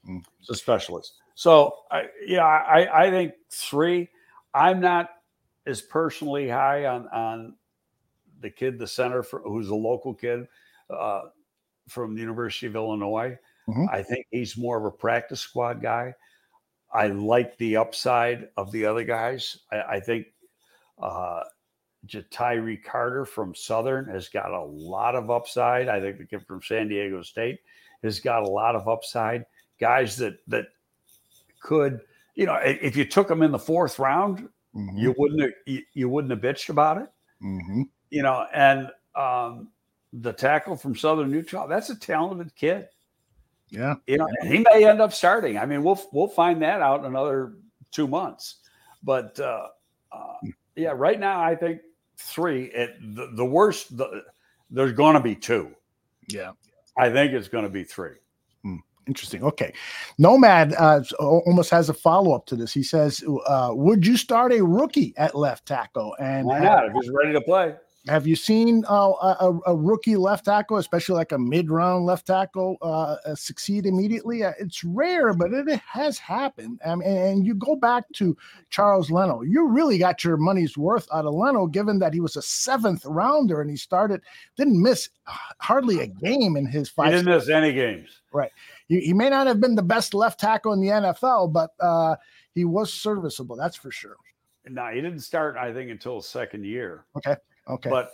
Mm. 0.09 0.23
He's 0.39 0.49
a 0.49 0.55
specialist. 0.55 1.13
So, 1.35 1.75
I, 1.91 2.07
yeah, 2.25 2.45
I 2.45 3.05
I 3.05 3.11
think 3.11 3.33
three. 3.51 4.09
I'm 4.53 4.79
not 4.79 5.09
as 5.67 5.81
personally 5.81 6.49
high 6.49 6.85
on 6.85 7.07
on 7.09 7.55
the 8.41 8.49
kid, 8.49 8.79
the 8.79 8.87
center 8.87 9.23
for, 9.23 9.41
who's 9.41 9.69
a 9.69 9.75
local 9.75 10.13
kid 10.13 10.47
uh, 10.89 11.21
from 11.87 12.15
the 12.15 12.21
University 12.21 12.67
of 12.67 12.75
Illinois. 12.75 13.37
Mm-hmm. 13.67 13.85
I 13.91 14.03
think 14.03 14.27
he's 14.31 14.57
more 14.57 14.77
of 14.77 14.85
a 14.85 14.91
practice 14.91 15.41
squad 15.41 15.81
guy. 15.81 16.13
I 16.93 17.07
like 17.07 17.57
the 17.57 17.77
upside 17.77 18.49
of 18.57 18.71
the 18.71 18.85
other 18.85 19.03
guys. 19.03 19.59
I, 19.71 19.81
I 19.81 19.99
think 19.99 20.27
uh, 21.01 21.41
Carter 22.85 23.25
from 23.25 23.55
Southern 23.55 24.05
has 24.05 24.29
got 24.29 24.51
a 24.51 24.63
lot 24.63 25.15
of 25.15 25.29
upside. 25.29 25.89
I 25.89 25.99
think 25.99 26.17
the 26.17 26.25
kid 26.25 26.45
from 26.47 26.61
San 26.61 26.87
Diego 26.87 27.21
State 27.21 27.59
has 28.03 28.19
got 28.19 28.43
a 28.43 28.49
lot 28.49 28.75
of 28.75 28.87
upside. 28.87 29.45
Guys 29.79 30.15
that 30.17 30.37
that 30.47 30.67
could, 31.61 32.01
you 32.35 32.45
know, 32.45 32.55
if 32.63 32.95
you 32.95 33.03
took 33.05 33.27
them 33.27 33.41
in 33.41 33.51
the 33.51 33.59
fourth 33.59 33.99
round, 33.99 34.47
mm-hmm. 34.75 34.97
you 34.97 35.13
wouldn't 35.17 35.41
have, 35.41 35.51
you, 35.65 35.81
you, 35.93 36.07
wouldn't 36.07 36.31
have 36.31 36.39
bitched 36.39 36.69
about 36.69 36.97
it. 36.97 37.09
Mm-hmm. 37.43 37.81
You 38.15 38.23
know, 38.23 38.47
and 38.53 38.89
um, 39.13 39.67
the 40.13 40.31
tackle 40.31 40.77
from 40.77 40.95
Southern 40.95 41.31
Utah, 41.31 41.67
that's 41.67 41.89
a 41.89 41.99
talented 41.99 42.55
kid. 42.55 42.87
Yeah. 43.69 43.95
You 44.07 44.19
know, 44.19 44.27
he 44.43 44.59
may 44.71 44.87
end 44.87 45.01
up 45.01 45.11
starting. 45.11 45.57
I 45.57 45.65
mean, 45.65 45.83
we'll 45.83 46.01
we'll 46.13 46.29
find 46.29 46.61
that 46.61 46.81
out 46.81 47.01
in 47.01 47.07
another 47.07 47.55
two 47.91 48.07
months. 48.07 48.55
But 49.03 49.37
uh, 49.37 49.67
uh, 50.13 50.33
yeah, 50.77 50.93
right 50.95 51.19
now 51.19 51.41
I 51.41 51.55
think 51.55 51.81
three. 52.17 52.65
It, 52.65 52.95
the, 53.15 53.31
the 53.33 53.45
worst. 53.45 53.97
The, 53.97 54.23
there's 54.69 54.93
going 54.93 55.15
to 55.15 55.19
be 55.19 55.35
two. 55.35 55.71
Yeah. 56.29 56.51
I 56.97 57.09
think 57.09 57.33
it's 57.33 57.49
going 57.49 57.65
to 57.65 57.69
be 57.69 57.83
three. 57.83 58.15
Hmm. 58.63 58.77
Interesting. 59.07 59.43
Okay. 59.43 59.73
Nomad 60.17 60.73
uh, 60.77 61.01
almost 61.19 61.69
has 61.69 61.89
a 61.89 61.93
follow 61.93 62.33
up 62.33 62.45
to 62.45 62.55
this. 62.55 62.73
He 62.73 62.81
says, 62.81 63.21
uh, 63.45 63.71
Would 63.73 64.07
you 64.07 64.15
start 64.15 64.53
a 64.53 64.63
rookie 64.63 65.13
at 65.17 65.35
left 65.35 65.67
tackle? 65.67 66.15
And 66.17 66.47
why 66.47 66.59
not? 66.59 66.85
If 66.85 66.93
he's 66.93 67.11
ready 67.11 67.33
to 67.33 67.41
play. 67.41 67.75
Have 68.07 68.27
you 68.27 68.36
seen 68.36 68.86
uh, 68.88 69.14
a, 69.40 69.60
a, 69.65 69.76
rookie 69.76 70.15
left 70.15 70.45
tackle, 70.45 70.77
especially 70.77 71.15
like 71.15 71.32
a 71.32 71.40
mid-round 71.40 72.06
left 72.06 72.27
tackle, 72.27 72.77
uh, 72.82 73.15
uh 73.26 73.34
succeed 73.34 73.88
immediately? 73.88 74.44
Uh, 74.44 74.52
it's 74.60 74.84
rare, 74.84 75.34
but 75.34 75.52
it 75.52 75.80
has 75.80 76.19
happened. 76.19 76.80
and, 76.84 77.02
and 77.02 77.48
you 77.48 77.56
go 77.56 77.76
back 77.76 78.03
to 78.14 78.38
Charles 78.69 79.10
Leno. 79.10 79.41
You 79.41 79.68
really 79.68 79.98
got 79.98 80.23
your 80.23 80.38
money's 80.38 80.77
worth 80.77 81.07
out 81.11 81.26
of 81.26 81.34
Leno, 81.34 81.65
given 81.65 81.98
that 81.99 82.14
he 82.14 82.19
was 82.19 82.36
a 82.36 82.44
seventh 82.44 83.03
rounder 83.06 83.60
and 83.60 83.72
he 83.72 83.77
started, 83.77 84.22
didn't 84.56 84.80
miss 84.80 85.10
hardly 85.60 86.02
a 86.02 86.07
game 86.07 86.57
in 86.57 86.68
his 86.68 86.90
five. 86.90 87.07
He 87.07 87.11
didn't 87.14 87.26
miss 87.26 87.49
any 87.49 87.73
games. 87.73 88.22
Right. 88.32 88.52
He, 88.88 88.99
he, 88.99 89.14
may 89.14 89.30
not 89.30 89.48
have 89.48 89.60
been 89.60 89.73
the 89.73 89.82
best 89.82 90.14
left 90.14 90.40
tackle 90.40 90.73
in 90.73 90.82
the 90.82 90.90
NFL, 90.90 91.52
but 91.53 91.72
uh, 91.80 92.18
he 92.53 92.65
was 92.65 92.94
serviceable. 92.94 93.56
That's 93.56 93.76
for 93.76 93.90
sure. 93.90 94.18
No, 94.68 94.88
he 94.88 95.02
didn't 95.02 95.22
start, 95.22 95.57
I 95.57 95.73
think, 95.73 95.90
until 95.90 96.22
second 96.22 96.65
year. 96.65 97.06
Okay. 97.18 97.36
Okay. 97.67 97.89
But 97.89 98.11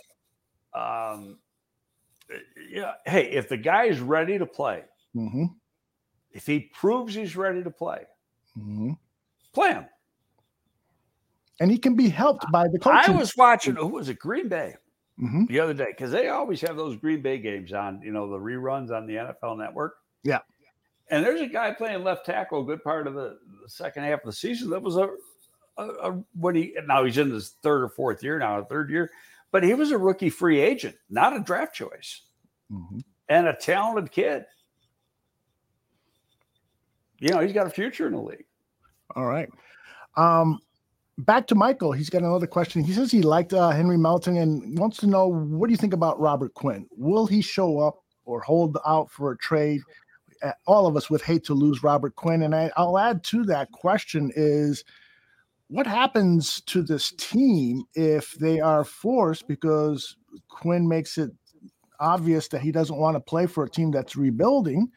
um, 0.74 1.38
yeah, 2.70 2.94
hey, 3.06 3.30
if 3.30 3.48
the 3.48 3.56
guy 3.56 3.84
is 3.84 4.00
ready 4.00 4.38
to 4.38 4.46
play, 4.46 4.82
mm-hmm. 5.14 5.44
if 6.32 6.46
he 6.46 6.70
proves 6.74 7.14
he's 7.14 7.36
ready 7.36 7.62
to 7.62 7.70
play, 7.70 8.04
mm-hmm. 8.58 8.92
play 9.52 9.72
him. 9.72 9.86
And 11.60 11.70
he 11.70 11.78
can 11.78 11.94
be 11.94 12.08
helped 12.08 12.50
by 12.50 12.66
the 12.68 12.78
coach. 12.78 13.08
I 13.08 13.10
was 13.10 13.36
watching, 13.36 13.76
who 13.76 13.86
was 13.86 14.08
it, 14.08 14.18
Green 14.18 14.48
Bay 14.48 14.74
mm-hmm. 15.20 15.44
the 15.46 15.60
other 15.60 15.74
day, 15.74 15.88
because 15.90 16.10
they 16.10 16.28
always 16.28 16.60
have 16.62 16.76
those 16.76 16.96
Green 16.96 17.22
Bay 17.22 17.38
games 17.38 17.72
on, 17.72 18.00
you 18.02 18.12
know, 18.12 18.28
the 18.28 18.38
reruns 18.38 18.90
on 18.90 19.06
the 19.06 19.14
NFL 19.14 19.58
network. 19.58 19.96
Yeah. 20.24 20.40
And 21.08 21.24
there's 21.24 21.42
a 21.42 21.46
guy 21.46 21.72
playing 21.72 22.02
left 22.02 22.24
tackle 22.24 22.62
a 22.62 22.64
good 22.64 22.82
part 22.82 23.06
of 23.06 23.14
the, 23.14 23.38
the 23.62 23.68
second 23.68 24.04
half 24.04 24.20
of 24.20 24.26
the 24.26 24.32
season 24.32 24.70
that 24.70 24.82
was 24.82 24.96
a, 24.96 25.10
a, 25.76 25.84
a, 25.84 26.24
when 26.34 26.54
he 26.54 26.74
now 26.86 27.04
he's 27.04 27.18
in 27.18 27.30
his 27.30 27.50
third 27.62 27.82
or 27.82 27.88
fourth 27.90 28.24
year 28.24 28.38
now, 28.38 28.64
third 28.64 28.90
year 28.90 29.10
but 29.52 29.62
he 29.62 29.74
was 29.74 29.92
a 29.92 29.98
rookie 29.98 30.30
free 30.30 30.60
agent, 30.60 30.96
not 31.08 31.36
a 31.36 31.40
draft 31.40 31.74
choice, 31.74 32.22
mm-hmm. 32.72 32.98
and 33.28 33.46
a 33.46 33.54
talented 33.54 34.10
kid. 34.10 34.44
You 37.20 37.28
know, 37.28 37.40
he's 37.40 37.52
got 37.52 37.66
a 37.68 37.70
future 37.70 38.06
in 38.06 38.14
the 38.14 38.20
league. 38.20 38.46
All 39.14 39.26
right. 39.26 39.48
Um, 40.16 40.58
back 41.18 41.46
to 41.48 41.54
Michael. 41.54 41.92
He's 41.92 42.10
got 42.10 42.22
another 42.22 42.48
question. 42.48 42.82
He 42.82 42.92
says 42.92 43.12
he 43.12 43.22
liked 43.22 43.52
uh, 43.52 43.70
Henry 43.70 43.98
Melton 43.98 44.38
and 44.38 44.76
wants 44.76 44.96
to 44.98 45.06
know 45.06 45.28
what 45.28 45.68
do 45.68 45.72
you 45.72 45.76
think 45.76 45.92
about 45.92 46.18
Robert 46.18 46.54
Quinn? 46.54 46.88
Will 46.90 47.26
he 47.26 47.40
show 47.40 47.78
up 47.78 48.02
or 48.24 48.40
hold 48.40 48.78
out 48.84 49.10
for 49.10 49.30
a 49.30 49.38
trade? 49.38 49.82
All 50.66 50.88
of 50.88 50.96
us 50.96 51.10
would 51.10 51.22
hate 51.22 51.44
to 51.44 51.54
lose 51.54 51.84
Robert 51.84 52.16
Quinn. 52.16 52.42
And 52.42 52.54
I, 52.54 52.72
I'll 52.76 52.98
add 52.98 53.22
to 53.24 53.44
that 53.44 53.70
question 53.70 54.32
is– 54.34 54.82
what 55.72 55.86
happens 55.86 56.60
to 56.66 56.82
this 56.82 57.12
team 57.12 57.82
if 57.94 58.32
they 58.34 58.60
are 58.60 58.84
forced 58.84 59.48
because 59.48 60.16
Quinn 60.48 60.86
makes 60.86 61.16
it 61.16 61.30
obvious 61.98 62.46
that 62.48 62.60
he 62.60 62.70
doesn't 62.70 62.98
want 62.98 63.16
to 63.16 63.20
play 63.20 63.46
for 63.46 63.64
a 63.64 63.70
team 63.70 63.90
that's 63.90 64.14
rebuilding 64.14 64.90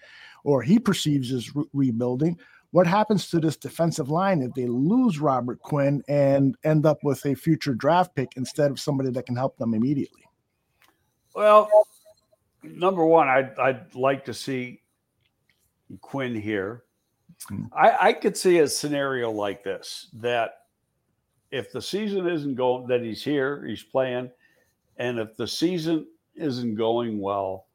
or 0.44 0.62
he 0.62 0.78
perceives 0.78 1.32
as 1.32 1.56
re- 1.56 1.64
rebuilding? 1.72 2.38
What 2.72 2.88
happens 2.88 3.30
to 3.30 3.40
this 3.40 3.56
defensive 3.56 4.10
line 4.10 4.42
if 4.42 4.54
they 4.54 4.66
lose 4.66 5.18
Robert 5.18 5.62
Quinn 5.62 6.04
and 6.10 6.58
end 6.66 6.86
up 6.86 6.98
with 7.04 7.26
a 7.26 7.36
future 7.36 7.74
draft 7.74 8.14
pick 8.14 8.34
instead 8.36 8.70
of 8.70 8.78
somebody 8.78 9.12
that 9.12 9.26
can 9.26 9.38
help 9.38 9.56
them 9.56 9.74
immediately? 9.74 10.24
Well, 11.34 11.70
number 12.64 13.06
one, 13.06 13.30
I'd, 13.30 13.58
I'd 13.58 13.96
like 13.96 14.26
to 14.26 14.34
see 14.34 14.82
Quinn 16.02 16.36
here. 16.36 16.84
Hmm. 17.48 17.68
I, 17.72 18.10
I 18.10 18.14
could 18.14 18.36
see 18.36 18.60
a 18.60 18.68
scenario 18.68 19.32
like 19.32 19.64
this 19.64 20.10
that 20.16 20.65
if 21.56 21.72
the 21.72 21.82
season 21.82 22.28
isn't 22.28 22.56
going 22.56 22.86
that 22.88 23.02
he's 23.02 23.24
here, 23.24 23.66
he's 23.66 23.82
playing, 23.82 24.30
and 24.98 25.20
if 25.20 25.38
the 25.38 25.48
season 25.48 26.06
isn't 26.36 26.76
going 26.76 27.20
well, 27.20 27.68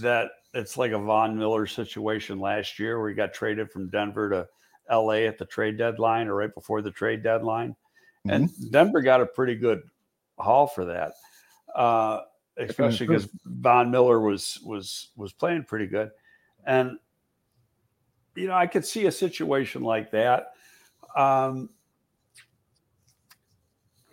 that 0.00 0.30
it's 0.54 0.76
like 0.76 0.92
a 0.92 0.98
Von 0.98 1.36
Miller 1.36 1.66
situation 1.66 2.38
last 2.38 2.78
year 2.78 3.00
where 3.00 3.08
he 3.08 3.16
got 3.16 3.34
traded 3.34 3.70
from 3.70 3.88
Denver 3.88 4.30
to 4.30 4.48
LA 4.94 5.26
at 5.26 5.38
the 5.38 5.44
trade 5.44 5.76
deadline 5.76 6.28
or 6.28 6.36
right 6.36 6.54
before 6.54 6.82
the 6.82 6.90
trade 6.90 7.24
deadline. 7.24 7.70
Mm-hmm. 8.26 8.30
And 8.30 8.70
Denver 8.70 9.00
got 9.00 9.20
a 9.20 9.26
pretty 9.26 9.56
good 9.56 9.82
haul 10.38 10.68
for 10.68 10.84
that. 10.84 11.12
Uh, 11.74 12.20
especially 12.58 13.06
because 13.06 13.28
Von 13.44 13.90
Miller 13.90 14.20
was 14.20 14.60
was 14.64 15.08
was 15.16 15.32
playing 15.32 15.64
pretty 15.64 15.86
good. 15.86 16.10
And 16.64 16.98
you 18.36 18.46
know, 18.46 18.54
I 18.54 18.68
could 18.68 18.84
see 18.84 19.06
a 19.06 19.12
situation 19.12 19.82
like 19.82 20.12
that. 20.12 20.52
Um, 21.16 21.70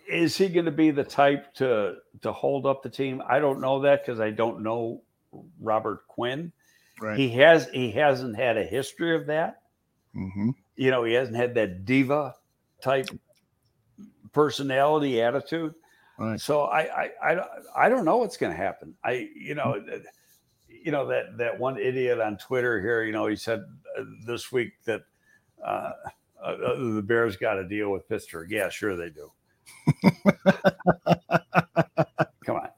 is 0.08 0.36
he 0.36 0.48
going 0.48 0.64
to 0.64 0.72
be 0.72 0.90
the 0.90 1.04
type 1.04 1.54
to 1.54 1.96
to 2.22 2.32
hold 2.32 2.66
up 2.66 2.82
the 2.82 2.90
team? 2.90 3.22
I 3.28 3.38
don't 3.38 3.60
know 3.60 3.80
that 3.82 4.04
because 4.04 4.20
I 4.20 4.30
don't 4.30 4.62
know 4.62 5.02
Robert 5.60 6.06
Quinn. 6.08 6.52
Right. 7.00 7.18
He 7.18 7.28
has 7.30 7.68
he 7.68 7.92
hasn't 7.92 8.36
had 8.36 8.56
a 8.56 8.64
history 8.64 9.14
of 9.14 9.26
that. 9.26 9.62
Mm-hmm. 10.16 10.50
You 10.76 10.90
know, 10.90 11.04
he 11.04 11.12
hasn't 11.12 11.36
had 11.36 11.54
that 11.54 11.84
diva 11.84 12.34
type 12.80 13.08
personality 14.32 15.20
attitude. 15.20 15.74
Right. 16.18 16.40
So 16.40 16.62
I, 16.62 16.80
I 17.04 17.10
I 17.22 17.44
I 17.76 17.88
don't 17.88 18.04
know 18.04 18.16
what's 18.16 18.36
going 18.36 18.52
to 18.52 18.56
happen. 18.56 18.94
I 19.04 19.28
you 19.36 19.54
know 19.54 19.80
you 20.68 20.92
know 20.92 21.06
that 21.08 21.36
that 21.38 21.58
one 21.58 21.78
idiot 21.78 22.20
on 22.20 22.38
Twitter 22.38 22.80
here. 22.80 23.04
You 23.04 23.12
know, 23.12 23.26
he 23.26 23.36
said 23.36 23.64
uh, 23.98 24.04
this 24.26 24.50
week 24.50 24.72
that 24.84 25.02
uh, 25.64 25.92
uh, 26.42 26.56
the 26.94 27.02
Bears 27.02 27.36
got 27.36 27.54
to 27.54 27.68
deal 27.68 27.90
with 27.90 28.08
Pittsburgh. 28.08 28.50
Yeah, 28.50 28.68
sure 28.68 28.96
they 28.96 29.10
do. 29.10 29.30
Come 32.44 32.56
on. 32.56 32.68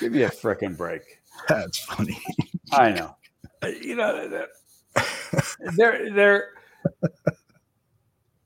Give 0.00 0.12
me 0.12 0.22
a 0.22 0.30
freaking 0.30 0.76
break. 0.76 1.02
That's 1.48 1.78
funny. 1.80 2.20
I 2.72 2.92
know. 2.92 3.16
You 3.62 3.96
know, 3.96 4.46
they're, 5.76 6.10
they're, 6.12 6.50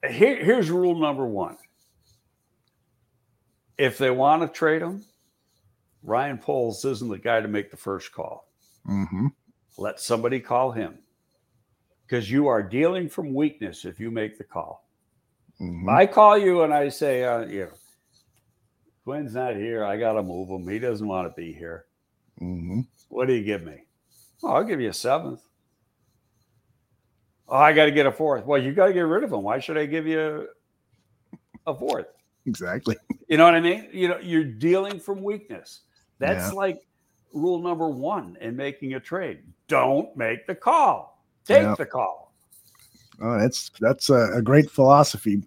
here, 0.09 0.37
here's 0.43 0.71
rule 0.71 0.99
number 0.99 1.27
one. 1.27 1.57
If 3.77 3.99
they 3.99 4.11
want 4.11 4.43
to 4.43 4.49
trade 4.49 4.83
him, 4.83 5.05
Ryan 6.03 6.39
Poles 6.39 6.85
isn't 6.85 7.09
the 7.09 7.19
guy 7.19 7.41
to 7.41 7.49
make 7.49 7.71
the 7.71 7.77
first 7.77 8.13
call. 8.13 8.49
Mm-hmm. 8.89 9.29
Let 9.79 10.01
somebody 10.01 10.41
call 10.41 10.73
him 10.73 10.99
because 12.07 12.31
you 12.31 12.49
are 12.49 12.63
dealing 12.63 13.09
from 13.09 13.35
weakness 13.35 13.85
if 13.85 14.01
you 14.01 14.11
make 14.11 14.37
the 14.37 14.45
call. 14.45 14.90
Mm-hmm. 15.61 15.89
I 15.89 16.07
call 16.07 16.39
you 16.39 16.63
and 16.63 16.73
I 16.73 16.89
say, 16.89 17.25
uh, 17.25 17.41
you 17.47 17.61
know, 17.67 17.71
Quinn's 19.05 19.35
not 19.35 19.57
here. 19.57 19.85
I 19.85 19.97
got 19.97 20.15
to 20.15 20.23
move 20.23 20.49
him. 20.49 20.67
He 20.69 20.79
doesn't 20.79 21.07
want 21.07 21.29
to 21.29 21.35
be 21.41 21.53
here. 21.53 21.87
Mm-hmm. 22.41 22.81
What 23.09 23.27
do 23.29 23.35
you 23.35 23.45
give 23.45 23.65
me? 23.65 23.85
Oh, 24.43 24.53
I'll 24.53 24.65
give 24.65 24.81
you 24.81 24.89
a 24.91 24.95
seventh. 24.95 25.43
Oh, 27.49 27.57
I 27.57 27.73
got 27.73 27.87
to 27.87 27.91
get 27.91 28.07
a 28.07 28.13
fourth. 28.13 28.47
Well, 28.47 28.63
you 28.63 28.73
got 28.73 28.87
to 28.87 28.93
get 28.93 29.01
rid 29.01 29.25
of 29.25 29.33
him. 29.33 29.43
Why 29.43 29.59
should 29.59 29.77
I 29.77 29.87
give 29.87 30.07
you 30.07 30.49
a 31.67 31.75
fourth? 31.75 32.07
Exactly. 32.47 32.97
You 33.29 33.37
know 33.37 33.45
what 33.45 33.55
I 33.55 33.61
mean? 33.61 33.89
You 33.93 34.09
know, 34.09 34.19
you're 34.19 34.45
dealing 34.45 34.99
from 34.99 35.23
weakness. 35.23 35.81
That's 36.19 36.53
Yeah. 36.53 36.57
like 36.57 36.87
rule 37.33 37.61
number 37.61 37.89
one 37.89 38.37
in 38.41 38.57
making 38.57 38.95
a 38.95 39.01
trade. 39.01 39.43
Don't 39.69 40.17
make 40.17 40.47
the 40.47 40.55
call. 40.55 41.23
Take 41.45 41.63
Yeah. 41.63 41.75
the 41.77 41.87
call. 41.87 42.30
Oh, 43.21 43.39
that's 43.39 43.71
that's 43.81 44.11
a, 44.11 44.33
a 44.35 44.43
great 44.43 44.71
philosophy. 44.71 45.43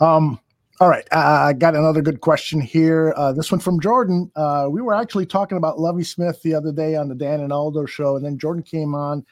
Um, 0.00 0.40
all 0.80 0.88
right, 0.88 1.06
I 1.12 1.52
got 1.52 1.76
another 1.76 2.00
good 2.00 2.22
question 2.22 2.58
here. 2.58 3.12
Uh, 3.14 3.32
this 3.34 3.52
one 3.52 3.60
from 3.60 3.80
Jordan. 3.80 4.30
Uh, 4.34 4.66
we 4.70 4.80
were 4.80 4.94
actually 4.94 5.26
talking 5.26 5.58
about 5.58 5.78
Lovie 5.78 6.04
Smith 6.04 6.40
the 6.42 6.54
other 6.54 6.72
day 6.72 6.96
on 6.96 7.08
the 7.08 7.14
Dan 7.14 7.40
and 7.40 7.52
Aldo 7.52 7.84
show, 7.84 8.16
and 8.16 8.24
then 8.24 8.38
Jordan 8.38 8.62
came 8.62 8.94
on 8.94 9.24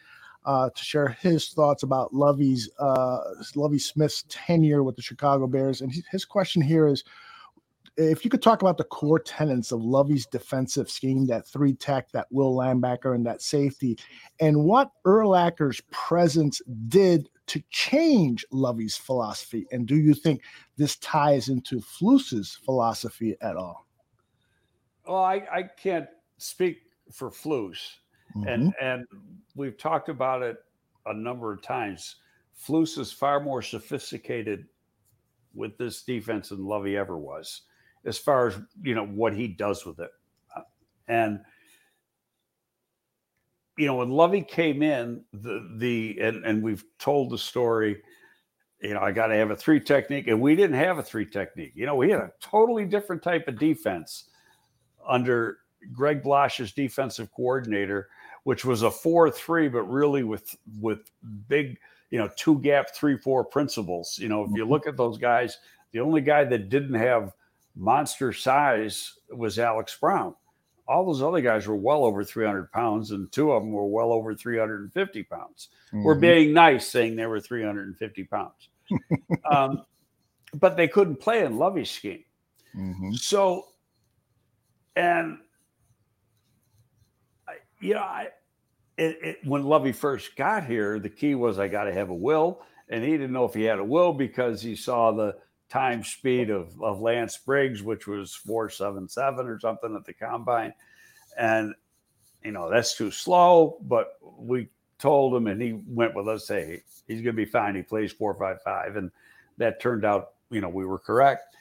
uh, 0.45 0.69
to 0.69 0.85
share 0.85 1.09
his 1.09 1.49
thoughts 1.49 1.83
about 1.83 2.13
Lovie's 2.13 2.69
uh, 2.79 3.21
Lovie 3.57 3.79
Smith's 3.79 4.25
tenure 4.29 4.83
with 4.83 4.97
the 4.97 5.03
Chicago 5.03 5.47
Bears. 5.47 5.81
And 5.81 5.91
his 6.11 6.27
question 6.27 6.61
here 6.61 6.87
is, 6.87 7.03
if 7.97 8.25
you 8.25 8.31
could 8.31 8.43
talk 8.43 8.61
about 8.61 8.77
the 8.77 8.85
core 8.85 9.19
tenets 9.19 9.73
of 9.73 9.83
Lovie's 9.83 10.27
defensive 10.27 10.91
scheme, 10.91 11.27
that 11.29 11.49
three 11.49 11.73
tech, 11.73 12.11
that 12.13 12.27
will 12.31 12.55
linebacker, 12.55 13.15
and 13.15 13.25
that 13.25 13.41
safety, 13.41 13.99
and 14.39 14.65
what 14.65 14.91
Urlacher's 15.07 15.81
presence 15.91 16.61
did 16.89 17.29
to 17.49 17.63
change 17.71 18.45
Lovie's 18.51 18.97
philosophy. 18.97 19.67
And 19.73 19.87
do 19.87 19.97
you 19.97 20.15
think 20.15 20.43
this 20.77 20.97
ties 20.97 21.49
into 21.49 21.81
Flus's 21.81 22.55
philosophy 22.65 23.37
at 23.41 23.57
all? 23.57 23.87
Well, 25.07 25.25
I, 25.25 25.43
I 25.53 25.63
can't 25.63 26.09
speak 26.37 26.79
for 27.13 27.31
Flus. 27.31 27.97
and 28.35 28.47
Mm-hmm. 28.47 28.85
and 28.85 29.07
we've 29.57 29.79
talked 29.79 30.09
about 30.09 30.43
it 30.43 30.59
a 31.07 31.15
number 31.15 31.53
of 31.53 31.63
times. 31.63 32.17
Flus 32.61 32.99
is 32.99 33.13
far 33.13 33.41
more 33.41 33.63
sophisticated 33.63 34.67
with 35.55 35.79
this 35.79 36.03
defense 36.03 36.51
than 36.51 36.65
Lovie 36.65 36.97
ever 36.97 37.17
was, 37.17 37.63
as 38.05 38.19
far 38.19 38.49
as 38.49 38.59
you 38.83 38.95
know 38.95 39.07
what 39.07 39.35
he 39.35 39.49
does 39.49 39.87
with 39.87 39.99
it. 39.99 40.11
And 41.09 41.41
you 43.79 43.87
know, 43.87 43.95
when 43.95 44.11
Lovie 44.11 44.43
came 44.43 44.83
in, 44.83 45.25
the 45.33 45.67
the 45.77 46.19
and 46.21 46.45
and 46.45 46.63
we've 46.63 46.85
told 46.99 47.31
the 47.31 47.39
story. 47.39 48.03
You 48.81 48.95
know, 48.95 49.01
I 49.01 49.11
got 49.11 49.29
to 49.29 49.35
have 49.35 49.51
a 49.51 49.57
three 49.57 49.81
technique, 49.81 50.29
and 50.29 50.41
we 50.41 50.55
didn't 50.55 50.77
have 50.77 50.99
a 50.99 51.03
three 51.03 51.27
technique. 51.27 51.73
You 51.75 51.87
know, 51.87 51.97
we 51.97 52.11
had 52.11 52.21
a 52.21 52.33
totally 52.41 52.85
different 52.85 53.23
type 53.23 53.49
of 53.49 53.59
defense 53.59 54.29
under 55.09 55.59
Greg 55.93 56.23
Blache's 56.23 56.73
defensive 56.73 57.29
coordinator, 57.33 58.09
which 58.45 58.65
was 58.65 58.83
a 58.83 58.91
four-three, 58.91 59.69
but 59.69 59.83
really 59.83 60.23
with 60.23 60.57
with 60.81 61.11
big, 61.49 61.79
you 62.11 62.19
know, 62.19 62.31
two 62.37 62.61
gap 62.61 62.95
three-four 62.95 63.45
principles. 63.45 64.19
You 64.21 64.29
know, 64.29 64.45
if 64.45 64.51
you 64.51 64.63
mm-hmm. 64.63 64.73
look 64.73 64.87
at 64.87 64.97
those 64.97 65.19
guys, 65.19 65.59
the 65.93 66.01
only 66.01 66.21
guy 66.21 66.45
that 66.45 66.69
didn't 66.69 66.95
have 66.95 67.33
monster 67.75 68.33
size 68.33 69.15
was 69.31 69.59
Alex 69.59 69.97
Brown. 69.99 70.35
All 70.89 71.05
those 71.05 71.23
other 71.23 71.43
guys 71.43 71.67
were 71.67 71.77
well 71.77 72.05
over 72.05 72.25
300 72.25 72.73
pounds, 72.73 73.11
and 73.11 73.31
two 73.31 73.53
of 73.53 73.63
them 73.63 73.73
were 73.73 73.87
well 73.87 74.11
over 74.11 74.35
350 74.35 75.23
pounds. 75.25 75.69
We're 75.93 76.17
Mhm. 76.17 76.21
being 76.21 76.53
nice 76.55 76.89
saying 76.89 77.15
they 77.15 77.27
were 77.27 77.41
350 77.41 78.25
pounds. 78.25 78.71
um, 79.51 79.85
but 80.55 80.77
they 80.79 80.89
couldn't 80.89 81.17
play 81.17 81.45
in 81.45 81.59
Lovie's 81.59 81.91
scheme. 81.91 82.25
Mhm. 82.75 83.15
So, 83.15 83.67
and 84.97 85.39
I, 87.47 87.57
you 87.81 87.95
know, 87.95 88.01
I, 88.01 88.29
it, 88.97 89.19
it, 89.23 89.39
when 89.45 89.65
Lovie 89.65 89.93
first 89.93 90.37
got 90.37 90.65
here, 90.65 90.99
the 90.99 91.11
key 91.11 91.35
was 91.35 91.59
I 91.59 91.69
got 91.69 91.85
to 91.85 91.93
have 91.93 92.09
a 92.09 92.15
will, 92.15 92.63
and 92.89 93.05
he 93.05 93.11
didn't 93.11 93.33
know 93.33 93.45
if 93.45 93.55
he 93.55 93.63
had 93.65 93.79
a 93.79 93.85
will 93.85 94.13
because 94.15 94.63
he 94.63 94.75
saw 94.75 95.13
the 95.13 95.37
time 95.69 96.03
speed 96.03 96.51
of, 96.51 96.81
of 96.83 97.01
Lance 97.01 97.37
Briggs, 97.37 97.83
which 97.83 98.07
was 98.07 98.35
four 98.35 98.71
seven 98.71 99.09
seven 99.09 99.47
or 99.47 99.59
something 99.61 99.95
at 99.95 100.05
the 100.05 100.13
combine, 100.13 100.73
and 101.37 101.75
you 102.43 102.53
know 102.53 102.71
that's 102.71 102.97
too 102.97 103.11
slow. 103.11 103.79
But 103.83 104.19
we 104.23 104.69
told 104.99 105.35
him, 105.35 105.47
and 105.47 105.61
he 105.61 105.81
went 105.87 106.15
with 106.15 106.29
us. 106.29 106.49
Hey, 106.49 106.83
he's 107.07 107.17
going 107.23 107.37
to 107.37 107.45
be 107.45 107.45
fine. 107.45 107.75
He 107.75 107.83
plays 107.83 108.13
four 108.13 108.35
five 108.35 108.63
five, 108.63 108.97
and 108.97 109.11
that 109.59 109.81
turned 109.81 110.05
out, 110.05 110.33
you 110.51 110.61
know, 110.61 110.69
we 110.69 110.87
were 110.87 110.99
correct. 110.99 111.57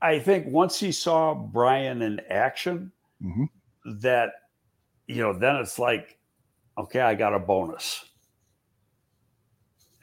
I 0.00 0.18
think 0.18 0.46
once 0.46 0.80
he 0.80 0.90
saw 0.90 1.34
Brian 1.34 2.02
in 2.02 2.20
action, 2.28 2.92
Mhm. 3.22 3.48
that 4.00 4.32
you 5.06 5.20
know, 5.20 5.32
then 5.32 5.56
it's 5.56 5.78
like, 5.78 6.16
okay, 6.78 7.00
I 7.00 7.14
got 7.14 7.34
a 7.34 7.38
bonus, 7.38 8.04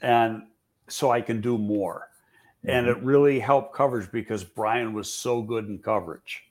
and 0.02 0.44
so 0.88 1.10
I 1.10 1.22
can 1.22 1.41
do 1.41 1.57
more. 1.57 2.09
And 2.69 2.87
it 2.87 3.01
really 3.03 3.39
helped 3.39 3.73
coverage 3.73 4.11
because 4.11 4.43
Brian 4.43 4.93
was 4.93 5.11
so 5.11 5.41
good 5.41 5.67
in 5.67 5.79
coverage, 5.79 6.43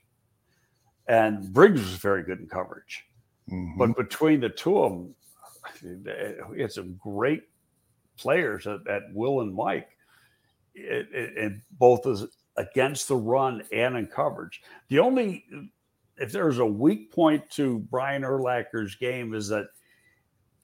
and 1.06 1.52
Briggs 1.52 1.80
was 1.80 1.96
very 1.96 2.22
good 2.22 2.40
in 2.40 2.48
coverage. 2.48 3.04
Mhm. 3.50 3.78
But 3.78 3.96
between 3.96 4.40
the 4.40 4.48
two 4.48 4.78
of 4.82 4.92
them, 4.92 5.14
it's 6.54 6.74
some 6.74 6.94
great 6.94 7.44
players 8.16 8.66
at, 8.66 8.86
at 8.88 9.02
Will 9.12 9.40
and 9.40 9.54
Mike, 9.54 9.88
it, 10.74 11.08
it, 11.12 11.36
it 11.36 11.52
both 11.72 12.06
as 12.06 12.26
against 12.56 13.08
the 13.08 13.16
run 13.16 13.62
and 13.72 13.96
in 13.96 14.06
coverage. 14.06 14.62
The 14.88 14.98
only, 14.98 15.44
if 16.16 16.32
there's 16.32 16.58
a 16.58 16.66
weak 16.66 17.12
point 17.12 17.48
to 17.52 17.78
Brian 17.90 18.24
Urlacher's 18.24 18.96
game, 18.96 19.32
is 19.34 19.48
that 19.48 19.68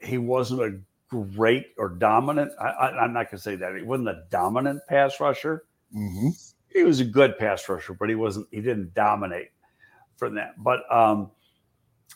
he 0.01 0.19
wasn't 0.19 0.63
a 0.63 0.79
great 1.09 1.69
or 1.79 1.89
dominant. 1.89 2.53
I, 2.61 2.65
I, 2.65 3.05
I'm 3.05 3.13
not 3.13 3.31
going 3.31 3.39
to 3.39 3.43
say 3.43 3.57
that 3.57 3.77
he 3.77 3.83
wasn't 3.83 4.09
a 4.09 4.25
dominant 4.31 4.81
pass 4.89 5.21
rusher. 5.21 5.65
Mhm. 5.95 6.33
He 6.73 6.83
was 6.83 7.01
a 7.01 7.05
good 7.05 7.39
pass 7.39 7.69
rusher, 7.69 7.95
but 7.95 8.09
he 8.09 8.15
wasn't. 8.15 8.49
He 8.51 8.61
didn't 8.61 8.95
dominate 8.95 9.51
from 10.17 10.35
that. 10.35 10.55
But 10.63 10.81
um, 10.93 11.31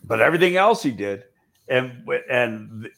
but 0.04 0.20
everything 0.20 0.56
else 0.56 0.82
he 0.82 0.90
did, 0.90 1.24
and 1.68 2.08
and 2.30 2.88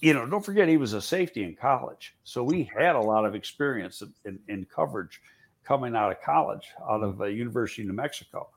you 0.00 0.14
know, 0.14 0.26
don't 0.26 0.44
forget 0.44 0.68
he 0.68 0.78
was 0.78 0.94
a 0.94 1.02
safety 1.02 1.44
in 1.44 1.54
college, 1.54 2.14
so 2.24 2.42
we 2.42 2.64
had 2.76 2.96
a 2.96 3.00
lot 3.00 3.24
of 3.24 3.34
experience 3.34 4.02
in, 4.02 4.12
in, 4.24 4.38
in 4.48 4.64
coverage 4.64 5.20
coming 5.64 5.94
out 5.94 6.10
of 6.10 6.20
college, 6.20 6.66
out 6.90 7.02
of 7.02 7.20
uh, 7.20 7.26
University 7.26 7.82
of 7.82 7.88
New 7.88 7.94
Mexico, 7.94 8.48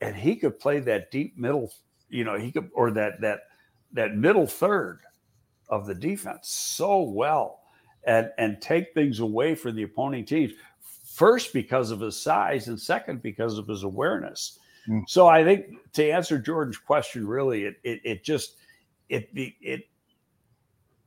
and 0.00 0.14
he 0.14 0.36
could 0.36 0.60
play 0.60 0.78
that 0.80 1.10
deep 1.10 1.36
middle, 1.36 1.72
you 2.08 2.24
know, 2.24 2.38
he 2.38 2.52
could 2.52 2.70
or 2.74 2.90
that 2.92 3.20
that 3.20 3.40
that 3.92 4.14
middle 4.14 4.46
third 4.46 5.00
of 5.68 5.86
the 5.86 5.94
defense 5.94 6.48
so 6.48 7.02
well, 7.02 7.60
and 8.04 8.30
and 8.38 8.60
take 8.60 8.94
things 8.94 9.20
away 9.20 9.54
for 9.54 9.72
the 9.72 9.82
opposing 9.82 10.24
teams. 10.24 10.52
First, 11.12 11.52
because 11.52 11.90
of 11.90 12.00
his 12.00 12.16
size, 12.20 12.68
and 12.68 12.78
second, 12.80 13.22
because 13.22 13.56
of 13.58 13.66
his 13.66 13.84
awareness. 13.84 14.58
Mm. 14.88 15.02
So 15.08 15.26
I 15.28 15.42
think 15.42 15.76
to 15.94 16.10
answer 16.10 16.38
Jordan's 16.38 16.78
question, 16.78 17.26
really, 17.26 17.64
it 17.64 17.76
it, 17.84 18.00
it 18.04 18.24
just 18.24 18.56
it 19.08 19.28
it 19.34 19.88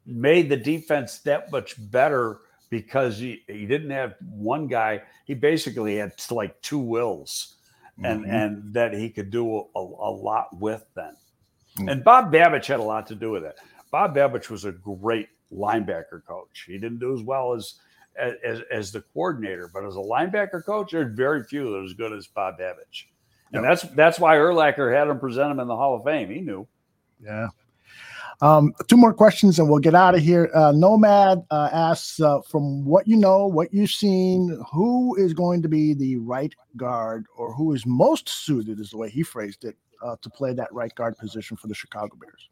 made 0.05 0.49
the 0.49 0.57
defense 0.57 1.19
that 1.19 1.51
much 1.51 1.75
better 1.91 2.39
because 2.69 3.17
he, 3.17 3.43
he 3.47 3.65
didn't 3.65 3.89
have 3.91 4.15
one 4.29 4.67
guy. 4.67 5.01
He 5.25 5.33
basically 5.33 5.97
had 5.97 6.13
like 6.31 6.59
two 6.61 6.79
wills, 6.79 7.55
and 8.03 8.25
Mhm. 8.25 8.29
and 8.29 8.73
that 8.73 8.93
he 8.93 9.09
could 9.09 9.29
do 9.29 9.67
a, 9.75 9.79
a 9.79 10.11
lot 10.11 10.47
with 10.59 10.85
then. 10.95 11.15
Mm. 11.77 11.91
And 11.91 12.03
Bob 12.03 12.31
Babich 12.33 12.65
had 12.65 12.79
a 12.79 12.83
lot 12.83 13.07
to 13.07 13.15
do 13.15 13.31
with 13.31 13.43
it. 13.43 13.57
Bob 13.91 14.15
Babich 14.15 14.49
was 14.49 14.65
a 14.65 14.71
great 14.71 15.29
linebacker 15.53 16.23
coach. 16.27 16.65
He 16.67 16.73
didn't 16.73 16.99
do 16.99 17.13
as 17.13 17.21
well 17.21 17.53
as 17.53 17.75
as, 18.17 18.61
as 18.71 18.91
the 18.91 19.01
coordinator, 19.13 19.69
but 19.73 19.85
as 19.85 19.95
a 19.95 19.99
linebacker 19.99 20.63
coach, 20.65 20.91
there's 20.91 21.15
very 21.15 21.43
few 21.43 21.71
that 21.71 21.77
are 21.77 21.83
as 21.83 21.93
good 21.93 22.11
as 22.11 22.27
Bob 22.27 22.59
Babich. 22.59 23.05
And 23.53 23.63
that's 23.63 23.81
that's 23.81 24.19
why 24.19 24.35
Urlacher 24.35 24.95
had 24.95 25.07
him 25.07 25.19
present 25.19 25.51
him 25.51 25.59
in 25.59 25.67
the 25.67 25.75
Hall 25.75 25.95
of 25.95 26.03
Fame. 26.03 26.29
He 26.29 26.41
knew. 26.41 26.67
Yeah. 27.23 27.47
Um, 28.41 28.73
two 28.87 28.95
more 28.95 29.13
questions 29.13 29.59
and 29.59 29.69
we'll 29.69 29.79
get 29.79 29.95
out 29.95 30.15
of 30.15 30.21
here. 30.21 30.49
Uh, 30.53 30.71
Nomad 30.71 31.43
uh, 31.51 31.69
asks, 31.73 32.21
uh, 32.21 32.39
from 32.41 32.85
what 32.85 33.05
you 33.05 33.17
know, 33.17 33.45
what 33.47 33.73
you've 33.73 33.89
seen, 33.89 34.63
who 34.71 35.15
is 35.15 35.33
going 35.33 35.61
to 35.61 35.67
be 35.67 35.93
the 35.93 36.17
right 36.17 36.53
guard 36.77 37.25
or 37.37 37.53
who 37.53 37.73
is 37.73 37.85
most 37.85 38.29
suited, 38.29 38.79
is 38.79 38.91
the 38.91 38.97
way 38.97 39.09
he 39.09 39.23
phrased 39.23 39.65
it, 39.65 39.75
uh, 40.01 40.15
to 40.21 40.29
play 40.29 40.53
that 40.53 40.71
right 40.71 40.95
guard 40.95 41.17
position 41.17 41.57
for 41.57 41.67
the 41.67 41.75
Chicago 41.75 42.15
Bears? 42.21 42.49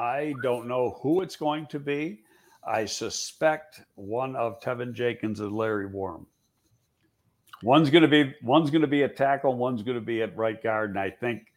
I 0.00 0.32
don't 0.42 0.66
know 0.66 0.98
who 1.02 1.20
it's 1.20 1.36
going 1.36 1.66
to 1.66 1.78
be. 1.78 2.22
I 2.66 2.86
suspect 2.86 3.82
one 3.96 4.34
of 4.34 4.58
Teven 4.60 4.94
Jenkins 4.94 5.40
and 5.40 5.52
Larry 5.52 5.88
Borom. 5.88 6.24
One's 7.62 7.90
going 7.90 8.02
to 8.02 8.08
be 8.08 8.34
one's 8.42 8.70
going 8.70 8.80
to 8.80 8.88
be 8.88 9.02
at 9.04 9.14
tackle, 9.14 9.54
one's 9.54 9.82
going 9.82 9.96
to 9.96 10.04
be 10.04 10.22
at 10.22 10.34
right 10.34 10.62
guard, 10.62 10.90
and 10.90 10.98
I 10.98 11.10
think 11.10 11.52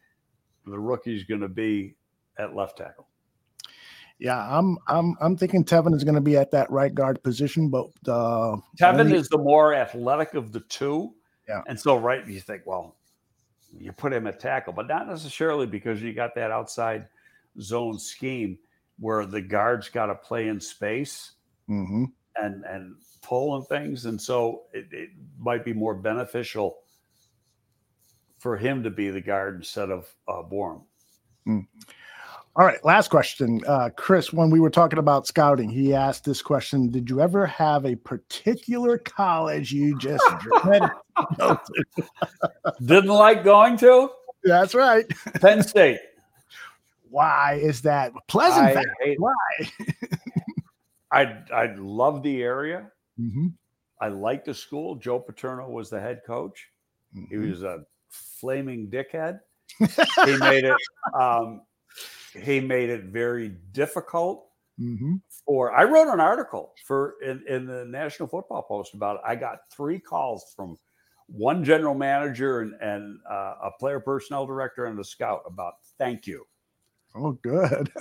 the 0.66 0.78
rookie's 0.78 1.24
going 1.24 1.40
to 1.40 1.48
be 1.48 1.94
at 2.38 2.54
left 2.54 2.76
tackle. 2.76 3.08
Yeah, 4.18 4.46
I'm 4.46 4.76
I'm 4.88 5.16
I'm 5.22 5.38
thinking 5.38 5.64
Teven 5.64 5.94
is 5.94 6.04
going 6.04 6.14
to 6.14 6.20
be 6.20 6.36
at 6.36 6.50
that 6.50 6.70
right 6.70 6.94
guard 6.94 7.22
position, 7.22 7.70
but 7.70 7.86
uh, 8.06 8.58
Teven 8.78 9.10
is 9.14 9.28
the 9.28 9.38
more 9.38 9.74
athletic 9.74 10.34
of 10.34 10.52
the 10.52 10.60
two. 10.60 11.14
Yeah. 11.48 11.62
And 11.66 11.80
so, 11.80 11.96
right, 11.96 12.26
you 12.26 12.40
think, 12.40 12.62
well, 12.66 12.96
you 13.78 13.92
put 13.92 14.12
him 14.12 14.26
at 14.26 14.38
tackle, 14.38 14.74
but 14.74 14.86
not 14.86 15.08
necessarily 15.08 15.66
because 15.66 16.02
you 16.02 16.12
got 16.12 16.34
that 16.34 16.50
outside 16.50 17.06
zone 17.60 17.98
scheme 17.98 18.58
where 18.98 19.26
the 19.26 19.40
guards 19.40 19.88
got 19.88 20.06
to 20.06 20.14
play 20.14 20.48
in 20.48 20.60
space 20.60 21.32
Mm-hmm. 21.68 22.04
and 22.36 22.62
and 22.64 22.94
pull 23.22 23.56
and 23.56 23.66
things, 23.66 24.04
and 24.04 24.20
so 24.20 24.64
it, 24.74 24.86
it 24.92 25.08
might 25.38 25.64
be 25.64 25.72
more 25.72 25.94
beneficial 25.94 26.76
for 28.38 28.54
him 28.54 28.82
to 28.82 28.90
be 28.90 29.08
the 29.08 29.22
guard 29.22 29.56
instead 29.56 29.90
of 29.90 30.14
uh, 30.28 30.42
Borom. 30.42 30.82
All 32.56 32.64
right, 32.66 32.84
last 32.84 33.08
question. 33.08 33.62
Uh, 33.66 33.88
Chris, 33.96 34.32
when 34.32 34.50
we 34.50 34.60
were 34.60 34.70
talking 34.70 34.98
about 34.98 35.26
scouting, 35.26 35.70
he 35.70 35.94
asked 35.94 36.24
this 36.24 36.42
question 36.42 36.90
Did 36.90 37.08
you 37.08 37.20
ever 37.20 37.46
have 37.46 37.86
a 37.86 37.96
particular 37.96 38.98
college 38.98 39.72
you 39.72 39.98
just 39.98 40.22
dreaded 40.62 40.90
to 41.16 41.26
go 41.38 41.58
to? 41.96 42.04
Didn't 42.84 43.10
like 43.10 43.42
going 43.42 43.78
to 43.78 44.10
That's 44.44 44.74
right. 44.74 45.06
Penn 45.40 45.62
State. 45.62 45.98
Why 47.14 47.60
is 47.62 47.80
that? 47.82 48.12
Pleasant 48.26 48.76
I 48.76 48.82
hate. 49.00 49.20
Why? 49.20 49.70
I 51.12 51.44
I 51.54 51.74
love 51.76 52.24
the 52.24 52.42
area. 52.42 52.90
Mm-hmm. 53.20 53.46
I 54.00 54.08
like 54.08 54.44
the 54.44 54.52
school. 54.52 54.96
Joe 54.96 55.20
Paterno 55.20 55.70
was 55.70 55.88
the 55.90 56.00
head 56.00 56.22
coach. 56.26 56.70
He 57.14 57.36
Mm-hmm. 57.36 57.50
was 57.50 57.62
a 57.62 57.84
flaming 58.10 58.90
dickhead. 58.90 59.38
He 60.24 60.36
made 60.40 60.64
it. 60.64 60.76
Um, 61.16 61.62
he 62.32 62.58
made 62.58 62.90
it 62.90 63.04
very 63.04 63.50
difficult 63.70 64.48
hmm 64.76 65.14
for. 65.46 65.72
I 65.72 65.84
wrote 65.84 66.12
an 66.12 66.18
article 66.18 66.72
for 66.84 67.14
in, 67.24 67.44
in 67.48 67.64
the 67.64 67.84
National 67.84 68.28
Football 68.28 68.62
Post 68.64 68.94
about 68.94 69.16
it. 69.18 69.22
I 69.24 69.36
got 69.36 69.58
three 69.70 70.00
calls 70.00 70.52
from 70.56 70.76
one 71.26 71.62
general 71.62 71.94
manager 71.94 72.58
and 72.62 72.74
and 72.80 73.20
uh, 73.30 73.54
a 73.62 73.70
player 73.78 74.00
personnel 74.00 74.46
director 74.46 74.86
and 74.86 74.98
a 74.98 75.04
scout 75.04 75.42
about 75.46 75.74
thank 75.96 76.26
you. 76.26 76.44
Oh, 77.14 77.32
good. 77.32 77.92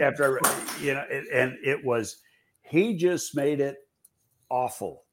After 0.00 0.38
I, 0.44 0.76
you 0.80 0.94
know, 0.94 1.04
it, 1.10 1.24
and 1.32 1.56
it 1.64 1.84
was 1.84 2.18
he 2.62 2.94
just 2.96 3.34
made 3.36 3.60
it 3.60 3.76
awful 4.48 5.04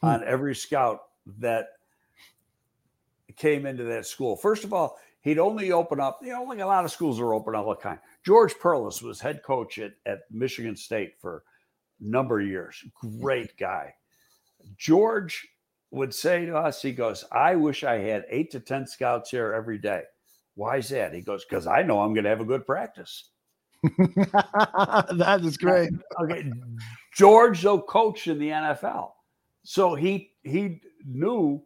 Hmm. 0.00 0.06
on 0.06 0.24
every 0.24 0.54
scout 0.54 1.00
that 1.38 1.66
came 3.36 3.66
into 3.66 3.84
that 3.84 4.04
school. 4.06 4.36
First 4.36 4.64
of 4.64 4.72
all, 4.72 4.98
he'd 5.20 5.38
only 5.38 5.70
open 5.70 6.00
up, 6.00 6.18
you 6.22 6.32
know, 6.32 6.42
like 6.42 6.58
a 6.58 6.66
lot 6.66 6.84
of 6.84 6.90
schools 6.90 7.20
are 7.20 7.34
open 7.34 7.54
all 7.54 7.68
the 7.68 7.76
time. 7.76 8.00
George 8.24 8.54
Perles 8.58 9.00
was 9.00 9.20
head 9.20 9.42
coach 9.44 9.78
at, 9.78 9.92
at 10.06 10.20
Michigan 10.30 10.74
State 10.74 11.12
for 11.20 11.44
a 12.00 12.04
number 12.04 12.40
of 12.40 12.46
years. 12.48 12.82
Great 13.20 13.56
guy. 13.56 13.94
George 14.76 15.46
would 15.92 16.12
say 16.12 16.46
to 16.46 16.56
us, 16.56 16.82
he 16.82 16.92
goes, 16.92 17.24
I 17.30 17.54
wish 17.54 17.84
I 17.84 17.98
had 17.98 18.24
eight 18.28 18.50
to 18.52 18.60
10 18.60 18.86
scouts 18.88 19.30
here 19.30 19.52
every 19.52 19.78
day. 19.78 20.02
Why 20.54 20.78
is 20.78 20.88
that? 20.90 21.14
He 21.14 21.20
goes, 21.20 21.44
because 21.44 21.66
I 21.66 21.82
know 21.82 22.00
I'm 22.00 22.14
going 22.14 22.24
to 22.24 22.30
have 22.30 22.40
a 22.40 22.46
good 22.46 22.66
practice. 22.66 23.30
that 23.82 25.40
is 25.42 25.56
great. 25.56 25.90
Okay. 26.22 26.50
George, 27.16 27.62
though, 27.62 27.80
coached 27.80 28.28
in 28.28 28.38
the 28.38 28.48
NFL. 28.48 29.12
So 29.64 29.94
he 29.94 30.32
he 30.42 30.80
knew 31.04 31.62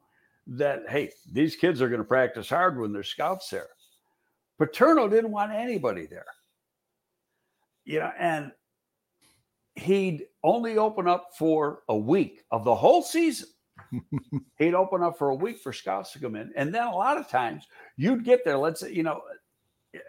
that, 0.47 0.83
hey, 0.89 1.11
these 1.31 1.57
kids 1.57 1.83
are 1.83 1.89
going 1.89 2.01
to 2.01 2.07
practice 2.07 2.49
hard 2.49 2.79
when 2.79 2.93
there's 2.93 3.09
scouts 3.09 3.51
there. 3.51 3.69
Paterno 4.59 5.09
didn't 5.09 5.31
want 5.31 5.53
anybody 5.53 6.07
there. 6.07 6.27
You 7.85 8.01
know, 8.01 8.13
and 8.19 8.53
he'd 9.75 10.25
only 10.43 10.79
open 10.79 11.07
up 11.07 11.31
for 11.39 11.83
a 11.89 11.97
week 11.97 12.43
of 12.51 12.65
the 12.65 12.75
whole 12.75 13.03
season. 13.03 13.49
he'd 14.59 14.75
open 14.75 15.03
up 15.03 15.19
for 15.19 15.31
a 15.31 15.35
week 15.35 15.59
for 15.59 15.73
scouts 15.73 16.13
to 16.13 16.19
come 16.19 16.37
in. 16.37 16.53
And 16.57 16.75
then 16.75 16.87
a 16.87 16.95
lot 16.95 17.17
of 17.17 17.29
times 17.29 17.67
you'd 17.97 18.25
get 18.25 18.45
there, 18.45 18.59
let's 18.59 18.81
say, 18.81 18.93
you 18.93 19.03
know, 19.03 19.23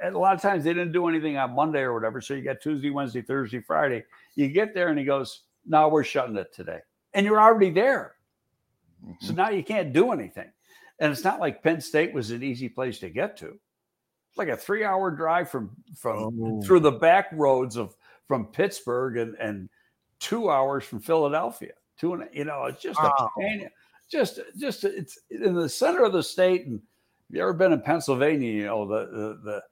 a 0.03 0.11
lot 0.11 0.35
of 0.35 0.41
times 0.41 0.63
they 0.63 0.73
didn't 0.73 0.91
do 0.91 1.07
anything 1.07 1.37
on 1.37 1.55
Monday 1.55 1.81
or 1.81 1.93
whatever. 1.93 2.21
So 2.21 2.33
you 2.33 2.41
got 2.41 2.61
Tuesday, 2.61 2.89
Wednesday, 2.89 3.21
Thursday, 3.21 3.61
Friday. 3.61 4.03
You 4.35 4.47
get 4.47 4.73
there 4.73 4.89
and 4.89 4.99
he 4.99 5.05
goes, 5.05 5.43
No, 5.65 5.87
we're 5.87 6.03
shutting 6.03 6.35
it 6.35 6.53
today. 6.53 6.79
And 7.13 7.25
you're 7.25 7.41
already 7.41 7.69
there. 7.69 8.15
So 9.21 9.27
mm-hmm. 9.27 9.35
now 9.35 9.49
you 9.49 9.63
can't 9.63 9.93
do 9.93 10.11
anything. 10.11 10.51
And 10.99 11.11
it's 11.11 11.23
not 11.23 11.39
like 11.39 11.63
Penn 11.63 11.79
State 11.79 12.13
was 12.13 12.31
an 12.31 12.43
easy 12.43 12.69
place 12.69 12.99
to 12.99 13.09
get 13.09 13.37
to. 13.37 13.47
It's 13.47 14.37
like 14.37 14.49
a 14.49 14.57
three 14.57 14.83
hour 14.83 15.11
drive 15.11 15.49
from 15.49 15.71
from 15.95 16.39
Oh. 16.41 16.61
through 16.61 16.81
the 16.81 16.91
back 16.91 17.29
roads 17.31 17.77
of 17.77 17.95
from 18.27 18.47
Pittsburgh 18.47 19.17
and, 19.17 19.35
and 19.35 19.69
two 20.19 20.49
hours 20.49 20.83
from 20.83 20.99
Philadelphia. 20.99 21.73
Two 21.97 22.13
and 22.13 22.29
you 22.33 22.45
know, 22.45 22.65
it's 22.65 22.81
just 22.81 22.99
Wow. 23.01 23.29
a. 23.39 23.69
Just 24.09 24.39
just 24.57 24.83
it's 24.85 25.19
in 25.29 25.53
the 25.53 25.67
center 25.67 26.03
of 26.03 26.13
the 26.13 26.23
state. 26.23 26.65
And 26.65 26.79
if 27.29 27.35
you 27.35 27.41
ever 27.41 27.53
been 27.53 27.73
in 27.73 27.81
Pennsylvania, 27.81 28.51
you 28.51 28.65
know, 28.65 28.87
the 28.87 29.05
the, 29.07 29.39
the 29.43 29.63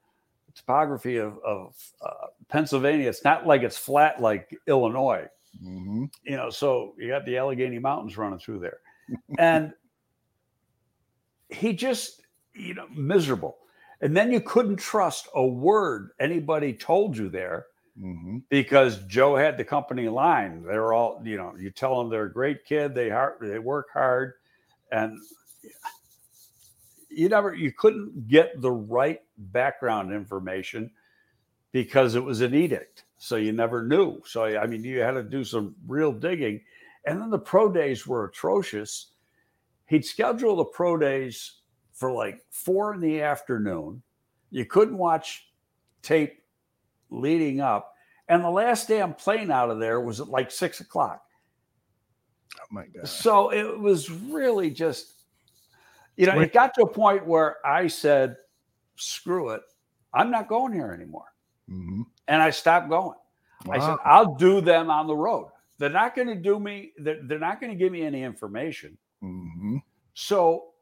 topography 0.56 1.18
of, 1.18 1.38
of 1.46 1.76
uh, 2.02 2.28
Pennsylvania, 2.50 3.08
it's 3.10 3.24
not 3.24 3.48
like 3.48 3.62
it's 3.64 3.78
flat 3.78 4.22
like 4.22 4.50
Illinois 4.68 5.28
Mhm. 5.64 6.10
you 6.24 6.36
know, 6.36 6.50
so 6.50 6.96
you 6.98 7.08
got 7.08 7.26
the 7.26 7.38
Allegheny 7.38 7.80
Mountains 7.80 8.18
running 8.18 8.40
through 8.40 8.60
there. 8.60 8.80
And 9.38 9.74
he 11.50 11.74
just, 11.74 12.24
you 12.54 12.74
know, 12.74 12.88
miserable. 12.90 13.58
And 14.02 14.16
then 14.18 14.32
you 14.32 14.42
couldn't 14.42 14.78
trust 14.78 15.30
a 15.36 15.46
word 15.46 16.10
anybody 16.20 16.74
told 16.74 17.16
you 17.16 17.30
there 17.30 17.68
Mhm. 18.00 18.44
because 18.50 18.98
Joe 19.06 19.36
had 19.36 19.58
the 19.58 19.64
company 19.64 20.10
line. 20.10 20.64
They're 20.64 20.92
all, 20.94 21.22
you 21.24 21.38
know, 21.38 21.56
you 21.58 21.72
tell 21.72 21.98
them 21.98 22.10
they're 22.10 22.26
a 22.26 22.34
great 22.34 22.66
kid, 22.66 22.94
they 22.94 23.10
hard, 23.10 23.38
they 23.40 23.60
work 23.60 23.88
hard, 23.94 24.34
and 24.92 25.18
you 27.10 27.30
never, 27.30 27.54
you 27.54 27.72
couldn't 27.72 28.28
get 28.28 28.60
the 28.62 28.72
right 28.72 29.22
background 29.38 30.12
information 30.12 30.92
because 31.72 32.16
it 32.16 32.24
was 32.24 32.42
an 32.42 32.54
edict. 32.54 33.06
So 33.18 33.38
you 33.38 33.54
never 33.54 33.82
knew. 33.84 34.22
So 34.26 34.44
I 34.44 34.68
mean, 34.68 34.84
you 34.84 35.00
had 35.00 35.12
to 35.12 35.24
do 35.24 35.44
some 35.46 35.76
real 35.88 36.12
digging. 36.12 36.62
And 37.06 37.22
then 37.22 37.30
the 37.30 37.40
pro 37.40 37.72
days 37.72 38.06
were 38.06 38.26
atrocious. 38.26 39.12
He'd 39.86 40.04
schedule 40.04 40.58
the 40.58 40.66
pro 40.66 40.98
days 40.98 41.60
for 41.94 42.12
like 42.12 42.42
four 42.50 42.94
in 42.94 43.00
the 43.00 43.22
afternoon. 43.22 44.02
You 44.52 44.66
couldn't 44.66 44.98
watch 44.98 45.48
tape 46.02 46.42
leading 47.10 47.62
up. 47.62 47.94
And 48.28 48.44
the 48.44 48.50
last 48.50 48.88
damn 48.88 49.14
plane 49.14 49.52
out 49.52 49.70
of 49.70 49.80
there 49.80 50.02
was 50.02 50.20
at 50.20 50.28
like 50.28 50.52
six 50.52 50.80
o'clock. 50.80 51.22
Oh 52.60 52.66
my 52.72 52.86
God. 52.86 53.08
So 53.08 53.52
it 53.52 53.80
was 53.80 54.10
really 54.10 54.70
just, 54.72 55.26
you 56.16 56.26
know, 56.26 56.38
Wait. 56.38 56.48
it 56.48 56.54
got 56.54 56.74
to 56.76 56.84
a 56.84 56.90
point 56.90 57.26
where 57.26 57.58
I 57.66 57.88
said, 57.88 58.38
screw 58.96 59.50
it. 59.50 59.62
I'm 60.14 60.32
not 60.32 60.48
going 60.48 60.74
here 60.74 60.92
anymore. 60.92 61.28
Mhm. 61.70 62.06
And 62.28 62.42
I 62.42 62.50
stopped 62.50 62.90
going. 62.90 63.18
I 63.70 63.80
said, 63.80 63.98
I'll 64.06 64.36
do 64.36 64.62
them 64.62 64.90
on 64.90 65.08
the 65.08 65.16
road. 65.16 65.50
They're 65.78 65.90
not 65.90 66.16
going 66.16 66.28
to 66.28 66.36
do 66.36 66.60
me, 66.60 66.94
they're, 66.98 67.20
they're 67.24 67.40
not 67.40 67.60
going 67.60 67.72
to 67.72 67.78
give 67.78 67.92
me 67.92 68.04
any 68.04 68.24
information. 68.24 68.98
Mhm. 69.24 69.82
So, 70.14 70.74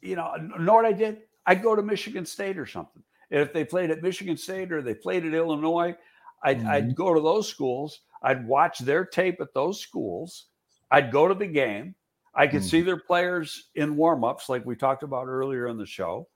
you 0.00 0.16
know, 0.16 0.34
know 0.58 0.74
what 0.74 0.84
I 0.84 0.92
did? 0.92 1.22
I'd 1.46 1.62
go 1.62 1.76
to 1.76 1.82
Michigan 1.82 2.26
State 2.26 2.58
or 2.58 2.66
something. 2.66 3.02
And 3.30 3.40
if 3.40 3.52
they 3.52 3.64
played 3.64 3.90
at 3.90 4.02
Michigan 4.02 4.36
State 4.36 4.72
or 4.72 4.82
they 4.82 4.94
played 4.94 5.24
at 5.24 5.34
Illinois, 5.34 5.96
I'd, 6.42 6.64
I'd 6.66 6.94
go 6.94 7.14
to 7.14 7.20
those 7.20 7.48
schools. 7.48 8.00
I'd 8.22 8.46
watch 8.46 8.78
their 8.80 9.04
tape 9.04 9.40
at 9.40 9.54
those 9.54 9.80
schools. 9.80 10.46
I'd 10.90 11.10
go 11.10 11.26
to 11.28 11.34
the 11.34 11.46
game. 11.46 11.94
I 12.34 12.46
could 12.46 12.62
Mhm. 12.62 12.70
see 12.70 12.80
their 12.82 12.98
players 12.98 13.70
in 13.76 13.96
warmups, 13.96 14.48
like 14.48 14.64
we 14.64 14.76
talked 14.76 15.02
about 15.02 15.26
earlier 15.26 15.68
in 15.68 15.76
the 15.78 15.86
show. 15.86 16.28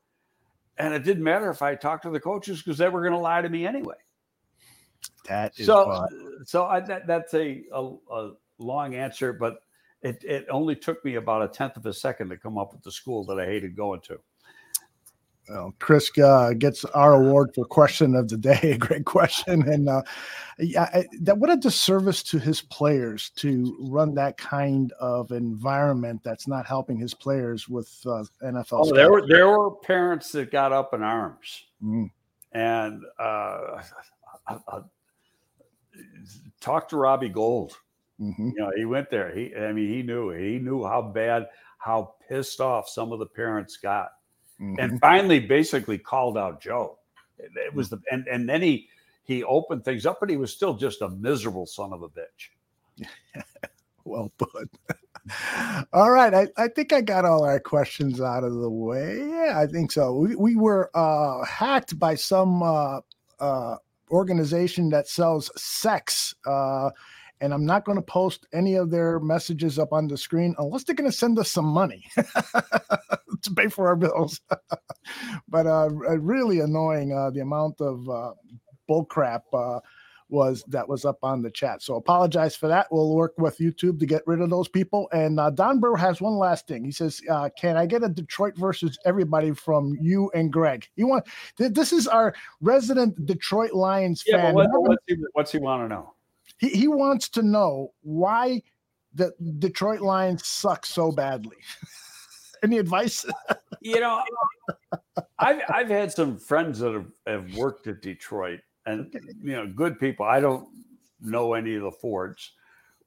And 0.79 0.95
it 0.95 1.03
didn't 1.03 1.25
matter 1.25 1.51
if 1.51 1.61
I 1.61 1.75
talked 1.75 2.05
to 2.05 2.11
the 2.11 2.21
coaches 2.21 2.63
because 2.63 2.79
they 2.79 2.89
were 2.89 3.01
going 3.01 3.13
to 3.13 3.19
lie 3.19 3.43
to 3.43 3.49
me 3.49 3.67
anyway. 3.67 3.97
That 5.29 5.59
is 5.59 5.67
So, 5.67 5.85
fun. 5.85 6.47
so 6.47 6.65
I, 6.67 6.81
that, 6.81 7.07
that's 7.07 7.35
a, 7.35 7.65
a, 7.73 7.95
a 8.13 8.33
long 8.59 8.95
answer, 8.95 9.33
but 9.33 9.59
it, 10.03 10.23
it 10.25 10.47
only 10.49 10.77
took 10.77 11.05
me 11.05 11.17
about 11.17 11.43
a 11.43 11.49
tenth 11.49 11.77
of 11.77 11.85
a 11.87 11.93
second 11.93 12.29
to 12.31 12.37
come 12.37 12.57
up 12.57 12.73
with 12.73 12.83
the 12.83 12.93
school 12.93 13.25
that 13.27 13.41
I 13.41 13.47
hated 13.47 13.77
going 13.77 14.01
to. 14.03 14.21
Well, 15.49 15.75
Chris 15.79 16.11
uh, 16.19 16.53
gets 16.59 16.85
our 16.85 17.15
award 17.15 17.55
for 17.55 17.65
question 17.65 18.15
of 18.15 18.29
the 18.29 18.37
day. 18.37 18.73
A 18.73 18.79
Great 18.79 19.05
question, 19.07 19.63
and 19.69 19.89
uh, 19.89 20.03
yeah, 20.59 20.89
I, 20.93 21.07
that 21.21 21.39
what 21.39 21.51
a 21.51 21.57
disservice 21.57 22.23
to 22.25 22.39
his 22.39 22.61
players 22.61 23.31
to 23.37 23.77
run 23.81 24.15
that 24.15 24.37
kind 24.37 24.93
of 25.01 25.31
environment 25.33 26.23
that's 26.23 26.47
not 26.47 26.67
helping 26.67 26.99
his 26.99 27.15
players 27.15 27.69
with 27.69 27.91
uh, 28.07 28.25
NFL. 28.43 28.67
Oh, 28.87 28.95
there 28.95 29.11
were 29.11 29.27
there 29.27 29.49
were 29.49 29.71
parents 29.77 30.33
that 30.33 30.51
got 30.51 30.73
up 30.73 30.93
in 30.95 31.03
arms, 31.03 31.65
Mm. 31.83 32.11
and 32.53 33.03
uh, 33.19 33.83
I, 34.47 34.57
I, 34.69 34.81
talk 36.61 36.89
to 36.89 36.97
Robbie 36.97 37.29
Gould. 37.29 37.77
Mhm. 38.21 38.53
You 38.53 38.55
know, 38.57 38.73
he 38.77 38.85
went 38.85 39.11
there. 39.11 39.35
He, 39.35 39.55
I 39.55 39.73
mean, 39.73 39.89
he 39.89 40.03
knew 40.03 40.31
he 40.31 40.59
knew 40.59 40.85
how 40.85 41.03
bad, 41.03 41.49
how 41.79 42.15
pissed 42.29 42.61
off 42.61 42.89
some 42.89 43.13
of 43.13 43.19
the 43.21 43.27
parents 43.27 43.77
got. 43.77 44.11
Mhm. 44.61 44.77
and 44.79 45.01
finally 45.01 45.39
basically 45.41 45.99
called 45.99 46.37
out 46.37 46.61
Joe. 46.61 46.99
It, 47.39 47.53
it 47.55 47.75
was 47.75 47.89
the 47.89 48.01
and 48.11 48.27
and 48.27 48.49
then 48.49 48.63
he 48.63 48.89
he 49.23 49.45
opened 49.45 49.85
things 49.85 50.07
up, 50.07 50.19
but 50.21 50.31
he 50.31 50.37
was 50.37 50.53
still 50.53 50.75
just 50.75 51.03
a 51.03 51.09
miserable 51.11 51.67
son 51.67 51.93
of 51.93 52.03
a 52.03 52.09
bitch. 52.09 53.05
Well 54.05 54.33
put. 54.39 54.71
all 55.93 56.11
right. 56.11 56.33
I, 56.33 56.49
I 56.57 56.69
think 56.69 56.95
I 56.95 57.03
got 57.03 57.27
all 57.27 57.45
our 57.45 57.61
questions 57.61 58.23
out 58.23 58.43
of 58.43 58.55
the 58.55 58.71
way. 58.71 59.19
Yeah, 59.19 59.61
I 59.61 59.67
think 59.67 59.93
so. 59.93 60.15
We, 60.15 60.35
we 60.35 60.57
were 60.57 60.91
uh, 60.95 61.45
hacked 61.45 61.99
by 61.99 62.15
some 62.15 62.63
uh, 62.63 63.01
uh, 63.39 63.77
organization 64.11 64.89
that 64.91 65.09
sells 65.09 65.51
sex. 65.61 66.35
And 67.41 67.55
I'm 67.55 67.65
not 67.65 67.85
going 67.85 67.97
to 67.97 68.03
post 68.03 68.47
any 68.53 68.75
of 68.75 68.91
their 68.91 69.21
messages 69.21 69.79
up 69.79 69.93
on 69.93 70.09
the 70.09 70.17
screen 70.17 70.55
unless 70.59 70.85
they're 70.85 70.95
going 70.95 71.11
to 71.11 71.17
send 71.17 71.39
us 71.39 71.51
some 71.51 71.67
money 71.67 72.05
to 72.17 73.55
pay 73.57 73.69
for 73.69 73.89
our 73.89 73.97
bills. 73.97 74.41
but 75.49 75.67
uh, 75.67 75.89
really 75.91 76.61
annoying 76.61 77.13
uh, 77.13 77.31
the 77.31 77.41
amount 77.41 77.81
of 77.81 78.09
uh, 78.09 78.33
bullcrap 78.89 79.43
uh, 79.53 79.81
was 80.31 80.63
that 80.69 80.89
was 80.89 81.05
up 81.05 81.19
on 81.23 81.43
the 81.43 81.51
chat. 81.51 81.83
So 81.83 81.97
apologize 81.97 82.55
for 82.55 82.69
that. 82.69 82.87
We'll 82.91 83.15
work 83.15 83.35
with 83.39 83.59
YouTube 83.59 83.99
to 84.01 84.07
get 84.07 84.23
rid 84.27 84.41
of 84.41 84.51
those 84.51 84.69
people. 84.69 85.09
And 85.13 85.41
uh, 85.41 85.51
Don 85.51 85.81
Burr 85.81 85.97
has 85.97 86.21
one 86.21 86.35
last 86.35 86.67
thing. 86.67 86.85
He 86.85 86.93
says, 86.93 87.21
uh, 87.31 87.49
"Can 87.59 87.77
I 87.77 87.87
get 87.87 88.05
a 88.05 88.09
Detroit 88.09 88.57
versus 88.57 88.99
everybody 89.05 89.53
from 89.53 89.97
you 90.01 90.31
and 90.35 90.53
Greg?" 90.53 90.89
He 90.97 91.05
want 91.05 91.27
th- 91.57 91.73
this 91.73 91.93
is 91.93 92.07
our 92.07 92.35
resident 92.61 93.25
Detroit 93.27 93.73
Lions 93.73 94.23
Yeah, 94.27 94.37
fan. 94.37 94.55
what, 94.55 94.69
what's, 94.73 95.05
he, 95.07 95.17
what's 95.33 95.53
he 95.53 95.59
want 95.59 95.85
to 95.85 95.89
know? 95.89 96.15
He 96.59 96.69
he 96.71 96.89
wants 96.89 97.29
to 97.31 97.43
know 97.43 97.93
why 98.03 98.63
the 99.15 99.33
Detroit 99.59 100.01
Lions 100.01 100.47
suck 100.47 100.85
so 100.85 101.11
badly. 101.11 101.57
Any 102.63 102.79
advice? 102.79 103.25
You 103.81 104.01
know, 104.01 104.23
I've 105.39 105.63
I've 105.69 105.89
had 105.89 106.13
some 106.13 106.37
friends 106.37 106.81
that 106.81 106.93
have, 106.93 107.07
have 107.27 107.57
worked 107.57 107.87
at 107.87 108.03
Detroit, 108.03 108.61
and 108.87 109.13
you 109.41 109.53
know, 109.53 109.67
good 109.69 110.01
people. 110.01 110.27
I 110.27 110.41
don't 110.41 110.69
know 111.21 111.55
any 111.55 111.77
of 111.77 111.83
the 111.83 111.93
Fords 111.93 112.53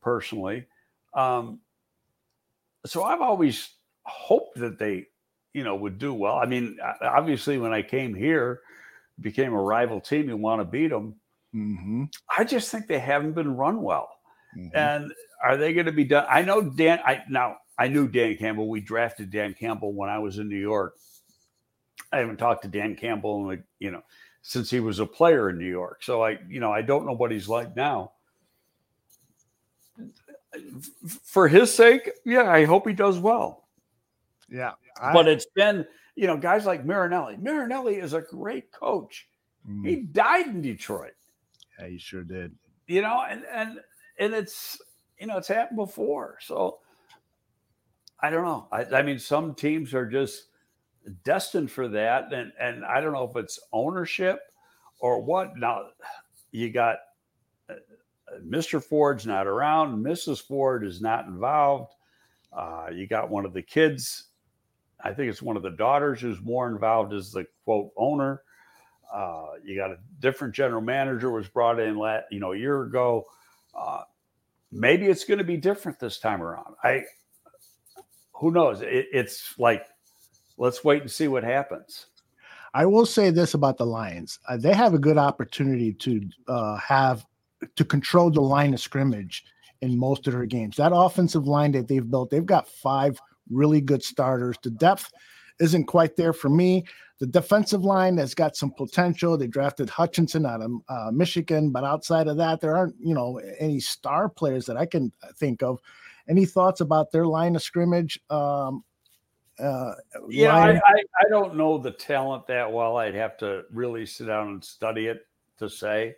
personally, 0.02 0.66
um, 1.14 1.60
so 2.86 3.04
I've 3.04 3.22
always 3.22 3.70
hoped 4.04 4.58
that 4.60 4.80
they, 4.80 5.08
you 5.54 5.64
know, 5.64 5.76
would 5.76 6.00
do 6.00 6.14
well. 6.14 6.38
I 6.38 6.46
mean, 6.46 6.78
obviously, 7.02 7.58
when 7.58 7.74
I 7.74 7.82
came 7.82 8.16
here, 8.16 8.62
became 9.20 9.54
a 9.54 9.62
rival 9.62 10.00
team, 10.00 10.30
you 10.30 10.38
want 10.38 10.62
to 10.62 10.66
beat 10.66 10.90
them. 10.90 11.16
Mm-hmm. 11.54 12.06
I 12.38 12.44
just 12.44 12.70
think 12.72 12.88
they 12.88 13.00
haven't 13.00 13.34
been 13.34 13.56
run 13.56 13.82
well. 13.82 14.10
Mhm. 14.58 14.72
And 14.74 15.12
are 15.44 15.58
they 15.58 15.74
going 15.74 15.86
to 15.86 15.92
be 15.92 16.04
done? 16.06 16.26
I 16.30 16.42
know 16.44 16.62
Dan. 16.62 17.00
I 17.06 17.24
now 17.30 17.58
I 17.78 17.88
knew 17.88 18.08
Dan 18.08 18.36
Campbell. 18.38 18.70
We 18.70 18.80
drafted 18.82 19.32
Dan 19.32 19.54
Campbell 19.54 19.94
when 19.94 20.10
I 20.10 20.20
was 20.20 20.38
in 20.40 20.48
New 20.50 20.60
York. 20.60 20.96
I 22.12 22.18
haven't 22.20 22.38
talked 22.38 22.62
to 22.64 22.68
Dan 22.68 22.96
Campbell 22.96 23.38
in 23.42 23.48
like 23.48 23.64
you 23.80 23.92
know 23.92 24.02
since 24.42 24.70
he 24.70 24.80
was 24.80 25.00
a 25.00 25.06
player 25.06 25.50
in 25.50 25.58
New 25.58 25.70
York. 25.70 26.04
So 26.04 26.22
I 26.24 26.38
you 26.48 26.60
know 26.60 26.72
I 26.72 26.82
don't 26.82 27.06
know 27.06 27.14
what 27.14 27.32
he's 27.32 27.48
like 27.50 27.76
now. 27.76 28.12
For 31.24 31.48
his 31.48 31.74
sake, 31.74 32.10
yeah, 32.26 32.50
I 32.52 32.66
hope 32.66 32.88
he 32.88 32.94
does 32.94 33.20
well. 33.20 33.68
Yeah, 34.50 34.74
I- 35.02 35.14
but 35.14 35.28
it's 35.28 35.46
been 35.56 35.86
you 36.16 36.28
know 36.28 36.38
guys 36.38 36.66
like 36.66 36.86
Marinelli. 36.86 37.38
Marinelli 37.38 37.96
is 37.96 38.14
a 38.14 38.22
great 38.22 38.72
coach. 38.72 39.28
Mhm. 39.68 39.88
He 39.88 39.96
died 40.02 40.48
in 40.48 40.62
Detroit. 40.62 41.14
Yeah, 41.82 41.88
he 41.90 41.98
sure 42.00 42.24
did. 42.24 42.56
you 42.88 43.02
know, 43.02 43.24
and 43.30 43.44
and 43.54 43.80
and 44.20 44.34
it's 44.34 44.82
you 45.20 45.28
know 45.28 45.38
it's 45.38 45.50
happened 45.50 45.78
before. 45.78 46.38
So 46.42 46.80
I 48.22 48.30
don't 48.30 48.46
know. 48.46 48.68
I, 48.72 48.86
I 48.86 49.02
mean, 49.04 49.20
some 49.20 49.56
teams 49.56 49.94
are 49.94 50.08
just 50.08 50.48
destined 51.24 51.72
for 51.72 51.88
that, 51.90 52.34
and 52.34 52.52
and 52.60 52.86
I 52.86 53.02
don't 53.02 53.14
know 53.14 53.30
if 53.30 53.36
it's 53.38 53.60
ownership 53.74 54.40
or 55.00 55.22
what. 55.22 55.58
Now 55.58 55.88
you 56.52 56.72
got 56.72 56.98
uh, 57.70 57.76
Mr. 58.46 58.84
Ford's 58.84 59.26
not 59.26 59.48
around, 59.48 60.04
Mrs. 60.04 60.42
Ford 60.42 60.86
is 60.86 61.02
not 61.02 61.28
involved. 61.28 61.94
Uh, 62.54 62.88
you 62.94 63.08
got 63.08 63.30
one 63.30 63.46
of 63.46 63.54
the 63.54 63.62
kids. 63.62 64.26
I 65.04 65.14
think 65.14 65.30
it's 65.32 65.42
one 65.42 65.58
of 65.58 65.64
the 65.64 65.72
daughters 65.72 66.22
who's 66.22 66.42
more 66.42 66.70
involved 66.70 67.14
as 67.14 67.32
the 67.32 67.46
quote 67.66 67.92
owner. 67.98 68.44
Uh, 69.14 69.48
you 69.64 69.76
got 69.76 69.92
a 69.92 69.98
different 70.20 70.56
general 70.56 70.82
manager 70.82 71.32
was 71.32 71.48
brought 71.48 71.80
in, 71.80 71.98
la- 71.98 72.22
you 72.32 72.40
know, 72.40 72.54
a 72.54 72.58
year 72.58 72.84
ago. 72.84 73.26
Uh, 73.78 74.04
maybe 74.72 75.08
it's 75.08 75.26
going 75.26 75.38
to 75.38 75.44
be 75.44 75.58
different 75.58 76.00
this 76.00 76.20
time 76.20 76.42
around. 76.42 76.76
I, 76.84 77.04
who 78.34 78.52
knows? 78.52 78.82
It, 78.82 79.08
it's 79.12 79.54
like, 79.60 79.86
let's 80.58 80.84
wait 80.84 81.02
and 81.02 81.12
see 81.12 81.28
what 81.28 81.44
happens. 81.44 82.08
I 82.74 82.86
will 82.86 83.06
say 83.06 83.32
this 83.32 83.54
about 83.54 83.78
the 83.78 83.86
Lions: 83.86 84.40
uh, 84.48 84.56
they 84.58 84.74
have 84.74 84.94
a 84.94 85.00
good 85.00 85.18
opportunity 85.18 85.94
to 85.94 86.22
uh, 86.48 86.78
have 86.78 87.26
to 87.76 87.84
control 87.84 88.32
the 88.32 88.42
line 88.42 88.74
of 88.74 88.80
scrimmage 88.80 89.44
in 89.82 89.98
most 89.98 90.28
of 90.28 90.34
their 90.34 90.46
games. 90.46 90.78
That 90.78 90.94
offensive 90.96 91.48
line 91.48 91.74
that 91.74 91.88
they've 91.88 92.10
built, 92.10 92.30
they've 92.30 92.46
got 92.46 92.68
five 92.68 93.20
really 93.50 93.82
good 93.82 94.04
starters. 94.04 94.56
The 94.64 94.70
depth 94.70 95.12
isn't 95.62 95.86
quite 95.86 96.16
there 96.16 96.34
for 96.34 96.50
me. 96.50 96.86
The 97.20 97.28
defensive 97.28 97.84
line 97.84 98.18
has 98.18 98.34
got 98.34 98.56
some 98.56 98.72
potential. 98.72 99.38
They 99.38 99.48
drafted 99.48 99.90
Hutchinson 99.90 100.46
out 100.46 100.62
of 100.62 100.72
uh, 100.90 101.12
Michigan, 101.12 101.70
but 101.72 101.84
outside 101.84 102.28
of 102.28 102.38
that, 102.38 102.62
there 102.62 102.76
aren't 102.76 102.96
you 103.00 103.14
know 103.14 103.40
any 103.60 103.80
star 103.80 104.28
players 104.28 104.66
that 104.66 104.78
I 104.78 104.86
can 104.86 105.12
think 105.36 105.62
of. 105.62 105.80
Any 106.28 106.46
thoughts 106.46 106.82
about 106.82 107.12
their 107.12 107.28
line 107.28 107.56
of 107.56 107.62
scrimmage? 107.62 108.20
Um, 108.30 108.84
uh, 109.60 109.94
Yeah, 110.30 110.56
I, 110.56 110.72
I, 110.72 111.04
I 111.20 111.30
don't 111.30 111.56
know 111.56 111.78
the 111.78 111.92
talent 111.92 112.48
that 112.48 112.72
well. 112.72 112.98
I'd 112.98 113.16
have 113.16 113.38
to 113.38 113.64
really 113.72 114.06
sit 114.06 114.28
down 114.28 114.48
and 114.48 114.64
study 114.64 115.08
it 115.08 115.28
to 115.60 115.70
say. 115.70 116.16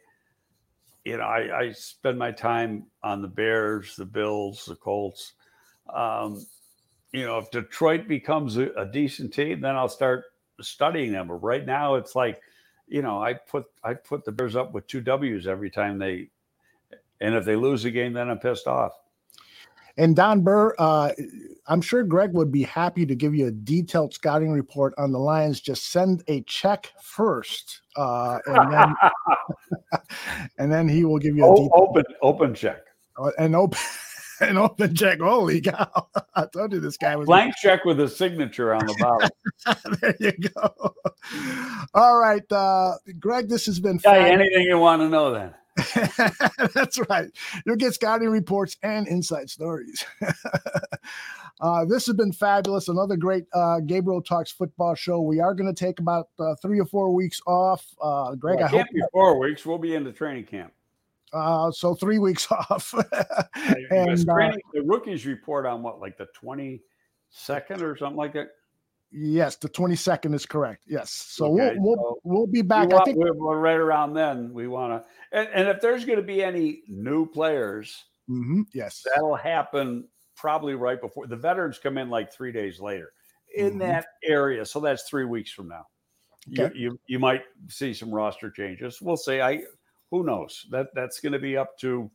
You 1.04 1.18
know, 1.18 1.24
I, 1.24 1.60
I 1.60 1.72
spend 1.72 2.18
my 2.18 2.32
time 2.32 2.86
on 3.04 3.22
the 3.22 3.28
Bears, 3.28 3.98
the 3.98 4.06
Bills, 4.06 4.66
the 4.66 4.76
Colts. 4.76 5.34
Um, 5.94 6.46
you 7.14 7.26
know, 7.26 7.38
if 7.38 7.52
Detroit 7.52 8.08
becomes 8.08 8.58
a, 8.58 8.70
a 8.72 8.86
decent 8.86 9.34
team, 9.34 9.62
then 9.62 9.76
I'll 9.76 9.88
start 9.88 10.26
studying 10.60 11.12
them. 11.12 11.28
But 11.28 11.36
right 11.36 11.66
now, 11.66 11.96
it's 11.96 12.16
like, 12.16 12.42
you 12.88 13.02
know, 13.02 13.22
I 13.22 13.34
put 13.34 13.66
I 13.84 13.94
put 13.94 14.26
the 14.26 14.32
Bears 14.32 14.56
up 14.56 14.74
with 14.74 14.88
two 14.88 15.00
W's 15.00 15.48
every 15.48 15.70
time 15.70 16.00
they, 16.00 16.30
and 17.22 17.36
if 17.36 17.46
they 17.46 17.56
lose 17.56 17.86
a 17.86 17.92
game, 17.92 18.14
then 18.14 18.30
I'm 18.30 18.40
pissed 18.40 18.68
off. 18.68 18.94
And 19.96 20.16
Don 20.16 20.42
Burr, 20.42 20.74
uh, 20.80 21.12
I'm 21.68 21.82
sure 21.82 22.04
Greg 22.04 22.34
would 22.34 22.52
be 22.52 22.64
happy 22.64 23.06
to 23.06 23.14
give 23.14 23.36
you 23.36 23.48
a 23.48 23.52
detailed 23.52 24.12
scouting 24.12 24.52
report 24.52 24.96
on 24.98 25.12
the 25.12 25.20
Lions. 25.20 25.62
Just 25.62 25.92
send 25.92 26.24
a 26.28 26.42
check 26.42 26.92
first, 27.04 27.82
uh, 27.96 28.40
and 28.48 28.74
then 28.74 28.96
and 30.58 30.72
then 30.72 30.90
he 30.90 31.06
will 31.06 31.20
give 31.20 31.38
you 31.38 31.46
a 31.46 31.48
O- 31.48 31.70
open 31.74 32.04
open 32.22 32.56
check, 32.56 32.86
an 33.38 33.54
open 33.54 33.80
an 34.40 34.58
open 34.58 34.96
check. 34.96 35.20
Holy 35.20 35.62
cow! 35.62 36.08
I 36.36 36.46
told 36.46 36.74
you 36.74 36.80
this 36.80 36.98
guy 36.98 37.16
was 37.16 37.26
blank 37.26 37.56
check 37.62 37.86
with 37.86 38.00
a 38.00 38.08
signature 38.08 38.74
on 38.74 38.86
the 38.86 38.96
bottom. 39.00 39.98
there. 40.02 40.16
You 40.20 40.32
go. 40.32 40.96
All 41.94 42.18
right, 42.18 42.50
uh, 42.52 42.96
Greg. 43.20 43.50
This 43.50 43.66
has 43.66 43.80
been 43.80 44.00
Yeah, 44.04 44.14
anything 44.14 44.64
you 44.64 44.78
want 44.78 45.02
to 45.02 45.10
know 45.10 45.32
then. 45.32 45.54
That's 46.74 47.00
right. 47.10 47.30
You'll 47.66 47.78
get 47.78 47.94
scouting 47.94 48.30
reports 48.30 48.78
and 48.84 49.08
inside 49.08 49.50
stories. 49.50 50.06
uh, 51.62 51.86
this 51.86 52.06
has 52.06 52.16
been 52.16 52.32
fabulous. 52.32 52.88
Another 52.88 53.18
great 53.18 53.46
uh, 53.54 53.80
Gabriel 53.80 54.22
Talks 54.22 54.52
football 54.52 54.94
show. 54.94 55.22
We 55.22 55.40
are 55.40 55.56
going 55.56 55.74
to 55.74 55.86
take 55.86 56.00
about 56.00 56.28
uh, 56.40 56.56
three 56.62 56.80
or 56.80 56.86
four 56.86 57.14
weeks 57.14 57.42
off. 57.48 57.86
Uh, 58.02 58.36
Greg, 58.36 58.58
Well, 58.58 58.66
I 58.66 58.70
hope 58.70 58.78
can't 58.82 58.92
be 58.92 59.02
four 59.12 59.40
weeks. 59.40 59.66
We'll 59.66 59.80
be 59.80 59.96
into 59.96 60.12
training 60.12 60.46
camp. 60.46 60.74
Uh, 61.32 61.72
so. 61.72 61.94
Three 61.96 62.20
weeks 62.20 62.48
off. 62.52 62.94
And 62.94 64.30
uh, 64.30 64.52
the 64.74 64.82
rookies 64.84 65.26
report 65.26 65.66
on 65.66 65.82
what, 65.84 66.00
like 66.00 66.18
the 66.18 66.28
twenty 66.36 66.82
second 67.30 67.82
or 67.82 67.96
something 67.98 68.18
like 68.18 68.34
that. 68.34 68.50
yes, 69.12 69.56
the 69.56 69.70
twenty 69.70 69.96
second 69.96 70.34
is 70.34 70.46
correct. 70.46 70.84
Yes. 70.88 71.12
So 71.12 71.46
Okay, 71.54 71.76
we'll 71.78 71.96
we'll, 71.96 71.96
so 71.96 72.20
we'll 72.24 72.48
be 72.48 72.62
back. 72.62 72.94
I 72.94 73.04
think. 73.04 73.18
we're, 73.18 73.58
right 73.58 73.78
around 73.78 74.14
then. 74.14 74.54
We 74.54 74.68
want 74.68 75.02
to, 75.04 75.38
and, 75.38 75.50
and 75.54 75.68
if 75.70 75.82
there's 75.82 76.06
going 76.06 76.18
to 76.20 76.24
be 76.26 76.44
any 76.44 76.82
new 76.88 77.26
players, 77.26 78.04
Mhm, 78.30 78.66
yes. 78.74 79.04
that'll 79.14 79.36
happen 79.36 80.08
probably 80.36 80.76
right 80.76 81.00
before 81.00 81.28
the 81.28 81.36
veterans 81.36 81.78
come 81.80 81.98
in, 81.98 82.10
like 82.10 82.32
three 82.34 82.52
days 82.52 82.80
later 82.80 83.12
in 83.56 83.76
Mhm. 83.76 83.80
that 83.80 84.06
area. 84.24 84.66
So 84.66 84.80
that's 84.80 85.04
three 85.04 85.26
weeks 85.26 85.52
from 85.52 85.68
now. 85.70 85.86
You, 86.48 86.70
you 86.76 87.00
you 87.08 87.20
might 87.20 87.44
see 87.70 87.94
some 87.94 88.14
roster 88.14 88.50
changes. 88.52 89.00
We'll 89.02 89.16
see. 89.18 89.40
I 89.42 89.64
who 90.14 90.24
knows 90.24 90.68
that 90.70 90.90
that's 90.94 91.20
going 91.20 91.34
to 91.34 91.40
be 91.40 91.58
up 91.58 91.76
to 91.80 92.08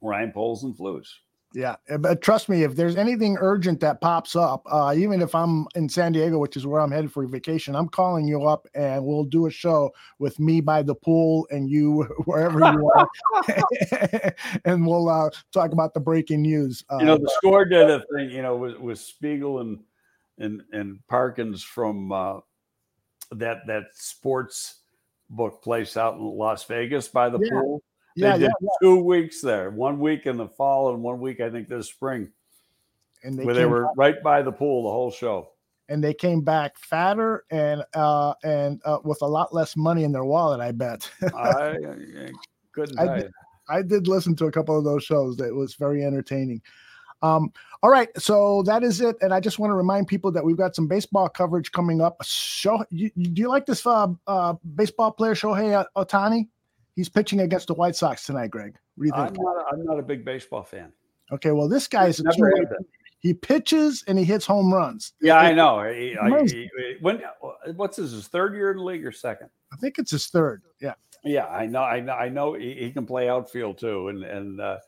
Ryan 0.00 0.32
Poles 0.32 0.64
and 0.64 0.74
Flus. 0.74 1.06
Yeah, 1.52 1.76
uh, 1.90 1.98
but 1.98 2.22
trust 2.22 2.48
me, 2.48 2.62
if 2.62 2.74
there's 2.74 2.96
anything 2.96 3.36
urgent 3.38 3.80
that 3.80 4.00
pops 4.00 4.34
up, 4.34 4.62
uh, 4.70 4.94
even 4.96 5.20
if 5.20 5.34
I'm 5.34 5.66
in 5.74 5.90
San 5.90 6.12
Diego, 6.12 6.38
which 6.38 6.56
is 6.56 6.66
where 6.66 6.80
I'm 6.80 6.90
headed 6.90 7.12
for 7.12 7.26
vacation, 7.26 7.76
I'm 7.76 7.90
calling 7.90 8.26
you 8.26 8.44
up 8.46 8.66
and 8.74 9.04
we'll 9.04 9.24
do 9.24 9.46
a 9.46 9.50
show 9.50 9.90
with 10.18 10.40
me 10.40 10.62
by 10.62 10.82
the 10.82 10.94
pool 10.94 11.46
and 11.50 11.68
you 11.68 12.02
wherever 12.24 12.60
you 12.60 12.90
are, 12.94 13.08
and 14.64 14.86
we'll 14.86 15.10
uh, 15.10 15.28
talk 15.52 15.72
about 15.72 15.92
the 15.92 16.00
breaking 16.00 16.40
news. 16.40 16.82
Uh, 16.90 16.96
you 16.98 17.04
know, 17.04 17.18
the 17.18 17.30
score 17.36 17.66
did 17.66 17.90
a 17.90 18.02
thing, 18.14 18.30
you 18.30 18.40
know, 18.40 18.56
with, 18.56 18.78
with 18.78 18.98
Spiegel 18.98 19.60
and 19.60 19.80
and 20.38 20.62
and 20.72 21.06
Parkins 21.08 21.62
from 21.62 22.10
uh, 22.10 22.40
that 23.32 23.66
that 23.66 23.84
sports 23.92 24.76
book 25.30 25.62
place 25.62 25.96
out 25.96 26.14
in 26.14 26.22
Las 26.24 26.64
Vegas 26.64 27.08
by 27.08 27.28
the 27.28 27.38
Yeah. 27.40 27.50
pool. 27.50 27.82
They 28.16 28.26
yeah, 28.26 28.32
did 28.38 28.50
yeah, 28.60 28.68
two 28.82 29.02
weeks 29.04 29.40
there, 29.40 29.70
one 29.70 30.00
week 30.00 30.26
in 30.26 30.36
the 30.36 30.48
fall 30.48 30.92
and 30.92 31.02
one 31.02 31.20
week 31.20 31.40
I 31.40 31.50
think 31.50 31.68
this 31.68 31.86
spring, 31.88 32.32
and 33.22 33.38
they, 33.38 33.44
where 33.44 33.54
they 33.54 33.66
were 33.66 33.88
right 33.96 34.20
by 34.22 34.42
the 34.42 34.50
pool 34.50 34.82
the 34.84 34.90
whole 34.90 35.10
show. 35.12 35.50
and 35.88 36.02
they 36.02 36.12
came 36.14 36.40
back 36.42 36.76
fatter 36.78 37.44
and 37.50 37.84
uh, 37.94 38.34
and 38.42 38.80
uh, 38.84 38.98
with 39.04 39.22
a 39.22 39.26
lot 39.26 39.54
less 39.54 39.76
money 39.76 40.02
in 40.04 40.10
their 40.12 40.24
wallet. 40.24 40.60
I 40.60 40.72
bet. 40.72 41.08
I, 41.34 41.76
I 41.76 41.76
couldn't 42.72 42.98
I 42.98 43.20
did- 43.20 43.32
I 43.70 43.82
did 43.82 44.08
listen 44.08 44.34
to 44.36 44.46
a 44.46 44.50
couple 44.52 44.76
of 44.78 44.82
those 44.84 45.04
shows. 45.04 45.36
That 45.36 45.54
was 45.54 45.74
very 45.74 46.02
entertaining. 46.02 46.60
Um, 47.22 47.52
all 47.82 47.90
right, 47.90 48.08
so 48.20 48.62
that 48.64 48.82
is 48.82 49.00
it. 49.00 49.16
And 49.20 49.32
I 49.32 49.40
just 49.40 49.58
want 49.58 49.70
to 49.70 49.74
remind 49.74 50.08
people 50.08 50.30
that 50.32 50.44
we've 50.44 50.56
got 50.56 50.74
some 50.74 50.86
baseball 50.86 51.28
coverage 51.28 51.72
coming 51.72 52.00
up. 52.00 52.16
Show, 52.24 52.84
you, 52.90 53.10
do 53.16 53.40
you 53.42 53.48
like 53.48 53.66
this 53.66 53.86
uh, 53.86 54.08
uh, 54.26 54.54
baseball 54.74 55.12
player 55.12 55.34
Shohei 55.34 55.84
Ohtani? 55.96 56.48
He's 56.94 57.08
pitching 57.08 57.40
against 57.40 57.68
the 57.68 57.74
White 57.74 57.96
Sox 57.96 58.26
tonight, 58.26 58.50
Greg. 58.50 58.76
What 58.96 59.04
do 59.04 59.08
you 59.08 59.14
I'm 59.14 59.32
not, 59.32 59.56
a, 59.56 59.64
I'm 59.72 59.84
not 59.84 59.98
a 59.98 60.02
big 60.02 60.24
baseball 60.24 60.64
fan. 60.64 60.92
Okay, 61.30 61.52
well, 61.52 61.68
this 61.68 61.86
guy's 61.86 62.18
a 62.20 62.24
two-way. 62.24 62.50
have 62.60 62.70
been. 62.70 62.86
He 63.20 63.34
pitches 63.34 64.04
and 64.06 64.18
he 64.18 64.24
hits 64.24 64.46
home 64.46 64.72
runs. 64.72 65.12
Yeah, 65.20 65.38
I 65.38 65.52
know. 65.52 65.82
He- 65.92 66.16
I- 66.16 66.44
he- 66.44 66.70
when 67.00 67.20
what's 67.74 67.96
this? 67.96 68.12
His 68.12 68.28
third 68.28 68.54
year 68.54 68.70
in 68.70 68.78
the 68.78 68.84
league 68.84 69.04
or 69.04 69.12
second? 69.12 69.50
I 69.72 69.76
think 69.76 69.98
it's 69.98 70.12
his 70.12 70.28
third. 70.28 70.62
Yeah. 70.80 70.94
Yeah, 71.24 71.46
I 71.46 71.66
know. 71.66 71.82
I 71.82 72.00
know. 72.00 72.12
I 72.12 72.28
know. 72.28 72.52
He, 72.54 72.74
he 72.74 72.92
can 72.92 73.04
play 73.04 73.28
outfield 73.28 73.78
too, 73.78 74.08
and 74.08 74.22
and 74.22 74.60
uh, 74.60 74.78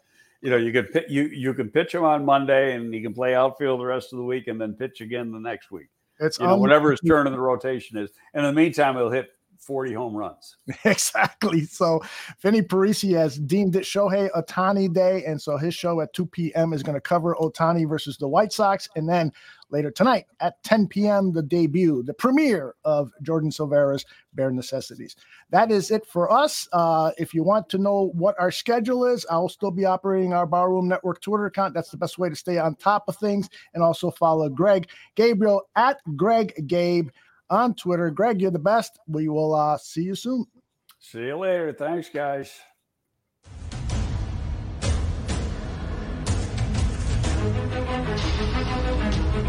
you 0.43 0.51
know 0.51 0.57
you 0.57 0.73
could 0.73 1.05
you 1.09 1.25
you 1.25 1.55
can 1.55 1.71
pitch 1.71 1.95
him 1.95 2.05
on 2.05 2.25
Monday, 2.25 2.75
and 2.75 2.93
he 2.93 3.03
can 3.03 3.15
play 3.15 3.35
outfield 3.35 3.81
the 3.81 3.85
rest 3.85 4.13
of 4.13 4.19
the 4.19 4.25
week, 4.25 4.49
and 4.49 4.61
then 4.61 4.75
pitch 4.75 5.01
again 5.01 5.31
the 5.33 5.41
next 5.41 5.71
week. 5.71 5.89
It's 6.21 6.39
You 6.39 6.47
know, 6.47 6.57
whatever 6.57 6.91
his 6.91 7.01
turn 7.01 7.27
in 7.27 7.33
the 7.33 7.41
rotation 7.41 7.99
is. 7.99 8.11
And 8.35 8.45
in 8.45 8.55
the 8.55 8.61
meantime, 8.61 8.95
he'll 8.95 9.11
hit 9.11 9.31
forty 9.59 9.93
home 9.93 10.15
runs. 10.15 10.57
exactly. 10.85 11.65
So 11.65 12.03
Vinny 12.41 12.63
Parisi 12.63 13.15
has 13.15 13.39
deemed 13.39 13.77
it 13.77 13.85
Shohei 13.85 14.31
Ohtani 14.33 14.93
Day. 14.93 15.25
And 15.25 15.41
so 15.41 15.57
his 15.57 15.75
show 15.75 16.01
at 16.01 16.13
2 16.13 16.27
p.m. 16.27 16.73
is 16.73 16.83
going 16.83 16.95
to 16.95 17.01
cover 17.01 17.35
Ohtani 17.41 17.89
versus 17.89 18.17
the 18.17 18.29
White 18.29 18.53
Sox. 18.53 18.89
And 18.97 19.09
then 19.09 19.33
later 19.71 19.91
tonight 19.91 20.27
at 20.41 20.63
10 20.65 20.89
p.m., 20.89 21.33
the 21.33 21.43
debut, 21.43 22.03
the 22.03 22.15
premiere 22.15 22.75
of 22.85 23.13
Jordan 23.23 23.51
Silvera's 23.51 24.05
Bare 24.35 24.51
Necessities. 24.51 25.17
That 25.51 25.71
is 25.71 25.91
it 25.91 26.07
for 26.07 26.31
us. 26.31 26.69
Uh, 26.73 27.13
if 27.19 27.35
you 27.35 27.43
want 27.43 27.69
to 27.71 27.79
know 27.79 28.11
what 28.15 28.35
our 28.39 28.51
schedule 28.51 29.05
is, 29.05 29.27
I'll 29.31 29.49
still 29.49 29.71
be 29.71 29.85
operating 29.85 30.33
our 30.33 30.47
Barroom 30.47 30.89
Network 30.89 31.21
Twitter 31.21 31.47
account. 31.47 31.75
That's 31.75 31.91
the 31.91 31.97
best 31.97 32.19
way 32.19 32.29
to 32.29 32.37
stay 32.37 32.59
on 32.59 32.75
top 32.77 33.05
of 33.09 33.17
things. 33.17 33.49
And 33.75 33.83
also 33.83 34.11
follow 34.11 34.49
Greg 34.49 34.89
Gabriel 35.15 35.63
at 35.77 35.99
Greg 36.17 36.67
Gabe 36.67 37.09
on 37.49 37.75
Twitter. 37.75 38.11
Greg, 38.11 38.41
you're 38.41 38.51
the 38.51 38.59
best. 38.59 38.99
We 39.07 39.29
will 39.29 39.55
uh, 39.55 39.79
see 39.79 40.03
you 40.03 40.15
soon. 40.15 40.47
See 40.99 41.27
you 41.27 41.37
later. 41.37 41.73
Thanks, 41.73 42.09
guys. 42.09 42.61
Thank 47.43 49.15